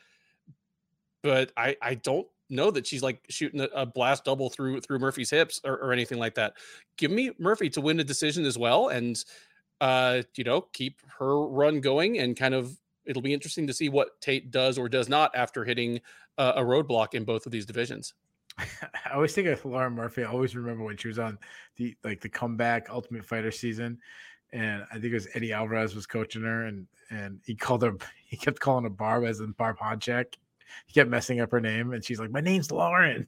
but 1.22 1.52
I 1.56 1.76
I 1.82 1.94
don't 1.94 2.26
know 2.50 2.70
that 2.70 2.86
she's 2.86 3.02
like 3.02 3.22
shooting 3.28 3.60
a, 3.60 3.68
a 3.74 3.86
blast 3.86 4.24
double 4.24 4.50
through 4.50 4.80
through 4.80 4.98
Murphy's 4.98 5.30
hips 5.30 5.60
or, 5.64 5.74
or 5.78 5.92
anything 5.92 6.18
like 6.18 6.34
that. 6.36 6.54
Give 6.96 7.10
me 7.10 7.32
Murphy 7.38 7.68
to 7.70 7.80
win 7.80 8.00
a 8.00 8.04
decision 8.04 8.44
as 8.44 8.56
well, 8.58 8.88
and 8.88 9.22
uh, 9.80 10.22
you 10.36 10.44
know, 10.44 10.62
keep 10.72 11.00
her 11.18 11.46
run 11.46 11.80
going 11.80 12.18
and 12.18 12.36
kind 12.36 12.54
of 12.54 12.76
it'll 13.04 13.22
be 13.22 13.32
interesting 13.34 13.66
to 13.66 13.72
see 13.72 13.88
what 13.88 14.20
Tate 14.20 14.50
does 14.50 14.78
or 14.78 14.88
does 14.88 15.08
not 15.08 15.34
after 15.34 15.64
hitting 15.64 16.00
uh, 16.36 16.52
a 16.56 16.62
roadblock 16.62 17.14
in 17.14 17.24
both 17.24 17.46
of 17.46 17.52
these 17.52 17.66
divisions. 17.66 18.14
I 18.58 19.14
always 19.14 19.34
think 19.34 19.48
of 19.48 19.64
Laura 19.64 19.90
Murphy. 19.90 20.24
I 20.24 20.30
always 20.30 20.56
remember 20.56 20.84
when 20.84 20.96
she 20.96 21.08
was 21.08 21.18
on 21.18 21.38
the 21.76 21.96
like 22.04 22.20
the 22.20 22.28
comeback 22.28 22.90
Ultimate 22.90 23.24
Fighter 23.24 23.50
season, 23.50 23.98
and 24.52 24.84
I 24.90 24.94
think 24.94 25.06
it 25.06 25.14
was 25.14 25.28
Eddie 25.34 25.52
Alvarez 25.52 25.94
was 25.94 26.06
coaching 26.06 26.42
her, 26.42 26.66
and 26.66 26.86
and 27.10 27.40
he 27.44 27.54
called 27.54 27.82
her 27.82 27.96
he 28.26 28.36
kept 28.36 28.60
calling 28.60 28.84
her 28.84 28.90
Barb 28.90 29.24
as 29.24 29.40
in 29.40 29.52
Barb 29.52 29.78
Honchak. 29.78 30.34
He 30.86 30.92
kept 30.92 31.10
messing 31.10 31.40
up 31.40 31.50
her 31.50 31.60
name, 31.60 31.92
and 31.92 32.04
she's 32.04 32.20
like, 32.20 32.30
"My 32.30 32.40
name's 32.40 32.70
Lauren." 32.70 33.26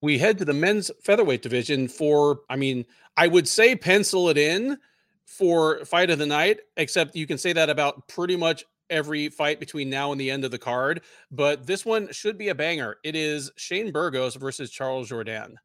we 0.00 0.18
head 0.18 0.38
to 0.38 0.44
the 0.44 0.52
men's 0.52 0.90
featherweight 1.02 1.42
division 1.42 1.88
for, 1.88 2.40
I 2.48 2.56
mean, 2.56 2.84
I 3.16 3.26
would 3.26 3.48
say 3.48 3.74
pencil 3.74 4.28
it 4.28 4.38
in 4.38 4.78
for 5.24 5.84
fight 5.84 6.10
of 6.10 6.18
the 6.18 6.26
night, 6.26 6.60
except 6.76 7.16
you 7.16 7.26
can 7.26 7.38
say 7.38 7.52
that 7.52 7.70
about 7.70 8.06
pretty 8.08 8.36
much 8.36 8.64
every 8.90 9.28
fight 9.28 9.60
between 9.60 9.90
now 9.90 10.12
and 10.12 10.20
the 10.20 10.30
end 10.30 10.44
of 10.44 10.50
the 10.50 10.58
card. 10.58 11.02
But 11.30 11.66
this 11.66 11.84
one 11.84 12.10
should 12.12 12.38
be 12.38 12.48
a 12.48 12.54
banger. 12.54 12.96
It 13.04 13.16
is 13.16 13.50
Shane 13.56 13.92
Burgos 13.92 14.36
versus 14.36 14.70
Charles 14.70 15.10
Jourdain. 15.10 15.56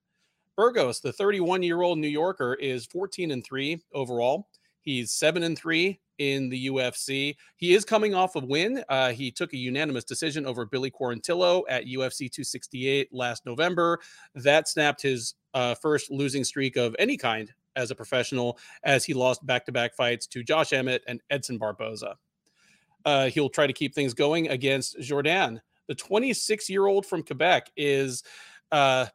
Burgos, 0.56 1.00
the 1.00 1.12
31 1.12 1.64
year 1.64 1.82
old 1.82 1.98
New 1.98 2.08
Yorker, 2.08 2.54
is 2.56 2.86
14 2.86 3.32
and 3.32 3.44
3 3.44 3.82
overall. 3.94 4.48
He's 4.82 5.12
7 5.12 5.44
and 5.44 5.58
3 5.58 6.00
in 6.20 6.50
the 6.50 6.68
UFC. 6.68 7.36
He 7.56 7.74
is 7.74 7.86
coming 7.86 8.14
off 8.14 8.36
a 8.36 8.40
win. 8.40 8.84
Uh, 8.90 9.12
he 9.12 9.32
took 9.32 9.54
a 9.54 9.58
unanimous 9.58 10.04
decision 10.04 10.46
over 10.46 10.66
Billy 10.66 10.92
Quarantillo 10.92 11.64
at 11.70 11.86
UFC 11.86 12.30
268 12.30 13.10
last 13.12 13.46
November. 13.46 14.00
That 14.36 14.68
snapped 14.68 15.02
his 15.02 15.36
uh, 15.54 15.76
first 15.76 16.12
losing 16.12 16.44
streak 16.44 16.76
of 16.76 16.96
any 17.00 17.18
kind 17.18 17.52
as 17.76 17.90
a 17.90 17.96
professional, 17.96 18.60
as 18.84 19.04
he 19.04 19.14
lost 19.14 19.46
back 19.46 19.66
to 19.66 19.72
back 19.72 19.96
fights 19.96 20.28
to 20.28 20.44
Josh 20.44 20.74
Emmett 20.74 21.04
and 21.08 21.22
Edson 21.30 21.58
Barboza. 21.58 22.16
Uh, 23.06 23.28
he'll 23.30 23.50
try 23.50 23.68
to 23.68 23.74
keep 23.74 23.96
things 23.96 24.14
going 24.14 24.50
against 24.50 25.00
Jourdain. 25.00 25.60
The 25.88 25.96
26 25.96 26.70
year 26.70 26.86
old 26.86 27.06
from 27.06 27.24
Quebec 27.24 27.72
is 27.76 28.24
uh, 28.72 29.08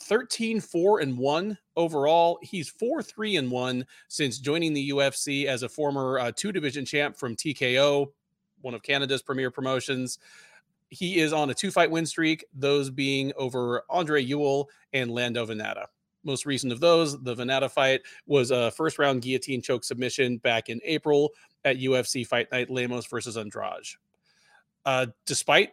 13 0.00 0.60
4 0.60 1.00
and 1.00 1.16
1 1.16 1.58
overall. 1.76 2.38
He's 2.42 2.68
4 2.68 3.02
3 3.02 3.36
and 3.36 3.50
1 3.50 3.86
since 4.08 4.38
joining 4.38 4.72
the 4.72 4.90
UFC 4.90 5.46
as 5.46 5.62
a 5.62 5.68
former 5.68 6.18
uh, 6.18 6.32
two 6.34 6.52
division 6.52 6.84
champ 6.84 7.16
from 7.16 7.36
TKO, 7.36 8.06
one 8.60 8.74
of 8.74 8.82
Canada's 8.82 9.22
premier 9.22 9.50
promotions. 9.50 10.18
He 10.88 11.18
is 11.18 11.32
on 11.32 11.50
a 11.50 11.54
two 11.54 11.70
fight 11.70 11.90
win 11.90 12.06
streak, 12.06 12.44
those 12.54 12.90
being 12.90 13.32
over 13.36 13.82
Andre 13.90 14.22
Ewell 14.22 14.68
and 14.92 15.10
Lando 15.10 15.46
Vannata. 15.46 15.86
Most 16.24 16.46
recent 16.46 16.72
of 16.72 16.80
those, 16.80 17.20
the 17.22 17.34
Vannata 17.34 17.70
fight 17.70 18.02
was 18.26 18.50
a 18.50 18.70
first 18.72 18.98
round 18.98 19.22
guillotine 19.22 19.62
choke 19.62 19.84
submission 19.84 20.38
back 20.38 20.68
in 20.68 20.80
April 20.84 21.30
at 21.64 21.78
UFC 21.78 22.26
Fight 22.26 22.50
Night 22.52 22.70
Lemos 22.70 23.06
versus 23.06 23.36
Andrade. 23.36 23.86
Uh, 24.84 25.06
despite 25.24 25.72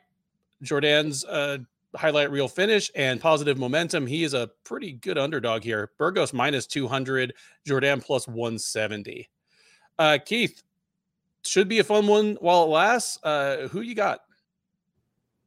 Jourdain's 0.64 1.26
uh, 1.26 1.60
highlight 1.96 2.32
reel 2.32 2.48
finish 2.48 2.92
and 2.96 3.22
positive 3.22 3.58
momentum. 3.58 4.08
He 4.08 4.24
is 4.24 4.34
a 4.34 4.50
pretty 4.64 4.94
good 4.94 5.18
underdog 5.18 5.64
here. 5.64 5.92
Burgos 5.98 6.34
minus 6.34 6.68
200, 6.68 7.34
Jourdain 7.68 8.04
plus 8.04 8.28
170. 8.28 9.30
Uh, 10.00 10.18
Keith, 10.26 10.64
should 11.46 11.68
be 11.68 11.80
a 11.80 11.84
fun 11.84 12.08
one 12.08 12.38
while 12.40 12.64
it 12.64 12.68
lasts. 12.68 13.20
Uh, 13.24 13.68
who 13.70 13.82
you 13.82 13.96
got? 13.96 14.22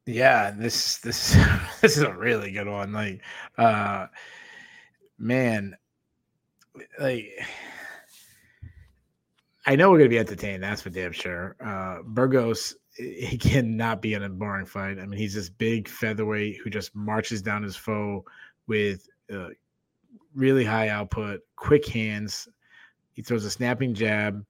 Yeah, 0.06 0.52
this 0.52 0.98
this 0.98 1.36
this 1.80 1.96
is 1.96 2.02
a 2.02 2.12
really 2.12 2.52
good 2.52 2.68
one. 2.68 2.92
Like, 2.92 3.22
uh, 3.58 4.06
man, 5.18 5.76
like 7.00 7.30
I 9.66 9.74
know 9.74 9.90
we're 9.90 9.98
gonna 9.98 10.10
be 10.10 10.18
entertained. 10.18 10.62
That's 10.62 10.82
for 10.82 10.90
damn 10.90 11.12
sure. 11.12 11.56
Uh, 11.60 12.02
Burgos 12.04 12.76
he 12.96 13.36
cannot 13.38 14.00
be 14.00 14.14
in 14.14 14.22
a 14.22 14.28
boring 14.28 14.66
fight. 14.66 14.98
I 14.98 15.06
mean, 15.06 15.18
he's 15.18 15.34
this 15.34 15.50
big 15.50 15.88
featherweight 15.88 16.58
who 16.62 16.70
just 16.70 16.94
marches 16.94 17.42
down 17.42 17.62
his 17.62 17.76
foe 17.76 18.24
with 18.66 19.08
uh, 19.32 19.48
really 20.34 20.64
high 20.64 20.88
output, 20.88 21.40
quick 21.56 21.86
hands. 21.86 22.48
He 23.12 23.22
throws 23.22 23.44
a 23.44 23.50
snapping 23.50 23.94
jab. 23.94 24.44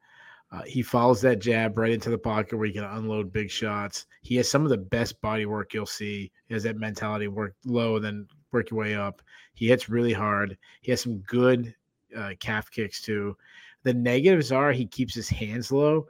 Uh, 0.53 0.63
he 0.63 0.81
follows 0.81 1.21
that 1.21 1.41
jab 1.41 1.77
right 1.77 1.93
into 1.93 2.09
the 2.09 2.19
pocket 2.19 2.57
where 2.57 2.67
he 2.67 2.73
can 2.73 2.85
unload 2.85 3.33
big 3.33 3.51
shots. 3.51 4.07
He 4.23 4.37
has 4.37 4.49
some 4.49 4.63
of 4.63 4.71
the 4.71 4.77
best 4.79 5.21
body 5.21 5.45
work 5.45 5.75
you'll 5.75 5.87
see. 5.87 6.31
He 6.47 6.55
has 6.55 6.63
that 6.63 6.77
mentality: 6.77 7.27
work 7.27 7.55
low, 7.65 7.99
then 7.99 8.29
work 8.53 8.71
your 8.71 8.79
way 8.79 8.95
up. 8.95 9.23
He 9.55 9.69
hits 9.69 9.89
really 9.89 10.13
hard. 10.13 10.57
He 10.83 10.93
has 10.93 11.01
some 11.01 11.19
good 11.19 11.75
uh, 12.17 12.31
calf 12.39 12.71
kicks 12.71 13.03
too. 13.03 13.37
The 13.83 13.95
negatives 13.95 14.53
are 14.53 14.73
he 14.73 14.87
keeps 14.87 15.15
his 15.15 15.29
hands 15.29 15.73
low 15.73 16.07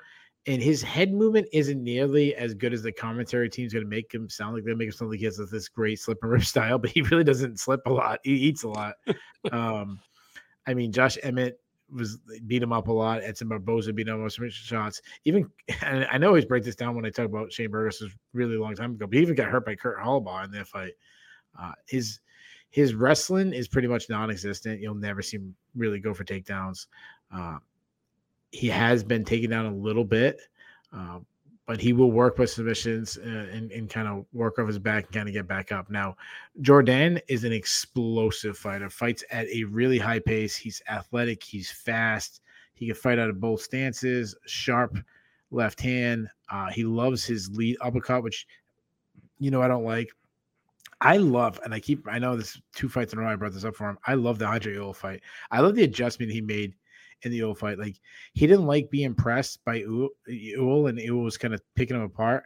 and 0.47 0.63
his 0.63 0.83
head 0.83 1.13
movement 1.13 1.49
isn't 1.53 1.83
nearly 1.83 2.35
as 2.37 2.55
good 2.55 2.73
as 2.73 2.83
the 2.83 2.93
commentary 2.93 3.51
team's 3.51 3.73
going 3.73 3.85
to 3.85 3.91
make 3.91 4.13
him 4.13 4.29
sound 4.29 4.55
like. 4.55 4.65
They 4.65 4.75
make 4.75 4.87
him 4.87 4.93
sound 4.93 5.11
like 5.11 5.19
he 5.19 5.25
has 5.25 5.37
this 5.51 5.69
great 5.69 5.99
slip 5.99 6.19
and 6.23 6.31
rip 6.31 6.43
style, 6.45 6.79
but 6.79 6.91
he 6.91 7.03
really 7.03 7.25
doesn't 7.25 7.59
slip 7.59 7.81
a 7.87 7.93
lot. 7.93 8.21
He 8.23 8.33
eats 8.33 8.63
a 8.63 8.69
lot. 8.69 8.95
um, 9.53 9.99
I 10.67 10.75
mean, 10.75 10.93
Josh 10.93 11.19
Emmett 11.23 11.61
was 11.91 12.19
beat 12.47 12.63
him 12.63 12.73
up 12.73 12.89
a 12.89 12.93
lot. 12.93 13.23
Edson 13.23 13.49
Barboza 13.49 13.93
beat 13.93 14.09
him 14.09 14.25
up 14.25 14.31
some 14.31 14.49
shots. 14.51 15.01
Even 15.25 15.51
and 15.83 16.07
I 16.11 16.19
know 16.19 16.27
I 16.27 16.29
always 16.29 16.45
break 16.45 16.65
this 16.65 16.77
down 16.77 16.95
when 16.95 17.07
I 17.07 17.11
talk 17.11 17.27
about 17.27 17.53
Shane 17.53 17.71
Burgos 17.71 18.01
was 18.01 18.13
really 18.33 18.57
long 18.57 18.75
time 18.75 18.93
ago, 18.93 19.07
but 19.07 19.17
he 19.17 19.23
even 19.23 19.35
got 19.35 19.49
hurt 19.49 19.67
by 19.67 19.75
Kurt 19.75 19.99
Holobaugh 19.99 20.45
in 20.45 20.51
that 20.53 20.69
fight. 20.69 20.93
Uh, 21.59 21.73
his 21.89 22.21
his 22.71 22.95
wrestling 22.95 23.53
is 23.53 23.69
pretty 23.69 23.89
much 23.89 24.11
non-existent. 24.11 24.81
You'll 24.81 24.95
never 24.95 25.23
see 25.23 25.39
him 25.39 25.55
really 25.75 25.99
go 25.99 26.13
for 26.13 26.25
takedowns. 26.25 26.87
Uh, 27.35 27.59
he 28.57 28.69
has 28.69 29.05
been 29.05 29.25
taken 29.25 29.51
down 29.51 29.67
a 29.67 29.75
little 29.75 30.05
bit, 30.05 30.41
uh, 30.93 31.19
but 31.67 31.81
he 31.81 31.93
will 31.93 32.11
work 32.11 32.39
with 32.39 32.49
submissions 32.49 33.19
uh, 33.19 33.47
and, 33.53 33.71
and 33.71 33.91
kind 33.91 34.09
of 34.09 34.25
work 34.33 34.59
off 34.59 34.67
his 34.67 34.79
back 34.79 35.05
and 35.05 35.13
kind 35.13 35.29
of 35.29 35.35
get 35.35 35.47
back 35.47 35.73
up. 35.73 35.91
Now, 35.91 36.17
Jourdain 36.63 37.21
is 37.29 37.45
an 37.45 37.53
explosive 37.53 38.57
fighter, 38.57 38.89
fights 38.89 39.23
at 39.31 39.47
a 39.49 39.65
really 39.65 39.99
high 39.99 40.21
pace. 40.21 40.57
He's 40.57 40.81
athletic, 40.89 41.43
he's 41.43 41.71
fast, 41.71 42.41
he 42.75 42.87
can 42.87 42.95
fight 42.95 43.19
out 43.19 43.29
of 43.29 43.41
both 43.41 43.61
stances, 43.61 44.35
sharp 44.47 44.97
left 45.51 45.81
hand. 45.81 46.29
Uh, 46.51 46.71
he 46.71 46.85
loves 46.85 47.25
his 47.25 47.51
lead 47.51 47.77
uppercut, 47.81 48.23
which 48.23 48.47
you 49.39 49.51
know 49.51 49.61
I 49.61 49.69
don't 49.69 49.85
like. 49.85 50.09
I 51.03 51.19
love, 51.19 51.61
and 51.63 51.75
I 51.75 51.81
keep, 51.81 52.07
I 52.09 52.19
know 52.19 52.39
this 52.39 52.59
two 52.75 52.89
fights 52.89 53.13
in 53.13 53.19
a 53.19 53.23
row. 53.23 53.29
I 53.29 53.37
brought 53.37 53.53
this 53.53 53.67
up 53.67 53.77
for 53.77 53.91
him. 53.91 53.99
I 54.07 54.15
love 54.15 54.39
the 54.39 54.47
Andre 54.47 54.73
Ewell 54.73 54.95
fight. 54.95 55.21
I 55.51 55.61
love 55.61 55.75
the 55.75 55.85
adjustment 55.85 56.33
he 56.33 56.41
made 56.41 56.75
in 57.23 57.31
the 57.31 57.39
Ewell 57.39 57.55
fight. 57.55 57.79
Like 57.79 58.01
he 58.33 58.47
didn't 58.47 58.67
like 58.67 58.91
being 58.91 59.15
pressed 59.15 59.65
by 59.65 59.77
Ewell, 60.27 60.87
and 60.87 60.99
Ewell 60.99 61.25
was 61.25 61.39
kind 61.39 61.55
of 61.55 61.61
picking 61.75 61.97
him 61.97 62.03
apart. 62.03 62.45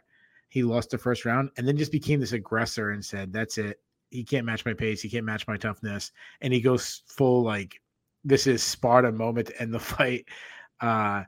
He 0.49 0.63
lost 0.63 0.89
the 0.89 0.97
first 0.97 1.25
round, 1.25 1.49
and 1.57 1.67
then 1.67 1.77
just 1.77 1.91
became 1.91 2.19
this 2.19 2.33
aggressor 2.33 2.91
and 2.91 3.03
said, 3.03 3.31
"That's 3.31 3.57
it. 3.57 3.79
He 4.09 4.23
can't 4.23 4.45
match 4.45 4.65
my 4.65 4.73
pace. 4.73 5.01
He 5.01 5.09
can't 5.09 5.25
match 5.25 5.47
my 5.47 5.57
toughness." 5.57 6.11
And 6.41 6.53
he 6.53 6.61
goes 6.61 7.03
full 7.07 7.43
like, 7.43 7.81
"This 8.23 8.47
is 8.47 8.63
Sparta 8.63 9.11
moment 9.11 9.47
to 9.47 9.61
end 9.61 9.73
the 9.73 9.79
fight." 9.79 10.25
Uh, 10.79 11.23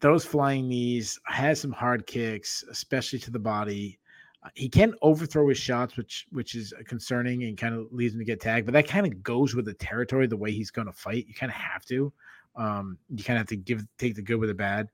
those 0.00 0.24
flying 0.24 0.68
knees 0.68 1.18
has 1.24 1.60
some 1.60 1.72
hard 1.72 2.06
kicks, 2.06 2.64
especially 2.70 3.18
to 3.20 3.30
the 3.30 3.38
body. 3.38 3.98
Uh, 4.44 4.48
he 4.54 4.68
can't 4.68 4.94
overthrow 5.02 5.48
his 5.48 5.58
shots, 5.58 5.96
which 5.96 6.26
which 6.30 6.54
is 6.54 6.74
concerning 6.86 7.44
and 7.44 7.56
kind 7.56 7.74
of 7.74 7.86
leads 7.90 8.14
him 8.14 8.20
to 8.20 8.24
get 8.24 8.40
tagged. 8.40 8.66
But 8.66 8.72
that 8.72 8.88
kind 8.88 9.06
of 9.06 9.22
goes 9.22 9.54
with 9.54 9.64
the 9.64 9.74
territory, 9.74 10.26
the 10.26 10.36
way 10.36 10.52
he's 10.52 10.70
going 10.70 10.86
to 10.86 10.92
fight. 10.92 11.26
You 11.26 11.34
kind 11.34 11.50
of 11.50 11.56
have 11.56 11.84
to. 11.86 12.12
Um, 12.56 12.98
you 13.08 13.24
kind 13.24 13.36
of 13.36 13.40
have 13.40 13.48
to 13.48 13.56
give 13.56 13.84
take 13.98 14.14
the 14.14 14.22
good 14.22 14.36
with 14.36 14.50
the 14.50 14.54
bad. 14.54 14.88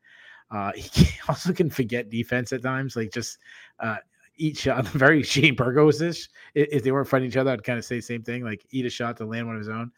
Uh, 0.50 0.72
he 0.76 1.08
also 1.28 1.52
can 1.52 1.70
forget 1.70 2.10
defense 2.10 2.52
at 2.52 2.62
times, 2.62 2.96
like 2.96 3.12
just 3.12 3.38
uh, 3.80 3.96
eat 4.36 4.56
shot. 4.56 4.86
Very 4.88 5.22
Shane 5.22 5.54
Burgos 5.54 6.00
ish. 6.00 6.28
If 6.54 6.82
they 6.82 6.92
weren't 6.92 7.08
fighting 7.08 7.28
each 7.28 7.36
other, 7.36 7.50
I'd 7.50 7.64
kind 7.64 7.78
of 7.78 7.84
say 7.84 7.96
the 7.96 8.02
same 8.02 8.22
thing, 8.22 8.44
like 8.44 8.64
eat 8.70 8.86
a 8.86 8.90
shot 8.90 9.16
to 9.18 9.26
land 9.26 9.46
one 9.46 9.56
of 9.56 9.60
his 9.60 9.68
own. 9.68 9.90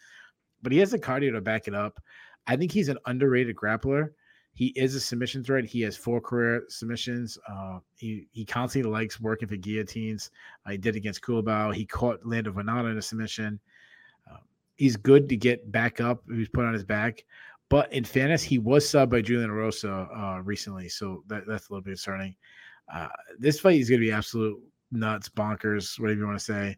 But 0.62 0.73
he 0.73 0.79
has 0.79 0.93
the 0.93 0.99
cardio 0.99 1.33
to 1.33 1.41
back 1.41 1.69
it 1.69 1.74
up. 1.74 2.01
I 2.47 2.57
think 2.57 2.73
he's 2.73 2.89
an 2.89 2.99
underrated 3.07 3.57
grappler. 3.57 4.11
He 4.55 4.66
is 4.77 4.95
a 4.95 5.01
submission 5.01 5.43
threat. 5.43 5.65
He 5.65 5.81
has 5.83 5.97
four 5.97 6.20
career 6.20 6.65
submissions. 6.69 7.39
Uh, 7.49 7.79
he 7.97 8.29
he 8.33 8.45
constantly 8.45 8.91
likes 8.91 9.20
working 9.20 9.49
for 9.49 9.57
guillotines. 9.57 10.31
Uh, 10.66 10.73
he 10.73 10.79
did 10.79 10.95
against 10.95 11.23
Culibao. 11.23 11.74
He 11.74 11.87
caught 11.87 12.24
Lando 12.24 12.53
Vannata 12.53 12.91
in 12.91 12.99
a 12.99 13.03
submission. 13.03 13.59
Uh, 14.31 14.39
he's 14.77 14.97
good 14.97 15.29
to 15.31 15.37
get 15.37 15.73
back 15.73 16.01
up. 16.01 16.23
He 16.31 16.39
was 16.39 16.49
put 16.49 16.66
on 16.66 16.74
his 16.74 16.85
back. 16.85 17.24
But 17.70 17.91
in 17.91 18.05
fairness, 18.05 18.43
he 18.43 18.59
was 18.59 18.85
subbed 18.85 19.09
by 19.09 19.23
Julian 19.23 19.49
Erosa 19.49 20.07
uh, 20.15 20.43
recently, 20.43 20.91
so 20.91 21.24
that, 21.29 21.45
that's 21.47 21.70
a 21.70 21.73
little 21.73 21.83
bit 21.83 21.93
concerning. 21.93 22.37
Uh, 22.93 23.09
this 23.39 23.59
fight 23.59 23.81
is 23.81 23.89
going 23.89 24.01
to 24.03 24.07
be 24.07 24.12
absolute 24.12 24.61
nuts, 24.91 25.31
bonkers, 25.31 25.99
whatever 25.99 26.20
you 26.20 26.27
want 26.27 26.39
to 26.39 26.45
say. 26.45 26.77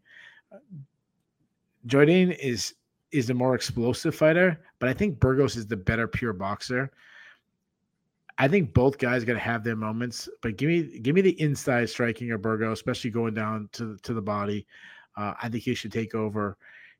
Jourdain 1.88 2.36
is 2.38 2.74
is 3.10 3.26
the 3.26 3.34
more 3.34 3.54
explosive 3.54 4.14
fighter, 4.14 4.60
but 4.78 4.88
I 4.88 4.92
think 4.92 5.18
Burgos 5.18 5.56
is 5.56 5.66
the 5.66 5.76
better 5.76 6.06
pure 6.06 6.32
boxer. 6.32 6.92
I 8.38 8.48
think 8.48 8.74
both 8.74 8.98
guys 8.98 9.24
got 9.24 9.34
to 9.34 9.38
have 9.38 9.62
their 9.62 9.76
moments, 9.76 10.28
but 10.42 10.56
give 10.56 10.68
me 10.68 10.98
give 11.00 11.14
me 11.14 11.20
the 11.20 11.40
inside 11.40 11.88
striking 11.88 12.32
of 12.32 12.42
Burgos, 12.42 12.78
especially 12.78 13.10
going 13.10 13.34
down 13.34 13.68
to 13.72 13.96
to 14.02 14.12
the 14.12 14.22
body. 14.22 14.66
Uh, 15.16 15.34
I 15.40 15.48
think 15.48 15.62
he 15.62 15.74
should 15.74 15.92
take 15.92 16.14
over. 16.14 16.56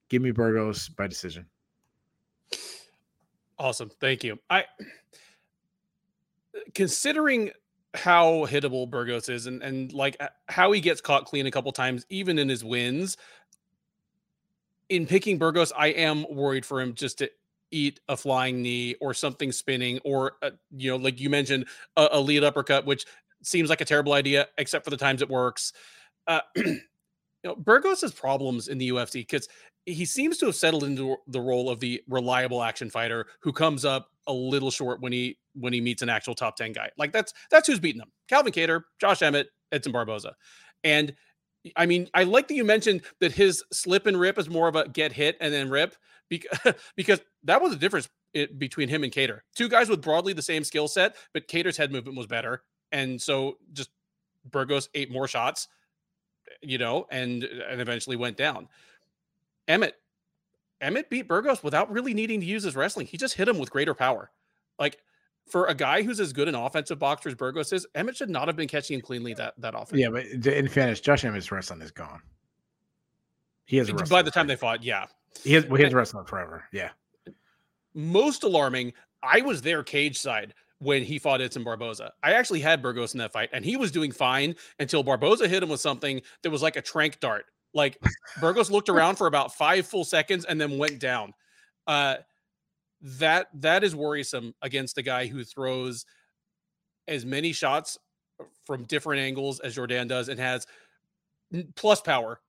Give 0.09 0.23
me 0.23 0.31
Burgos 0.31 0.89
by 0.89 1.09
decision. 1.09 1.47
Awesome, 3.59 3.91
thank 4.01 4.23
you. 4.23 4.39
I 4.49 4.65
considering 6.75 7.51
how 7.95 8.47
hittable 8.47 8.89
Burgos 8.89 9.29
is, 9.29 9.47
and 9.47 9.63
and 9.63 9.93
like 9.93 10.21
how 10.49 10.71
he 10.71 10.81
gets 10.81 11.01
caught 11.01 11.25
clean 11.25 11.47
a 11.47 11.51
couple 11.51 11.73
times, 11.73 12.07
even 12.11 12.39
in 12.39 12.49
his 12.49 12.65
wins. 12.65 13.17
In 14.91 15.07
picking 15.07 15.39
Burgos, 15.39 15.73
I 15.73 15.89
am 15.89 16.27
worried 16.31 16.67
for 16.67 16.81
him 16.81 16.95
just 16.95 17.19
to 17.19 17.31
eat 17.75 18.01
a 18.09 18.17
flying 18.17 18.63
knee 18.63 18.95
or 19.01 19.13
something 19.13 19.51
spinning 19.53 19.99
or 20.05 20.37
uh, 20.43 20.51
you 20.71 20.91
know 20.91 20.97
like 20.97 21.21
you 21.21 21.29
mentioned 21.29 21.67
a, 21.97 22.09
a, 22.13 22.21
lead 22.21 22.45
uppercut 22.45 22.87
which 22.87 23.05
seems 23.43 23.69
like 23.69 23.81
a 23.81 23.85
terrible 23.85 24.13
idea 24.13 24.47
except 24.59 24.85
for 24.85 24.91
the 24.91 24.97
times 24.97 25.21
it 25.21 25.29
works. 25.29 25.73
Uh, 26.27 26.41
you 26.57 26.81
know 27.45 27.55
burgos's 27.55 28.13
problems 28.13 28.69
in 28.69 28.79
the 28.79 28.89
ufc 28.89 29.13
because 29.13 29.49
he 29.87 30.05
seems 30.05 30.39
to 30.39 30.47
have 30.47 30.55
settled 30.55 30.85
into 30.85 31.17
the 31.27 31.41
role 31.41 31.69
of 31.69 31.81
the 31.81 32.03
reliable 32.09 32.63
action 32.63 32.89
fighter 32.89 33.27
who 33.41 33.53
comes 33.53 33.85
up 33.85 34.09
a 34.27 34.33
little 34.33 34.71
short 34.71 35.01
when 35.01 35.13
he 35.13 35.39
when 35.55 35.73
he 35.73 35.81
meets 35.81 36.03
an 36.03 36.09
actual 36.09 36.35
top 36.35 36.57
10 36.57 36.73
guy. 36.73 36.91
Like 36.97 37.13
that's 37.13 37.33
that's 37.51 37.69
who's 37.69 37.79
beating 37.81 38.01
him. 38.01 38.11
Calvin 38.29 38.53
kattar 38.53 38.83
josh 39.01 39.23
emmett 39.23 39.49
edson 39.73 39.93
barboza. 39.93 40.35
And 40.83 41.15
I 41.77 41.87
mean, 41.87 42.09
I 42.15 42.25
like 42.25 42.49
that 42.49 42.55
you 42.55 42.65
mentioned 42.65 43.03
that 43.21 43.33
his 43.33 43.65
slip 43.73 44.07
and 44.07 44.19
rip 44.19 44.39
is 44.39 44.49
more 44.49 44.69
of 44.69 44.77
a 44.77 44.89
get 44.89 45.13
hit 45.13 45.37
and 45.41 45.53
then 45.53 45.71
rip 45.71 45.95
because, 46.29 46.75
because 46.97 47.21
that 47.45 47.63
was 47.63 47.73
the 47.73 47.79
difference 47.79 48.09
between 48.59 48.89
him 48.89 49.05
and 49.05 49.13
Kattar. 49.13 49.41
Two 49.55 49.69
guys 49.69 49.89
with 49.89 50.03
broadly 50.03 50.33
the 50.33 50.43
same 50.43 50.65
skill 50.65 50.89
set, 50.89 51.17
but 51.33 51.49
Kattar's 51.49 51.77
head 51.77 51.93
movement 51.93 52.17
was 52.19 52.27
better. 52.27 52.63
And 52.93 53.21
so 53.21 53.59
just 53.73 53.91
Burgos 54.51 54.89
ate 54.95 55.11
more 55.11 55.29
shots, 55.29 55.69
eh, 56.49 56.55
you 56.63 56.79
know, 56.79 57.07
and 57.11 57.45
eh, 57.45 57.49
and 57.69 57.81
eventually 57.81 58.17
went 58.17 58.37
down. 58.37 58.69
Emmett 59.69 59.95
Emmett 60.81 61.09
beat 61.09 61.29
Burgos 61.29 61.63
without 61.63 61.91
really 61.91 62.13
needing 62.13 62.41
to 62.41 62.47
use 62.47 62.63
his 62.63 62.77
wrestling. 62.77 63.07
He 63.07 63.17
just 63.17 63.35
hit 63.35 63.49
him 63.49 63.59
with 63.59 63.71
greater 63.71 63.95
power. 63.95 64.31
Like 64.79 64.99
for 65.47 65.67
a 65.67 65.75
guy 65.75 66.03
who's 66.03 66.21
as 66.21 66.33
good 66.33 66.49
an 66.49 66.55
offensive 66.55 66.99
boxer 66.99 67.29
as 67.29 67.35
Burgos 67.35 67.73
is, 67.73 67.87
Emmett 67.95 68.17
should 68.17 68.31
not 68.31 68.49
have 68.49 68.57
been 68.57 68.69
catching 68.69 68.95
him 68.95 69.01
cleanly 69.01 69.35
that 69.35 69.55
that 69.59 69.75
often. 69.75 69.99
Yeah, 69.99 70.09
but 70.11 70.25
in 70.27 70.69
fairness, 70.69 71.01
Josh 71.01 71.25
Emmett's 71.25 71.53
wrestling 71.53 71.83
is 71.83 71.91
gone. 71.91 72.21
He 73.67 73.77
has 73.79 73.91
by 73.91 74.23
the 74.23 74.31
time 74.31 74.47
they 74.47 74.57
fought, 74.57 74.83
yeah. 74.83 75.07
He 75.43 75.55
has, 75.55 75.67
well, 75.67 75.77
he 75.77 75.85
has 75.85 75.95
wrestling 75.95 76.27
forever. 76.27 76.65
Yeah. 76.73 76.91
Most 77.95 78.45
alarming, 78.45 78.93
I 79.23 79.41
was 79.41 79.63
there 79.63 79.83
cage 79.83 80.19
side 80.19 80.55
when 80.79 81.03
he 81.03 81.19
fought 81.19 81.41
Edson 81.41 81.65
Barboza. 81.65 82.13
I 82.23 82.33
actually 82.33 82.61
had 82.61 82.83
Burgos 82.83 83.15
in 83.15 83.19
that 83.19 83.33
fight, 83.33 83.49
and 83.53 83.65
he 83.65 83.77
was 83.77 83.91
doing 83.91 84.13
fine 84.13 84.55
until 84.79 85.03
Barboza 85.03 85.49
hit 85.49 85.63
him 85.63 85.71
with 85.71 85.81
something 85.81 86.21
that 86.43 86.51
was 86.51 86.63
like 86.63 86.77
a 86.77 86.83
trank 86.83 87.21
dart. 87.21 87.47
Like 87.73 87.99
Burgos 88.41 88.71
looked 88.71 88.89
around 88.89 89.17
for 89.17 89.27
about 89.27 89.55
five 89.55 89.87
full 89.87 90.05
seconds 90.05 90.45
and 90.45 90.61
then 90.61 90.79
went 90.79 90.99
down. 90.99 91.33
Uh, 91.87 92.17
that 93.05 93.49
that 93.53 93.85
is 93.85 93.95
worrisome 93.95 94.55
against 94.63 94.97
a 94.97 95.03
guy 95.03 95.27
who 95.27 95.45
throws 95.45 96.07
as 97.07 97.27
many 97.27 97.53
shots 97.53 97.99
from 98.65 98.85
different 98.85 99.21
angles 99.21 99.61
as 99.61 99.77
Jourdain 99.77 100.09
does 100.09 100.31
and 100.31 100.41
has 100.41 100.67
plus 101.77 102.01
power 102.01 102.41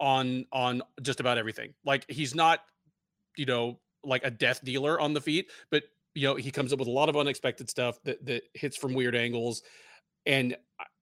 on 0.00 0.46
on 0.50 0.82
just 1.02 1.20
about 1.20 1.36
everything. 1.36 1.74
Like 1.84 2.06
he's 2.08 2.34
not, 2.34 2.60
you 3.36 3.44
know, 3.44 3.78
like 4.02 4.24
a 4.24 4.30
death 4.30 4.64
dealer 4.64 4.98
on 4.98 5.12
the 5.12 5.20
feet, 5.20 5.50
but 5.70 5.84
you 6.14 6.26
know, 6.26 6.36
he 6.36 6.50
comes 6.50 6.72
up 6.72 6.78
with 6.78 6.88
a 6.88 6.92
lot 6.92 7.10
of 7.10 7.16
unexpected 7.16 7.68
stuff 7.68 8.02
that 8.04 8.24
that 8.24 8.44
hits 8.54 8.78
from 8.78 8.94
weird 8.94 9.14
angles. 9.14 9.62
And 10.24 10.56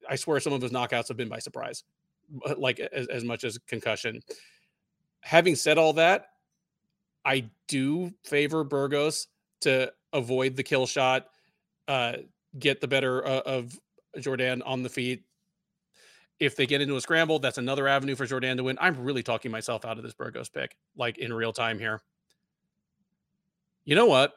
I 0.08 0.16
swear 0.16 0.40
some 0.40 0.52
of 0.52 0.62
his 0.62 0.72
knockouts 0.72 1.08
have 1.08 1.16
been 1.16 1.28
by 1.28 1.38
surprise, 1.38 1.84
uh, 2.44 2.54
like 2.58 2.80
as, 2.80 3.06
as 3.06 3.22
much 3.22 3.44
as 3.44 3.56
concussion. 3.68 4.20
Having 5.20 5.56
said 5.56 5.78
all 5.78 5.92
that, 5.94 6.26
I 7.26 7.50
do 7.66 8.12
favor 8.24 8.62
Burgos 8.62 9.26
to 9.62 9.92
avoid 10.12 10.54
the 10.54 10.62
kill 10.62 10.86
shot, 10.86 11.26
uh, 11.88 12.18
get 12.58 12.80
the 12.80 12.86
better 12.86 13.26
uh, 13.26 13.40
of 13.44 13.78
Jourdain 14.16 14.62
on 14.64 14.84
the 14.84 14.88
feet. 14.88 15.24
If 16.38 16.54
they 16.54 16.66
get 16.66 16.80
into 16.80 16.94
a 16.96 17.00
scramble, 17.00 17.40
that's 17.40 17.58
another 17.58 17.88
avenue 17.88 18.14
for 18.14 18.26
Jourdain 18.26 18.56
to 18.58 18.64
win. 18.64 18.78
I'm 18.80 19.02
really 19.02 19.24
talking 19.24 19.50
myself 19.50 19.84
out 19.84 19.96
of 19.98 20.04
this 20.04 20.14
Burgos 20.14 20.48
pick, 20.48 20.76
like 20.96 21.18
in 21.18 21.32
real 21.32 21.52
time 21.52 21.78
here. 21.80 22.00
You 23.84 23.96
know 23.96 24.06
what? 24.06 24.34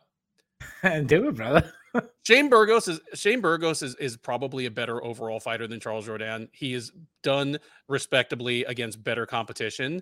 Do 1.05 1.27
it, 1.27 1.35
brother. 1.35 1.71
Shane 2.23 2.49
Burgos 2.49 2.87
is 2.87 2.99
Shane 3.13 3.41
Burgos 3.41 3.81
is 3.81 3.95
is 3.95 4.15
probably 4.15 4.65
a 4.65 4.71
better 4.71 5.03
overall 5.03 5.39
fighter 5.39 5.67
than 5.67 5.79
Charles 5.79 6.07
Jourdain. 6.07 6.47
He 6.53 6.73
is 6.73 6.91
done 7.23 7.57
respectably 7.87 8.63
against 8.65 9.03
better 9.03 9.25
competition 9.25 10.01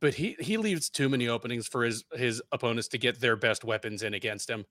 but 0.00 0.14
he 0.14 0.36
he 0.40 0.56
leaves 0.56 0.88
too 0.88 1.08
many 1.08 1.28
openings 1.28 1.66
for 1.66 1.84
his 1.84 2.04
his 2.12 2.42
opponents 2.52 2.88
to 2.88 2.98
get 2.98 3.20
their 3.20 3.36
best 3.36 3.64
weapons 3.64 4.02
in 4.02 4.14
against 4.14 4.48
him. 4.48 4.64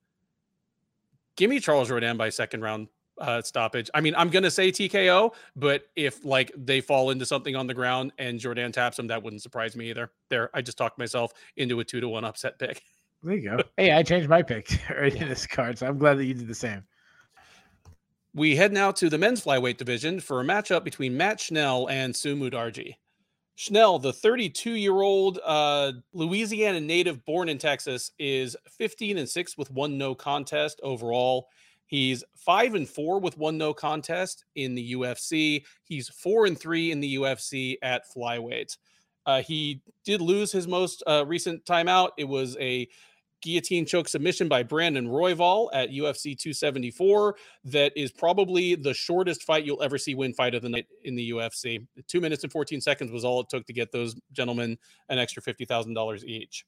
Give 1.35 1.49
me 1.49 1.59
Charles 1.59 1.89
Jourdain 1.89 2.17
by 2.17 2.29
second 2.29 2.61
round 2.61 2.87
uh, 3.19 3.41
stoppage. 3.41 3.89
I 3.93 4.01
mean, 4.01 4.13
I'm 4.15 4.29
gonna 4.29 4.51
say 4.51 4.71
TKO, 4.71 5.33
but 5.55 5.83
if 5.95 6.23
like 6.25 6.51
they 6.55 6.81
fall 6.81 7.09
into 7.11 7.25
something 7.25 7.55
on 7.55 7.67
the 7.67 7.73
ground 7.73 8.11
and 8.17 8.39
Jourdain 8.39 8.73
taps 8.73 8.99
him, 8.99 9.07
that 9.07 9.23
wouldn't 9.23 9.41
surprise 9.41 9.75
me 9.75 9.89
either. 9.89 10.11
There, 10.29 10.49
I 10.53 10.61
just 10.61 10.77
talked 10.77 10.97
myself 10.99 11.33
into 11.57 11.79
a 11.79 11.83
two 11.83 12.01
to 12.01 12.09
one 12.09 12.25
upset 12.25 12.59
pick. 12.59 12.81
There 13.23 13.33
you 13.33 13.49
go. 13.49 13.63
hey, 13.75 13.91
I 13.91 14.03
changed 14.03 14.29
my 14.29 14.43
pick 14.43 14.79
right 14.99 15.11
yeah. 15.11 15.23
in 15.23 15.29
this 15.29 15.47
card, 15.47 15.79
so 15.79 15.87
I'm 15.87 15.97
glad 15.97 16.19
that 16.19 16.25
you 16.25 16.35
did 16.35 16.47
the 16.47 16.53
same. 16.53 16.83
We 18.35 18.55
head 18.55 18.71
now 18.71 18.91
to 18.91 19.09
the 19.09 19.17
men's 19.17 19.43
flyweight 19.43 19.77
division 19.77 20.19
for 20.19 20.41
a 20.41 20.43
matchup 20.43 20.83
between 20.83 21.17
Matt 21.17 21.39
Schnell 21.39 21.89
and 21.89 22.15
Su 22.15 22.35
Mudaerji. 22.35 22.97
Schnell, 23.55 23.99
the 23.99 24.11
32 24.11 24.71
year 24.71 25.01
old 25.01 25.39
uh, 25.45 25.93
Louisiana 26.13 26.79
native 26.81 27.23
born 27.25 27.47
in 27.47 27.57
Texas, 27.57 28.11
is 28.19 28.55
15 28.69 29.17
and 29.17 29.29
6 29.29 29.57
with 29.57 29.71
one 29.71 29.97
no 29.97 30.13
contest 30.13 30.79
overall. 30.83 31.47
He's 31.87 32.23
5 32.35 32.75
and 32.75 32.89
4 32.89 33.19
with 33.19 33.37
one 33.37 33.57
no 33.57 33.73
contest 33.73 34.43
in 34.55 34.75
the 34.75 34.93
UFC. 34.93 35.63
He's 35.83 36.09
4 36.09 36.47
and 36.47 36.59
3 36.59 36.91
in 36.91 36.99
the 36.99 37.15
UFC 37.15 37.77
at 37.81 38.03
flyweight. 38.11 38.77
Uh, 39.25 39.41
he 39.41 39.81
did 40.03 40.21
lose 40.21 40.51
his 40.51 40.67
most 40.67 41.01
uh, 41.07 41.23
recent 41.25 41.63
timeout. 41.65 42.09
It 42.17 42.25
was 42.25 42.57
a 42.59 42.87
guillotine 43.45 43.85
choke 43.85 44.07
submission 44.07 44.47
by 44.47 44.63
Brandon 44.63 45.07
Royval 45.07 45.69
at 45.71 45.91
UFC 45.91 46.37
274. 46.37 47.35
That 47.65 47.93
is 47.95 48.11
probably 48.11 48.73
the 48.73 48.93
shortest 48.93 49.43
fight 49.43 49.63
you'll 49.63 49.83
ever 49.83 49.99
see 49.99 50.15
win 50.15 50.33
fight 50.33 50.55
of 50.55 50.63
the 50.63 50.69
night 50.69 50.87
in 51.03 51.15
the 51.15 51.29
UFC. 51.29 51.85
Two 52.07 52.19
minutes 52.19 52.43
and 52.43 52.51
14 52.51 52.81
seconds 52.81 53.11
was 53.11 53.23
all 53.23 53.39
it 53.41 53.49
took 53.49 53.67
to 53.67 53.73
get 53.73 53.91
those 53.91 54.15
gentlemen 54.31 54.77
an 55.09 55.19
extra 55.19 55.43
$50,000 55.43 56.23
each. 56.23 56.65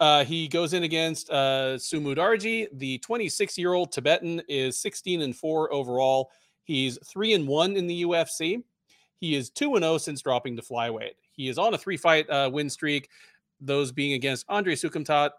Uh, 0.00 0.24
he 0.24 0.48
goes 0.48 0.72
in 0.72 0.82
against 0.82 1.30
uh, 1.30 1.78
Su 1.78 2.00
Mudaerji. 2.00 2.66
The 2.72 2.98
26 2.98 3.56
year 3.56 3.72
old 3.72 3.92
Tibetan 3.92 4.42
is 4.48 4.80
16 4.80 5.22
and 5.22 5.34
4 5.34 5.72
overall. 5.72 6.30
He's 6.64 6.98
3 7.06 7.34
and 7.34 7.46
1 7.46 7.76
in 7.76 7.86
the 7.86 8.02
UFC. 8.02 8.64
He 9.18 9.36
is 9.36 9.48
2 9.50 9.76
and 9.76 9.84
0 9.84 9.98
since 9.98 10.22
dropping 10.22 10.56
to 10.56 10.62
flyweight. 10.62 11.14
He 11.30 11.48
is 11.48 11.56
on 11.56 11.72
a 11.72 11.78
three 11.78 11.96
fight 11.96 12.28
uh, 12.30 12.50
win 12.52 12.68
streak, 12.68 13.08
those 13.60 13.92
being 13.92 14.14
against 14.14 14.44
Andre 14.48 14.74
Soukhamthath, 14.74 15.30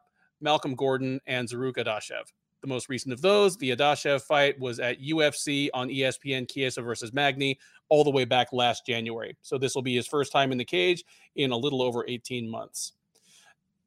Malcolm 0.41 0.75
Gordon, 0.75 1.19
and 1.27 1.47
Zarrukh 1.47 1.77
Adashev. 1.77 2.31
The 2.61 2.67
most 2.67 2.89
recent 2.89 3.13
of 3.13 3.21
those, 3.21 3.55
the 3.57 3.71
Adashev 3.71 4.21
fight, 4.21 4.59
was 4.59 4.79
at 4.79 5.01
UFC 5.01 5.69
on 5.73 5.87
ESPN 5.87 6.49
Chiesa 6.49 6.81
versus 6.81 7.13
Magny 7.13 7.57
all 7.87 8.03
the 8.03 8.09
way 8.09 8.25
back 8.25 8.51
last 8.51 8.85
January. 8.85 9.37
So 9.41 9.57
this 9.57 9.75
will 9.75 9.81
be 9.81 9.95
his 9.95 10.07
first 10.07 10.31
time 10.31 10.51
in 10.51 10.57
the 10.57 10.65
cage 10.65 11.03
in 11.35 11.51
a 11.51 11.57
little 11.57 11.81
over 11.81 12.05
18 12.07 12.49
months. 12.49 12.93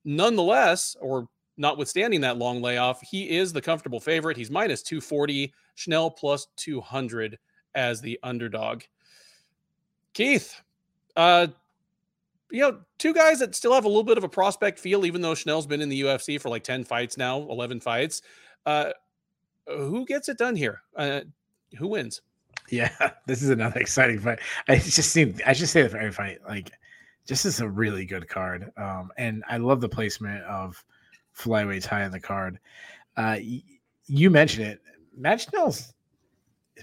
Nonetheless, 0.05 0.97
or 1.01 1.29
notwithstanding 1.57 2.23
that 2.23 2.39
long 2.39 2.63
layoff, 2.63 3.01
he 3.03 3.37
is 3.37 3.53
the 3.53 3.61
comfortable 3.61 4.01
favorite. 4.01 4.37
He's 4.37 4.51
minus 4.51 4.83
240, 4.83 5.53
Schnell 5.75 6.11
plus 6.11 6.49
200 6.57 7.39
as 7.75 8.01
the 8.01 8.19
underdog. 8.23 8.83
Keith, 10.15 10.61
uh, 11.17 11.49
you 12.53 12.61
know, 12.61 12.81
two 12.99 13.15
guys 13.15 13.39
that 13.39 13.55
still 13.55 13.73
have 13.73 13.87
a 13.87 13.89
little 13.89 14.05
bit 14.05 14.19
of 14.19 14.25
a 14.25 14.29
prospect 14.29 14.79
feel, 14.79 15.07
even 15.07 15.23
though 15.23 15.35
Schnell's 15.35 15.67
been 15.67 15.81
in 15.81 15.89
the 15.89 16.03
UFC 16.03 16.39
for 16.41 16.51
like 16.51 16.63
10 16.63 16.85
fights 16.85 17.17
now, 17.17 17.39
11 17.39 17.81
fights. 17.81 18.21
Uh, 18.67 18.91
who 19.67 20.05
gets 20.05 20.29
it 20.29 20.37
done 20.37 20.55
here? 20.55 20.83
Uh, 20.95 21.23
who 21.79 21.89
wins? 21.89 22.21
Yeah, 22.71 22.93
this 23.27 23.43
is 23.43 23.49
another 23.49 23.81
exciting 23.81 24.21
fight. 24.21 24.41
I 24.69 24.77
just 24.77 25.11
seem 25.11 25.35
I 25.47 25.55
should 25.55 25.69
say 25.69 25.83
the 25.83 25.97
every 25.97 26.13
fight. 26.13 26.39
Like, 26.47 26.71
this 27.27 27.47
is 27.47 27.61
a 27.61 27.69
really 27.69 28.05
good 28.05 28.29
card. 28.29 28.71
Um, 28.77 29.11
and 29.17 29.43
I 29.49 29.57
love 29.57 29.81
the 29.81 29.89
placement 29.89 30.45
of 30.45 30.85
flyweights 31.37 31.87
high 31.87 32.05
in 32.05 32.13
the 32.13 32.21
card. 32.21 32.59
Uh, 33.17 33.37
y- 33.39 33.63
you 34.07 34.29
mentioned 34.29 34.67
it. 34.67 34.81
Matt 35.17 35.41
Schnell's 35.41 35.95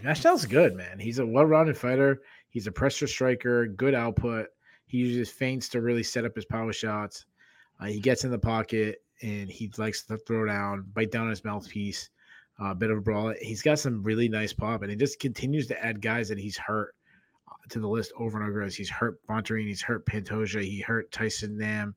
Matt 0.02 0.18
Schnell's 0.18 0.46
good, 0.46 0.76
man. 0.76 0.98
He's 1.00 1.20
a 1.20 1.26
well-rounded 1.26 1.78
fighter. 1.78 2.22
He's 2.50 2.66
a 2.66 2.72
pressure 2.72 3.08
striker, 3.08 3.68
good 3.68 3.94
output. 3.94 4.48
He 4.90 4.98
uses 4.98 5.30
feints 5.30 5.70
to 5.70 5.82
really 5.82 6.02
set 6.02 6.26
up 6.26 6.36
his 6.36 6.46
power 6.46 6.74
shots. 6.74 7.26
Uh, 7.80 7.86
he 7.86 8.00
gets 8.00 8.24
in 8.24 8.32
the 8.32 8.40
pocket 8.40 9.04
and 9.22 9.48
he 9.48 9.72
likes 9.78 10.04
to 10.04 10.18
throw 10.18 10.48
down, 10.48 10.84
bite 10.94 11.12
down 11.12 11.30
his 11.30 11.46
mouthpiece. 11.46 12.10
a 12.60 12.66
uh, 12.66 12.74
bit 12.74 12.90
of 12.90 12.98
a 12.98 13.02
brawl. 13.02 13.32
He's 13.40 13.62
got 13.62 13.78
some 13.78 14.02
really 14.02 14.28
nice 14.28 14.52
pop, 14.52 14.82
and 14.82 14.90
he 14.90 14.98
just 14.98 15.20
continues 15.20 15.68
to 15.68 15.86
add 15.86 16.02
guys 16.02 16.28
that 16.30 16.40
he's 16.40 16.58
hurt 16.58 16.96
uh, 17.48 17.54
to 17.70 17.80
the 17.80 17.88
list 17.88 18.12
over 18.18 18.40
and 18.40 18.50
over 18.50 18.64
as 18.64 18.76
he's 18.76 18.90
hurt 18.90 19.20
Bontorin, 19.28 19.68
he's 19.68 19.82
hurt 19.82 20.08
Pantoja, 20.08 20.64
he 20.64 20.82
hurt 20.82 21.12
Tyson 21.12 21.56
Nam. 21.56 21.94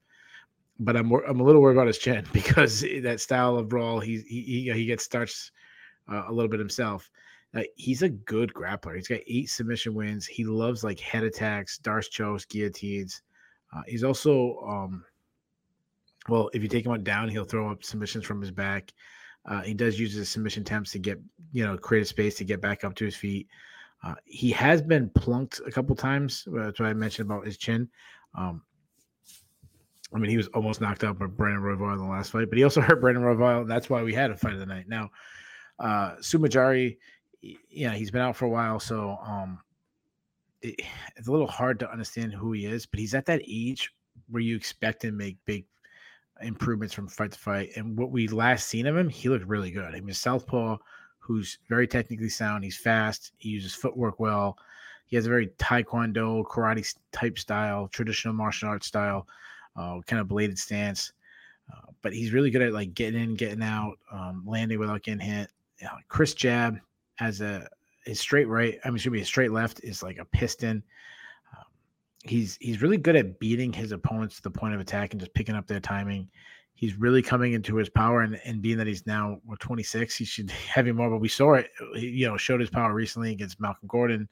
But 0.79 0.97
I'm 0.99 1.11
I'm 1.11 1.41
a 1.41 1.43
little 1.43 1.63
worried 1.63 1.77
about 1.77 1.87
his 1.87 1.99
chin 1.99 2.27
because 2.33 2.83
that 3.03 3.21
style 3.21 3.57
of 3.57 3.71
brawl, 3.71 4.01
he 4.01 4.21
he 4.29 4.71
he 4.71 4.85
gets 4.85 5.05
starts 5.05 5.51
uh, 6.13 6.25
a 6.29 6.33
little 6.33 6.51
bit 6.51 6.61
himself. 6.61 7.11
Uh, 7.55 7.63
he's 7.77 8.03
a 8.03 8.09
good 8.09 8.53
grappler. 8.55 8.97
He's 8.97 9.09
got 9.09 9.21
eight 9.27 9.51
submission 9.51 9.95
wins. 9.95 10.27
He 10.27 10.45
loves 10.45 10.83
like 10.83 10.99
head 10.99 11.23
attacks, 11.23 11.79
Darce 11.83 12.09
chokes, 12.09 12.45
guillotines. 12.45 13.23
Uh, 13.75 13.83
he's 13.87 14.05
also, 14.05 14.59
um, 14.67 15.05
well, 16.29 16.51
if 16.55 16.63
you 16.63 16.69
take 16.69 16.87
him 16.87 17.03
down, 17.03 17.29
he'll 17.29 17.45
throw 17.45 17.71
up 17.71 17.85
submissions 17.85 18.25
from 18.25 18.41
his 18.41 18.51
back. 18.51 18.93
Uh, 19.45 19.61
he 19.61 19.75
does 19.75 19.99
use 19.99 20.15
his 20.15 20.29
submission 20.29 20.63
attempts 20.63 20.93
to 20.93 20.99
get, 20.99 21.21
you 21.53 21.67
know, 21.67 21.77
create 21.77 22.03
a 22.03 22.07
space 22.07 22.37
to 22.37 22.45
get 22.45 22.61
back 22.61 22.85
up 22.85 22.95
to 22.95 23.05
his 23.05 23.17
feet. 23.17 23.49
Uh, 24.05 24.15
he 24.25 24.51
has 24.51 24.81
been 24.81 25.11
plunked 25.11 25.61
a 25.67 25.71
couple 25.71 25.95
times. 25.95 26.47
Uh, 26.49 26.65
that's 26.65 26.81
what 26.81 26.89
I 26.89 26.95
mentioned 26.95 27.31
about 27.31 27.45
his 27.45 27.57
chin. 27.57 27.89
Um, 28.37 28.63
I 30.15 30.19
mean, 30.19 30.31
he 30.31 30.37
was 30.37 30.49
almost 30.49 30.81
knocked 30.81 31.05
out 31.05 31.19
by 31.19 31.27
Brandon 31.27 31.63
Royval 31.63 31.93
in 31.93 31.99
the 31.99 32.05
last 32.05 32.33
fight, 32.33 32.49
but 32.51 32.59
he 32.59 32.65
also 32.65 32.81
hurt 32.81 33.01
Brandon 33.01 33.23
Royval. 33.23 33.67
That's 33.67 33.89
why 33.89 34.03
we 34.03 34.13
had 34.13 34.31
a 34.31 34.37
fight 34.37 34.53
of 34.55 34.59
the 34.61 34.67
night. 34.67 34.89
Now, 34.89 35.11
uh, 35.79 36.17
Su 36.21 36.39
Mudaerji, 36.39 36.99
yeah, 37.71 37.93
he's 37.93 38.11
been 38.11 38.21
out 38.21 38.37
for 38.37 38.47
a 38.47 38.51
while, 38.51 38.81
so 38.81 39.19
um, 39.25 39.59
it, 40.61 40.77
it's 41.17 41.29
a 41.29 41.33
little 41.33 41.47
hard 41.47 41.79
to 41.81 41.91
understand 41.91 42.33
who 42.33 42.53
he 42.53 42.67
is. 42.67 42.87
But 42.87 43.01
he's 43.01 43.15
at 43.15 43.27
that 43.27 43.43
age 43.47 43.93
where 44.31 44.43
you 44.43 44.57
expect 44.57 45.05
him 45.05 45.13
to 45.13 45.25
make 45.25 45.37
big 45.45 45.65
improvements 46.41 46.95
from 46.95 47.09
fight 47.09 47.33
to 47.33 47.39
fight. 47.39 47.71
And 47.77 47.99
what 47.99 48.11
we 48.11 48.29
last 48.29 48.69
seen 48.69 48.87
of 48.87 48.97
him, 48.97 49.09
he 49.09 49.29
looked 49.29 49.47
really 49.47 49.71
good. 49.71 49.95
I 49.95 50.01
mean, 50.01 50.15
Southpaw, 50.15 50.79
who's 51.19 51.59
very 51.69 51.87
technically 51.87 52.29
sound. 52.29 52.65
He's 52.65 52.77
fast. 52.77 53.33
He 53.39 53.51
uses 53.51 53.75
footwork 53.75 54.19
well. 54.21 54.57
He 55.07 55.17
has 55.17 55.27
a 55.27 55.31
very 55.31 55.49
taekwondo, 55.59 56.45
karate 56.47 56.95
type 57.13 57.39
style, 57.39 57.89
traditional 57.89 58.35
martial 58.35 58.71
arts 58.71 58.87
style, 58.87 59.27
uh, 59.77 60.01
kind 60.07 60.21
of 60.21 60.29
bladed 60.29 60.59
stance. 60.59 61.13
Uh, 61.71 61.93
but 62.01 62.13
he's 62.13 62.33
really 62.33 62.51
good 62.51 62.63
at 62.63 62.73
like 62.73 62.95
getting 62.95 63.23
in, 63.23 63.35
getting 63.35 63.63
out, 63.63 63.99
um, 64.11 64.43
landing 64.47 64.79
without 64.79 65.03
getting 65.03 65.21
hit. 65.21 65.51
Chris 66.09 66.33
Jab 66.33 66.79
has 67.23 67.41
a 67.41 67.69
his 68.05 68.21
straight 68.21 68.49
right. 68.49 68.79
I 68.85 68.91
mean, 68.91 68.99
should 68.99 69.13
be 69.13 69.21
a 69.21 69.25
straight 69.25 69.53
left 69.53 69.81
is 69.83 70.03
like 70.03 70.19
a 70.19 70.25
piston. 70.25 70.83
Um, 71.57 71.65
he's 72.25 72.59
he's 72.61 72.83
really 72.83 72.97
good 72.97 73.17
at 73.17 73.39
beating 73.39 73.73
his 73.73 73.93
opponents 73.93 74.37
to 74.37 74.43
the 74.43 74.51
point 74.51 74.75
of 74.75 74.81
attack 74.81 75.13
and 75.13 75.21
just 75.21 75.35
picking 75.35 75.55
up 75.55 75.67
their 75.67 75.81
timing. 75.81 76.29
He's 76.75 76.97
really 76.97 77.23
coming 77.23 77.53
into 77.53 77.77
his 77.77 77.89
power, 77.89 78.23
and, 78.23 78.41
and 78.45 78.61
being 78.61 78.77
that 78.79 78.89
he's 78.89 79.07
now 79.07 79.39
what 79.45 79.61
26, 79.61 80.17
he 80.17 80.25
should 80.25 80.51
have 80.75 80.87
him 80.87 80.97
more. 80.97 81.11
But 81.11 81.19
we 81.19 81.29
saw 81.29 81.55
it, 81.55 81.71
he, 81.95 82.09
you 82.09 82.29
know, 82.29 82.37
showed 82.37 82.61
his 82.61 82.71
power 82.71 82.93
recently 82.93 83.31
against 83.31 83.61
Malcolm 83.61 83.89
Gordon. 83.89 84.29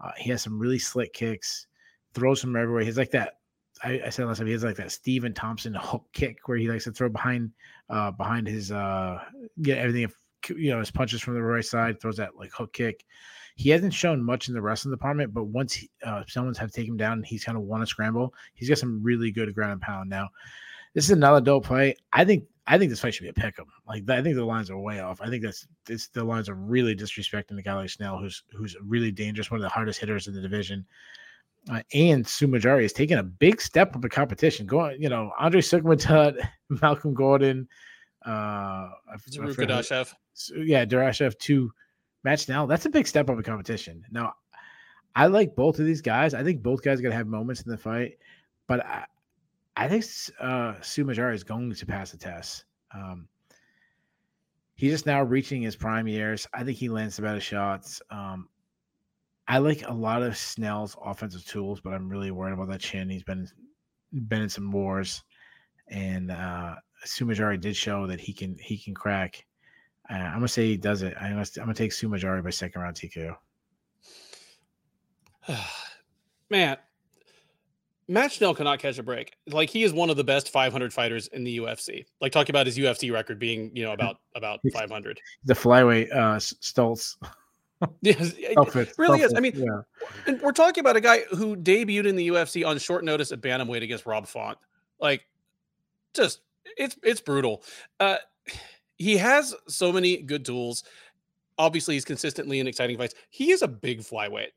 Uh, 0.00 0.10
he 0.16 0.30
has 0.30 0.42
some 0.42 0.58
really 0.58 0.78
slick 0.78 1.12
kicks, 1.12 1.68
throws 2.12 2.40
from 2.40 2.56
everywhere. 2.56 2.82
He's 2.82 2.98
like 2.98 3.12
that. 3.12 3.38
I, 3.84 4.00
I, 4.06 4.08
said 4.08 4.26
last 4.26 4.38
time 4.38 4.46
he 4.46 4.54
has 4.54 4.64
like 4.64 4.76
that 4.76 4.90
Stephen 4.90 5.34
Thompson 5.34 5.74
hook 5.80 6.04
kick 6.12 6.48
where 6.48 6.56
he 6.56 6.68
likes 6.68 6.84
to 6.84 6.92
throw 6.92 7.08
behind, 7.08 7.52
uh, 7.88 8.10
behind 8.10 8.46
his 8.46 8.72
uh, 8.72 9.22
get 9.62 9.78
everything 9.78 10.10
you 10.48 10.70
know 10.70 10.80
his 10.80 10.90
punches 10.90 11.20
from 11.20 11.34
the 11.34 11.42
right 11.42 11.64
side, 11.64 12.00
throws 12.00 12.16
that 12.16 12.36
like 12.36 12.52
hook 12.52 12.72
kick. 12.72 13.04
He 13.56 13.70
hasn't 13.70 13.94
shown 13.94 14.22
much 14.22 14.48
in 14.48 14.54
the 14.54 14.60
wrestling 14.60 14.92
department, 14.92 15.32
but 15.32 15.44
once 15.44 15.72
he, 15.72 15.90
uh, 16.04 16.24
someone's 16.28 16.58
have 16.58 16.72
taken 16.72 16.92
him 16.92 16.96
down, 16.98 17.22
he's 17.22 17.44
kind 17.44 17.56
of 17.56 17.64
won 17.64 17.82
a 17.82 17.86
scramble. 17.86 18.34
He's 18.54 18.68
got 18.68 18.78
some 18.78 19.02
really 19.02 19.30
good 19.30 19.54
ground 19.54 19.72
and 19.72 19.80
pound 19.80 20.10
now. 20.10 20.28
This 20.92 21.04
is 21.04 21.10
another 21.10 21.40
dope 21.40 21.66
fight. 21.66 21.96
I 22.12 22.24
think 22.24 22.44
I 22.66 22.78
think 22.78 22.90
this 22.90 23.00
fight 23.00 23.14
should 23.14 23.22
be 23.22 23.28
a 23.28 23.32
pick 23.32 23.58
'em. 23.58 23.66
Like 23.86 24.08
I 24.10 24.22
think 24.22 24.34
the 24.34 24.44
lines 24.44 24.70
are 24.70 24.78
way 24.78 25.00
off. 25.00 25.20
I 25.20 25.28
think 25.28 25.42
that's 25.42 25.66
it's 25.88 26.08
the 26.08 26.24
lines 26.24 26.48
are 26.48 26.54
really 26.54 26.96
disrespecting 26.96 27.56
the 27.56 27.62
guy 27.62 27.74
like 27.74 27.90
Schnell, 27.90 28.18
who's 28.18 28.42
who's 28.52 28.76
really 28.82 29.12
dangerous, 29.12 29.50
one 29.50 29.58
of 29.58 29.62
the 29.62 29.68
hardest 29.68 30.00
hitters 30.00 30.26
in 30.26 30.34
the 30.34 30.40
division. 30.40 30.86
Uh, 31.70 31.82
and 31.94 32.26
Su 32.26 32.46
Mudaerji 32.46 32.84
is 32.84 32.92
taking 32.92 33.18
a 33.18 33.22
big 33.22 33.60
step 33.60 33.96
up 33.96 34.04
in 34.04 34.10
competition. 34.10 34.66
Going, 34.66 35.02
you 35.02 35.08
know, 35.08 35.32
Andre 35.38 35.60
Soukhamthath, 35.60 36.38
Malcolm 36.68 37.12
Gordon, 37.12 37.68
uh, 38.24 38.88
Zarrukh 39.30 39.56
Adashev. 39.56 40.12
Yeah, 40.56 40.84
Darashev 40.84 41.38
two 41.38 41.72
match 42.24 42.48
now. 42.48 42.66
That's 42.66 42.86
a 42.86 42.90
big 42.90 43.06
step 43.06 43.30
up 43.30 43.36
in 43.36 43.42
competition. 43.42 44.04
Now, 44.10 44.34
I 45.14 45.26
like 45.26 45.56
both 45.56 45.78
of 45.78 45.86
these 45.86 46.02
guys. 46.02 46.34
I 46.34 46.42
think 46.42 46.62
both 46.62 46.82
guys 46.82 46.98
are 46.98 47.02
gonna 47.02 47.14
have 47.14 47.26
moments 47.26 47.62
in 47.62 47.70
the 47.70 47.78
fight, 47.78 48.18
but 48.66 48.84
I, 48.84 49.06
I 49.76 49.88
think 49.88 50.04
uh, 50.40 50.74
Su 50.82 51.04
Mudaerji 51.04 51.34
is 51.34 51.44
going 51.44 51.74
to 51.74 51.86
pass 51.86 52.10
the 52.10 52.18
test. 52.18 52.64
Um, 52.94 53.28
he's 54.74 54.92
just 54.92 55.06
now 55.06 55.22
reaching 55.22 55.62
his 55.62 55.76
prime 55.76 56.06
years. 56.06 56.46
I 56.52 56.64
think 56.64 56.78
he 56.78 56.88
lands 56.88 57.16
the 57.16 57.22
better 57.22 57.40
shots. 57.40 58.00
Um, 58.10 58.48
I 59.48 59.58
like 59.58 59.86
a 59.86 59.92
lot 59.92 60.22
of 60.22 60.36
Schnell's 60.36 60.96
offensive 61.02 61.44
tools, 61.46 61.80
but 61.80 61.92
I'm 61.92 62.08
really 62.08 62.30
worried 62.30 62.52
about 62.52 62.68
that 62.68 62.80
chin. 62.80 63.08
He's 63.08 63.22
been 63.22 63.48
been 64.12 64.42
in 64.42 64.48
some 64.48 64.70
wars, 64.70 65.22
and 65.88 66.30
uh, 66.30 66.76
Su 67.04 67.24
Mudaerji 67.24 67.60
did 67.60 67.76
show 67.76 68.06
that 68.06 68.20
he 68.20 68.32
can 68.32 68.56
he 68.58 68.76
can 68.78 68.94
crack. 68.94 69.45
Uh, 70.10 70.14
I'm 70.14 70.34
gonna 70.34 70.48
say 70.48 70.66
he 70.66 70.76
does 70.76 71.02
it. 71.02 71.14
I'm 71.20 71.32
gonna, 71.32 71.46
I'm 71.56 71.62
gonna 71.62 71.74
take 71.74 71.92
Su 71.92 72.08
Mudaerji 72.08 72.44
by 72.44 72.50
second 72.50 72.80
round 72.80 72.96
TKO. 72.96 73.36
Man, 76.50 76.76
Matt 78.08 78.32
Schnell 78.32 78.54
cannot 78.54 78.78
catch 78.78 78.98
a 78.98 79.02
break. 79.02 79.34
Like 79.48 79.68
he 79.68 79.82
is 79.82 79.92
one 79.92 80.10
of 80.10 80.16
the 80.16 80.24
best 80.24 80.50
500 80.50 80.92
fighters 80.92 81.26
in 81.28 81.42
the 81.44 81.58
UFC. 81.58 82.04
Like 82.20 82.32
talking 82.32 82.52
about 82.52 82.66
his 82.66 82.78
UFC 82.78 83.12
record 83.12 83.38
being, 83.38 83.70
you 83.74 83.84
know, 83.84 83.92
about 83.92 84.18
about 84.36 84.60
500. 84.72 85.20
The 85.44 85.54
flyweight 85.54 86.14
uh 86.14 86.36
Stoltz. 86.36 87.16
yes, 88.00 88.34
it 88.38 88.94
really 88.96 89.20
is. 89.20 89.34
I 89.34 89.40
mean, 89.40 89.52
yeah. 89.54 89.82
and 90.26 90.40
we're 90.40 90.52
talking 90.52 90.80
about 90.80 90.96
a 90.96 91.00
guy 91.00 91.20
who 91.30 91.56
debuted 91.56 92.06
in 92.06 92.16
the 92.16 92.28
UFC 92.28 92.66
on 92.66 92.78
short 92.78 93.04
notice 93.04 93.32
at 93.32 93.40
bantamweight 93.40 93.82
against 93.82 94.06
Rob 94.06 94.26
Font. 94.26 94.56
Like, 94.98 95.26
just 96.14 96.40
it's 96.78 96.96
it's 97.02 97.20
brutal. 97.20 97.62
Uh, 98.00 98.16
he 98.96 99.16
has 99.16 99.54
so 99.68 99.92
many 99.92 100.18
good 100.18 100.44
tools. 100.44 100.84
Obviously, 101.58 101.94
he's 101.94 102.04
consistently 102.04 102.60
in 102.60 102.66
exciting 102.66 102.98
fights. 102.98 103.14
He 103.30 103.50
is 103.50 103.62
a 103.62 103.68
big 103.68 104.00
flyweight. 104.00 104.50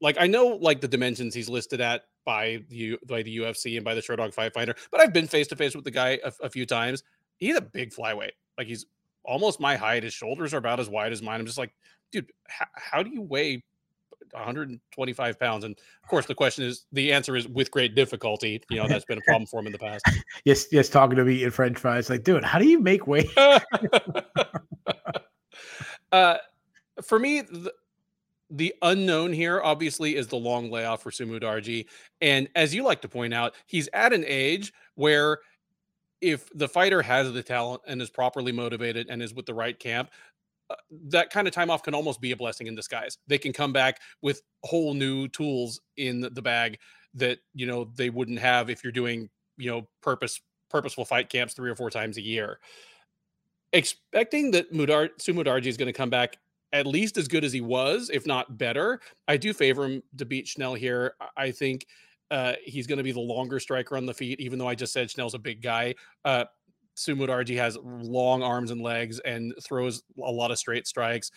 Like 0.00 0.16
I 0.20 0.26
know, 0.26 0.58
like 0.60 0.80
the 0.80 0.88
dimensions 0.88 1.34
he's 1.34 1.48
listed 1.48 1.80
at 1.80 2.02
by 2.24 2.62
the 2.68 2.98
by 3.06 3.22
the 3.22 3.38
UFC 3.38 3.76
and 3.76 3.84
by 3.84 3.94
the 3.94 4.00
Sherdog 4.00 4.32
Fight 4.32 4.54
Finder, 4.54 4.74
but 4.92 5.00
I've 5.00 5.12
been 5.12 5.26
face 5.26 5.48
to 5.48 5.56
face 5.56 5.74
with 5.74 5.84
the 5.84 5.90
guy 5.90 6.20
a, 6.24 6.32
a 6.42 6.50
few 6.50 6.66
times. 6.66 7.02
He's 7.36 7.56
a 7.56 7.60
big 7.60 7.92
flyweight. 7.92 8.32
Like 8.56 8.68
he's 8.68 8.86
almost 9.24 9.60
my 9.60 9.76
height. 9.76 10.04
His 10.04 10.14
shoulders 10.14 10.54
are 10.54 10.58
about 10.58 10.78
as 10.78 10.88
wide 10.88 11.12
as 11.12 11.22
mine. 11.22 11.40
I'm 11.40 11.46
just 11.46 11.58
like, 11.58 11.72
dude, 12.12 12.30
how 12.46 13.02
do 13.02 13.10
you 13.10 13.22
weigh 13.22 13.64
125 14.32 15.38
pounds. 15.38 15.64
And 15.64 15.78
of 16.02 16.08
course, 16.08 16.26
the 16.26 16.34
question 16.34 16.64
is 16.64 16.86
the 16.92 17.12
answer 17.12 17.36
is 17.36 17.46
with 17.48 17.70
great 17.70 17.94
difficulty. 17.94 18.62
You 18.70 18.78
know, 18.78 18.88
that's 18.88 19.04
been 19.04 19.18
a 19.18 19.22
problem 19.22 19.46
for 19.46 19.60
him 19.60 19.66
in 19.66 19.72
the 19.72 19.78
past. 19.78 20.04
yes, 20.44 20.66
yes, 20.72 20.88
talking 20.88 21.16
to 21.16 21.24
me 21.24 21.44
in 21.44 21.50
French 21.50 21.78
fries, 21.78 22.10
like, 22.10 22.24
dude, 22.24 22.44
how 22.44 22.58
do 22.58 22.66
you 22.68 22.80
make 22.80 23.06
weight? 23.06 23.30
uh, 26.12 26.36
for 27.02 27.18
me, 27.18 27.42
the, 27.42 27.72
the, 28.50 28.74
unknown 28.82 29.32
here 29.32 29.60
obviously 29.62 30.16
is 30.16 30.26
the 30.26 30.36
long 30.36 30.70
layoff 30.70 31.02
for 31.02 31.10
Su 31.10 31.26
Mudaerji. 31.26 31.86
And 32.20 32.48
as 32.54 32.74
you 32.74 32.82
like 32.82 33.02
to 33.02 33.08
point 33.08 33.34
out, 33.34 33.54
he's 33.66 33.88
at 33.92 34.12
an 34.12 34.24
age 34.26 34.72
where 34.94 35.38
if 36.20 36.50
the 36.54 36.68
fighter 36.68 37.02
has 37.02 37.32
the 37.32 37.42
talent 37.42 37.82
and 37.86 38.02
is 38.02 38.10
properly 38.10 38.52
motivated 38.52 39.08
and 39.08 39.22
is 39.22 39.34
with 39.34 39.46
the 39.46 39.54
right 39.54 39.78
camp, 39.78 40.10
uh, 40.70 40.74
that 41.08 41.30
kind 41.30 41.48
of 41.48 41.54
time 41.54 41.70
off 41.70 41.82
can 41.82 41.94
almost 41.94 42.20
be 42.20 42.32
a 42.32 42.36
blessing 42.36 42.66
in 42.66 42.74
disguise. 42.74 43.18
They 43.26 43.38
can 43.38 43.52
come 43.52 43.72
back 43.72 44.00
with 44.22 44.42
whole 44.64 44.94
new 44.94 45.28
tools 45.28 45.80
in 45.96 46.20
the 46.20 46.42
bag 46.42 46.78
that 47.14 47.38
you 47.54 47.66
know 47.66 47.90
they 47.96 48.10
wouldn't 48.10 48.38
have 48.38 48.70
if 48.70 48.84
you're 48.84 48.92
doing 48.92 49.28
you 49.56 49.70
know 49.70 49.88
purpose 50.02 50.40
purposeful 50.70 51.04
fight 51.04 51.30
camps 51.30 51.54
three 51.54 51.70
or 51.70 51.76
four 51.76 51.90
times 51.90 52.16
a 52.16 52.22
year. 52.22 52.58
Expecting 53.72 54.50
that 54.52 54.72
Mudar 54.72 55.10
Su 55.18 55.32
Mudaerji 55.34 55.66
is 55.66 55.76
going 55.76 55.86
to 55.86 55.92
come 55.92 56.10
back 56.10 56.36
at 56.72 56.86
least 56.86 57.16
as 57.16 57.28
good 57.28 57.44
as 57.44 57.52
he 57.52 57.60
was, 57.60 58.10
if 58.12 58.26
not 58.26 58.58
better. 58.58 59.00
I 59.26 59.36
do 59.36 59.52
favor 59.52 59.84
him 59.84 60.02
to 60.18 60.26
beat 60.26 60.46
Schnell 60.46 60.74
here. 60.74 61.14
I 61.36 61.50
think 61.50 61.86
uh, 62.30 62.54
he's 62.62 62.86
going 62.86 62.98
to 62.98 63.04
be 63.04 63.12
the 63.12 63.20
longer 63.20 63.58
striker 63.58 63.96
on 63.96 64.06
the 64.06 64.14
feet, 64.14 64.40
even 64.40 64.58
though 64.58 64.68
I 64.68 64.74
just 64.74 64.92
said 64.92 65.10
Schnell's 65.10 65.34
a 65.34 65.38
big 65.38 65.62
guy. 65.62 65.94
Uh, 66.24 66.44
Su 66.98 67.14
Mudaerji 67.14 67.56
has 67.56 67.78
long 67.82 68.42
arms 68.42 68.72
and 68.72 68.80
legs 68.80 69.20
and 69.20 69.54
throws 69.62 70.02
a 70.22 70.30
lot 70.30 70.50
of 70.50 70.58
straight 70.58 70.86
strikes. 70.86 71.30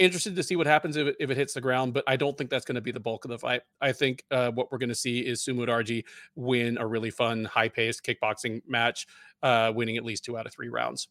Interested 0.00 0.34
to 0.34 0.42
see 0.42 0.56
what 0.56 0.66
happens 0.66 0.96
if 0.96 1.06
it, 1.06 1.16
if 1.20 1.30
it 1.30 1.36
hits 1.36 1.54
the 1.54 1.60
ground, 1.60 1.94
but 1.94 2.02
I 2.08 2.16
don't 2.16 2.36
think 2.36 2.50
that's 2.50 2.64
going 2.64 2.74
to 2.74 2.80
be 2.80 2.90
the 2.90 2.98
bulk 2.98 3.24
of 3.24 3.30
the 3.30 3.38
fight. 3.38 3.62
I 3.80 3.92
think 3.92 4.24
uh, 4.30 4.50
what 4.50 4.72
we're 4.72 4.78
going 4.78 4.88
to 4.88 4.94
see 4.94 5.20
is 5.20 5.42
Su 5.42 5.54
Mudaerji 5.54 6.04
win 6.34 6.76
a 6.78 6.86
really 6.86 7.10
fun, 7.10 7.44
high 7.44 7.68
paced 7.68 8.02
kickboxing 8.02 8.62
match, 8.66 9.06
uh, 9.42 9.72
winning 9.74 9.96
at 9.96 10.04
least 10.04 10.24
two 10.24 10.36
out 10.36 10.46
of 10.46 10.52
three 10.52 10.70
rounds. 10.70 11.08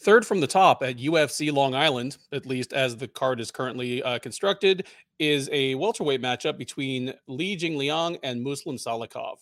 Third 0.00 0.24
from 0.24 0.40
the 0.40 0.46
top 0.46 0.84
at 0.84 0.98
UFC 0.98 1.52
Long 1.52 1.74
Island, 1.74 2.18
at 2.30 2.46
least 2.46 2.72
as 2.72 2.96
the 2.96 3.08
card 3.08 3.40
is 3.40 3.50
currently 3.50 4.00
uh, 4.04 4.20
constructed, 4.20 4.86
is 5.18 5.48
a 5.50 5.74
welterweight 5.74 6.22
matchup 6.22 6.56
between 6.56 7.12
Li 7.26 7.56
Jingliang 7.56 8.20
and 8.22 8.40
Muslim 8.40 8.76
Salikhov. 8.76 9.38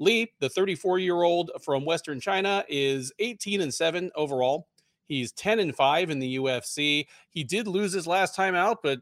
Li, 0.00 0.32
the 0.40 0.48
34 0.48 0.98
year 0.98 1.22
old 1.22 1.52
from 1.62 1.84
Western 1.84 2.20
China, 2.20 2.64
is 2.68 3.12
18 3.20 3.60
and 3.60 3.72
7 3.72 4.10
overall. 4.16 4.66
He's 5.04 5.30
10 5.32 5.60
and 5.60 5.76
5 5.76 6.10
in 6.10 6.18
the 6.18 6.36
UFC. 6.36 7.06
He 7.28 7.44
did 7.44 7.68
lose 7.68 7.92
his 7.92 8.06
last 8.06 8.34
time 8.34 8.54
out, 8.54 8.78
but 8.82 9.00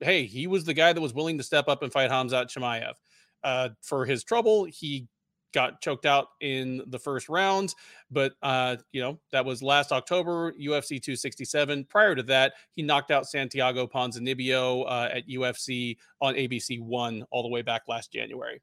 hey, 0.00 0.26
he 0.26 0.46
was 0.46 0.64
the 0.64 0.74
guy 0.74 0.92
that 0.92 1.00
was 1.00 1.14
willing 1.14 1.38
to 1.38 1.44
step 1.44 1.66
up 1.66 1.82
and 1.82 1.92
fight 1.92 2.10
Hamzat 2.10 2.46
Chimaev. 2.52 2.94
Uh, 3.42 3.70
for 3.82 4.04
his 4.04 4.22
trouble, 4.22 4.64
he 4.64 5.08
got 5.54 5.80
choked 5.80 6.04
out 6.04 6.28
in 6.40 6.82
the 6.88 6.98
first 6.98 7.28
round, 7.28 7.74
but 8.10 8.34
uh, 8.42 8.76
you 8.92 9.00
know 9.00 9.18
that 9.32 9.44
was 9.44 9.62
last 9.62 9.92
October, 9.92 10.52
UFC 10.52 11.00
267. 11.00 11.84
Prior 11.84 12.14
to 12.14 12.22
that, 12.24 12.54
he 12.72 12.82
knocked 12.82 13.10
out 13.10 13.26
Santiago 13.26 13.86
Ponzinibbio 13.86 14.84
uh, 14.86 15.08
at 15.12 15.28
UFC 15.28 15.96
on 16.20 16.34
ABC 16.34 16.80
One 16.80 17.24
all 17.30 17.42
the 17.42 17.48
way 17.48 17.62
back 17.62 17.82
last 17.86 18.12
January. 18.12 18.60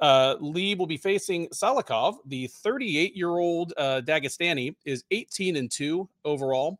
Uh, 0.00 0.34
Li 0.40 0.74
will 0.74 0.86
be 0.86 0.96
facing 0.96 1.48
Salikhov. 1.48 2.16
The 2.26 2.48
38 2.48 3.16
year 3.16 3.30
old 3.30 3.72
uh, 3.76 4.00
Dagestani 4.04 4.74
is 4.84 5.04
18 5.10 5.56
and 5.56 5.70
2 5.70 6.08
overall. 6.24 6.78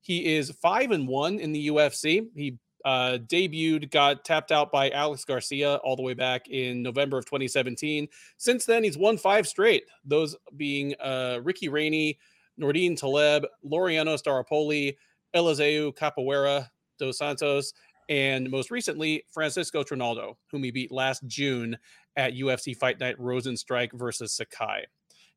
He 0.00 0.34
is 0.34 0.50
5 0.50 0.90
and 0.92 1.06
1 1.06 1.38
in 1.38 1.52
the 1.52 1.68
UFC. 1.68 2.26
He 2.34 2.58
uh, 2.84 3.18
debuted, 3.26 3.90
got 3.90 4.24
tapped 4.24 4.52
out 4.52 4.72
by 4.72 4.90
Alex 4.90 5.24
Garcia 5.24 5.76
all 5.76 5.96
the 5.96 6.02
way 6.02 6.14
back 6.14 6.48
in 6.48 6.82
November 6.82 7.18
of 7.18 7.26
2017. 7.26 8.08
Since 8.38 8.64
then, 8.64 8.84
he's 8.84 8.96
won 8.96 9.18
five 9.18 9.46
straight, 9.46 9.84
those 10.04 10.36
being 10.56 10.94
uh, 11.00 11.40
Ricky 11.42 11.68
Rainey, 11.68 12.18
Nordine 12.58 12.96
Taleb, 12.96 13.46
Laureano 13.64 14.20
Staropoli, 14.20 14.96
Eliseu 15.34 15.92
Capoeira 15.92 16.68
dos 16.98 17.18
Santos, 17.18 17.72
and 18.10 18.50
most 18.50 18.72
recently, 18.72 19.22
Francisco 19.32 19.84
Trinaldo, 19.84 20.36
whom 20.50 20.64
he 20.64 20.72
beat 20.72 20.90
last 20.90 21.24
June 21.28 21.78
at 22.16 22.34
UFC 22.34 22.76
Fight 22.76 22.98
Night 22.98 23.16
Rozenstruik 23.18 23.92
versus 23.92 24.34
Sakai. 24.34 24.84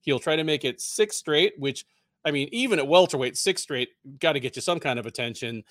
He'll 0.01 0.19
try 0.19 0.35
to 0.35 0.43
make 0.43 0.65
it 0.65 0.81
six 0.81 1.15
straight, 1.15 1.53
which 1.57 1.85
I 2.25 2.31
mean, 2.31 2.49
even 2.51 2.79
at 2.79 2.87
welterweight, 2.87 3.37
six 3.37 3.61
straight 3.61 3.89
got 4.19 4.33
to 4.33 4.39
get 4.39 4.55
you 4.55 4.61
some 4.61 4.79
kind 4.79 4.97
of 4.97 5.05
attention. 5.05 5.63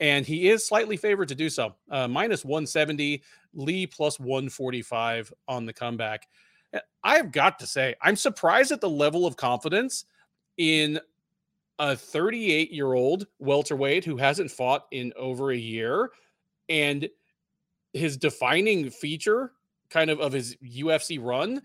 And 0.00 0.26
he 0.26 0.50
is 0.50 0.66
slightly 0.66 0.96
favored 0.96 1.28
to 1.28 1.34
do 1.34 1.48
so. 1.48 1.74
Uh, 1.90 2.06
minus 2.08 2.44
170, 2.44 3.22
Li 3.54 3.86
plus 3.86 4.20
145 4.20 5.32
on 5.48 5.64
the 5.64 5.72
comeback. 5.72 6.26
I've 7.02 7.32
got 7.32 7.58
to 7.60 7.66
say, 7.66 7.94
I'm 8.02 8.16
surprised 8.16 8.70
at 8.70 8.80
the 8.80 8.90
level 8.90 9.26
of 9.26 9.36
confidence 9.36 10.04
in 10.58 11.00
a 11.78 11.96
38 11.96 12.70
year 12.70 12.92
old 12.92 13.26
welterweight 13.38 14.04
who 14.04 14.18
hasn't 14.18 14.50
fought 14.50 14.86
in 14.90 15.12
over 15.16 15.52
a 15.52 15.56
year. 15.56 16.10
And 16.70 17.08
his 17.92 18.16
defining 18.16 18.88
feature 18.88 19.52
kind 19.90 20.08
of 20.08 20.20
of 20.20 20.32
his 20.32 20.56
UFC 20.64 21.18
run 21.20 21.60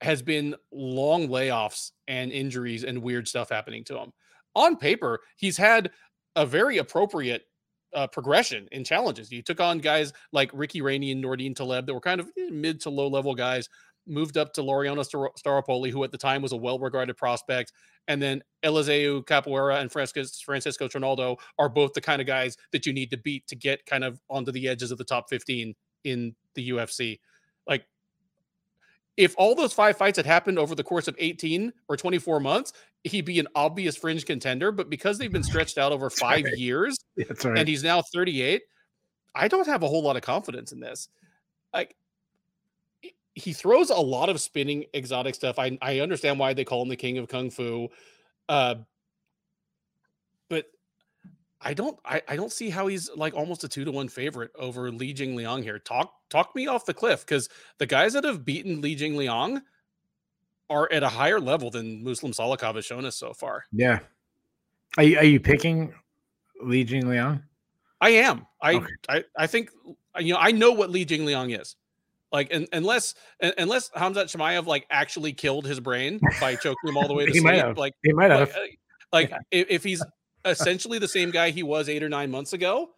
has 0.00 0.20
been 0.20 0.54
long 0.72 1.28
layoffs 1.28 1.92
and 2.08 2.30
injuries 2.30 2.84
and 2.84 3.00
weird 3.00 3.26
stuff 3.26 3.48
happening 3.48 3.84
to 3.84 3.96
him. 3.96 4.12
On 4.54 4.76
paper, 4.76 5.20
he's 5.36 5.56
had 5.56 5.90
a 6.36 6.44
very 6.44 6.78
appropriate 6.78 7.46
uh, 7.94 8.06
progression 8.08 8.68
in 8.72 8.84
challenges. 8.84 9.30
You 9.30 9.42
took 9.42 9.60
on 9.60 9.78
guys 9.78 10.12
like 10.32 10.50
Ricky 10.52 10.82
Rainey 10.82 11.12
and 11.12 11.24
Nordine 11.24 11.54
Taleb 11.54 11.86
that 11.86 11.94
were 11.94 12.00
kind 12.00 12.20
of 12.20 12.28
eh, 12.36 12.50
mid 12.50 12.80
to 12.82 12.90
low 12.90 13.08
level 13.08 13.34
guys, 13.34 13.68
moved 14.06 14.36
up 14.36 14.52
to 14.54 14.62
Laureano 14.62 15.04
Staropoli, 15.38 15.90
who 15.90 16.04
at 16.04 16.12
the 16.12 16.18
time 16.18 16.42
was 16.42 16.52
a 16.52 16.56
well 16.56 16.78
regarded 16.78 17.16
prospect. 17.16 17.72
And 18.08 18.20
then 18.20 18.42
Eliseu 18.62 19.24
Capoeira 19.24 19.80
and 19.80 19.90
Francisco 19.90 20.88
Trinaldo 20.88 21.36
are 21.58 21.68
both 21.68 21.94
the 21.94 22.00
kind 22.00 22.20
of 22.20 22.26
guys 22.26 22.56
that 22.72 22.86
you 22.86 22.92
need 22.92 23.10
to 23.10 23.16
beat 23.16 23.46
to 23.48 23.56
get 23.56 23.84
kind 23.86 24.04
of 24.04 24.20
onto 24.28 24.52
the 24.52 24.68
edges 24.68 24.90
of 24.90 24.98
the 24.98 25.04
top 25.04 25.28
15 25.30 25.74
in 26.04 26.34
the 26.54 26.70
UFC. 26.70 27.18
Like 27.66 27.86
if 29.16 29.34
all 29.38 29.54
those 29.54 29.72
five 29.72 29.96
fights 29.96 30.16
had 30.16 30.26
happened 30.26 30.58
over 30.58 30.74
the 30.74 30.84
course 30.84 31.08
of 31.08 31.16
18 31.18 31.72
or 31.88 31.96
24 31.96 32.40
months, 32.40 32.72
he'd 33.04 33.24
be 33.24 33.38
an 33.38 33.48
obvious 33.54 33.96
fringe 33.96 34.26
contender. 34.26 34.70
But 34.72 34.90
because 34.90 35.18
they've 35.18 35.32
been 35.32 35.42
stretched 35.42 35.78
out 35.78 35.92
over 35.92 36.10
five 36.10 36.44
right. 36.44 36.58
years 36.58 36.96
right. 37.16 37.58
and 37.58 37.68
he's 37.68 37.84
now 37.84 38.02
38, 38.02 38.62
I 39.34 39.48
don't 39.48 39.66
have 39.66 39.82
a 39.82 39.88
whole 39.88 40.02
lot 40.02 40.16
of 40.16 40.22
confidence 40.22 40.72
in 40.72 40.80
this. 40.80 41.08
Like 41.72 41.96
he 43.34 43.52
throws 43.52 43.90
a 43.90 43.96
lot 43.96 44.28
of 44.28 44.40
spinning 44.40 44.84
exotic 44.92 45.34
stuff. 45.34 45.58
I, 45.58 45.76
I 45.82 46.00
understand 46.00 46.38
why 46.38 46.54
they 46.54 46.64
call 46.64 46.82
him 46.82 46.88
the 46.88 46.96
king 46.96 47.18
of 47.18 47.28
kung 47.28 47.50
fu. 47.50 47.88
Uh, 48.48 48.76
but 50.48 50.66
I 51.60 51.74
don't 51.74 51.98
I, 52.04 52.22
I 52.28 52.36
don't 52.36 52.52
see 52.52 52.70
how 52.70 52.86
he's 52.86 53.10
like 53.16 53.34
almost 53.34 53.64
a 53.64 53.68
two 53.68 53.84
to 53.84 53.92
one 53.92 54.08
favorite 54.08 54.52
over 54.56 54.90
Li 54.90 55.12
Jingliang 55.12 55.62
here. 55.62 55.78
Talk 55.78 56.12
talk 56.30 56.54
me 56.54 56.66
off 56.66 56.86
the 56.86 56.94
cliff 56.94 57.26
because 57.26 57.48
the 57.78 57.86
guys 57.86 58.12
that 58.12 58.24
have 58.24 58.44
beaten 58.44 58.80
Li 58.80 58.94
Jingliang 58.94 59.62
are 60.70 60.90
at 60.92 61.02
a 61.02 61.08
higher 61.08 61.40
level 61.40 61.70
than 61.70 62.02
Muslim 62.04 62.32
Salikhov 62.32 62.76
has 62.76 62.84
shown 62.84 63.04
us 63.04 63.16
so 63.16 63.32
far. 63.32 63.64
Yeah. 63.72 64.00
Are 64.96 65.02
you, 65.02 65.18
are 65.18 65.24
you 65.24 65.40
picking 65.40 65.92
Li 66.62 66.84
Jing 66.84 67.08
Liang? 67.08 67.42
I 68.00 68.10
am. 68.10 68.46
I, 68.60 68.74
okay. 68.74 68.92
I 69.08 69.24
I 69.36 69.46
think 69.46 69.70
you 70.18 70.32
know 70.34 70.38
I 70.38 70.52
know 70.52 70.72
what 70.72 70.90
Li 70.90 71.04
Jingliang 71.04 71.58
is. 71.60 71.76
Like 72.34 72.48
and, 72.50 72.66
unless 72.72 73.14
unless 73.40 73.90
Hamzat 73.90 74.24
Chimaev 74.24 74.66
like 74.66 74.86
actually 74.90 75.32
killed 75.32 75.66
his 75.66 75.78
brain 75.78 76.18
by 76.40 76.56
choking 76.56 76.88
him 76.88 76.96
all 76.96 77.06
the 77.06 77.14
way 77.14 77.26
to 77.26 77.32
he 77.32 77.38
sleep, 77.38 77.76
like 77.76 77.92
he 78.02 78.12
might 78.12 78.32
have. 78.32 78.52
Like, 78.52 78.78
like 79.12 79.30
yeah. 79.30 79.38
if, 79.52 79.70
if 79.70 79.84
he's 79.84 80.02
essentially 80.44 80.98
the 80.98 81.06
same 81.06 81.30
guy 81.30 81.50
he 81.50 81.62
was 81.62 81.88
eight 81.88 82.02
or 82.02 82.08
nine 82.08 82.32
months 82.32 82.52
ago. 82.52 82.90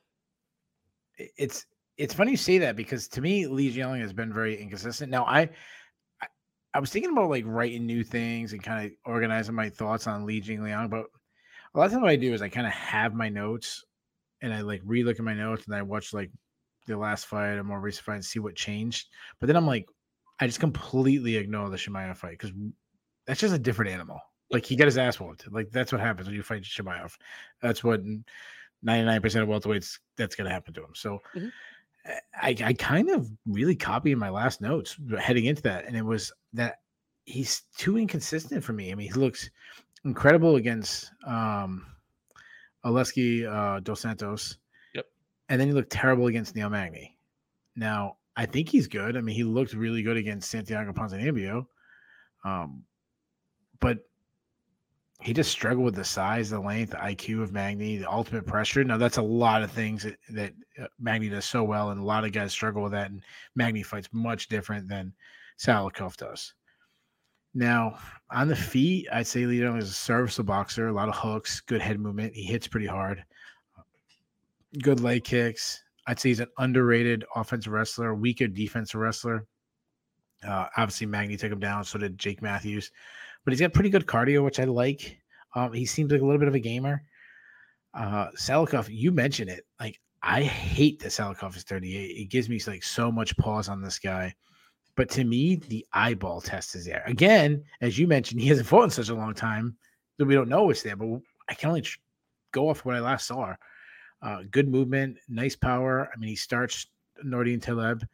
It's 1.19 1.67
it's 1.99 2.15
funny 2.15 2.31
you 2.31 2.39
say 2.39 2.57
that 2.59 2.77
because 2.77 3.09
to 3.09 3.21
me, 3.21 3.47
Li 3.47 3.71
Jingliang 3.71 4.01
has 4.01 4.15
been 4.15 4.33
very 4.33 4.59
inconsistent. 4.59 5.11
Now, 5.11 5.25
I, 5.25 5.51
I, 6.23 6.27
I 6.73 6.81
was 6.81 6.89
thinking 6.89 7.13
about 7.13 7.29
like 7.29 7.45
writing 7.47 7.85
new 7.85 8.05
things 8.05 8.55
and 8.55 8.63
kind 8.63 8.87
of 8.87 8.93
organizing 9.05 9.55
my 9.55 9.69
thoughts 9.69 10.07
on 10.07 10.25
Li 10.25 10.41
Jingliang, 10.41 10.89
but 10.89 11.05
a 11.75 11.79
lot 11.79 11.85
of 11.85 11.93
times 11.93 12.03
what 12.03 12.11
I 12.11 12.17
do 12.17 12.33
is 12.33 12.41
I 12.41 12.49
kind 12.49 12.67
of 12.67 12.73
have 12.73 13.13
my 13.13 13.29
notes 13.29 13.85
and 14.41 14.55
I 14.55 14.63
like 14.63 14.83
relook 14.83 15.19
at 15.19 15.25
my 15.25 15.35
notes 15.35 15.67
and 15.67 15.75
I 15.75 15.83
watch 15.83 16.15
like 16.15 16.31
the 16.87 16.97
last 16.97 17.27
fight 17.27 17.55
or 17.55 17.65
more 17.65 17.81
recent 17.81 18.05
fight 18.05 18.15
and 18.15 18.25
see 18.25 18.39
what 18.39 18.55
changed. 18.55 19.09
But 19.41 19.47
then 19.47 19.57
I'm 19.57 19.67
like, 19.67 19.87
I 20.41 20.47
just 20.47 20.61
completely 20.61 21.37
ignore 21.37 21.71
the 21.71 21.77
Chimaev 21.77 22.17
fight 22.17 22.39
because 22.39 22.53
that's 23.27 23.41
just 23.41 23.55
a 23.55 23.59
different 23.59 23.93
animal. 23.93 24.21
Like 24.51 24.65
he 24.65 24.77
got 24.77 24.87
his 24.87 24.99
ass 24.99 25.19
whooped. 25.19 25.51
Like 25.53 25.71
that's 25.71 25.93
what 25.93 26.01
happens 26.01 26.29
when 26.29 26.37
you 26.37 26.43
fight 26.43 26.63
Chimaev. 26.63 27.13
That's 27.61 27.83
what 27.83 28.03
99% 28.85 29.25
of 29.43 29.49
welterweights 29.49 29.99
that's 30.17 30.37
going 30.37 30.47
to 30.47 30.55
happen 30.55 30.75
to 30.75 30.83
him. 30.83 30.95
So 30.95 31.21
mm-hmm. 31.35 31.49
I, 32.41 32.57
I 32.65 32.73
kind 32.75 33.11
of 33.11 33.29
really 33.47 33.75
copied 33.75 34.17
my 34.19 34.29
last 34.29 34.61
notes 34.61 34.97
heading 35.19 35.47
into 35.47 35.63
that, 35.63 35.87
and 35.87 35.97
it 35.97 36.05
was 36.05 36.33
that 36.53 36.77
he's 37.25 37.63
too 37.77 37.99
inconsistent 37.99 38.63
for 38.63 38.73
me. 38.73 38.93
I 38.93 38.95
mean, 38.95 39.13
he 39.13 39.19
looks 39.19 39.51
incredible 40.05 40.57
against 40.57 41.11
um, 41.27 41.87
Zaleski 42.85 43.47
uh, 43.47 43.81
Dos 43.81 44.01
Santos. 44.01 44.59
And 45.49 45.61
then 45.61 45.69
he 45.69 45.75
looked 45.75 45.93
terrible 45.93 46.27
against 46.27 46.55
Neil 46.57 46.71
Magny. 46.71 47.19
Now, 47.77 48.17
I 48.37 48.47
think 48.47 48.69
he's 48.69 48.89
good. 48.89 49.17
I 49.17 49.21
mean, 49.21 49.35
he 49.35 49.45
looked 49.45 49.73
really 49.73 50.03
good 50.03 50.17
against 50.17 50.51
Santiago 50.51 50.93
Ponzinibbio. 50.93 51.67
Um, 52.45 52.85
but 53.81 53.99
he 55.21 55.33
just 55.33 55.51
struggled 55.51 55.85
with 55.85 55.95
the 55.95 56.05
size, 56.05 56.51
the 56.51 56.61
length, 56.61 56.91
the 56.91 56.99
IQ 56.99 57.43
of 57.43 57.53
Magny, 57.53 57.97
the 57.97 58.11
ultimate 58.11 58.47
pressure. 58.47 58.85
Now 58.85 58.99
that's 58.99 59.17
a 59.17 59.23
lot 59.23 59.63
of 59.63 59.71
things 59.71 60.03
that, 60.03 60.17
that 60.31 60.53
uh, 60.81 60.87
Magny 61.01 61.29
does 61.29 61.45
so 61.45 61.65
well, 61.65 61.91
and 61.91 62.01
a 62.01 62.05
lot 62.05 62.25
of 62.25 62.33
guys 62.33 62.53
struggle 62.53 62.83
with 62.83 62.93
that. 62.93 63.11
And 63.11 63.23
Magny 63.55 63.83
fights 63.83 64.09
much 64.13 64.49
different 64.49 64.89
than 64.89 65.13
Salikhov 65.59 66.17
does. 66.17 66.53
Now 67.55 67.99
on 68.31 68.49
the 68.49 68.57
feet, 68.57 69.09
I'd 69.11 69.27
say 69.27 69.47
Leo 69.47 69.77
is 69.77 69.89
a 69.89 69.95
serviceable 69.95 70.49
boxer, 70.49 70.89
a 70.89 70.93
lot 70.93 71.09
of 71.09 71.17
hooks, 71.17 71.61
good 71.61 71.81
head 71.81 71.99
movement. 71.99 72.35
He 72.35 72.45
hits 72.45 72.67
pretty 72.67 72.87
hard, 72.87 73.25
good 74.83 75.01
leg 75.01 75.25
kicks. 75.25 75.83
I'd 76.07 76.21
say 76.21 76.31
he's 76.31 76.41
an 76.41 76.49
underrated 76.59 77.25
offensive 77.35 77.73
wrestler, 77.73 78.15
weaker 78.15 78.47
defensive 78.47 79.01
wrestler. 79.01 79.47
Uh, 80.47 80.67
obviously, 80.77 81.07
Magny 81.07 81.37
took 81.37 81.51
him 81.51 81.59
down. 81.59 81.85
So 81.85 81.99
did 81.99 82.19
Jake 82.19 82.43
Matthews 82.43 82.91
but 83.47 83.53
he's 83.53 83.61
got 83.61 83.73
pretty 83.73 83.91
good 83.91 84.07
cardio, 84.07 84.45
which 84.45 84.59
I 84.59 84.65
like. 84.65 85.19
Um, 85.55 85.73
he 85.73 85.87
seems 85.87 86.11
like 86.11 86.21
a 86.21 86.25
little 86.25 86.41
bit 86.41 86.49
of 86.49 86.57
a 86.57 86.61
gamer. 86.61 87.05
Uh, 87.95 88.29
Salikhov, 88.37 88.89
you 88.91 89.13
mentioned 89.13 89.49
it. 89.49 89.65
Like 89.79 90.01
I 90.21 90.43
hate 90.43 90.99
that 91.01 91.11
Salikhov 91.11 91.57
is 91.57 91.63
38. 91.63 91.95
It 91.95 92.25
gives 92.29 92.49
me 92.49 92.61
like 92.67 92.83
so 92.83 93.13
much 93.13 93.37
pause 93.37 93.69
on 93.69 93.81
this 93.81 94.01
guy. 94.01 94.35
But 94.97 95.09
to 95.11 95.25
me, 95.25 95.57
the 95.57 95.87
eyeball 95.93 96.41
test 96.41 96.75
is 96.75 96.85
there. 96.85 97.05
Again, 97.07 97.63
as 97.81 97.99
you 97.99 98.09
mentioned, 98.09 98.41
he 98.43 98.49
hasn't 98.49 98.67
fought 98.67 98.85
in 98.85 98.91
such 98.91 99.11
a 99.11 99.15
long 99.15 99.33
time 99.33 99.77
that 100.19 100.27
we 100.27 100.35
don't 100.35 100.49
know 100.49 100.69
it's 100.71 100.83
there. 100.83 100.97
But 100.97 101.21
I 101.49 101.55
can 101.55 101.69
only 101.69 101.87
go 102.51 102.69
off 102.69 102.85
what 102.85 102.97
I 102.97 103.01
last 103.01 103.29
saw. 103.29 103.55
Uh, 104.23 104.41
good 104.51 104.69
movement, 104.69 105.19
nice 105.29 105.57
power. 105.57 106.11
I 106.13 106.19
mean, 106.19 106.29
he 106.29 106.37
starts 106.37 106.87
Nordine 107.25 107.61
Taleb. 107.61 108.07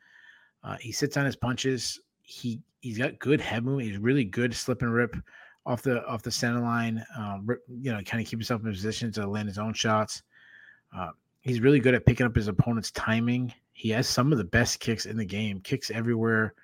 Uh, 0.65 0.77
he 0.81 0.93
sits 0.93 1.17
on 1.17 1.25
his 1.25 1.37
punches. 1.37 2.01
He 2.23 2.61
he's 2.81 2.99
got 2.99 3.19
good 3.19 3.41
head 3.41 3.65
movement. 3.65 3.89
He's 3.89 3.99
really 3.99 4.25
good 4.25 4.55
slip 4.55 4.83
and 4.83 4.93
rip 4.93 5.17
off 5.65 5.83
the 5.83 6.05
off 6.07 6.23
the 6.23 6.31
center 6.31 6.61
line. 6.61 7.05
Um, 7.17 7.43
rip, 7.47 7.61
you 7.69 7.93
know, 7.93 8.01
kind 8.03 8.23
of 8.23 8.29
keep 8.29 8.39
himself 8.39 8.63
in 8.65 8.71
position 8.71 9.13
to 9.13 9.27
land 9.27 9.49
his 9.49 9.59
own 9.59 9.75
shots. 9.75 10.23
Uh, 10.97 11.11
he's 11.41 11.61
really 11.61 11.81
good 11.81 11.95
at 11.95 12.07
picking 12.07 12.27
up 12.27 12.37
his 12.37 12.49
opponent's 12.49 12.91
timing. 12.93 13.53
He 13.73 13.89
has 13.91 14.07
some 14.07 14.33
of 14.33 14.39
the 14.39 14.45
best 14.45 14.81
kicks 14.81 15.07
in 15.07 15.17
the 15.17 15.25
game. 15.25 15.61
Kicks 15.61 15.91
everywhere. 15.91 16.55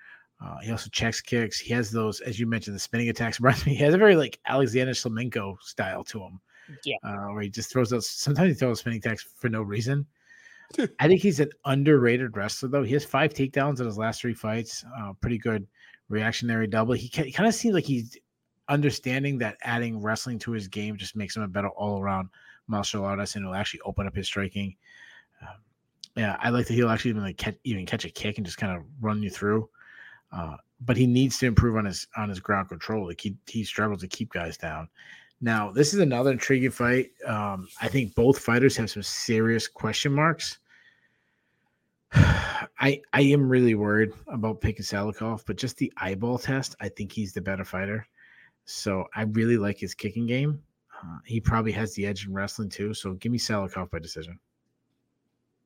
Uh, 0.41 0.57
he 0.59 0.71
also 0.71 0.89
checks 0.91 1.19
kicks. 1.19 1.59
He 1.59 1.73
has 1.73 1.91
those, 1.91 2.21
as 2.21 2.39
you 2.39 2.47
mentioned, 2.47 2.75
the 2.75 2.79
spinning 2.79 3.09
attacks. 3.09 3.39
He 3.65 3.75
has 3.75 3.93
a 3.93 3.97
very 3.97 4.15
like 4.15 4.39
Alexander 4.45 4.93
Shlemenko 4.93 5.61
style 5.61 6.03
to 6.05 6.21
him. 6.21 6.39
Yeah. 6.83 6.97
Uh, 7.03 7.27
where 7.33 7.43
he 7.43 7.49
just 7.49 7.71
throws 7.71 7.89
those. 7.89 8.09
Sometimes 8.09 8.49
he 8.49 8.53
throws 8.53 8.79
spinning 8.79 8.99
attacks 8.99 9.25
for 9.35 9.49
no 9.49 9.61
reason. 9.61 10.05
I 10.99 11.07
think 11.07 11.21
he's 11.21 11.39
an 11.39 11.49
underrated 11.65 12.37
wrestler, 12.37 12.69
though. 12.69 12.83
He 12.83 12.93
has 12.93 13.05
five 13.05 13.33
takedowns 13.33 13.79
in 13.79 13.85
his 13.85 13.97
last 13.97 14.21
three 14.21 14.33
fights. 14.33 14.85
Uh, 14.99 15.13
pretty 15.13 15.37
good 15.37 15.65
reactionary 16.09 16.67
double. 16.67 16.93
He, 16.93 17.07
he 17.07 17.31
kind 17.31 17.47
of 17.47 17.55
seems 17.55 17.73
like 17.73 17.85
he's 17.85 18.17
understanding 18.67 19.37
that 19.39 19.57
adding 19.63 20.01
wrestling 20.01 20.37
to 20.39 20.51
his 20.51 20.67
game 20.67 20.95
just 20.95 21.15
makes 21.15 21.35
him 21.35 21.43
a 21.43 21.47
better 21.47 21.69
all 21.69 21.99
around 21.99 22.29
martial 22.67 23.03
artist 23.03 23.35
and 23.35 23.43
it'll 23.43 23.55
actually 23.55 23.81
open 23.81 24.05
up 24.05 24.15
his 24.15 24.27
striking. 24.27 24.75
Um, 25.41 25.55
yeah, 26.15 26.37
I 26.39 26.49
like 26.49 26.67
that 26.67 26.73
he'll 26.73 26.89
actually 26.89 27.11
even 27.11 27.23
like 27.23 27.37
catch, 27.37 27.55
even 27.63 27.85
catch 27.85 28.05
a 28.05 28.09
kick 28.09 28.37
and 28.37 28.45
just 28.45 28.57
kind 28.57 28.77
of 28.77 28.83
run 29.01 29.23
you 29.23 29.29
through. 29.29 29.69
Uh, 30.31 30.57
but 30.81 30.95
he 30.95 31.07
needs 31.07 31.39
to 31.39 31.47
improve 31.47 31.75
on 31.75 31.85
his 31.85 32.07
on 32.15 32.29
his 32.29 32.39
ground 32.39 32.69
control. 32.69 33.07
Like 33.07 33.19
he 33.19 33.35
he 33.47 33.63
struggles 33.63 34.01
to 34.01 34.07
keep 34.07 34.31
guys 34.31 34.57
down. 34.57 34.87
Now, 35.41 35.71
this 35.71 35.93
is 35.93 35.99
another 35.99 36.31
intriguing 36.31 36.71
fight. 36.71 37.11
Um, 37.25 37.67
I 37.81 37.87
think 37.87 38.13
both 38.13 38.39
fighters 38.39 38.75
have 38.77 38.89
some 38.89 39.03
serious 39.03 39.67
question 39.67 40.11
marks. 40.11 40.59
I 42.13 43.01
I 43.13 43.21
am 43.21 43.47
really 43.47 43.75
worried 43.75 44.11
about 44.27 44.61
picking 44.61 44.83
Salikhov, 44.83 45.43
but 45.45 45.57
just 45.57 45.77
the 45.77 45.91
eyeball 45.97 46.37
test, 46.37 46.75
I 46.81 46.89
think 46.89 47.11
he's 47.11 47.33
the 47.33 47.41
better 47.41 47.63
fighter. 47.63 48.05
So 48.65 49.05
I 49.15 49.23
really 49.23 49.57
like 49.57 49.77
his 49.77 49.93
kicking 49.93 50.27
game. 50.27 50.61
Uh, 51.01 51.19
he 51.25 51.39
probably 51.39 51.71
has 51.71 51.93
the 51.93 52.05
edge 52.05 52.25
in 52.25 52.33
wrestling 52.33 52.69
too. 52.69 52.93
So 52.93 53.13
give 53.13 53.31
me 53.31 53.37
Salikhov 53.37 53.89
by 53.89 53.99
decision. 53.99 54.39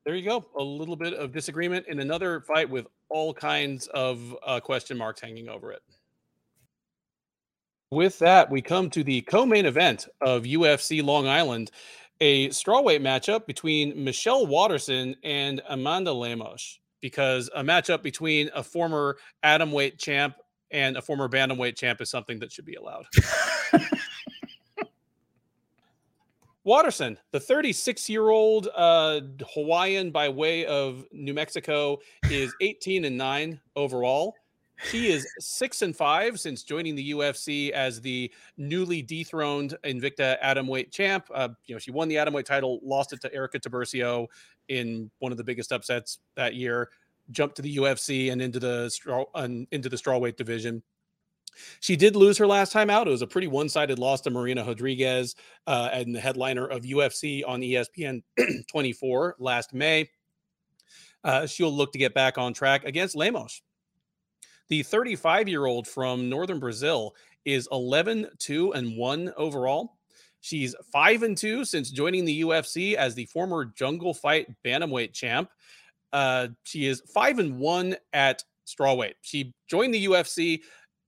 There 0.04 0.14
you 0.14 0.24
go. 0.24 0.44
A 0.58 0.62
little 0.62 0.96
bit 0.96 1.14
of 1.14 1.32
disagreement 1.32 1.86
in 1.88 1.98
another 2.00 2.40
fight 2.40 2.68
with 2.68 2.86
all 3.08 3.32
kinds 3.32 3.86
of 3.88 4.36
uh, 4.46 4.60
question 4.60 4.98
marks 4.98 5.20
hanging 5.20 5.48
over 5.48 5.72
it. 5.72 5.82
With 7.94 8.18
that, 8.18 8.50
we 8.50 8.60
come 8.60 8.90
to 8.90 9.04
the 9.04 9.20
co-main 9.20 9.66
event 9.66 10.08
of 10.20 10.42
UFC 10.42 11.00
Long 11.00 11.28
Island, 11.28 11.70
a 12.20 12.48
strawweight 12.48 13.00
matchup 13.00 13.46
between 13.46 14.02
Michelle 14.02 14.48
Waterson 14.48 15.14
and 15.22 15.62
Amanda 15.68 16.12
Lemos. 16.12 16.80
Because 17.00 17.48
a 17.54 17.62
matchup 17.62 18.02
between 18.02 18.50
a 18.52 18.64
former 18.64 19.16
atom 19.44 19.70
weight 19.70 19.96
champ 19.96 20.34
and 20.72 20.96
a 20.96 21.02
former 21.02 21.28
bantamweight 21.28 21.76
champ 21.76 22.00
is 22.00 22.10
something 22.10 22.40
that 22.40 22.50
should 22.50 22.64
be 22.64 22.74
allowed. 22.74 23.04
Waterson, 26.64 27.16
the 27.30 27.38
36 27.38 28.08
year 28.08 28.28
old 28.30 28.70
uh, 28.74 29.20
Hawaiian 29.54 30.10
by 30.10 30.28
way 30.30 30.66
of 30.66 31.04
New 31.12 31.32
Mexico, 31.32 32.00
is 32.28 32.52
18 32.60 33.04
and 33.04 33.16
9 33.16 33.60
overall. 33.76 34.34
She 34.82 35.12
is 35.12 35.26
six 35.38 35.82
and 35.82 35.96
five 35.96 36.40
since 36.40 36.62
joining 36.62 36.94
the 36.94 37.12
UFC 37.12 37.70
as 37.70 38.00
the 38.00 38.32
newly 38.56 39.02
dethroned 39.02 39.76
Invicta 39.84 40.40
Atomweight 40.42 40.90
champ. 40.90 41.26
Uh, 41.32 41.50
you 41.66 41.74
know, 41.74 41.78
she 41.78 41.90
won 41.90 42.08
the 42.08 42.16
Atomweight 42.16 42.44
title, 42.44 42.80
lost 42.82 43.12
it 43.12 43.20
to 43.22 43.30
Herica 43.30 43.60
Tiburcio 43.60 44.26
in 44.68 45.10
one 45.20 45.32
of 45.32 45.38
the 45.38 45.44
biggest 45.44 45.72
upsets 45.72 46.18
that 46.36 46.54
year. 46.54 46.90
Jumped 47.30 47.56
to 47.56 47.62
the 47.62 47.76
UFC 47.76 48.32
and 48.32 48.42
into 48.42 48.58
the 48.58 48.90
straw 48.90 49.24
uh, 49.34 49.48
into 49.70 49.88
the 49.88 49.96
strawweight 49.96 50.36
division. 50.36 50.82
She 51.80 51.94
did 51.96 52.16
lose 52.16 52.36
her 52.38 52.46
last 52.46 52.72
time 52.72 52.90
out. 52.90 53.06
It 53.06 53.12
was 53.12 53.22
a 53.22 53.28
pretty 53.28 53.46
one-sided 53.46 53.98
loss 53.98 54.20
to 54.22 54.30
Marina 54.30 54.64
Rodriguez 54.64 55.36
uh, 55.68 55.88
and 55.92 56.14
the 56.14 56.20
headliner 56.20 56.66
of 56.66 56.82
UFC 56.82 57.42
on 57.46 57.60
ESPN 57.60 58.22
24 58.68 59.36
last 59.38 59.72
May. 59.72 60.10
Uh, 61.22 61.46
she'll 61.46 61.72
look 61.72 61.92
to 61.92 61.98
get 61.98 62.12
back 62.12 62.38
on 62.38 62.52
track 62.52 62.84
against 62.84 63.14
Lemos. 63.14 63.62
The 64.68 64.82
35 64.82 65.48
year 65.48 65.66
old 65.66 65.86
from 65.86 66.28
northern 66.28 66.58
Brazil 66.58 67.14
is 67.44 67.68
11 67.70 68.28
2 68.38 68.72
and 68.72 68.96
1 68.96 69.32
overall. 69.36 69.98
She's 70.40 70.74
5 70.92 71.22
and 71.22 71.36
2 71.36 71.64
since 71.64 71.90
joining 71.90 72.24
the 72.24 72.42
UFC 72.42 72.94
as 72.94 73.14
the 73.14 73.26
former 73.26 73.66
Jungle 73.66 74.14
Fight 74.14 74.46
Bantamweight 74.64 75.12
champ. 75.12 75.50
Uh, 76.12 76.48
she 76.64 76.86
is 76.86 77.02
5 77.12 77.38
and 77.38 77.58
1 77.58 77.96
at 78.12 78.44
strawweight. 78.66 79.14
She 79.22 79.54
joined 79.68 79.94
the 79.94 80.06
UFC 80.06 80.60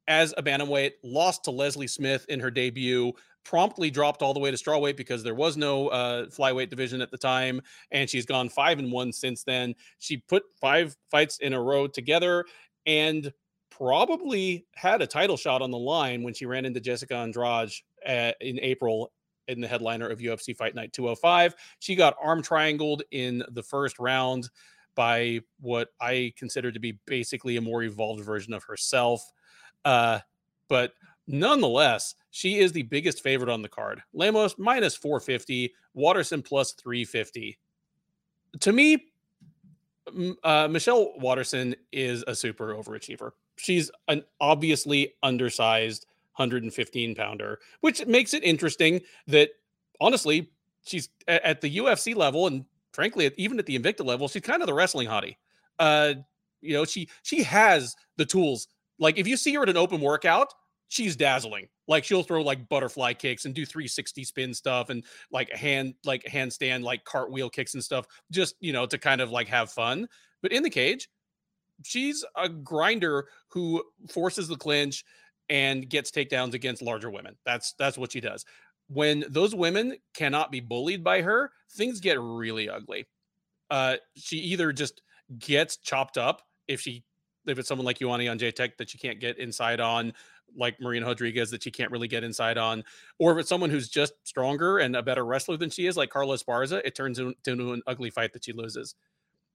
as 0.08 0.32
a 0.36 0.42
bantamweight, 0.42 0.92
lost 1.02 1.44
to 1.44 1.50
Leslie 1.50 1.86
Smith 1.86 2.24
in 2.28 2.38
her 2.40 2.50
debut, 2.50 3.12
promptly 3.44 3.90
dropped 3.90 4.22
all 4.22 4.34
the 4.34 4.40
way 4.40 4.50
to 4.50 4.56
strawweight 4.56 4.96
because 4.96 5.22
there 5.22 5.34
was 5.34 5.56
no 5.56 5.88
uh, 5.88 6.26
flyweight 6.26 6.70
division 6.70 7.00
at 7.00 7.10
the 7.10 7.18
time, 7.18 7.60
and 7.90 8.08
she's 8.08 8.26
gone 8.26 8.48
five 8.48 8.78
and 8.78 8.90
one 8.90 9.12
since 9.12 9.42
then. 9.42 9.74
She 9.98 10.18
put 10.18 10.44
five 10.60 10.96
fights 11.10 11.38
in 11.38 11.52
a 11.52 11.60
row 11.60 11.86
together 11.86 12.44
and 12.86 13.32
probably 13.76 14.66
had 14.74 15.02
a 15.02 15.06
title 15.06 15.36
shot 15.36 15.62
on 15.62 15.70
the 15.70 15.78
line 15.78 16.22
when 16.22 16.34
she 16.34 16.46
ran 16.46 16.64
into 16.64 16.80
Jessica 16.80 17.14
Andrade 17.14 17.70
at, 18.04 18.36
in 18.40 18.58
April 18.60 19.12
in 19.48 19.60
the 19.60 19.68
headliner 19.68 20.08
of 20.08 20.18
UFC 20.18 20.56
Fight 20.56 20.74
Night 20.74 20.92
205. 20.92 21.54
She 21.78 21.94
got 21.94 22.16
arm 22.22 22.42
triangled 22.42 23.02
in 23.10 23.42
the 23.50 23.62
first 23.62 23.98
round 23.98 24.48
by 24.94 25.40
what 25.60 25.88
I 26.00 26.32
consider 26.36 26.72
to 26.72 26.80
be 26.80 26.98
basically 27.06 27.56
a 27.56 27.60
more 27.60 27.82
evolved 27.82 28.24
version 28.24 28.54
of 28.54 28.64
herself. 28.64 29.22
Uh, 29.84 30.20
but 30.68 30.92
nonetheless, 31.26 32.14
she 32.30 32.58
is 32.58 32.72
the 32.72 32.82
biggest 32.82 33.22
favorite 33.22 33.50
on 33.50 33.62
the 33.62 33.68
card. 33.68 34.02
Lemos 34.14 34.54
minus 34.58 34.96
450, 34.96 35.74
Waterson 35.94 36.42
plus 36.42 36.72
350. 36.72 37.58
To 38.60 38.72
me, 38.72 39.12
uh, 40.42 40.66
Michelle 40.68 41.12
Waterson 41.18 41.76
is 41.92 42.24
a 42.26 42.34
super 42.34 42.74
overachiever 42.74 43.32
she's 43.56 43.90
an 44.08 44.22
obviously 44.40 45.14
undersized 45.22 46.06
115 46.36 47.14
pounder, 47.14 47.58
which 47.80 48.06
makes 48.06 48.34
it 48.34 48.44
interesting 48.44 49.00
that 49.26 49.50
honestly, 50.00 50.50
she's 50.84 51.08
at 51.26 51.60
the 51.60 51.78
UFC 51.78 52.14
level 52.14 52.46
and 52.46 52.64
frankly, 52.92 53.30
even 53.36 53.58
at 53.58 53.66
the 53.66 53.78
Invicta 53.78 54.04
level, 54.04 54.26
she's 54.28 54.42
kind 54.42 54.62
of 54.62 54.66
the 54.66 54.74
wrestling 54.74 55.08
hottie. 55.08 55.36
Uh, 55.78 56.14
you 56.62 56.72
know, 56.72 56.84
she 56.84 57.08
she 57.22 57.42
has 57.42 57.94
the 58.16 58.24
tools. 58.24 58.68
Like 58.98 59.18
if 59.18 59.26
you 59.26 59.36
see 59.36 59.54
her 59.54 59.62
at 59.62 59.68
an 59.68 59.76
open 59.76 60.00
workout, 60.00 60.52
she's 60.88 61.16
dazzling. 61.16 61.68
Like 61.88 62.04
she'll 62.04 62.22
throw 62.22 62.42
like 62.42 62.68
butterfly 62.68 63.12
kicks 63.12 63.44
and 63.44 63.54
do 63.54 63.64
360 63.66 64.24
spin 64.24 64.54
stuff 64.54 64.90
and 64.90 65.04
like 65.30 65.50
a 65.50 65.56
hand 65.56 65.94
like 66.04 66.24
handstand 66.24 66.82
like 66.82 67.04
cartwheel 67.04 67.50
kicks 67.50 67.74
and 67.74 67.84
stuff 67.84 68.06
just, 68.32 68.56
you 68.60 68.72
know, 68.72 68.86
to 68.86 68.98
kind 68.98 69.20
of 69.20 69.30
like 69.30 69.48
have 69.48 69.70
fun. 69.70 70.08
But 70.42 70.52
in 70.52 70.62
the 70.62 70.70
cage, 70.70 71.08
she's 71.84 72.24
a 72.36 72.48
grinder 72.48 73.28
who 73.48 73.82
forces 74.08 74.48
the 74.48 74.56
clinch 74.56 75.04
and 75.48 75.88
gets 75.88 76.10
takedowns 76.10 76.54
against 76.54 76.82
larger 76.82 77.10
women. 77.10 77.36
That's 77.44 77.72
that's 77.78 77.98
what 77.98 78.12
she 78.12 78.20
does. 78.20 78.44
When 78.88 79.24
those 79.28 79.54
women 79.54 79.96
cannot 80.14 80.52
be 80.52 80.60
bullied 80.60 81.02
by 81.02 81.22
her, 81.22 81.50
things 81.72 82.00
get 82.00 82.20
really 82.20 82.68
ugly. 82.68 83.06
Uh, 83.70 83.96
she 84.14 84.36
either 84.38 84.72
just 84.72 85.02
gets 85.38 85.76
chopped 85.76 86.18
up 86.18 86.42
if 86.68 86.80
she 86.80 87.04
if 87.46 87.58
it's 87.58 87.68
someone 87.68 87.84
like 87.84 87.98
Joanna 87.98 88.24
Jędrzejczyk 88.24 88.76
that 88.76 88.90
she 88.90 88.98
can't 88.98 89.20
get 89.20 89.38
inside 89.38 89.78
on, 89.78 90.12
like 90.56 90.80
Marina 90.80 91.06
Rodriguez 91.06 91.50
that 91.50 91.62
she 91.62 91.70
can't 91.70 91.92
really 91.92 92.08
get 92.08 92.24
inside 92.24 92.58
on, 92.58 92.82
or 93.18 93.32
if 93.32 93.38
it's 93.38 93.48
someone 93.48 93.70
who's 93.70 93.88
just 93.88 94.14
stronger 94.24 94.78
and 94.78 94.96
a 94.96 95.02
better 95.02 95.24
wrestler 95.24 95.56
than 95.56 95.70
she 95.70 95.86
is, 95.86 95.96
like 95.96 96.10
Carla 96.10 96.36
Esparza, 96.36 96.80
it 96.84 96.94
turns 96.94 97.18
into 97.18 97.72
an 97.72 97.82
ugly 97.86 98.10
fight 98.10 98.32
that 98.32 98.44
she 98.44 98.52
loses. 98.52 98.96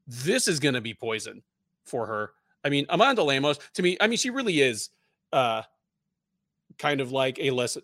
This 0.07 0.47
is 0.47 0.59
going 0.59 0.73
to 0.73 0.81
be 0.81 0.93
poison 0.93 1.43
for 1.85 2.05
her. 2.07 2.31
I 2.63 2.69
mean, 2.69 2.85
Amanda 2.89 3.23
Lemos, 3.23 3.59
to 3.73 3.81
me, 3.81 3.97
I 3.99 4.07
mean, 4.07 4.17
she 4.17 4.29
really 4.29 4.61
is 4.61 4.89
uh 5.33 5.63
kind 6.77 7.01
of 7.01 7.11
like 7.11 7.37
a 7.39 7.51
less 7.51 7.77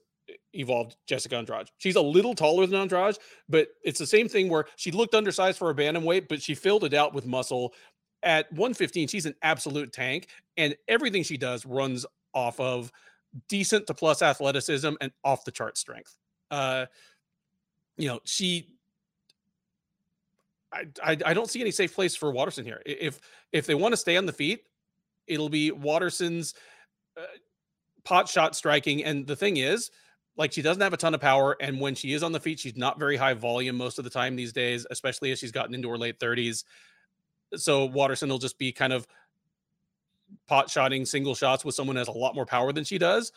evolved 0.53 0.97
Jessica 1.05 1.37
Andrade. 1.37 1.69
She's 1.77 1.95
a 1.95 2.01
little 2.01 2.33
taller 2.33 2.65
than 2.65 2.79
Andrade, 2.79 3.17
but 3.47 3.69
it's 3.83 3.99
the 3.99 4.07
same 4.07 4.27
thing 4.27 4.49
where 4.49 4.65
she 4.75 4.91
looked 4.91 5.13
undersized 5.13 5.57
for 5.57 5.69
a 5.69 5.75
bantamweight, 5.75 6.27
but 6.27 6.41
she 6.41 6.55
filled 6.55 6.83
it 6.83 6.93
out 6.93 7.13
with 7.13 7.25
muscle. 7.25 7.73
At 8.23 8.51
115, 8.51 9.07
she's 9.07 9.25
an 9.25 9.35
absolute 9.41 9.93
tank, 9.93 10.27
and 10.57 10.75
everything 10.87 11.23
she 11.23 11.37
does 11.37 11.65
runs 11.65 12.05
off 12.33 12.59
of 12.59 12.91
decent 13.47 13.87
to 13.87 13.93
plus 13.93 14.21
athleticism 14.21 14.93
and 14.99 15.11
off 15.23 15.45
the 15.45 15.51
chart 15.51 15.77
strength. 15.77 16.17
Uh, 16.49 16.85
you 17.97 18.07
know, 18.07 18.19
she 18.25 18.76
I, 20.71 20.85
I, 21.03 21.17
I 21.25 21.33
don't 21.33 21.49
see 21.49 21.61
any 21.61 21.71
safe 21.71 21.93
place 21.95 22.15
for 22.15 22.31
Waterson 22.31 22.65
here. 22.65 22.81
If 22.85 23.19
if 23.51 23.65
they 23.65 23.75
want 23.75 23.93
to 23.93 23.97
stay 23.97 24.17
on 24.17 24.25
the 24.25 24.33
feet, 24.33 24.65
it'll 25.25 25.49
be 25.49 25.71
Waterson's 25.71 26.53
uh, 27.17 27.23
pot 28.03 28.27
shot 28.27 28.55
striking. 28.55 29.03
And 29.03 29.25
the 29.25 29.35
thing 29.35 29.57
is, 29.57 29.91
like 30.35 30.51
she 30.51 30.61
doesn't 30.61 30.81
have 30.81 30.93
a 30.93 30.97
ton 30.97 31.13
of 31.13 31.21
power, 31.21 31.55
and 31.59 31.79
when 31.79 31.95
she 31.95 32.13
is 32.13 32.21
on 32.23 32.31
the 32.31 32.39
feet, 32.39 32.59
she's 32.59 32.77
not 32.77 32.99
very 32.99 33.17
high 33.17 33.33
volume 33.33 33.77
most 33.77 33.97
of 33.97 34.03
the 34.03 34.09
time 34.09 34.35
these 34.35 34.53
days, 34.53 34.85
especially 34.91 35.31
as 35.31 35.39
she's 35.39 35.51
gotten 35.51 35.73
into 35.73 35.89
her 35.89 35.97
late 35.97 36.19
thirties. 36.19 36.65
So 37.55 37.85
Waterson 37.85 38.29
will 38.29 38.37
just 38.37 38.59
be 38.59 38.71
kind 38.71 38.91
of 38.91 39.07
pot 40.47 40.69
shotting 40.69 41.05
single 41.05 41.33
shots 41.33 41.63
with 41.63 41.75
someone 41.75 41.95
has 41.95 42.09
a 42.09 42.11
lot 42.11 42.35
more 42.35 42.45
power 42.45 42.73
than 42.73 42.83
she 42.83 42.97
does. 42.97 43.31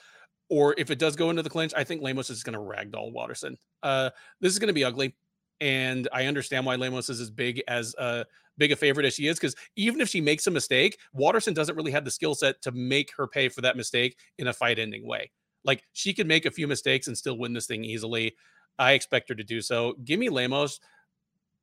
Or 0.49 0.75
if 0.77 0.91
it 0.91 0.99
does 0.99 1.15
go 1.15 1.31
into 1.31 1.45
the 1.45 1.51
clinch, 1.51 1.73
I 1.77 1.85
think 1.85 2.03
Lemos 2.03 2.29
is 2.29 2.43
going 2.43 2.55
to 2.55 2.59
ragdoll 2.59 3.13
Waterson. 3.13 3.57
Uh, 3.85 4.11
this 4.41 4.53
is 4.53 4.59
going 4.59 4.67
to 4.67 4.75
be 4.75 4.83
ugly 4.83 5.15
and 5.61 6.09
I 6.13 6.27
understand 6.27 6.67
why 6.67 6.77
Lemos 6.77 7.09
is 7.11 7.21
as 7.21 7.31
big 7.31 7.63
as 7.69 7.95
a 7.99 8.03
uh, 8.03 8.25
big 8.59 8.73
a 8.73 8.77
favorite 8.77 9.07
as 9.07 9.15
she 9.15 9.27
is 9.27 9.39
because 9.39 9.57
even 9.77 10.01
if 10.01 10.09
she 10.09 10.21
makes 10.21 10.47
a 10.47 10.51
mistake, 10.51 10.99
Waterson 11.13 11.55
doesn't 11.55 11.77
really 11.77 11.93
have 11.93 12.05
the 12.05 12.11
skill 12.11 12.35
set 12.35 12.61
to 12.63 12.73
make 12.73 13.11
her 13.17 13.27
pay 13.27 13.49
for 13.49 13.63
that 13.63 13.77
mistake 13.77 14.17
in 14.39 14.49
a 14.49 14.53
fight 14.53 14.79
ending 14.79 15.07
way. 15.07 15.31
Like 15.65 15.83
she 15.93 16.13
could 16.13 16.27
make 16.27 16.47
a 16.47 16.51
few 16.51 16.69
mistakes 16.69 17.07
and 17.07 17.17
still 17.17 17.39
win 17.39 17.53
this 17.53 17.67
thing 17.67 17.85
easily. 17.85 18.35
I 18.79 18.93
expect 18.93 19.29
her 19.31 19.35
to 19.35 19.45
do 19.45 19.61
so. 19.61 19.95
Give 20.05 20.21
me 20.21 20.29
Lemos. 20.29 20.81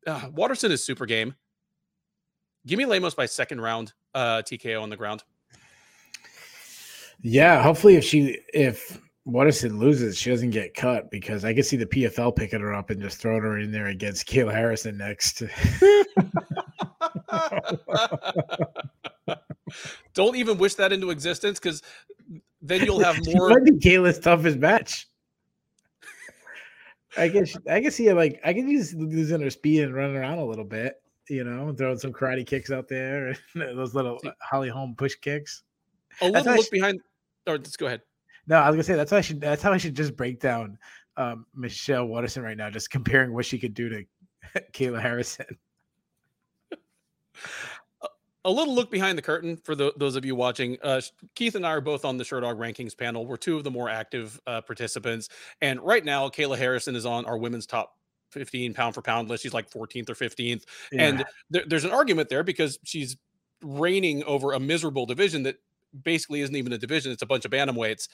Uh, 0.06 0.30
Waterson 0.34 0.72
is 0.72 0.84
super 0.84 1.06
game. 1.06 1.36
Give 2.66 2.78
me 2.78 2.86
Lemos 2.86 3.16
by 3.16 3.26
second 3.26 3.62
round 3.62 3.94
uh, 4.14 4.42
TKO 4.42 4.82
on 4.82 4.90
the 4.90 4.98
ground. 4.98 5.24
Yeah, 7.22 7.62
hopefully 7.64 7.96
if 7.96 8.04
she 8.04 8.40
if 8.54 9.00
Waterson 9.28 9.78
loses, 9.78 10.18
she 10.18 10.30
doesn't 10.30 10.52
get 10.52 10.74
cut 10.74 11.12
because 11.12 11.44
I 11.44 11.54
can 11.54 11.64
see 11.64 11.76
the 11.76 11.86
PFL 11.86 12.34
picking 12.34 12.62
her 12.62 12.74
up 12.74 12.92
and 12.92 13.02
just 13.02 13.18
throwing 13.18 13.42
her 13.42 13.60
in 13.60 13.74
there 13.74 13.88
against 13.88 14.26
Kayla 14.26 14.54
Harrison 14.54 14.98
next. 14.98 15.44
Don't 20.14 20.38
even 20.38 20.58
wish 20.58 20.76
that 20.76 20.94
into 20.94 21.10
existence 21.10 21.60
because 21.60 21.82
then 22.62 22.86
you'll 22.86 23.04
have 23.04 23.20
more. 23.28 23.50
might 23.50 23.66
be 23.66 23.72
Kayla's 23.72 24.18
toughest 24.18 24.60
match. 24.60 25.10
I 27.18 27.28
guess 27.28 27.58
I 27.70 27.82
can 27.82 27.92
see 27.92 28.08
it 28.08 28.16
like 28.16 28.40
I 28.46 28.54
can 28.54 28.70
use 28.70 28.94
losing 28.94 29.42
her 29.42 29.50
speed 29.50 29.84
and 29.84 29.94
running 29.94 30.16
around 30.16 30.38
a 30.38 30.46
little 30.46 30.64
bit, 30.64 31.02
you 31.30 31.44
know, 31.44 31.74
throwing 31.74 31.98
some 31.98 32.14
karate 32.14 32.48
kicks 32.48 32.72
out 32.72 32.88
there, 32.88 33.36
and 33.56 33.78
those 33.78 33.94
little 33.94 34.22
Holly 34.42 34.70
Holm 34.70 34.96
push 34.96 35.16
kicks. 35.16 35.64
A 36.22 36.30
little 36.30 36.56
look 36.56 36.72
behind. 36.72 37.02
Or 37.46 37.58
just 37.58 37.78
go 37.78 37.88
ahead. 37.88 38.04
No, 38.48 38.58
I 38.58 38.70
was 38.70 38.76
gonna 38.76 38.84
say 38.84 38.96
that's 38.96 39.12
how 39.12 39.18
I 39.18 39.22
should. 39.22 39.42
That's 39.42 39.62
how 39.62 39.74
I 39.74 39.78
should 39.78 39.96
just 39.96 40.16
break 40.16 40.40
down 40.40 40.78
um, 41.18 41.46
Michelle 41.54 42.06
Waterson 42.06 42.44
right 42.44 42.58
now, 42.58 42.70
just 42.70 42.90
comparing 42.90 43.34
what 43.34 43.46
she 43.46 43.60
could 43.60 43.74
do 43.74 43.90
to 43.90 44.04
Kayla 44.72 45.02
Harrison. 45.02 45.46
a 48.46 48.52
little 48.52 48.74
look 48.74 48.90
behind 48.90 49.18
the 49.18 49.22
curtain 49.22 49.58
for 49.58 49.76
the, 49.76 49.92
those 49.98 50.16
of 50.16 50.24
you 50.24 50.34
watching. 50.34 50.78
Uh, 50.82 51.02
Keith 51.36 51.56
and 51.56 51.66
I 51.66 51.72
are 51.72 51.82
both 51.82 52.06
on 52.06 52.16
the 52.16 52.24
Sherdog 52.24 52.58
rankings 52.58 52.98
panel. 52.98 53.26
We're 53.26 53.36
two 53.36 53.58
of 53.58 53.66
the 53.66 53.72
more 53.72 53.90
active 53.90 54.40
uh, 54.48 54.62
participants, 54.62 55.28
and 55.62 55.82
right 55.82 56.06
now 56.06 56.30
Kayla 56.30 56.58
Harrison 56.58 56.96
is 56.96 57.06
on 57.06 57.26
our 57.26 57.38
women's 57.38 57.66
top 57.66 57.98
15 58.32 58.74
pound 58.74 58.96
for 58.96 59.02
pound 59.02 59.28
list. 59.28 59.44
She's 59.44 59.54
like 59.54 59.70
14th 59.70 60.10
or 60.10 60.16
15th, 60.16 60.64
yeah. 60.92 61.02
and 61.02 61.26
th- 61.52 61.66
there's 61.68 61.84
an 61.84 61.92
argument 61.92 62.30
there 62.30 62.44
because 62.44 62.80
she's 62.86 63.18
reigning 63.62 64.24
over 64.24 64.54
a 64.54 64.60
miserable 64.60 65.06
division 65.06 65.44
that 65.44 65.58
basically 66.04 66.42
isn't 66.42 66.56
even 66.56 66.74
a 66.74 66.78
division. 66.78 67.12
It's 67.12 67.22
a 67.22 67.28
bunch 67.28 67.46
of 67.46 67.52
bantamweights 67.52 68.08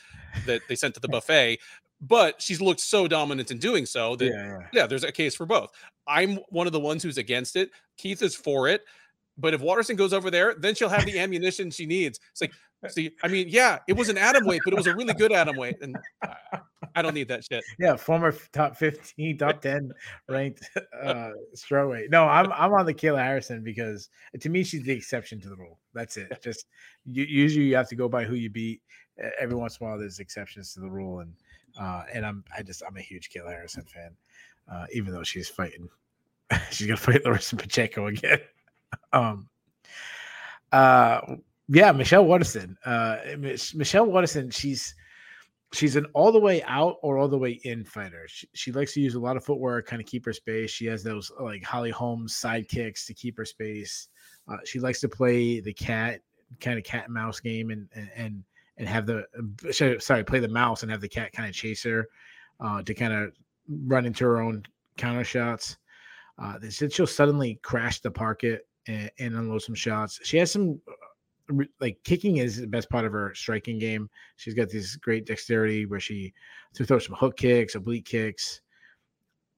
that 0.46 0.62
they 0.68 0.76
sent 0.76 0.94
to 0.96 1.00
the 1.00 1.08
buffet. 1.10 1.60
But 2.02 2.42
she's 2.42 2.60
looked 2.60 2.82
so 2.82 3.08
dominant 3.08 3.50
in 3.52 3.60
doing 3.60 3.86
so 3.86 4.16
that 4.18 4.26
yeah, 4.26 4.32
yeah. 4.32 4.68
yeah, 4.74 4.88
there's 4.88 5.06
a 5.06 5.12
case 5.12 5.36
for 5.36 5.46
both. 5.46 5.70
I'm 6.06 6.40
one 6.50 6.68
of 6.68 6.74
the 6.74 6.80
ones 6.80 7.02
who's 7.02 7.18
against 7.18 7.56
it. 7.56 7.70
Keith 7.98 8.22
is 8.22 8.36
for 8.36 8.68
it. 8.68 8.82
But 9.38 9.54
if 9.54 9.62
Waterson 9.62 9.96
goes 9.96 10.14
over 10.14 10.30
there, 10.30 10.56
then 10.56 10.76
she'll 10.76 10.90
have 10.90 11.06
the 11.06 11.20
ammunition 11.20 11.72
she 11.72 11.86
needs. 11.86 12.20
It's 12.32 12.42
like, 12.42 12.52
see, 12.90 13.12
I 13.24 13.28
mean, 13.28 13.48
yeah, 13.50 13.80
it 13.88 13.94
was 13.94 14.10
an 14.10 14.18
atom 14.18 14.46
weight, 14.46 14.62
but 14.64 14.74
it 14.74 14.78
was 14.78 14.88
a 14.88 14.96
really 14.96 15.14
good 15.14 15.32
atom 15.32 15.58
weight, 15.58 15.78
and 15.82 15.98
I 16.96 17.02
don't 17.02 17.14
need 17.14 17.28
that 17.30 17.44
shit. 17.44 17.64
Yeah, 17.80 17.96
former 17.96 18.34
top 18.52 18.78
fifteen, 18.78 19.38
top 19.38 19.62
ten 19.62 19.92
ranked 20.30 20.70
uh 21.02 21.32
strawweight. 21.56 22.10
No, 22.12 22.26
I'm 22.26 22.52
I'm 22.52 22.74
on 22.74 22.86
the 22.86 22.94
Kayla 22.94 23.24
Harrison 23.24 23.64
because 23.64 24.10
to 24.40 24.50
me 24.50 24.64
she's 24.64 24.84
the 24.84 24.92
exception 24.92 25.42
to 25.42 25.50
the 25.50 25.56
rule. 25.56 25.80
That's 25.94 26.18
it. 26.18 26.40
Just 26.44 26.68
you, 27.06 27.24
usually 27.24 27.66
you 27.66 27.76
have 27.76 27.90
to 27.90 27.96
go 27.96 28.08
by 28.08 28.24
who 28.26 28.36
you 28.36 28.50
beat. 28.50 28.82
Every 29.40 29.56
once 29.56 29.78
in 29.78 29.86
a 29.86 29.90
while, 29.90 30.00
there's 30.00 30.20
exceptions 30.20 30.74
to 30.74 30.80
the 30.80 30.90
rule, 30.90 31.20
and 31.20 31.34
uh, 31.80 32.04
and 32.12 32.26
I'm 32.26 32.44
I 32.56 32.64
just 32.64 32.82
I'm 32.88 32.98
a 32.98 33.02
huge 33.02 33.30
Kayla 33.30 33.50
Harrison 33.50 33.84
fan, 33.84 34.16
uh, 34.72 34.86
even 34.92 35.14
though 35.14 35.24
she's 35.24 35.50
fighting. 35.50 35.88
she's 36.72 36.88
gonna 36.88 36.98
fight 36.98 37.24
Larissa 37.24 37.56
Pacheco 37.56 38.08
again. 38.08 38.40
Um, 39.12 39.50
uh, 40.72 41.22
yeah, 41.70 41.92
Michelle 41.92 42.26
Waterson. 42.26 42.78
Uh, 42.86 43.18
Michelle 43.38 44.06
Waterson. 44.06 44.50
She's 44.50 44.96
she's 45.74 45.96
an 45.96 46.06
all 46.14 46.32
the 46.32 46.40
way 46.40 46.62
out 46.64 46.98
or 47.02 47.18
all 47.18 47.28
the 47.28 47.38
way 47.38 47.60
in 47.64 47.84
fighter. 47.84 48.26
She, 48.28 48.48
she 48.54 48.72
likes 48.72 48.94
to 48.94 49.02
use 49.02 49.16
a 49.16 49.20
lot 49.20 49.38
of 49.38 49.44
footwork, 49.44 49.88
kind 49.88 50.02
of 50.02 50.08
keep 50.08 50.26
her 50.26 50.34
space. 50.34 50.72
She 50.72 50.86
has 50.86 51.04
those 51.04 51.32
like 51.40 51.64
Holly 51.64 51.92
Holm's 51.92 52.36
side 52.36 52.68
kicks 52.68 53.06
to 53.08 53.14
keep 53.14 53.38
her 53.38 53.46
space. 53.46 54.10
Uh, 54.48 54.58
she 54.66 54.80
likes 54.80 55.00
to 55.02 55.10
play 55.10 55.60
the 55.60 55.74
cat 55.74 56.22
kind 56.60 56.78
of 56.78 56.84
cat 56.84 57.06
and 57.06 57.14
mouse 57.14 57.40
game 57.40 57.72
and 57.72 57.88
and 58.16 58.44
and 58.78 58.88
have 58.88 59.06
the 59.06 59.26
sorry 59.72 60.24
play 60.24 60.40
the 60.40 60.48
mouse 60.48 60.84
and 60.84 60.92
have 60.92 61.02
the 61.02 61.10
cat 61.10 61.32
kind 61.32 61.48
of 61.48 61.56
chase 61.56 61.84
her 61.84 62.08
uh, 62.60 62.82
to 62.84 62.94
kind 62.94 63.14
of 63.14 63.32
run 63.86 64.06
into 64.06 64.26
her 64.26 64.42
own 64.42 64.64
counter 64.98 65.24
shots. 65.24 65.78
Uh, 66.42 66.58
then 66.60 66.90
she'll 66.90 67.08
suddenly 67.08 67.60
crash 67.62 68.00
the 68.00 68.10
parket 68.10 68.68
and, 68.88 69.12
and 69.20 69.36
unload 69.36 69.62
some 69.62 69.76
shots. 69.76 70.20
She 70.24 70.38
has 70.38 70.52
some 70.52 70.80
uh, 70.88 71.64
like 71.80 71.98
kicking 72.04 72.38
is 72.38 72.58
the 72.58 72.68
best 72.68 72.90
part 72.90 73.06
of 73.06 73.12
her 73.12 73.34
striking 73.36 73.78
game. 73.80 74.10
She's 74.38 74.54
got 74.54 74.70
this 74.70 74.96
great 74.96 75.26
dexterity 75.26 75.86
where 75.86 76.00
she 76.00 76.34
to 76.76 76.86
throw 76.86 77.00
some 77.00 77.16
hook 77.16 77.38
kicks, 77.38 77.76
oblique 77.76 78.06
kicks. 78.06 78.62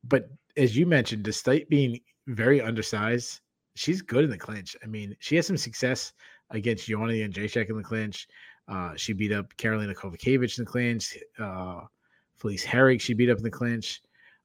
But 0.03 0.29
as 0.57 0.75
you 0.77 0.85
mentioned, 0.85 1.23
despite 1.23 1.69
being 1.69 1.99
very 2.27 2.61
undersized, 2.61 3.41
she's 3.75 4.01
good 4.01 4.23
in 4.23 4.29
the 4.29 4.37
clinch. 4.37 4.75
I 4.83 4.87
mean, 4.87 5.15
she 5.19 5.35
has 5.35 5.47
some 5.47 5.57
success 5.57 6.13
against 6.51 6.87
Joanna 6.87 7.13
Jędrzejczyk 7.13 7.69
in 7.69 7.77
the 7.77 7.83
clinch. 7.83 8.27
Uh, 8.67 8.93
she 8.95 9.13
beat 9.13 9.31
up 9.31 9.55
Karolina 9.57 9.95
Kowalkiewicz 9.95 10.57
in 10.57 10.65
the 10.65 10.71
clinch. 10.71 11.17
Uh, 11.37 11.81
Felice 12.35 12.65
Herrig, 12.65 12.99
she 12.99 13.13
beat 13.13 13.29
up 13.29 13.37
in 13.37 13.43
the 13.43 13.51
clinch. 13.51 14.01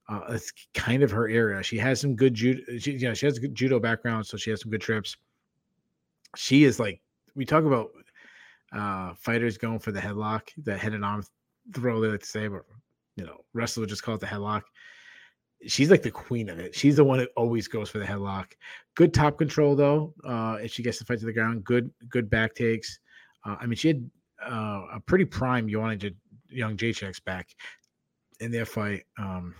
Uh, 0.09 0.21
it's 0.29 0.51
kind 0.73 1.03
of 1.03 1.11
her 1.11 1.29
area. 1.29 1.63
She 1.63 1.77
has 1.77 2.01
some 2.01 2.15
good 2.15 2.33
judo. 2.33 2.61
She, 2.77 2.93
you 2.93 3.07
know, 3.07 3.13
she 3.13 3.25
has 3.25 3.37
a 3.37 3.41
good 3.41 3.55
judo 3.55 3.79
background, 3.79 4.25
so 4.25 4.37
she 4.37 4.49
has 4.49 4.61
some 4.61 4.71
good 4.71 4.81
trips. 4.81 5.15
She 6.35 6.63
is 6.63 6.79
like 6.79 7.01
we 7.35 7.45
talk 7.45 7.63
about 7.63 7.91
uh 8.73 9.13
fighters 9.15 9.57
going 9.57 9.79
for 9.79 9.91
the 9.91 9.99
headlock, 9.99 10.41
the 10.63 10.77
head 10.77 10.93
and 10.93 11.05
arm 11.05 11.23
throw. 11.73 12.01
They 12.01 12.07
like 12.09 12.21
to 12.21 12.25
say, 12.25 12.47
but 12.47 12.63
you 13.15 13.25
know, 13.25 13.43
wrestlers 13.53 13.89
just 13.89 14.03
call 14.03 14.15
it 14.15 14.21
the 14.21 14.27
headlock. 14.27 14.63
She's 15.67 15.91
like 15.91 16.01
the 16.01 16.11
queen 16.11 16.49
of 16.49 16.59
it. 16.59 16.73
She's 16.73 16.95
the 16.95 17.03
one 17.03 17.19
that 17.19 17.29
always 17.37 17.67
goes 17.67 17.89
for 17.89 17.99
the 17.99 18.05
headlock. 18.05 18.53
Good 18.95 19.13
top 19.13 19.37
control 19.37 19.75
though. 19.75 20.13
Uh, 20.23 20.57
if 20.61 20.73
she 20.73 20.83
gets 20.83 20.99
the 20.99 21.05
fight 21.05 21.19
to 21.19 21.25
the 21.25 21.33
ground, 21.33 21.63
good 21.63 21.91
good 22.09 22.29
back 22.29 22.55
takes. 22.55 22.99
Uh, 23.45 23.57
I 23.59 23.65
mean, 23.65 23.75
she 23.75 23.89
had 23.89 24.09
uh, 24.45 24.85
a 24.93 24.99
pretty 24.99 25.25
prime 25.25 25.69
Joanna 25.69 25.97
Jędrzejczyk's 26.53 27.19
back 27.19 27.55
in 28.39 28.51
their 28.51 28.65
fight. 28.65 29.03
Um, 29.17 29.55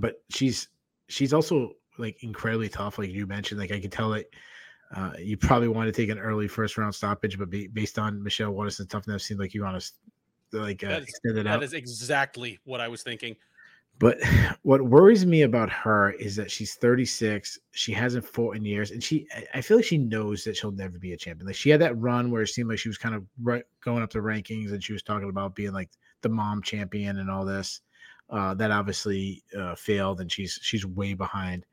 but 0.00 0.22
she's 0.30 0.68
she's 1.08 1.32
also 1.32 1.72
like 1.98 2.22
incredibly 2.22 2.68
tough, 2.68 2.98
like 2.98 3.10
you 3.10 3.26
mentioned. 3.26 3.60
Like 3.60 3.72
I 3.72 3.80
can 3.80 3.90
tell 3.90 4.10
that 4.10 4.26
uh, 4.94 5.12
you 5.18 5.36
probably 5.36 5.68
want 5.68 5.86
to 5.86 5.92
take 5.92 6.10
an 6.10 6.18
early 6.18 6.48
first 6.48 6.76
round 6.76 6.94
stoppage, 6.94 7.38
but 7.38 7.50
be, 7.50 7.68
based 7.68 7.98
on 7.98 8.22
Michelle 8.22 8.50
Waterson's 8.50 8.88
toughness, 8.88 9.24
seems 9.24 9.38
like 9.38 9.54
you 9.54 9.62
want 9.62 9.80
to 9.80 10.58
like 10.58 10.82
uh, 10.82 10.88
that 10.88 11.02
is, 11.02 11.08
extend 11.08 11.38
it 11.38 11.46
out. 11.46 11.60
That 11.60 11.66
is 11.66 11.74
exactly 11.74 12.58
what 12.64 12.80
I 12.80 12.88
was 12.88 13.02
thinking. 13.02 13.36
But 13.98 14.18
what 14.62 14.82
worries 14.82 15.24
me 15.26 15.42
about 15.42 15.70
her 15.70 16.12
is 16.12 16.34
that 16.36 16.50
she's 16.50 16.74
36. 16.74 17.58
She 17.70 17.92
hasn't 17.92 18.24
fought 18.24 18.56
in 18.56 18.64
years, 18.64 18.90
and 18.90 19.02
she 19.02 19.28
I 19.54 19.60
feel 19.60 19.76
like 19.76 19.86
she 19.86 19.98
knows 19.98 20.42
that 20.44 20.56
she'll 20.56 20.72
never 20.72 20.98
be 20.98 21.12
a 21.12 21.16
champion. 21.16 21.46
Like 21.46 21.56
she 21.56 21.70
had 21.70 21.80
that 21.80 21.96
run 21.98 22.30
where 22.30 22.42
it 22.42 22.48
seemed 22.48 22.68
like 22.68 22.78
she 22.78 22.88
was 22.88 22.98
kind 22.98 23.14
of 23.14 23.24
right, 23.42 23.64
going 23.84 24.02
up 24.02 24.10
the 24.10 24.18
rankings, 24.18 24.72
and 24.72 24.82
she 24.82 24.92
was 24.92 25.02
talking 25.02 25.28
about 25.28 25.54
being 25.54 25.72
like 25.72 25.90
the 26.22 26.28
mom 26.28 26.62
champion 26.62 27.18
and 27.18 27.30
all 27.30 27.44
this. 27.44 27.80
Uh, 28.30 28.54
that 28.54 28.70
obviously 28.70 29.42
uh, 29.58 29.74
failed, 29.74 30.20
and 30.20 30.30
she's 30.30 30.58
she's 30.62 30.86
way 30.86 31.14
behind. 31.14 31.66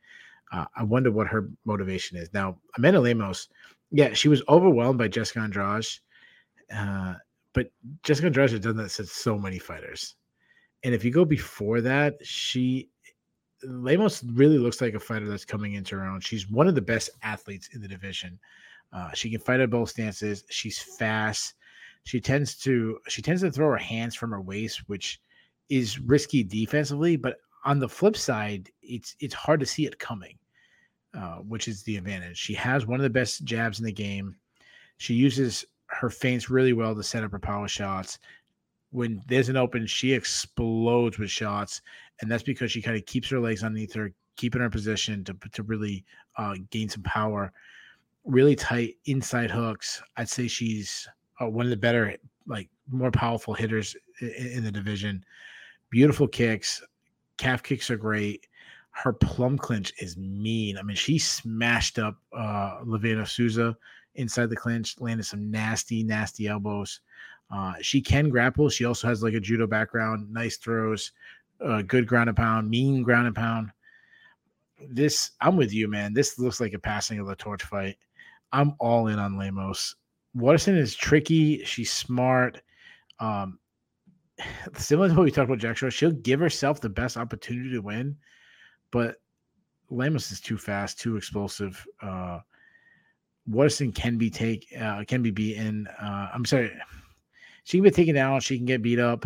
Uh, 0.52 0.66
I 0.76 0.84
wonder 0.84 1.12
what 1.12 1.28
her 1.28 1.50
motivation 1.66 2.18
is 2.18 2.34
now. 2.34 2.58
Amanda 2.78 3.00
Lemos, 3.00 3.50
yeah, 3.92 4.14
she 4.14 4.28
was 4.28 4.42
overwhelmed 4.50 4.98
by 4.98 5.08
Jessica 5.08 5.40
Andrade, 5.40 5.86
uh, 6.74 7.16
but 7.54 7.72
Jessica 8.04 8.28
Andrade 8.28 8.52
has 8.52 8.60
done 8.62 8.78
that 8.78 8.90
to 8.92 9.06
so 9.06 9.38
many 9.38 9.60
fighters. 9.60 10.16
And 10.84 10.94
if 10.94 11.04
you 11.04 11.12
go 11.12 11.26
before 11.26 11.82
that, 11.82 12.16
she 12.26 12.90
Lemos 13.64 14.24
really 14.24 14.58
looks 14.58 14.82
like 14.82 14.94
a 14.94 15.00
fighter 15.00 15.28
that's 15.28 15.46
coming 15.46 15.74
into 15.74 15.96
her 15.98 16.06
own. 16.06 16.22
She's 16.22 16.50
one 16.50 16.68
of 16.68 16.76
the 16.76 16.82
best 16.82 17.10
athletes 17.24 17.70
in 17.74 17.82
the 17.82 17.88
division. 17.88 18.40
Uh, 18.94 19.12
she 19.14 19.30
can 19.30 19.40
fight 19.40 19.60
at 19.60 19.70
both 19.70 19.90
stances. 19.90 20.44
She's 20.50 20.80
fast. 20.80 21.56
She 22.04 22.22
tends 22.22 22.56
to 22.60 23.00
she 23.08 23.22
tends 23.22 23.42
to 23.42 23.52
throw 23.52 23.70
her 23.70 23.78
hands 23.78 24.16
from 24.16 24.32
her 24.32 24.42
waist, 24.42 24.88
which 24.88 25.20
is 25.70 26.00
risky 26.00 26.44
defensively, 26.44 27.16
but 27.16 27.38
on 27.66 27.80
the 27.80 27.90
flip 27.90 28.16
side, 28.16 28.70
it's 28.82 29.16
it's 29.20 29.34
hard 29.34 29.60
to 29.60 29.66
see 29.66 29.86
it 29.86 30.00
coming, 30.00 30.38
uh, 31.14 31.38
which 31.38 31.68
is 31.68 31.84
the 31.84 31.98
advantage. 31.98 32.38
She 32.38 32.54
has 32.54 32.86
one 32.86 33.00
of 33.00 33.04
the 33.04 33.10
best 33.10 33.44
jabs 33.44 33.80
in 33.80 33.86
the 33.86 33.92
game. 33.92 34.36
She 34.98 35.14
uses 35.14 35.66
her 35.88 36.10
feints 36.10 36.50
really 36.50 36.74
well 36.74 36.96
to 36.96 37.04
set 37.04 37.24
up 37.24 37.32
her 37.32 37.40
power 37.40 37.68
shots. 37.68 38.20
When 38.92 39.22
there's 39.28 39.50
an 39.50 39.58
open, 39.58 39.86
she 39.86 40.14
explodes 40.14 41.20
with 41.20 41.30
shots, 41.30 41.82
and 42.22 42.32
that's 42.32 42.44
because 42.44 42.72
she 42.72 42.82
kind 42.82 42.98
of 42.98 43.06
keeps 43.06 43.30
her 43.30 43.40
legs 43.40 43.64
underneath 43.64 43.94
her, 43.94 44.14
keeping 44.38 44.62
her 44.62 44.70
position 44.70 45.24
to 45.26 45.36
to 45.52 45.64
really 45.64 46.06
uh, 46.38 46.56
gain 46.70 46.90
some 46.90 47.04
power. 47.04 47.52
Really 48.24 48.56
tight 48.56 48.96
inside 49.06 49.52
hooks. 49.52 50.02
I'd 50.18 50.30
say 50.30 50.48
she's 50.48 51.08
uh, 51.42 51.48
one 51.48 51.66
of 51.66 51.70
the 51.70 51.78
better, 51.78 52.16
like 52.46 52.70
more 52.90 53.12
powerful 53.12 53.54
hitters 53.54 53.96
in, 54.22 54.30
in 54.30 54.64
the 54.64 54.72
division. 54.72 55.24
Beautiful 55.90 56.28
kicks. 56.28 56.84
Calf 57.38 57.64
kicks 57.64 57.90
are 57.90 57.98
great. 57.98 58.48
Her 58.92 59.14
plum 59.14 59.58
clinch 59.58 59.94
is 60.00 60.18
mean. 60.18 60.78
I 60.78 60.82
mean, 60.82 60.96
she 60.96 61.20
smashed 61.20 62.00
up 62.00 62.18
uh 62.34 62.80
Livinha 62.84 63.28
Souza 63.28 63.78
inside 64.16 64.50
the 64.50 64.56
clinch, 64.56 65.00
landed 65.00 65.26
some 65.26 65.50
nasty, 65.50 66.04
nasty 66.04 66.48
elbows. 66.48 67.00
Uh, 67.50 67.74
she 67.82 68.02
can 68.02 68.30
grapple. 68.30 68.70
She 68.70 68.86
also 68.86 69.08
has 69.08 69.24
like 69.24 69.34
a 69.34 69.40
judo 69.40 69.68
background, 69.68 70.32
nice 70.32 70.58
throws, 70.58 71.12
uh, 71.64 71.82
good 71.84 72.08
ground 72.08 72.30
and 72.30 72.38
pound, 72.38 72.70
mean 72.70 73.04
ground 73.04 73.28
and 73.28 73.36
pound. 73.36 73.72
This, 74.90 75.32
I'm 75.42 75.56
with 75.56 75.74
you, 75.74 75.88
man. 75.88 76.14
This 76.14 76.38
looks 76.38 76.60
like 76.60 76.74
a 76.74 76.80
passing 76.80 77.20
of 77.20 77.28
the 77.28 77.36
torch 77.36 77.64
fight. 77.64 77.98
I'm 78.52 78.76
all 78.80 79.08
in 79.08 79.18
on 79.18 79.38
Lemos. 79.38 79.96
Waterson 80.36 80.78
is 80.78 80.96
tricky. 80.96 81.64
She's 81.64 81.92
smart. 81.92 82.62
Um, 83.20 83.60
similar 84.76 85.10
to 85.10 85.16
what 85.16 85.24
we 85.24 85.32
talked 85.32 85.50
about 85.50 85.60
Jack 85.60 85.78
Shore, 85.78 85.92
she'll 85.92 86.12
give 86.12 86.40
herself 86.40 86.82
the 86.82 86.90
best 86.90 87.18
opportunity 87.18 87.72
to 87.72 87.80
win, 87.80 88.16
but 88.92 89.18
Lemos 89.90 90.32
is 90.32 90.42
too 90.42 90.58
fast, 90.58 91.00
too 91.00 91.18
explosive. 91.18 91.86
Uh, 92.02 92.40
Waterson 93.48 93.92
can 93.92 94.18
be 94.18 94.30
take 94.30 94.68
uh, 94.80 95.04
can 95.06 95.22
be 95.22 95.32
beaten. 95.32 95.88
Uh, 96.02 96.30
I'm 96.34 96.46
sorry, 96.46 96.72
she 97.64 97.78
can 97.78 97.84
be 97.84 97.92
taken 97.92 98.14
down. 98.16 98.40
She 98.42 98.58
can 98.58 98.66
get 98.66 98.82
beat 98.82 99.00
up. 99.00 99.26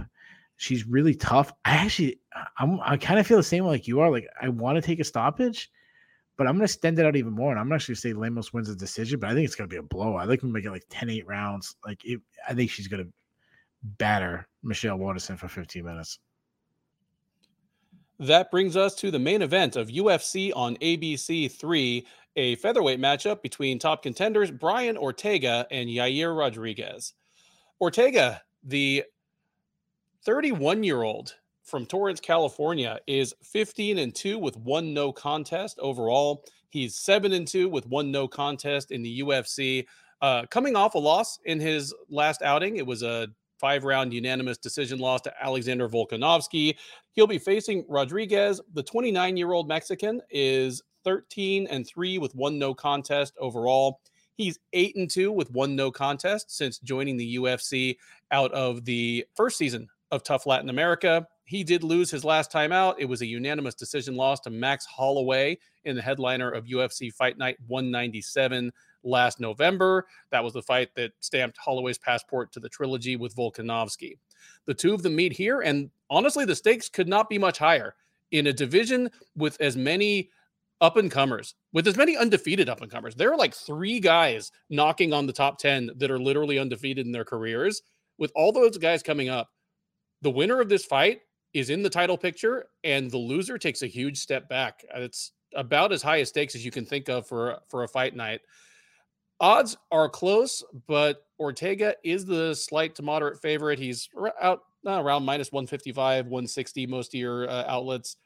She's 0.58 0.86
really 0.86 1.16
tough. 1.16 1.52
I 1.66 1.72
actually, 1.72 2.20
I'm, 2.60 2.80
I 2.82 2.96
kind 2.98 3.20
of 3.20 3.26
feel 3.26 3.38
the 3.38 3.44
same 3.44 3.66
like 3.66 3.88
you 3.88 4.00
are. 4.00 4.12
Like 4.12 4.28
I 4.40 4.50
want 4.50 4.76
to 4.76 4.82
take 4.82 5.00
a 5.00 5.04
stoppage, 5.04 5.72
but 6.38 6.46
I'm 6.46 6.54
going 6.54 6.60
to 6.60 6.66
extend 6.66 7.00
it 7.00 7.06
out 7.06 7.16
even 7.16 7.34
more. 7.34 7.50
And 7.50 7.60
I'm 7.60 7.72
actually 7.72 7.96
say 7.96 8.14
Lemos 8.14 8.54
wins 8.54 8.68
the 8.68 8.76
decision, 8.76 9.20
but 9.20 9.32
I 9.32 9.34
think 9.34 9.46
it's 9.46 9.56
going 9.56 9.68
to 9.68 9.74
be 9.74 9.80
a 9.80 9.84
blow. 9.84 10.18
I 10.18 10.28
think 10.28 10.44
we 10.44 10.52
might 10.52 10.62
get 10.62 10.72
like 10.72 10.86
10 10.92 11.10
8 11.10 11.26
rounds. 11.26 11.76
Like 11.84 12.06
it, 12.06 12.22
I 12.48 12.54
think 12.54 12.70
she's 12.70 12.88
going 12.88 13.04
to 13.04 13.12
batter 13.84 14.48
Michelle 14.64 14.98
Waterson 14.98 15.38
for 15.38 15.48
15 15.48 15.84
minutes. 15.84 16.20
That 18.20 18.52
brings 18.52 18.78
us 18.78 18.94
to 18.96 19.10
the 19.10 19.18
main 19.18 19.42
event 19.42 19.76
of 19.76 19.88
UFC 19.88 20.52
on 20.56 20.76
ABC 20.78 21.52
3, 21.52 22.06
a 22.36 22.56
featherweight 22.58 23.00
matchup 23.00 23.42
between 23.42 23.80
top 23.80 24.04
contenders 24.04 24.52
Brian 24.52 24.96
Ortega 24.96 25.66
and 25.72 25.90
Yair 25.90 26.38
Rodriguez. 26.38 27.14
Ortega, 27.80 28.42
the 28.64 29.04
31 30.24 30.84
year 30.84 31.02
old 31.02 31.34
from 31.64 31.88
Torrance, 31.88 32.20
California, 32.20 33.00
is 33.08 33.34
15 33.42 33.98
and 33.98 34.14
2 34.14 34.38
with 34.38 34.56
one 34.58 34.94
no 34.94 35.12
contest 35.12 35.80
overall. 35.80 36.46
He's 36.70 36.96
7 36.96 37.34
and 37.34 37.48
2 37.48 37.70
with 37.70 37.88
one 37.88 38.12
no 38.12 38.28
contest 38.28 38.92
in 38.92 39.02
the 39.02 39.22
UFC. 39.22 39.88
Uh, 40.22 40.46
coming 40.52 40.76
off 40.76 40.94
a 40.94 41.00
loss 41.00 41.40
in 41.46 41.60
his 41.60 41.92
last 42.08 42.44
outing, 42.44 42.76
it 42.76 42.86
was 42.86 43.02
a 43.02 43.30
five 43.62 43.84
round 43.86 44.12
unanimous 44.12 44.58
decision 44.58 45.00
loss 45.00 45.22
to 45.22 45.34
Alexander 45.42 45.88
Volkanovski. 45.88 46.76
He'll 47.14 47.28
be 47.28 47.38
facing 47.38 47.86
Rodriguez. 47.88 48.60
The 48.74 48.84
29 48.84 49.38
year 49.38 49.54
old 49.54 49.68
Mexican 49.68 50.22
is 50.32 50.82
13 51.04 51.68
and 51.68 51.88
3 51.88 52.18
with 52.18 52.36
one 52.36 52.60
no 52.60 52.74
contest 52.74 53.36
overall. 53.40 54.02
He's 54.36 54.58
8 54.74 54.96
and 54.96 55.10
2 55.10 55.32
with 55.32 55.52
one 55.52 55.76
no 55.76 55.92
contest 55.92 56.56
since 56.56 56.80
joining 56.80 57.18
the 57.18 57.36
UFC 57.38 57.98
out 58.32 58.52
of 58.54 58.84
the 58.86 59.26
first 59.36 59.58
season 59.58 59.88
of 60.10 60.24
TUF 60.24 60.46
Latin 60.46 60.70
America. 60.70 61.28
He 61.46 61.64
did 61.64 61.84
lose 61.84 62.10
his 62.10 62.24
last 62.24 62.52
time 62.52 62.72
out. 62.72 62.96
It 63.00 63.06
was 63.06 63.22
a 63.22 63.26
unanimous 63.26 63.76
decision 63.76 64.16
loss 64.16 64.40
to 64.42 64.50
Max 64.50 64.86
Holloway 64.86 65.58
in 65.84 65.96
the 65.96 66.02
headliner 66.02 66.50
of 66.50 66.66
UFC 66.66 67.14
Fight 67.14 67.38
Night 67.38 67.58
197 67.68 68.72
last 69.04 69.40
November. 69.40 70.06
That 70.32 70.44
was 70.44 70.54
the 70.54 70.62
fight 70.62 70.90
that 70.96 71.12
stamped 71.20 71.58
Holloway's 71.58 71.98
passport 71.98 72.52
to 72.54 72.60
the 72.60 72.70
trilogy 72.70 73.16
with 73.16 73.36
Volkanovski. 73.36 74.18
The 74.66 74.74
two 74.74 74.94
of 74.94 75.04
them 75.04 75.16
meet 75.16 75.34
here, 75.34 75.62
and 75.62 75.90
honestly, 76.10 76.46
the 76.46 76.56
stakes 76.56 76.90
could 76.90 77.08
not 77.08 77.30
be 77.30 77.38
much 77.38 77.58
higher 77.58 77.96
in 78.32 78.48
a 78.48 78.54
division 78.54 79.10
with 79.36 79.60
as 79.60 79.76
many 79.76 80.30
up 80.80 80.98
and 80.98 81.12
comers, 81.12 81.54
with 81.74 81.88
as 81.88 81.96
many 81.96 82.18
undefeated 82.18 82.68
up 82.68 82.82
and 82.82 82.92
comers. 82.92 83.16
There 83.16 83.32
are 83.32 83.38
like 83.38 83.54
three 83.54 84.00
guys 84.00 84.52
knocking 84.70 85.14
on 85.14 85.28
the 85.28 85.34
top 85.34 85.60
10 85.60 85.92
that 85.98 86.10
are 86.10 86.20
literally 86.20 86.58
undefeated 86.58 87.06
in 87.06 87.12
their 87.12 87.26
careers. 87.26 87.84
With 88.18 88.32
all 88.36 88.52
those 88.52 88.78
guys 88.78 89.04
coming 89.04 89.30
up, 89.30 89.50
the 90.22 90.32
winner 90.32 90.60
of 90.60 90.70
this 90.70 90.86
fight 90.86 91.22
is 91.54 91.70
in 91.70 91.84
the 91.84 91.90
title 91.90 92.18
picture, 92.18 92.66
and 92.84 93.12
the 93.12 93.18
loser 93.18 93.58
takes 93.58 93.84
a 93.84 93.88
huge 93.88 94.18
step 94.18 94.50
back. 94.50 94.84
It's 94.96 95.34
about 95.56 95.92
as 95.92 96.02
high 96.02 96.24
stakes 96.24 96.56
as 96.56 96.64
you 96.66 96.72
can 96.72 96.86
think 96.86 97.10
of 97.10 97.28
for 97.28 97.60
for 97.68 97.84
a 97.84 97.88
fight 97.88 98.16
night. 98.16 98.42
Odds 99.42 99.76
are 99.92 100.08
close, 100.08 100.64
but 100.88 101.26
Ortega 101.40 101.96
is 102.04 102.26
the 102.26 102.54
slight 102.54 102.94
to 102.96 103.02
moderate 103.02 103.42
favorite. 103.42 103.80
He's 103.80 104.08
out 104.40 104.62
uh, 104.86 105.02
around 105.02 105.26
minus 105.26 105.52
155, 105.52 106.28
160, 106.28 106.86
most 106.86 107.14
of 107.16 107.20
your 107.20 107.50
uh, 107.50 107.66
outlets. 107.68 108.18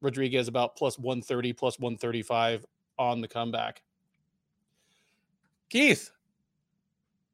Rodriguez 0.00 0.46
about 0.46 0.76
plus 0.76 0.98
130, 0.98 1.52
plus 1.52 1.78
135 1.80 2.64
on 2.96 3.20
the 3.20 3.28
comeback. 3.28 3.82
Keith, 5.68 6.10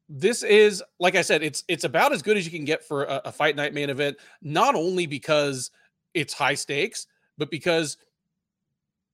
this 0.09 0.43
is 0.43 0.83
like 0.99 1.17
I 1.17 1.23
said, 1.23 1.43
it's 1.43 1.65
it's 1.69 1.85
about 1.85 2.13
as 2.13 2.23
good 2.23 2.37
as 2.37 2.45
you 2.45 2.51
can 2.51 2.65
get 2.65 2.83
for 2.83 3.05
a, 3.05 3.23
a 3.27 3.33
fight 3.33 3.57
night 3.57 3.75
main 3.75 3.91
event, 3.91 4.17
not 4.41 4.75
only 4.75 5.07
because 5.07 5.71
it's 6.15 6.33
high 6.33 6.55
stakes, 6.55 7.07
but 7.37 7.51
because 7.51 7.99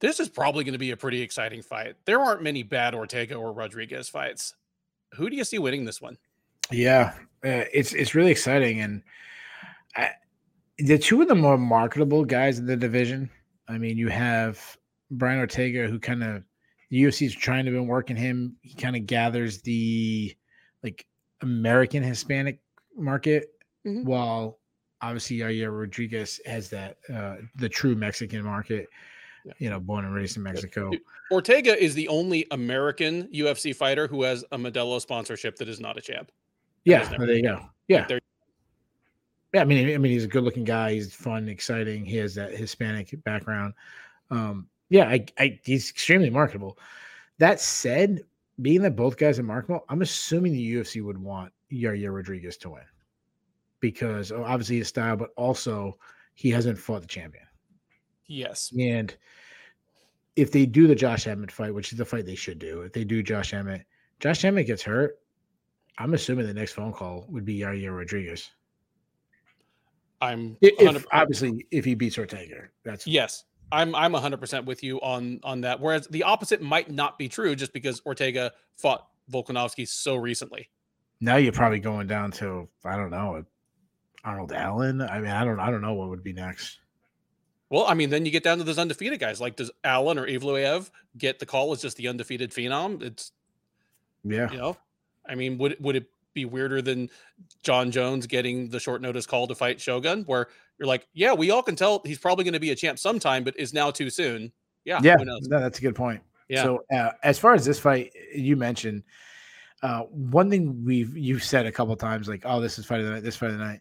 this 0.02 0.18
is 0.18 0.28
probably 0.28 0.64
going 0.64 0.72
to 0.72 0.78
be 0.78 0.90
a 0.90 0.96
pretty 0.96 1.22
exciting 1.22 1.62
fight. 1.62 1.94
There 2.04 2.20
aren't 2.20 2.42
many 2.42 2.64
bad 2.64 2.92
Ortega 2.92 3.36
or 3.36 3.52
Rodriguez 3.52 4.08
fights. 4.08 4.54
Who 5.14 5.30
do 5.30 5.36
you 5.36 5.44
see 5.44 5.60
winning 5.60 5.84
this 5.84 6.02
one? 6.02 6.18
Yeah, 6.72 7.12
uh, 7.44 7.64
it's 7.72 7.92
it's 7.92 8.14
really 8.14 8.32
exciting, 8.32 8.80
and 8.80 9.02
I, 9.96 10.10
the 10.78 10.98
two 10.98 11.22
of 11.22 11.28
the 11.28 11.34
more 11.34 11.56
marketable 11.56 12.24
guys 12.24 12.58
in 12.58 12.66
the 12.66 12.76
division. 12.76 13.30
I 13.68 13.78
mean, 13.78 13.96
you 13.96 14.08
have 14.08 14.76
Brian 15.12 15.38
Ortega, 15.38 15.86
who 15.86 16.00
kind 16.00 16.24
of 16.24 16.42
the 16.90 17.04
UFC's 17.04 17.34
trying 17.34 17.64
to 17.66 17.70
been 17.70 17.86
working 17.86 18.16
him. 18.16 18.56
He 18.62 18.74
kind 18.74 18.96
of 18.96 19.06
gathers 19.06 19.62
the 19.62 20.34
like 20.82 21.06
American 21.42 22.02
Hispanic 22.02 22.58
market, 22.96 23.50
mm-hmm. 23.86 24.04
while 24.04 24.58
obviously 25.00 25.38
Yair 25.38 25.78
Rodriguez 25.78 26.40
has 26.44 26.70
that 26.70 26.96
uh, 27.12 27.36
the 27.56 27.68
true 27.68 27.94
Mexican 27.94 28.42
market 28.42 28.88
yeah. 29.44 29.52
you 29.58 29.70
know, 29.70 29.80
born 29.80 30.04
and 30.04 30.14
raised 30.14 30.36
in 30.36 30.42
Mexico. 30.42 30.90
Ortega 31.30 31.80
is 31.80 31.94
the 31.94 32.08
only 32.08 32.46
American 32.50 33.28
UFC 33.28 33.74
fighter 33.74 34.06
who 34.06 34.22
has 34.22 34.44
a 34.52 34.58
Modelo 34.58 35.00
sponsorship 35.00 35.56
that 35.56 35.68
is 35.68 35.80
not 35.80 35.96
a 35.96 36.00
champ. 36.00 36.30
Yeah, 36.84 37.04
there 37.16 37.32
you 37.32 37.42
go. 37.42 37.60
Yeah. 37.88 38.06
There. 38.06 38.20
Yeah, 39.54 39.60
I 39.60 39.64
mean, 39.64 39.94
I 39.94 39.98
mean, 39.98 40.12
he's 40.12 40.24
a 40.24 40.28
good-looking 40.28 40.64
guy. 40.64 40.94
He's 40.94 41.14
fun, 41.14 41.48
exciting. 41.48 42.04
He 42.04 42.16
has 42.16 42.34
that 42.36 42.52
Hispanic 42.52 43.14
background. 43.24 43.74
Um, 44.30 44.66
yeah, 44.88 45.08
I, 45.08 45.26
I, 45.38 45.60
he's 45.62 45.90
extremely 45.90 46.30
marketable. 46.30 46.78
That 47.38 47.60
said, 47.60 48.22
being 48.60 48.82
that 48.82 48.96
both 48.96 49.16
guys 49.16 49.38
are 49.38 49.42
marketable, 49.42 49.84
I'm 49.88 50.02
assuming 50.02 50.52
the 50.52 50.74
UFC 50.76 51.02
would 51.04 51.18
want 51.18 51.52
Yair 51.70 52.14
Rodriguez 52.14 52.56
to 52.58 52.70
win 52.70 52.82
because 53.80 54.32
obviously 54.32 54.78
his 54.78 54.88
style, 54.88 55.16
but 55.16 55.30
also 55.36 55.98
he 56.34 56.50
hasn't 56.50 56.78
fought 56.78 57.02
the 57.02 57.08
champion. 57.08 57.44
Yes. 58.32 58.72
And 58.78 59.14
if 60.36 60.50
they 60.50 60.64
do 60.64 60.86
the 60.86 60.94
Josh 60.94 61.26
Emmett 61.26 61.52
fight, 61.52 61.74
which 61.74 61.92
is 61.92 61.98
the 61.98 62.04
fight 62.04 62.24
they 62.24 62.34
should 62.34 62.58
do, 62.58 62.80
if 62.80 62.92
they 62.92 63.04
do 63.04 63.22
Josh 63.22 63.52
Emmett, 63.52 63.84
Josh 64.20 64.44
Emmett 64.44 64.66
gets 64.66 64.82
hurt. 64.82 65.18
I'm 65.98 66.14
assuming 66.14 66.46
the 66.46 66.54
next 66.54 66.72
phone 66.72 66.92
call 66.92 67.26
would 67.28 67.44
be 67.44 67.58
Yair 67.58 67.96
Rodriguez. 67.96 68.50
I'm 70.22 70.56
if, 70.62 71.04
obviously 71.12 71.66
if 71.70 71.84
he 71.84 71.94
beats 71.94 72.16
Ortega. 72.16 72.68
That's 72.84 73.06
yes. 73.06 73.44
I'm 73.70 73.94
I'm 73.94 74.12
100% 74.12 74.64
with 74.64 74.82
you 74.82 75.00
on 75.00 75.40
on 75.42 75.60
that. 75.62 75.80
Whereas 75.80 76.06
the 76.08 76.22
opposite 76.22 76.62
might 76.62 76.90
not 76.90 77.18
be 77.18 77.28
true 77.28 77.54
just 77.54 77.72
because 77.72 78.00
Ortega 78.06 78.52
fought 78.76 79.06
Volkanovski 79.30 79.86
so 79.86 80.16
recently. 80.16 80.70
Now 81.20 81.36
you're 81.36 81.52
probably 81.52 81.80
going 81.80 82.06
down 82.06 82.30
to 82.32 82.68
I 82.84 82.96
don't 82.96 83.10
know 83.10 83.44
Arnold 84.24 84.52
Allen. 84.52 85.02
I 85.02 85.18
mean 85.18 85.30
I 85.30 85.44
don't 85.44 85.60
I 85.60 85.70
don't 85.70 85.82
know 85.82 85.94
what 85.94 86.08
would 86.08 86.22
be 86.22 86.32
next. 86.32 86.78
Well, 87.72 87.86
I 87.88 87.94
mean, 87.94 88.10
then 88.10 88.26
you 88.26 88.30
get 88.30 88.44
down 88.44 88.58
to 88.58 88.64
those 88.64 88.78
undefeated 88.78 89.18
guys. 89.18 89.40
Like, 89.40 89.56
does 89.56 89.70
Allen 89.82 90.18
or 90.18 90.26
Evloev 90.26 90.90
get 91.16 91.38
the 91.38 91.46
call 91.46 91.72
as 91.72 91.80
just 91.80 91.96
the 91.96 92.06
undefeated 92.06 92.50
phenom? 92.50 93.02
It's 93.02 93.32
yeah. 94.22 94.50
You 94.52 94.58
know, 94.58 94.76
I 95.26 95.34
mean, 95.36 95.56
would 95.56 95.78
would 95.80 95.96
it 95.96 96.04
be 96.34 96.44
weirder 96.44 96.82
than 96.82 97.08
Jon 97.62 97.90
Jones 97.90 98.26
getting 98.26 98.68
the 98.68 98.78
short 98.78 99.00
notice 99.00 99.24
call 99.24 99.46
to 99.46 99.54
fight 99.54 99.80
Shogun, 99.80 100.24
where 100.24 100.48
you're 100.78 100.86
like, 100.86 101.06
yeah, 101.14 101.32
we 101.32 101.50
all 101.50 101.62
can 101.62 101.74
tell 101.74 102.02
he's 102.04 102.18
probably 102.18 102.44
going 102.44 102.52
to 102.52 102.60
be 102.60 102.72
a 102.72 102.76
champ 102.76 102.98
sometime, 102.98 103.42
but 103.42 103.58
is 103.58 103.72
now 103.72 103.90
too 103.90 104.10
soon. 104.10 104.52
Yeah, 104.84 105.00
yeah, 105.02 105.14
no, 105.14 105.38
that's 105.48 105.78
a 105.78 105.82
good 105.82 105.94
point. 105.94 106.20
Yeah. 106.50 106.64
So 106.64 106.84
uh, 106.94 107.12
as 107.22 107.38
far 107.38 107.54
as 107.54 107.64
this 107.64 107.78
fight, 107.78 108.12
you 108.34 108.54
mentioned 108.54 109.02
uh, 109.82 110.00
one 110.10 110.50
thing 110.50 110.84
we've 110.84 111.16
you've 111.16 111.42
said 111.42 111.64
a 111.64 111.72
couple 111.72 111.96
times, 111.96 112.28
like, 112.28 112.42
oh, 112.44 112.60
this 112.60 112.78
is 112.78 112.84
fight 112.84 113.00
of 113.00 113.06
the 113.06 113.12
night, 113.12 113.22
this 113.22 113.36
fight 113.36 113.50
of 113.50 113.56
the 113.56 113.64
night 113.64 113.80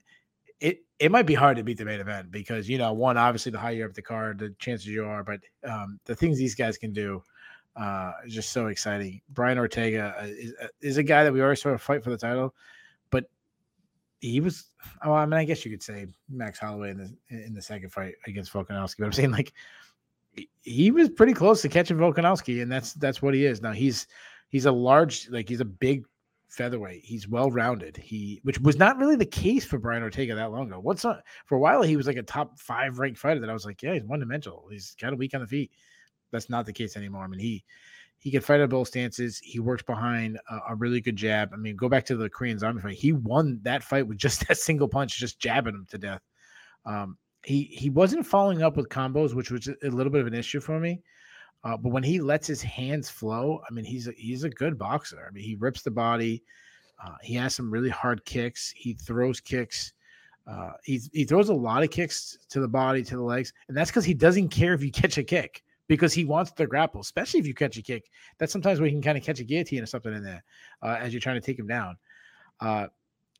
it 1.01 1.11
might 1.11 1.25
be 1.25 1.33
hard 1.33 1.57
to 1.57 1.63
beat 1.63 1.77
the 1.77 1.85
main 1.85 1.99
event 1.99 2.31
because 2.31 2.69
you 2.69 2.77
know 2.77 2.93
one 2.93 3.17
obviously 3.17 3.51
the 3.51 3.59
higher 3.59 3.85
up 3.85 3.93
the 3.93 4.01
card 4.01 4.39
the 4.39 4.49
chances 4.59 4.87
you 4.87 5.03
are 5.03 5.23
but 5.23 5.39
um, 5.69 5.99
the 6.05 6.15
things 6.15 6.37
these 6.37 6.55
guys 6.55 6.77
can 6.77 6.93
do 6.93 7.21
uh, 7.77 8.11
is 8.25 8.33
just 8.33 8.51
so 8.51 8.67
exciting. 8.67 9.21
Brian 9.29 9.57
ortega 9.57 10.15
uh, 10.19 10.25
is, 10.25 10.53
uh, 10.61 10.67
is 10.81 10.97
a 10.97 11.03
guy 11.03 11.23
that 11.23 11.33
we 11.33 11.41
always 11.41 11.61
sort 11.61 11.73
of 11.73 11.81
fight 11.81 12.03
for 12.03 12.09
the 12.09 12.17
title 12.17 12.53
but 13.09 13.25
he 14.19 14.39
was 14.39 14.67
oh 15.03 15.13
i 15.13 15.25
mean 15.25 15.39
i 15.39 15.43
guess 15.43 15.65
you 15.65 15.71
could 15.71 15.83
say 15.83 16.05
max 16.29 16.59
holloway 16.59 16.91
in 16.91 16.97
the 16.97 17.45
in 17.45 17.53
the 17.53 17.61
second 17.61 17.89
fight 17.89 18.13
against 18.27 18.53
volkanovski 18.53 18.97
but 18.99 19.05
i'm 19.05 19.11
saying 19.11 19.31
like 19.31 19.53
he 20.61 20.91
was 20.91 21.09
pretty 21.09 21.33
close 21.33 21.61
to 21.61 21.69
catching 21.69 21.97
volkanovski 21.97 22.61
and 22.61 22.71
that's 22.71 22.93
that's 22.93 23.21
what 23.21 23.33
he 23.33 23.45
is. 23.45 23.61
Now 23.61 23.71
he's 23.71 24.07
he's 24.49 24.65
a 24.65 24.71
large 24.71 25.29
like 25.29 25.49
he's 25.49 25.61
a 25.61 25.65
big 25.65 26.05
featherweight. 26.51 27.03
He's 27.03 27.27
well 27.27 27.49
rounded. 27.49 27.97
He, 27.97 28.41
which 28.43 28.59
was 28.59 28.77
not 28.77 28.97
really 28.97 29.15
the 29.15 29.25
case 29.25 29.65
for 29.65 29.79
Brian 29.79 30.03
Ortega 30.03 30.35
that 30.35 30.51
long 30.51 30.67
ago. 30.67 30.79
What's 30.79 31.03
not 31.03 31.21
for 31.45 31.55
a 31.55 31.59
while 31.59 31.81
he 31.81 31.95
was 31.95 32.07
like 32.07 32.17
a 32.17 32.23
top 32.23 32.59
five 32.59 32.99
ranked 32.99 33.19
fighter. 33.19 33.39
That 33.39 33.49
I 33.49 33.53
was 33.53 33.65
like, 33.65 33.81
yeah, 33.81 33.93
he's 33.93 34.03
one 34.03 34.19
dimensional. 34.19 34.67
He's 34.69 34.95
kind 34.99 35.13
of 35.13 35.19
weak 35.19 35.33
on 35.33 35.41
the 35.41 35.47
feet. 35.47 35.71
That's 36.31 36.49
not 36.49 36.65
the 36.65 36.73
case 36.73 36.97
anymore. 36.97 37.23
I 37.23 37.27
mean, 37.27 37.39
he 37.39 37.63
he 38.19 38.29
can 38.29 38.41
fight 38.41 38.59
at 38.59 38.69
both 38.69 38.89
stances. 38.89 39.39
He 39.39 39.59
works 39.59 39.81
behind 39.81 40.37
a, 40.49 40.59
a, 40.69 40.75
really 40.75 41.01
good 41.01 41.15
jab. 41.15 41.49
I 41.53 41.57
mean, 41.57 41.75
go 41.75 41.89
back 41.89 42.05
to 42.05 42.15
the 42.15 42.29
Korean 42.29 42.59
Zombie 42.59 42.81
fight. 42.81 42.93
He 42.93 43.13
won 43.13 43.59
that 43.63 43.81
fight 43.81 44.05
with 44.05 44.19
just 44.19 44.45
that 44.47 44.57
single 44.57 44.87
punch, 44.87 45.17
just 45.17 45.39
jabbing 45.39 45.73
him 45.73 45.87
to 45.89 45.97
death. 45.97 46.21
Um, 46.85 47.17
he 47.43 47.63
he 47.63 47.89
wasn't 47.89 48.25
following 48.25 48.61
up 48.61 48.77
with 48.77 48.89
combos, 48.89 49.33
which 49.33 49.51
was 49.51 49.67
a 49.67 49.89
little 49.89 50.11
bit 50.11 50.21
of 50.21 50.27
an 50.27 50.33
issue 50.33 50.59
for 50.59 50.79
me. 50.79 51.01
Uh, 51.63 51.77
but 51.77 51.91
when 51.91 52.03
he 52.03 52.19
lets 52.19 52.47
his 52.47 52.61
hands 52.61 53.09
flow, 53.09 53.61
I 53.69 53.73
mean, 53.73 53.85
he's 53.85 54.07
a, 54.07 54.11
he's 54.13 54.43
a 54.43 54.49
good 54.49 54.77
boxer. 54.77 55.25
I 55.27 55.31
mean, 55.31 55.43
he 55.43 55.55
rips 55.55 55.83
the 55.83 55.91
body. 55.91 56.43
Uh, 57.03 57.15
he 57.21 57.35
has 57.35 57.55
some 57.55 57.71
really 57.71 57.89
hard 57.89 58.25
kicks. 58.25 58.73
He 58.75 58.93
throws 58.93 59.39
kicks. 59.39 59.93
Uh, 60.47 60.71
he 60.83 60.99
he 61.13 61.23
throws 61.23 61.49
a 61.49 61.53
lot 61.53 61.83
of 61.83 61.91
kicks 61.91 62.39
to 62.49 62.59
the 62.59 62.67
body, 62.67 63.03
to 63.03 63.15
the 63.15 63.21
legs, 63.21 63.53
and 63.67 63.77
that's 63.77 63.91
because 63.91 64.05
he 64.05 64.13
doesn't 64.13 64.49
care 64.49 64.73
if 64.73 64.83
you 64.83 64.91
catch 64.91 65.17
a 65.19 65.23
kick 65.23 65.63
because 65.87 66.13
he 66.13 66.25
wants 66.25 66.51
to 66.51 66.65
grapple, 66.65 67.01
especially 67.01 67.39
if 67.39 67.45
you 67.45 67.53
catch 67.53 67.77
a 67.77 67.81
kick. 67.81 68.09
That's 68.37 68.51
sometimes 68.51 68.79
where 68.79 68.87
he 68.87 68.93
can 68.93 69.03
kind 69.03 69.17
of 69.17 69.23
catch 69.23 69.39
a 69.39 69.43
guillotine 69.43 69.83
or 69.83 69.85
something 69.85 70.13
in 70.13 70.23
there 70.23 70.43
uh, 70.81 70.97
as 70.99 71.13
you're 71.13 71.21
trying 71.21 71.39
to 71.39 71.45
take 71.45 71.59
him 71.59 71.67
down. 71.67 71.97
Uh, 72.59 72.87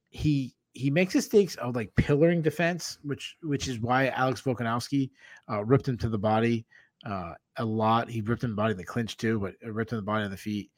he 0.10 0.54
he 0.74 0.90
makes 0.90 1.16
mistakes 1.16 1.56
of 1.56 1.76
like 1.76 1.94
pillaring 1.96 2.44
defense, 2.44 3.00
which 3.04 3.36
which 3.42 3.68
is 3.68 3.80
why 3.80 4.08
Alex 4.10 4.42
Volkanovski 4.42 5.10
uh, 5.50 5.64
ripped 5.66 5.88
him 5.88 5.98
to 5.98 6.10
the 6.10 6.20
body 6.20 6.66
uh, 7.06 7.34
a 7.58 7.66
lot. 7.66 8.10
He 8.10 8.22
ripped 8.22 8.44
him 8.44 8.52
the 8.52 8.56
body 8.56 8.72
in 8.72 8.78
the 8.78 8.84
clinch 8.84 9.18
too, 9.18 9.40
but 9.40 9.56
ripped 9.64 9.92
him 9.92 9.98
the 9.98 10.04
body 10.04 10.24
on 10.24 10.32
the 10.32 10.38
feet. 10.38 10.72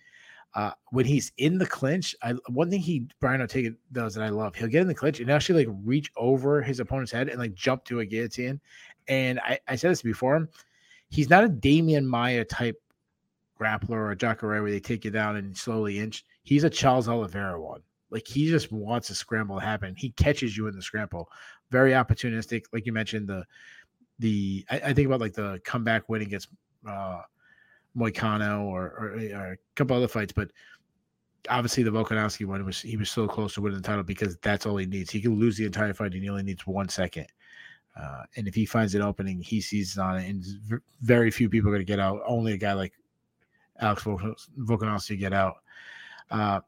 Uh, 0.56 0.72
when 0.92 1.06
he's 1.06 1.32
in 1.38 1.58
the 1.58 1.66
clinch, 1.66 2.16
I 2.22 2.34
one 2.48 2.70
thing 2.70 2.80
he 2.80 3.08
Brian 3.20 3.42
Ortega 3.42 3.72
does 3.92 4.14
that 4.14 4.24
I 4.24 4.30
love, 4.30 4.54
he'll 4.56 4.68
get 4.68 4.82
in 4.82 4.88
the 4.88 4.94
clinch 4.94 5.20
and 5.20 5.32
actually 5.32 5.66
like 5.66 5.76
reach 5.84 6.12
over 6.16 6.62
his 6.62 6.80
opponent's 6.80 7.12
head 7.12 7.28
and 7.28 7.40
like 7.40 7.56
jump 7.56 7.86
to 7.86 8.02
a 8.02 8.06
guillotine. 8.06 8.62
And 9.08 9.40
I, 9.40 9.60
I 9.68 9.76
said 9.76 9.92
this 9.92 10.04
before 10.04 10.36
him, 10.36 10.50
he's 11.10 11.30
not 11.30 11.44
a 11.44 11.50
Demian 11.50 12.06
Maya 12.06 12.46
type 12.46 12.80
grappler 13.60 13.92
or 13.92 14.12
a 14.12 14.16
Jacare 14.16 14.62
where 14.62 14.72
they 14.72 14.80
take 14.80 15.06
you 15.06 15.12
down 15.12 15.38
and 15.38 15.58
slowly 15.58 16.00
inch. 16.00 16.24
He's 16.44 16.64
a 16.64 16.70
Charles 16.70 17.10
Oliveira 17.10 17.60
one. 17.60 17.82
Like 18.12 18.28
he 18.28 18.48
just 18.48 18.72
wants 18.72 19.10
a 19.10 19.16
scramble 19.16 19.60
to 19.60 19.66
happen. 19.66 19.96
He 19.96 20.12
catches 20.12 20.56
you 20.56 20.68
in 20.68 20.76
the 20.76 20.84
scramble. 20.84 21.30
Very 21.72 21.94
opportunistic, 21.94 22.66
like 22.72 22.86
you 22.86 22.94
mentioned. 22.94 23.28
The 23.28 23.44
the 24.20 24.66
I, 24.70 24.78
I 24.78 24.94
think 24.94 25.08
about 25.08 25.22
like 25.22 25.34
the 25.34 25.60
comeback 25.64 26.10
win 26.10 26.22
against 26.22 26.50
uh 26.88 27.22
Moicano 27.96 28.64
or, 28.64 28.86
or, 28.86 29.20
or 29.36 29.52
a 29.54 29.58
couple 29.76 29.96
other 29.96 30.08
fights, 30.08 30.34
but 30.34 30.50
obviously 31.50 31.84
the 31.84 31.92
Volkanovski 31.92 32.46
one 32.46 32.66
was 32.66 32.82
he 32.82 32.98
was 32.98 33.10
so 33.10 33.28
close 33.28 33.54
to 33.54 33.62
winning 33.62 33.82
the 33.82 33.88
title 33.88 34.04
because 34.04 34.38
that's 34.38 34.66
all 34.66 34.78
he 34.78 34.86
needs. 34.86 35.12
He 35.12 35.22
can 35.22 35.40
lose 35.40 35.58
the 35.58 35.66
entire 35.66 35.94
fight 35.94 36.14
and 36.14 36.24
he 36.24 36.30
only 36.30 36.44
needs 36.44 36.66
one 36.66 36.90
second. 36.90 37.28
Uh, 38.00 38.24
and 38.36 38.48
if 38.48 38.56
he 38.56 38.66
finds 38.66 38.96
an 38.96 39.04
opening, 39.04 39.40
he 39.40 39.62
seizes 39.62 40.00
on 40.00 40.18
it, 40.18 40.28
and 40.28 40.82
very 41.02 41.30
few 41.30 41.48
people 41.48 41.70
are 41.70 41.74
going 41.74 41.86
to 41.86 41.92
get 41.92 42.00
out. 42.00 42.22
Only 42.26 42.54
a 42.54 42.58
guy 42.58 42.74
like 42.74 42.94
Alex 43.80 44.04
Volkanovski 44.04 45.20
get 45.20 45.32
out. 45.32 45.58
Uh, 46.32 46.62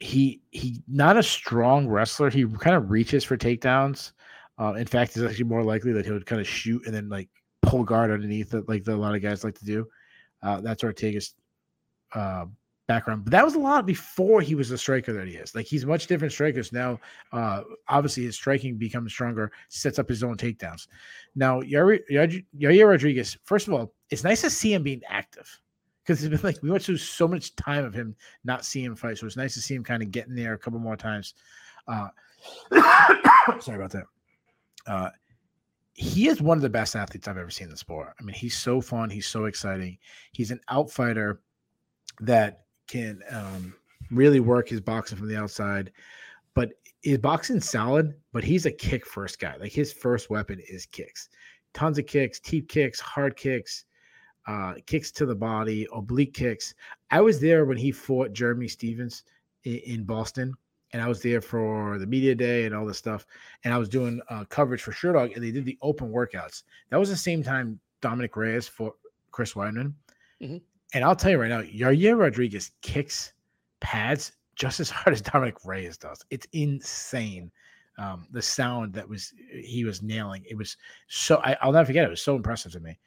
he 0.00 0.42
he 0.50 0.82
not 0.88 1.16
a 1.16 1.22
strong 1.22 1.86
wrestler. 1.86 2.28
He 2.28 2.44
kind 2.44 2.74
of 2.74 2.90
reaches 2.90 3.22
for 3.22 3.36
takedowns. 3.36 4.12
Uh, 4.58 4.74
in 4.74 4.86
fact, 4.86 5.16
it's 5.16 5.26
actually 5.26 5.44
more 5.44 5.62
likely 5.62 5.92
that 5.92 6.04
he 6.04 6.10
would 6.10 6.26
kind 6.26 6.40
of 6.40 6.48
shoot 6.48 6.84
and 6.86 6.94
then 6.94 7.08
like 7.08 7.28
pull 7.62 7.84
guard 7.84 8.10
underneath 8.10 8.54
it, 8.54 8.68
like 8.68 8.84
the, 8.84 8.94
a 8.94 8.96
lot 8.96 9.14
of 9.14 9.22
guys 9.22 9.44
like 9.44 9.58
to 9.58 9.64
do. 9.64 9.86
Uh, 10.42 10.60
that's 10.60 10.82
Ortega's 10.82 11.34
uh, 12.14 12.46
background, 12.86 13.24
but 13.24 13.32
that 13.32 13.44
was 13.44 13.54
a 13.54 13.58
lot 13.58 13.84
before 13.84 14.40
he 14.40 14.54
was 14.54 14.68
the 14.68 14.78
striker 14.78 15.12
that 15.12 15.26
he 15.26 15.34
is. 15.34 15.54
Like 15.54 15.66
he's 15.66 15.84
much 15.84 16.06
different 16.06 16.32
strikers 16.32 16.72
now. 16.72 16.98
Uh, 17.32 17.62
obviously, 17.88 18.24
his 18.24 18.36
striking 18.36 18.76
becomes 18.76 19.12
stronger, 19.12 19.52
sets 19.68 19.98
up 19.98 20.08
his 20.08 20.22
own 20.22 20.36
takedowns. 20.36 20.86
Now, 21.34 21.60
Yair 21.60 22.88
Rodriguez. 22.88 23.36
First 23.44 23.68
of 23.68 23.74
all, 23.74 23.92
it's 24.10 24.24
nice 24.24 24.40
to 24.42 24.50
see 24.50 24.72
him 24.72 24.82
being 24.82 25.02
active 25.08 25.60
because 26.04 26.22
it's 26.22 26.30
been 26.30 26.48
like 26.48 26.62
we 26.62 26.70
went 26.70 26.84
through 26.84 26.98
so 26.98 27.26
much 27.26 27.56
time 27.56 27.84
of 27.84 27.92
him 27.92 28.14
not 28.44 28.64
seeing 28.64 28.86
him 28.86 28.96
fight. 28.96 29.18
So 29.18 29.26
it's 29.26 29.36
nice 29.36 29.54
to 29.54 29.60
see 29.60 29.74
him 29.74 29.84
kind 29.84 30.02
of 30.02 30.10
getting 30.10 30.34
there 30.34 30.54
a 30.54 30.58
couple 30.58 30.78
more 30.78 30.96
times. 30.96 31.34
Uh, 31.88 32.08
sorry 33.60 33.76
about 33.76 33.90
that. 33.90 34.04
Uh, 34.86 35.10
he 35.94 36.28
is 36.28 36.42
one 36.42 36.58
of 36.58 36.62
the 36.62 36.68
best 36.68 36.94
athletes 36.94 37.26
I've 37.26 37.38
ever 37.38 37.50
seen 37.50 37.66
in 37.66 37.70
the 37.70 37.76
sport. 37.76 38.14
I 38.20 38.22
mean, 38.22 38.34
he's 38.34 38.56
so 38.56 38.80
fun. 38.80 39.08
He's 39.08 39.26
so 39.26 39.46
exciting. 39.46 39.98
He's 40.32 40.50
an 40.50 40.60
outfighter 40.70 41.38
that 42.20 42.64
can 42.86 43.22
um, 43.30 43.74
really 44.10 44.40
work 44.40 44.68
his 44.68 44.80
boxing 44.80 45.16
from 45.16 45.28
the 45.28 45.38
outside. 45.38 45.92
But 46.54 46.72
his 47.02 47.18
boxing 47.18 47.60
solid, 47.60 48.14
but 48.32 48.44
he's 48.44 48.66
a 48.66 48.70
kick 48.70 49.06
first 49.06 49.38
guy. 49.38 49.56
Like 49.56 49.72
his 49.72 49.92
first 49.92 50.28
weapon 50.28 50.60
is 50.68 50.86
kicks. 50.86 51.28
Tons 51.72 51.98
of 51.98 52.06
kicks, 52.06 52.40
teep 52.40 52.68
kicks, 52.68 53.00
hard 53.00 53.36
kicks, 53.36 53.84
uh, 54.46 54.74
kicks 54.86 55.10
to 55.12 55.26
the 55.26 55.34
body, 55.34 55.86
oblique 55.92 56.34
kicks. 56.34 56.74
I 57.10 57.20
was 57.20 57.40
there 57.40 57.64
when 57.64 57.76
he 57.76 57.90
fought 57.90 58.32
Jeremy 58.32 58.68
Stephens 58.68 59.24
in, 59.64 59.76
in 59.78 60.04
Boston 60.04 60.54
and 60.92 61.02
I 61.02 61.08
was 61.08 61.22
there 61.22 61.40
for 61.40 61.98
the 61.98 62.06
media 62.06 62.34
day 62.34 62.64
and 62.64 62.74
all 62.74 62.86
this 62.86 62.98
stuff. 62.98 63.26
And 63.64 63.74
I 63.74 63.78
was 63.78 63.88
doing 63.88 64.20
uh, 64.28 64.44
coverage 64.48 64.82
for 64.82 64.92
Sherdog, 64.92 65.34
and 65.34 65.42
they 65.42 65.50
did 65.50 65.64
the 65.64 65.78
open 65.82 66.10
workouts. 66.10 66.62
That 66.90 66.98
was 66.98 67.08
the 67.08 67.16
same 67.16 67.42
time 67.42 67.80
Dominick 68.00 68.36
Reyes 68.36 68.68
for 68.68 68.94
Chris 69.30 69.54
Weidman. 69.54 69.92
Mm-hmm. 70.40 70.58
And 70.94 71.04
I'll 71.04 71.16
tell 71.16 71.30
you 71.30 71.38
right 71.38 71.48
now, 71.48 71.62
Yair 71.62 72.18
Rodriguez 72.18 72.70
kicks 72.82 73.32
pads 73.80 74.32
just 74.54 74.80
as 74.80 74.90
hard 74.90 75.12
as 75.12 75.20
Dominick 75.20 75.64
Reyes 75.64 75.98
does. 75.98 76.24
It's 76.30 76.46
insane. 76.52 77.50
Um, 77.98 78.26
the 78.30 78.42
sound 78.42 78.92
that 78.92 79.08
was 79.08 79.32
he 79.50 79.84
was 79.84 80.02
nailing. 80.02 80.44
It 80.48 80.56
was 80.56 80.76
so 81.08 81.36
I, 81.36 81.56
will 81.64 81.72
never 81.72 81.86
forget. 81.86 82.04
It. 82.04 82.08
it 82.08 82.10
was 82.10 82.22
so 82.22 82.36
impressive 82.36 82.72
to 82.72 82.80
me. 82.80 82.98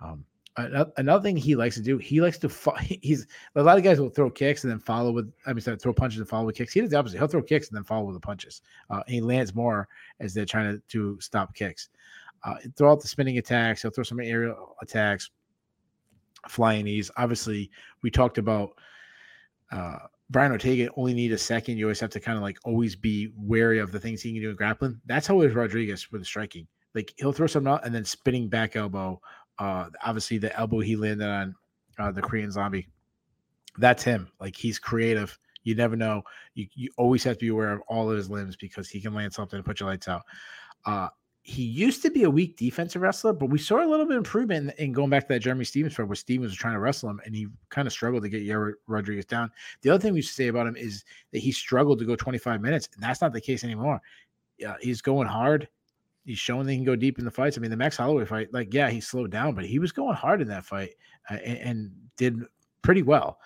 Um, 0.00 0.24
another 0.56 1.22
thing 1.22 1.36
he 1.36 1.56
likes 1.56 1.76
to 1.76 1.82
do, 1.82 1.98
he 1.98 2.20
likes 2.20 2.38
to 2.38 2.48
fo- 2.48 2.74
he's 2.80 3.26
a 3.54 3.62
lot 3.62 3.78
of 3.78 3.84
guys 3.84 4.00
will 4.00 4.10
throw 4.10 4.30
kicks 4.30 4.64
and 4.64 4.70
then 4.70 4.78
follow 4.78 5.12
with 5.12 5.32
I 5.46 5.52
mean 5.52 5.60
sorry, 5.60 5.78
throw 5.78 5.92
punches 5.92 6.18
and 6.20 6.28
follow 6.28 6.46
with 6.46 6.56
kicks. 6.56 6.72
He 6.72 6.80
does 6.80 6.90
the 6.90 6.98
opposite. 6.98 7.18
He'll 7.18 7.28
throw 7.28 7.42
kicks 7.42 7.68
and 7.68 7.76
then 7.76 7.84
follow 7.84 8.04
with 8.04 8.16
the 8.16 8.20
punches. 8.20 8.62
Uh, 8.90 9.02
he 9.06 9.20
lands 9.20 9.54
more 9.54 9.88
as 10.20 10.34
they're 10.34 10.44
trying 10.44 10.74
to, 10.74 10.82
to 10.88 11.20
stop 11.20 11.54
kicks. 11.54 11.88
Uh, 12.44 12.56
throw 12.76 12.92
out 12.92 13.00
the 13.00 13.08
spinning 13.08 13.38
attacks. 13.38 13.82
He'll 13.82 13.92
throw 13.92 14.04
some 14.04 14.20
aerial 14.20 14.76
attacks, 14.82 15.30
flying 16.48 16.84
knees. 16.84 17.10
Obviously, 17.16 17.70
we 18.02 18.10
talked 18.10 18.36
about 18.36 18.72
uh, 19.70 19.98
Brian 20.28 20.50
Ortega 20.50 20.90
only 20.96 21.14
need 21.14 21.32
a 21.32 21.38
second. 21.38 21.76
You 21.76 21.86
always 21.86 22.00
have 22.00 22.10
to 22.10 22.20
kind 22.20 22.36
of 22.36 22.42
like 22.42 22.58
always 22.64 22.96
be 22.96 23.32
wary 23.36 23.78
of 23.78 23.92
the 23.92 24.00
things 24.00 24.22
he 24.22 24.32
can 24.32 24.42
do 24.42 24.50
in 24.50 24.56
grappling. 24.56 25.00
That's 25.06 25.26
how 25.26 25.40
it 25.40 25.46
is 25.48 25.54
Rodriguez 25.54 26.10
with 26.10 26.24
striking. 26.26 26.66
Like 26.94 27.14
he'll 27.16 27.32
throw 27.32 27.46
something 27.46 27.72
out 27.72 27.86
and 27.86 27.94
then 27.94 28.04
spinning 28.04 28.48
back 28.48 28.76
elbow 28.76 29.20
uh, 29.58 29.88
obviously, 30.04 30.38
the 30.38 30.56
elbow 30.56 30.80
he 30.80 30.96
landed 30.96 31.28
on 31.28 31.54
uh, 31.98 32.10
the 32.10 32.22
Korean 32.22 32.50
Zombie, 32.50 32.88
that's 33.78 34.02
him. 34.02 34.30
Like 34.40 34.56
he's 34.56 34.78
creative. 34.78 35.38
You 35.64 35.74
never 35.74 35.96
know. 35.96 36.22
You 36.54 36.66
you 36.74 36.90
always 36.96 37.22
have 37.24 37.36
to 37.36 37.44
be 37.44 37.48
aware 37.48 37.72
of 37.72 37.80
all 37.88 38.10
of 38.10 38.16
his 38.16 38.28
limbs 38.28 38.56
because 38.56 38.88
he 38.88 39.00
can 39.00 39.14
land 39.14 39.32
something 39.32 39.56
and 39.56 39.64
put 39.64 39.80
your 39.80 39.88
lights 39.88 40.08
out. 40.08 40.22
Uh, 40.84 41.08
he 41.44 41.62
used 41.62 42.02
to 42.02 42.10
be 42.10 42.22
a 42.22 42.30
weak 42.30 42.56
defensive 42.56 43.02
wrestler, 43.02 43.32
but 43.32 43.46
we 43.46 43.58
saw 43.58 43.84
a 43.84 43.86
little 43.86 44.06
bit 44.06 44.16
of 44.16 44.18
improvement 44.18 44.72
in, 44.78 44.86
in 44.86 44.92
going 44.92 45.10
back 45.10 45.26
to 45.26 45.34
that 45.34 45.40
Jeremy 45.40 45.64
Stephens 45.64 45.94
fight 45.94 46.06
where 46.06 46.14
Stephens 46.14 46.50
was 46.50 46.56
trying 46.56 46.74
to 46.74 46.78
wrestle 46.78 47.10
him 47.10 47.20
and 47.24 47.34
he 47.34 47.48
kind 47.68 47.86
of 47.86 47.92
struggled 47.92 48.22
to 48.22 48.28
get 48.28 48.46
Yair 48.46 48.74
Rodriguez 48.86 49.24
down. 49.24 49.50
The 49.82 49.90
other 49.90 50.00
thing 50.00 50.14
we 50.14 50.22
should 50.22 50.36
say 50.36 50.46
about 50.46 50.68
him 50.68 50.76
is 50.76 51.04
that 51.32 51.40
he 51.40 51.50
struggled 51.50 51.98
to 51.98 52.04
go 52.04 52.14
25 52.14 52.60
minutes, 52.60 52.88
and 52.94 53.02
that's 53.02 53.20
not 53.20 53.32
the 53.32 53.40
case 53.40 53.64
anymore. 53.64 54.00
Yeah, 54.56 54.76
he's 54.80 55.02
going 55.02 55.26
hard 55.26 55.68
he's 56.24 56.38
shown 56.38 56.66
they 56.66 56.76
can 56.76 56.84
go 56.84 56.96
deep 56.96 57.18
in 57.18 57.24
the 57.24 57.30
fights. 57.30 57.56
I 57.56 57.60
mean, 57.60 57.70
the 57.70 57.76
Max 57.76 57.96
Holloway 57.96 58.24
fight, 58.24 58.52
like, 58.52 58.72
yeah, 58.72 58.90
he 58.90 59.00
slowed 59.00 59.30
down, 59.30 59.54
but 59.54 59.64
he 59.64 59.78
was 59.78 59.92
going 59.92 60.14
hard 60.14 60.40
in 60.40 60.48
that 60.48 60.64
fight 60.64 60.94
uh, 61.30 61.34
and, 61.34 61.58
and, 61.58 61.90
did 62.18 62.38
pretty 62.82 63.02
well. 63.02 63.38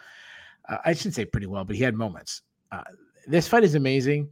Uh, 0.68 0.78
I 0.84 0.92
shouldn't 0.92 1.14
say 1.14 1.24
pretty 1.24 1.46
well, 1.46 1.64
but 1.64 1.76
he 1.76 1.82
had 1.82 1.94
moments. 1.94 2.42
Uh, 2.72 2.82
this 3.26 3.46
fight 3.46 3.62
is 3.64 3.76
amazing. 3.76 4.28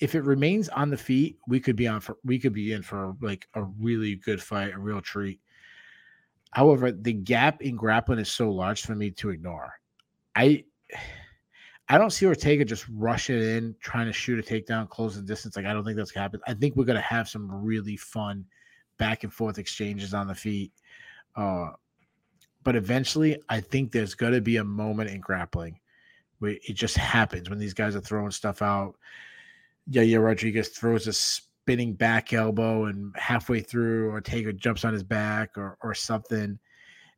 If 0.00 0.14
it 0.14 0.22
remains 0.22 0.68
on 0.70 0.90
the 0.90 0.96
feet, 0.96 1.38
we 1.46 1.60
could 1.60 1.76
be 1.76 1.86
on 1.86 2.00
for 2.00 2.16
we 2.24 2.38
could 2.38 2.52
be 2.52 2.72
in 2.72 2.82
for 2.82 3.14
like 3.20 3.46
a 3.54 3.64
really 3.64 4.16
good 4.16 4.42
fight, 4.42 4.72
a 4.72 4.78
real 4.78 5.00
treat. 5.00 5.40
However, 6.52 6.90
the 6.90 7.12
gap 7.12 7.60
in 7.60 7.76
grappling 7.76 8.18
is 8.18 8.30
so 8.30 8.50
large 8.50 8.82
for 8.82 8.94
me 8.94 9.10
to 9.12 9.30
ignore. 9.30 9.74
I 10.34 10.64
I 11.88 11.98
don't 11.98 12.10
see 12.10 12.26
Ortega 12.26 12.64
just 12.64 12.86
rushing 12.92 13.40
in, 13.40 13.76
trying 13.80 14.06
to 14.06 14.12
shoot 14.12 14.38
a 14.38 14.42
takedown, 14.42 14.88
close 14.88 15.14
the 15.14 15.22
distance. 15.22 15.56
Like 15.56 15.66
I 15.66 15.72
don't 15.72 15.84
think 15.84 15.96
that's 15.96 16.10
gonna 16.10 16.22
happen. 16.24 16.40
I 16.46 16.54
think 16.54 16.74
we're 16.74 16.84
gonna 16.84 17.00
have 17.00 17.28
some 17.28 17.48
really 17.64 17.96
fun 17.96 18.44
back 18.98 19.22
and 19.22 19.32
forth 19.32 19.58
exchanges 19.58 20.12
on 20.12 20.26
the 20.26 20.34
feet. 20.34 20.72
Uh, 21.36 21.70
but 22.64 22.74
eventually, 22.74 23.40
I 23.48 23.60
think 23.60 23.92
there's 23.92 24.14
gonna 24.14 24.40
be 24.40 24.56
a 24.56 24.64
moment 24.64 25.10
in 25.10 25.20
grappling 25.20 25.78
where 26.40 26.56
it 26.66 26.74
just 26.74 26.96
happens 26.96 27.48
when 27.48 27.58
these 27.58 27.74
guys 27.74 27.94
are 27.94 28.00
throwing 28.00 28.32
stuff 28.32 28.62
out. 28.62 28.96
Yeah, 29.88 30.02
yeah. 30.02 30.18
Rodriguez 30.18 30.68
throws 30.70 31.06
a 31.06 31.12
spinning 31.12 31.92
back 31.92 32.32
elbow, 32.32 32.86
and 32.86 33.14
halfway 33.16 33.60
through, 33.60 34.10
Ortega 34.10 34.52
jumps 34.52 34.84
on 34.84 34.92
his 34.92 35.04
back 35.04 35.56
or 35.56 35.78
or 35.82 35.94
something 35.94 36.58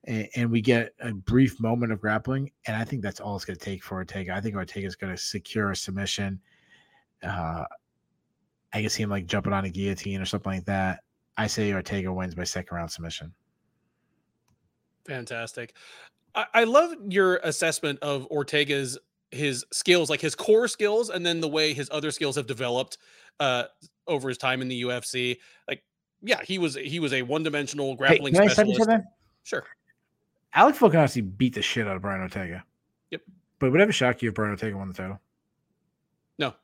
and, 0.05 0.29
and 0.37 0.51
we 0.51 0.61
get 0.61 0.95
a 1.01 1.13
brief 1.13 1.61
moment 1.61 1.93
of 1.93 2.01
grappling. 2.01 2.51
And 2.67 2.77
I 2.77 2.85
think 2.85 3.03
that's 3.03 3.21
all 3.21 3.37
it's 3.37 3.45
going 3.45 3.59
to 3.59 3.65
take 3.65 3.83
for 3.83 3.97
Ortega. 3.97 4.35
I 4.35 4.41
think 4.41 4.55
Ortega 4.57 4.87
is 4.87 4.97
going 4.97 5.15
to 5.15 5.21
secure 5.21 5.71
a 5.71 5.77
submission. 5.77 6.41
Uh, 7.23 7.65
I 8.73 8.81
can 8.81 8.91
see 8.91 9.03
him 9.03 9.11
like 9.11 9.27
jumping 9.27 9.53
on 9.53 9.65
a 9.65 9.71
guillotine 9.71 10.21
or 10.21 10.25
something 10.25 10.53
like 10.53 10.65
that. 10.67 11.01
I 11.37 11.47
say 11.47 11.73
Ortega 11.73 12.13
wins 12.13 12.35
by 12.35 12.45
second 12.45 12.77
round 12.77 12.91
submission. 12.91 13.33
Fantastic. 15.07 15.75
I, 16.35 16.47
I 16.55 16.65
love 16.65 16.95
your 17.09 17.37
assessment 17.37 17.99
of 18.01 18.27
Ortega's 18.31 18.99
his 19.31 19.65
skills, 19.73 20.09
like 20.11 20.21
his 20.21 20.35
core 20.35 20.69
skills, 20.69 21.11
and 21.11 21.25
then 21.25 21.41
the 21.41 21.49
way 21.49 21.75
his 21.75 21.89
other 21.93 22.11
skills 22.11 22.37
have 22.37 22.47
developed 22.47 22.99
uh, 23.41 23.65
over 24.07 24.29
his 24.29 24.39
time 24.39 24.63
in 24.63 24.69
the 24.69 24.83
UFC. 24.83 25.39
Like, 25.67 25.83
yeah, 26.23 26.41
he 26.43 26.59
was 26.59 26.75
he 26.75 26.99
was 26.99 27.13
a 27.13 27.23
one 27.23 27.43
dimensional 27.43 27.95
grappling 27.95 28.35
hey, 28.35 28.49
specialist. 28.49 28.91
Sure. 29.45 29.65
Alex 30.55 30.79
Volkanovski 30.79 31.37
beat 31.37 31.55
the 31.55 31.63
shit 31.63 31.87
out 31.87 31.97
of 31.97 32.03
Brian 32.03 32.21
Ortega. 32.21 32.65
Yep. 33.11 33.23
But 33.59 33.71
would 33.71 33.81
it 33.81 33.83
ever 33.83 33.93
shock 33.93 34.23
you 34.23 34.31
if 34.31 34.35
Brian 34.35 34.51
Ortega 34.51 34.77
won 34.77 34.89
the 34.89 34.95
title? 34.95 35.21
No. 36.39 36.55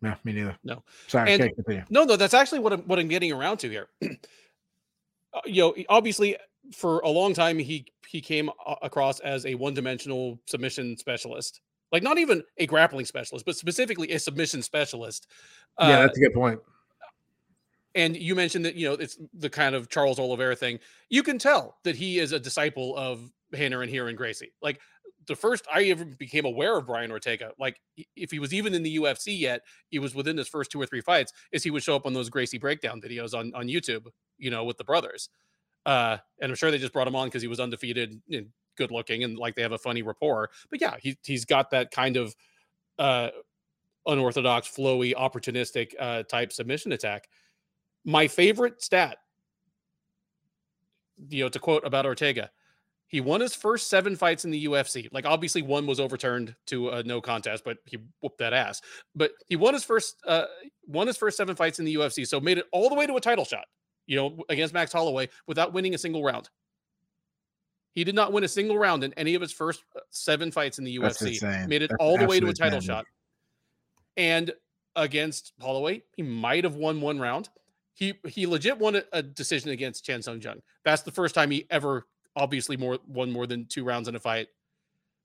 No, 0.00 0.14
me 0.24 0.32
neither. 0.32 0.56
No. 0.64 0.82
Sorry. 1.06 1.32
And, 1.32 1.52
no, 1.90 2.04
no, 2.04 2.16
that's 2.16 2.34
actually 2.34 2.60
what 2.60 2.72
I'm 2.72 2.80
what 2.82 2.98
I'm 2.98 3.08
getting 3.08 3.32
around 3.32 3.58
to 3.58 3.70
here. 3.70 3.88
uh, 4.02 5.40
you 5.44 5.62
know, 5.62 5.74
obviously, 5.88 6.36
for 6.74 7.00
a 7.00 7.08
long 7.08 7.34
time, 7.34 7.58
he 7.58 7.86
he 8.06 8.20
came 8.20 8.50
across 8.82 9.20
as 9.20 9.46
a 9.46 9.54
one 9.54 9.74
dimensional 9.74 10.38
submission 10.46 10.96
specialist, 10.96 11.60
like 11.92 12.02
not 12.02 12.18
even 12.18 12.42
a 12.58 12.66
grappling 12.66 13.06
specialist, 13.06 13.46
but 13.46 13.56
specifically 13.56 14.12
a 14.12 14.18
submission 14.18 14.62
specialist. 14.62 15.26
Yeah, 15.80 15.86
uh, 15.86 16.00
that's 16.02 16.18
a 16.18 16.20
good 16.20 16.34
point. 16.34 16.60
And 17.96 18.14
you 18.14 18.34
mentioned 18.34 18.64
that 18.66 18.76
you 18.76 18.86
know 18.86 18.94
it's 18.94 19.18
the 19.32 19.50
kind 19.50 19.74
of 19.74 19.88
Charles 19.88 20.18
Oliveira 20.20 20.54
thing. 20.54 20.78
You 21.08 21.22
can 21.22 21.38
tell 21.38 21.78
that 21.82 21.96
he 21.96 22.18
is 22.18 22.32
a 22.32 22.38
disciple 22.38 22.94
of 22.96 23.32
Rener 23.52 23.82
and 23.82 23.90
Ryron 23.90 24.16
Gracie. 24.16 24.52
Like 24.60 24.80
the 25.26 25.34
first 25.34 25.66
I 25.72 25.84
ever 25.84 26.04
became 26.04 26.44
aware 26.44 26.76
of 26.76 26.86
Brian 26.86 27.10
Ortega, 27.10 27.52
like 27.58 27.80
if 28.14 28.30
he 28.30 28.38
was 28.38 28.52
even 28.54 28.74
in 28.74 28.82
the 28.82 28.96
UFC 28.98 29.38
yet, 29.38 29.62
he 29.88 29.98
was 29.98 30.14
within 30.14 30.36
his 30.36 30.46
first 30.46 30.70
two 30.70 30.80
or 30.80 30.86
three 30.86 31.00
fights, 31.00 31.32
is 31.52 31.64
he 31.64 31.70
would 31.70 31.82
show 31.82 31.96
up 31.96 32.06
on 32.06 32.12
those 32.12 32.28
Gracie 32.28 32.58
breakdown 32.58 33.00
videos 33.00 33.34
on 33.34 33.52
on 33.54 33.66
YouTube, 33.66 34.06
you 34.38 34.50
know, 34.50 34.64
with 34.64 34.76
the 34.76 34.84
brothers. 34.84 35.30
Uh, 35.86 36.18
and 36.40 36.50
I'm 36.50 36.56
sure 36.56 36.70
they 36.70 36.78
just 36.78 36.92
brought 36.92 37.08
him 37.08 37.16
on 37.16 37.28
because 37.28 37.42
he 37.42 37.48
was 37.48 37.60
undefeated 37.60 38.20
and 38.30 38.48
good 38.76 38.90
looking 38.90 39.24
and 39.24 39.38
like 39.38 39.54
they 39.54 39.62
have 39.62 39.72
a 39.72 39.78
funny 39.78 40.02
rapport. 40.02 40.50
But 40.70 40.82
yeah, 40.82 40.96
he 41.00 41.16
he's 41.24 41.46
got 41.46 41.70
that 41.70 41.90
kind 41.90 42.18
of 42.18 42.36
uh 42.98 43.30
unorthodox, 44.06 44.68
flowy, 44.68 45.14
opportunistic 45.14 45.92
uh 45.98 46.24
type 46.24 46.52
submission 46.52 46.92
attack. 46.92 47.28
My 48.06 48.28
favorite 48.28 48.80
stat, 48.80 49.18
you 51.28 51.42
know, 51.42 51.48
to 51.48 51.58
quote 51.58 51.84
about 51.84 52.06
Ortega, 52.06 52.50
he 53.08 53.20
won 53.20 53.40
his 53.40 53.54
first 53.54 53.90
seven 53.90 54.14
fights 54.14 54.44
in 54.44 54.52
the 54.52 54.64
UFC. 54.66 55.08
Like, 55.12 55.26
obviously, 55.26 55.60
one 55.60 55.86
was 55.86 55.98
overturned 55.98 56.54
to 56.66 56.90
a 56.90 57.02
no 57.02 57.20
contest, 57.20 57.64
but 57.64 57.78
he 57.84 57.98
whooped 58.20 58.38
that 58.38 58.52
ass. 58.52 58.80
But 59.14 59.32
he 59.48 59.56
won 59.56 59.74
his 59.74 59.84
first, 59.84 60.16
uh, 60.24 60.44
won 60.86 61.08
his 61.08 61.16
first 61.16 61.36
seven 61.36 61.56
fights 61.56 61.80
in 61.80 61.84
the 61.84 61.96
UFC, 61.96 62.26
so 62.26 62.40
made 62.40 62.58
it 62.58 62.66
all 62.72 62.88
the 62.88 62.94
way 62.94 63.06
to 63.06 63.16
a 63.16 63.20
title 63.20 63.44
shot. 63.44 63.64
You 64.06 64.16
know, 64.16 64.44
against 64.48 64.72
Max 64.72 64.92
Holloway 64.92 65.28
without 65.48 65.72
winning 65.72 65.94
a 65.94 65.98
single 65.98 66.22
round. 66.22 66.48
He 67.92 68.04
did 68.04 68.14
not 68.14 68.32
win 68.32 68.44
a 68.44 68.48
single 68.48 68.78
round 68.78 69.02
in 69.02 69.12
any 69.14 69.34
of 69.34 69.42
his 69.42 69.52
first 69.52 69.82
uh, 69.96 70.00
seven 70.10 70.52
fights 70.52 70.78
in 70.78 70.84
the 70.84 70.96
UFC. 70.96 71.66
Made 71.66 71.82
it 71.82 71.90
That's 71.90 71.98
all 71.98 72.16
the 72.16 72.26
way 72.26 72.38
to 72.38 72.46
a 72.46 72.54
title 72.54 72.80
shot. 72.80 73.04
And 74.16 74.52
against 74.94 75.54
Holloway, 75.60 76.02
he 76.16 76.22
might 76.22 76.62
have 76.62 76.76
won 76.76 77.00
one 77.00 77.18
round 77.18 77.48
he 77.96 78.12
he 78.28 78.46
legit 78.46 78.78
won 78.78 79.00
a, 79.12 79.22
decision 79.22 79.70
against 79.70 80.04
Chan 80.04 80.22
Sung 80.22 80.40
Jung. 80.40 80.60
That's 80.84 81.02
the 81.02 81.10
first 81.10 81.34
time 81.34 81.50
he 81.50 81.66
ever 81.70 82.06
obviously 82.36 82.76
more 82.76 82.98
won 83.08 83.32
more 83.32 83.46
than 83.46 83.64
two 83.64 83.84
rounds 83.84 84.06
in 84.06 84.14
a 84.14 84.20
fight. 84.20 84.48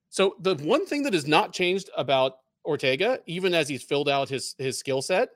So 0.10 0.35
the 0.39 0.56
one 0.56 0.85
thing 0.85 1.03
that 1.03 1.14
has 1.14 1.27
not 1.27 1.52
changed 1.52 1.89
about 1.98 2.38
Ortega, 2.65 3.19
even 3.26 3.53
as 3.53 3.68
he's 3.68 3.84
filled 3.84 4.07
out 4.07 4.30
his 4.30 4.56
his 4.57 4.80
skill 4.80 5.02
set, 5.02 5.30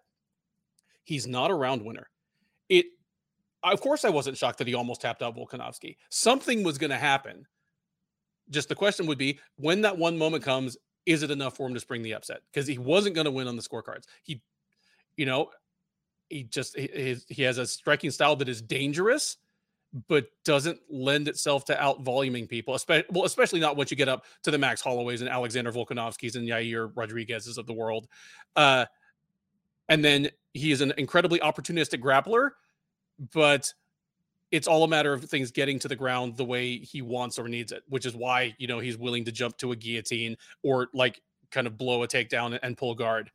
he's 1.03 1.28
not 1.28 1.52
a 1.52 1.56
round 1.56 1.84
winner. 1.84 2.10
It 2.70 2.86
of 3.64 3.82
course 3.82 4.06
I 4.06 4.10
wasn't 4.10 4.38
shocked 4.38 4.60
that 4.60 4.68
he 4.68 4.74
almost 4.74 5.02
tapped 5.02 5.22
out 5.22 5.36
Volkanovski. 5.36 5.98
Something 6.10 6.64
was 6.64 6.78
going 6.78 6.91
to 6.91 6.98
happen. 6.98 7.45
Just 8.49 8.70
the 8.70 8.76
question 8.76 9.07
would 9.07 9.18
be 9.18 9.40
when 9.57 9.82
that 9.82 9.98
one 9.98 10.18
moment 10.18 10.44
comes, 10.44 10.78
is 11.06 11.22
it 11.22 11.32
enough 11.32 11.57
for 11.57 11.68
him 11.68 11.74
to 11.74 11.80
spring 11.82 12.02
the 12.02 12.14
upset? 12.14 12.41
Because 12.53 12.66
he 12.66 12.78
wasn't 12.78 13.16
going 13.16 13.26
to 13.26 13.32
win 13.32 13.48
on 13.48 13.57
the 13.57 13.62
scorecards. 13.62 14.03
He, 14.24 14.41
you 15.18 15.26
know, 15.26 15.49
he 16.30 16.43
just 16.43 16.77
he, 16.77 17.18
he 17.27 17.43
has 17.43 17.57
a 17.57 17.65
striking 17.65 18.11
style 18.11 18.35
that 18.38 18.49
is 18.49 18.61
dangerous 18.61 19.38
but 20.07 20.27
doesn't 20.43 20.80
lend 20.89 21.27
itself 21.27 21.64
to 21.65 21.81
out 21.81 22.03
voluming 22.03 22.47
people, 22.47 22.76
especially 22.76 23.07
well, 23.11 23.23
especially 23.23 23.60
not 23.60 23.77
once 23.77 23.91
you 23.91 23.97
get 23.97 24.10
up 24.10 24.26
to 24.43 24.52
the 24.52 24.57
Max 24.57 24.81
Holloways 24.81 25.22
and 25.22 25.30
Alexander 25.30 25.72
Volkanovskis 25.72 26.35
and 26.35 26.47
Yair 26.47 26.91
Rodriguez's 26.95 27.57
of 27.57 27.65
the 27.65 27.73
world. 27.73 28.07
Uh, 28.56 28.85
and 29.88 30.03
then 30.03 30.30
he 30.53 30.72
is 30.72 30.81
an 30.81 30.93
incredibly 30.97 31.39
opportunistic 31.39 31.99
grappler, 31.99 32.52
but 33.31 33.73
it's 34.52 34.68
all 34.68 34.84
a 34.84 34.88
matter 34.88 35.14
of 35.14 35.23
things 35.26 35.52
getting 35.52 35.80
to 35.80 35.88
the 35.88 35.95
ground 35.95 36.35
the 36.35 36.45
way 36.45 36.77
he 36.77 37.02
wants 37.02 37.39
or 37.39 37.47
needs 37.47 37.72
it, 37.72 37.84
which 37.88 38.06
is 38.06 38.15
why 38.15 38.53
you 38.57 38.68
know 38.68 38.80
he's 38.80 38.97
willing 38.97 39.23
to 39.26 39.31
jump 39.31 39.57
to 39.57 39.72
a 39.72 39.76
guillotine 39.76 40.35
or 40.61 40.89
like 40.93 41.22
kind 41.52 41.68
of 41.68 41.77
blow 41.77 42.03
a 42.03 42.07
takedown 42.07 42.60
and 42.61 42.77
pull 42.77 42.95
guard. 42.95 43.31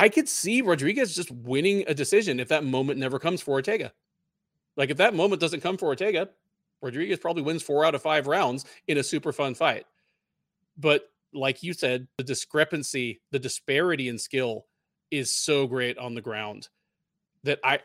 I 0.00 0.08
could 0.08 0.30
see 0.30 0.62
Rodriguez 0.62 1.14
just 1.14 1.30
winning 1.30 1.84
a 1.86 1.92
decision 1.92 2.40
if 2.40 2.48
that 2.48 2.64
moment 2.64 2.98
never 2.98 3.18
comes 3.18 3.42
for 3.42 3.50
Ortega. 3.52 3.92
Like 4.74 4.88
if 4.88 4.96
that 4.96 5.14
moment 5.14 5.42
doesn't 5.42 5.60
come 5.60 5.76
for 5.76 5.86
Ortega, 5.86 6.30
Rodriguez 6.80 7.18
probably 7.18 7.42
wins 7.42 7.62
four 7.62 7.84
out 7.84 7.94
of 7.94 8.00
five 8.00 8.26
rounds 8.26 8.64
in 8.88 8.96
a 8.96 9.02
super 9.02 9.30
fun 9.30 9.54
fight. 9.54 9.84
But 10.78 11.10
like 11.34 11.62
you 11.62 11.74
said, 11.74 12.08
the 12.16 12.24
discrepancy, 12.24 13.20
the 13.30 13.38
disparity 13.38 14.08
in 14.08 14.18
skill 14.18 14.64
is 15.10 15.36
so 15.36 15.66
great 15.66 15.98
on 15.98 16.14
the 16.14 16.22
ground 16.22 16.68
that 17.44 17.58
I 17.62 17.80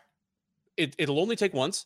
it, 0.77 0.95
it'll 0.97 1.19
only 1.19 1.35
take 1.35 1.53
once. 1.53 1.85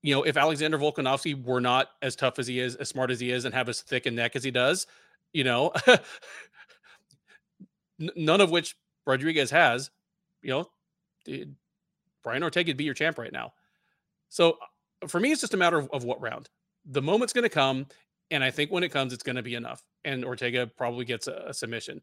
You 0.00 0.14
know, 0.14 0.22
if 0.22 0.38
Alexander 0.38 0.78
Volkanovski 0.78 1.44
were 1.44 1.60
not 1.60 1.88
as 2.00 2.16
tough 2.16 2.38
as 2.38 2.46
he 2.46 2.60
is, 2.60 2.76
as 2.76 2.88
smart 2.88 3.10
as 3.10 3.20
he 3.20 3.30
is, 3.30 3.44
and 3.44 3.54
have 3.54 3.68
as 3.68 3.82
thick 3.82 4.06
a 4.06 4.10
neck 4.10 4.36
as 4.36 4.44
he 4.44 4.50
does, 4.50 4.86
you 5.34 5.44
know, 5.44 5.72
none 7.98 8.40
of 8.40 8.50
which 8.50 8.76
Rodriguez 9.06 9.50
has, 9.50 9.90
you 10.42 10.50
know, 10.50 11.46
Brian 12.22 12.42
Ortega 12.42 12.74
be 12.74 12.84
your 12.84 12.94
champ 12.94 13.18
right 13.18 13.32
now. 13.32 13.52
So 14.28 14.58
uh, 15.02 15.06
for 15.06 15.20
me, 15.20 15.32
it's 15.32 15.40
just 15.40 15.54
a 15.54 15.58
matter 15.58 15.78
of, 15.78 15.88
of 15.92 16.04
what 16.04 16.20
round. 16.20 16.48
The 16.86 17.02
moment's 17.02 17.32
going 17.32 17.44
to 17.44 17.48
come, 17.48 17.86
and 18.30 18.42
I 18.42 18.50
think 18.50 18.70
when 18.70 18.84
it 18.84 18.90
comes, 18.90 19.12
it's 19.12 19.22
going 19.22 19.36
to 19.36 19.42
be 19.42 19.54
enough. 19.54 19.82
And 20.04 20.24
Ortega 20.24 20.66
probably 20.66 21.04
gets 21.04 21.26
a, 21.28 21.44
a 21.48 21.54
submission. 21.54 22.00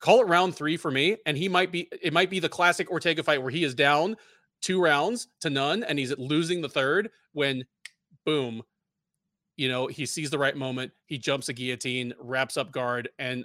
Call 0.00 0.20
it 0.20 0.28
round 0.28 0.54
three 0.54 0.76
for 0.76 0.90
me, 0.90 1.16
and 1.26 1.36
he 1.36 1.48
might 1.48 1.72
be. 1.72 1.88
It 2.02 2.12
might 2.12 2.30
be 2.30 2.40
the 2.40 2.48
classic 2.48 2.90
Ortega 2.90 3.22
fight 3.22 3.42
where 3.42 3.50
he 3.50 3.64
is 3.64 3.74
down 3.74 4.16
two 4.60 4.80
rounds 4.80 5.28
to 5.42 5.50
none, 5.50 5.84
and 5.84 5.98
he's 5.98 6.16
losing 6.16 6.62
the 6.62 6.68
third 6.68 7.10
when, 7.32 7.64
boom, 8.24 8.62
you 9.56 9.68
know, 9.68 9.86
he 9.86 10.06
sees 10.06 10.30
the 10.30 10.38
right 10.38 10.56
moment, 10.56 10.90
he 11.06 11.18
jumps 11.18 11.48
a 11.48 11.52
guillotine, 11.52 12.14
wraps 12.18 12.56
up 12.56 12.72
guard, 12.72 13.08
and 13.18 13.44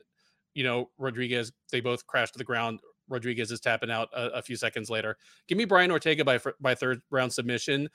you 0.53 0.63
know, 0.63 0.89
Rodriguez, 0.97 1.51
they 1.71 1.81
both 1.81 2.05
crash 2.07 2.31
to 2.31 2.37
the 2.37 2.43
ground. 2.43 2.79
Rodriguez 3.07 3.51
is 3.51 3.59
tapping 3.59 3.91
out 3.91 4.09
a, 4.13 4.27
a 4.37 4.41
few 4.41 4.55
seconds 4.55 4.89
later. 4.89 5.17
Give 5.47 5.57
me 5.57 5.65
Brian 5.65 5.91
Ortega 5.91 6.23
by 6.23 6.39
by 6.59 6.75
third 6.75 7.01
round 7.09 7.33
submission, 7.33 7.89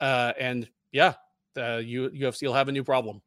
uh, 0.00 0.32
and 0.38 0.68
yeah, 0.92 1.14
uh, 1.56 1.76
you 1.76 2.10
UFC 2.10 2.42
will 2.46 2.54
have 2.54 2.68
a 2.68 2.72
new 2.72 2.84
problem. 2.84 3.20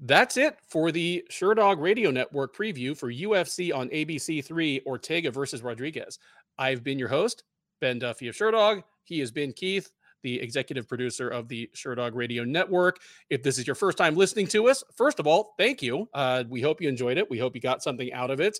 That's 0.00 0.36
it 0.36 0.58
for 0.68 0.92
the 0.92 1.24
Sherdog 1.30 1.80
Radio 1.80 2.10
Network 2.10 2.54
preview 2.54 2.96
for 2.96 3.12
UFC 3.12 3.74
on 3.74 3.88
ABC 3.90 4.44
three 4.44 4.80
Ortega 4.86 5.30
versus 5.30 5.62
Rodriguez. 5.62 6.18
I've 6.58 6.82
been 6.82 6.98
your 6.98 7.08
host 7.08 7.44
Ben 7.80 7.98
Duffy 7.98 8.28
of 8.28 8.34
Sherdog. 8.34 8.82
He 9.04 9.20
has 9.20 9.30
been 9.30 9.52
Keith 9.52 9.90
the 10.24 10.40
executive 10.40 10.88
producer 10.88 11.28
of 11.28 11.46
the 11.46 11.70
Sherdog 11.76 12.14
Radio 12.14 12.42
Network. 12.42 12.98
If 13.30 13.44
this 13.44 13.58
is 13.58 13.66
your 13.68 13.76
first 13.76 13.96
time 13.96 14.16
listening 14.16 14.48
to 14.48 14.68
us, 14.68 14.82
first 14.96 15.20
of 15.20 15.28
all, 15.28 15.54
thank 15.56 15.80
you. 15.80 16.08
Uh, 16.12 16.42
we 16.48 16.60
hope 16.60 16.80
you 16.80 16.88
enjoyed 16.88 17.16
it. 17.18 17.30
We 17.30 17.38
hope 17.38 17.54
you 17.54 17.60
got 17.60 17.82
something 17.82 18.12
out 18.12 18.32
of 18.32 18.40
it. 18.40 18.58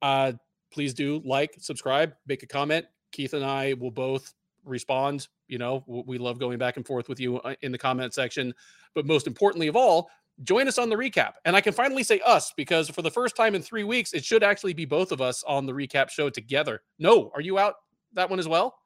Uh, 0.00 0.32
please 0.72 0.94
do 0.94 1.20
like, 1.26 1.54
subscribe, 1.58 2.14
make 2.26 2.42
a 2.42 2.46
comment. 2.46 2.86
Keith 3.12 3.34
and 3.34 3.44
I 3.44 3.74
will 3.74 3.90
both 3.90 4.32
respond. 4.64 5.28
You 5.48 5.58
know, 5.58 5.84
we 5.86 6.16
love 6.16 6.38
going 6.38 6.58
back 6.58 6.76
and 6.76 6.86
forth 6.86 7.08
with 7.08 7.20
you 7.20 7.38
uh, 7.40 7.54
in 7.60 7.72
the 7.72 7.78
comment 7.78 8.14
section. 8.14 8.54
But 8.94 9.04
most 9.04 9.26
importantly 9.26 9.66
of 9.66 9.76
all, 9.76 10.08
join 10.44 10.68
us 10.68 10.78
on 10.78 10.88
the 10.88 10.96
recap. 10.96 11.32
And 11.44 11.56
I 11.56 11.60
can 11.60 11.72
finally 11.72 12.04
say 12.04 12.20
us 12.20 12.52
because 12.56 12.88
for 12.88 13.02
the 13.02 13.10
first 13.10 13.36
time 13.36 13.54
in 13.54 13.62
three 13.62 13.84
weeks, 13.84 14.12
it 14.12 14.24
should 14.24 14.42
actually 14.42 14.72
be 14.72 14.84
both 14.84 15.12
of 15.12 15.20
us 15.20 15.42
on 15.44 15.66
the 15.66 15.72
recap 15.72 16.10
show 16.10 16.30
together. 16.30 16.82
No, 16.98 17.30
are 17.34 17.40
you 17.40 17.58
out 17.58 17.74
that 18.14 18.30
one 18.30 18.38
as 18.38 18.48
well? 18.48 18.76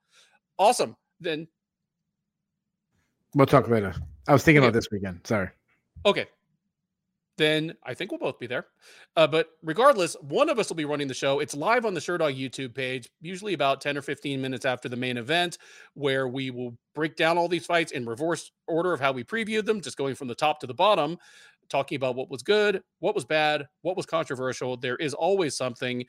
Awesome. 0.59 0.97
Then 1.21 1.47
We'll 3.35 3.47
talk 3.47 3.69
later. 3.69 3.95
I 4.29 4.33
was 4.33 4.45
thinking 4.45 4.61
okay. 4.61 4.69
about 4.69 4.75
this 4.75 4.89
weekend. 4.91 5.21
Sorry. 5.25 5.49
Okay. 6.07 6.27
then 7.37 7.75
I 7.83 7.95
think 7.95 8.13
we'll 8.13 8.21
both 8.21 8.39
be 8.39 8.47
there. 8.47 8.67
Uh, 9.17 9.27
but 9.27 9.49
regardless, 9.63 10.15
one 10.21 10.49
of 10.49 10.61
us 10.61 10.69
will 10.69 10.77
be 10.77 10.85
running 10.85 11.09
the 11.09 11.15
show. 11.15 11.41
It's 11.41 11.55
live 11.55 11.85
on 11.85 11.93
the 11.93 12.01
Sherdog 12.01 12.39
YouTube 12.39 12.75
page, 12.75 13.09
usually 13.21 13.55
about 13.55 13.81
10 13.81 13.97
or 13.97 14.03
15 14.03 14.41
minutes 14.41 14.65
after 14.65 14.89
the 14.89 14.97
main 14.97 15.17
event, 15.17 15.59
where 15.95 16.29
we 16.29 16.51
will 16.51 16.77
break 16.95 17.17
down 17.17 17.37
all 17.37 17.49
these 17.49 17.67
fights 17.67 17.91
in 17.91 18.07
reverse 18.07 18.53
order 18.69 18.93
of 18.93 19.01
how 19.01 19.11
we 19.11 19.25
previewed 19.25 19.65
them, 19.65 19.81
just 19.81 19.97
going 19.97 20.15
from 20.15 20.29
the 20.29 20.35
top 20.35 20.61
to 20.61 20.69
the 20.69 20.75
bottom, 20.75 21.19
talking 21.69 21.97
about 21.97 22.15
what 22.15 22.31
was 22.31 22.43
good, 22.43 22.83
what 23.01 23.17
was 23.17 23.25
bad, 23.25 23.67
what 23.83 23.97
was 23.97 24.07
controversial. 24.07 24.77
There 24.77 24.97
is 24.97 25.13
always 25.13 25.57
something. 25.57 26.05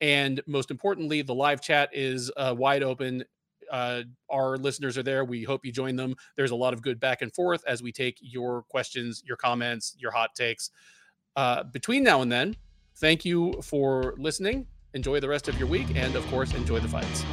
And 0.00 0.40
most 0.46 0.70
importantly, 0.70 1.22
the 1.22 1.34
live 1.34 1.60
chat 1.60 1.90
is 1.92 2.30
uh, 2.36 2.54
wide 2.56 2.84
open 2.84 3.24
uh, 3.70 4.02
our 4.28 4.56
listeners 4.56 4.98
are 4.98 5.02
there. 5.02 5.24
We 5.24 5.44
hope 5.44 5.64
you 5.64 5.72
join 5.72 5.96
them. 5.96 6.14
There's 6.36 6.50
a 6.50 6.56
lot 6.56 6.72
of 6.72 6.82
good 6.82 7.00
back 7.00 7.22
and 7.22 7.32
forth 7.34 7.62
as 7.66 7.82
we 7.82 7.92
take 7.92 8.18
your 8.20 8.62
questions, 8.64 9.22
your 9.26 9.36
comments, 9.36 9.94
your 9.98 10.10
hot 10.10 10.34
takes. 10.34 10.70
Uh, 11.36 11.62
between 11.64 12.02
now 12.02 12.22
and 12.22 12.30
then, 12.30 12.56
thank 12.96 13.24
you 13.24 13.60
for 13.62 14.14
listening. 14.18 14.66
Enjoy 14.94 15.20
the 15.20 15.28
rest 15.28 15.48
of 15.48 15.58
your 15.58 15.68
week, 15.68 15.86
and 15.94 16.16
of 16.16 16.26
course, 16.26 16.52
enjoy 16.54 16.80
the 16.80 16.88
fights. 16.88 17.24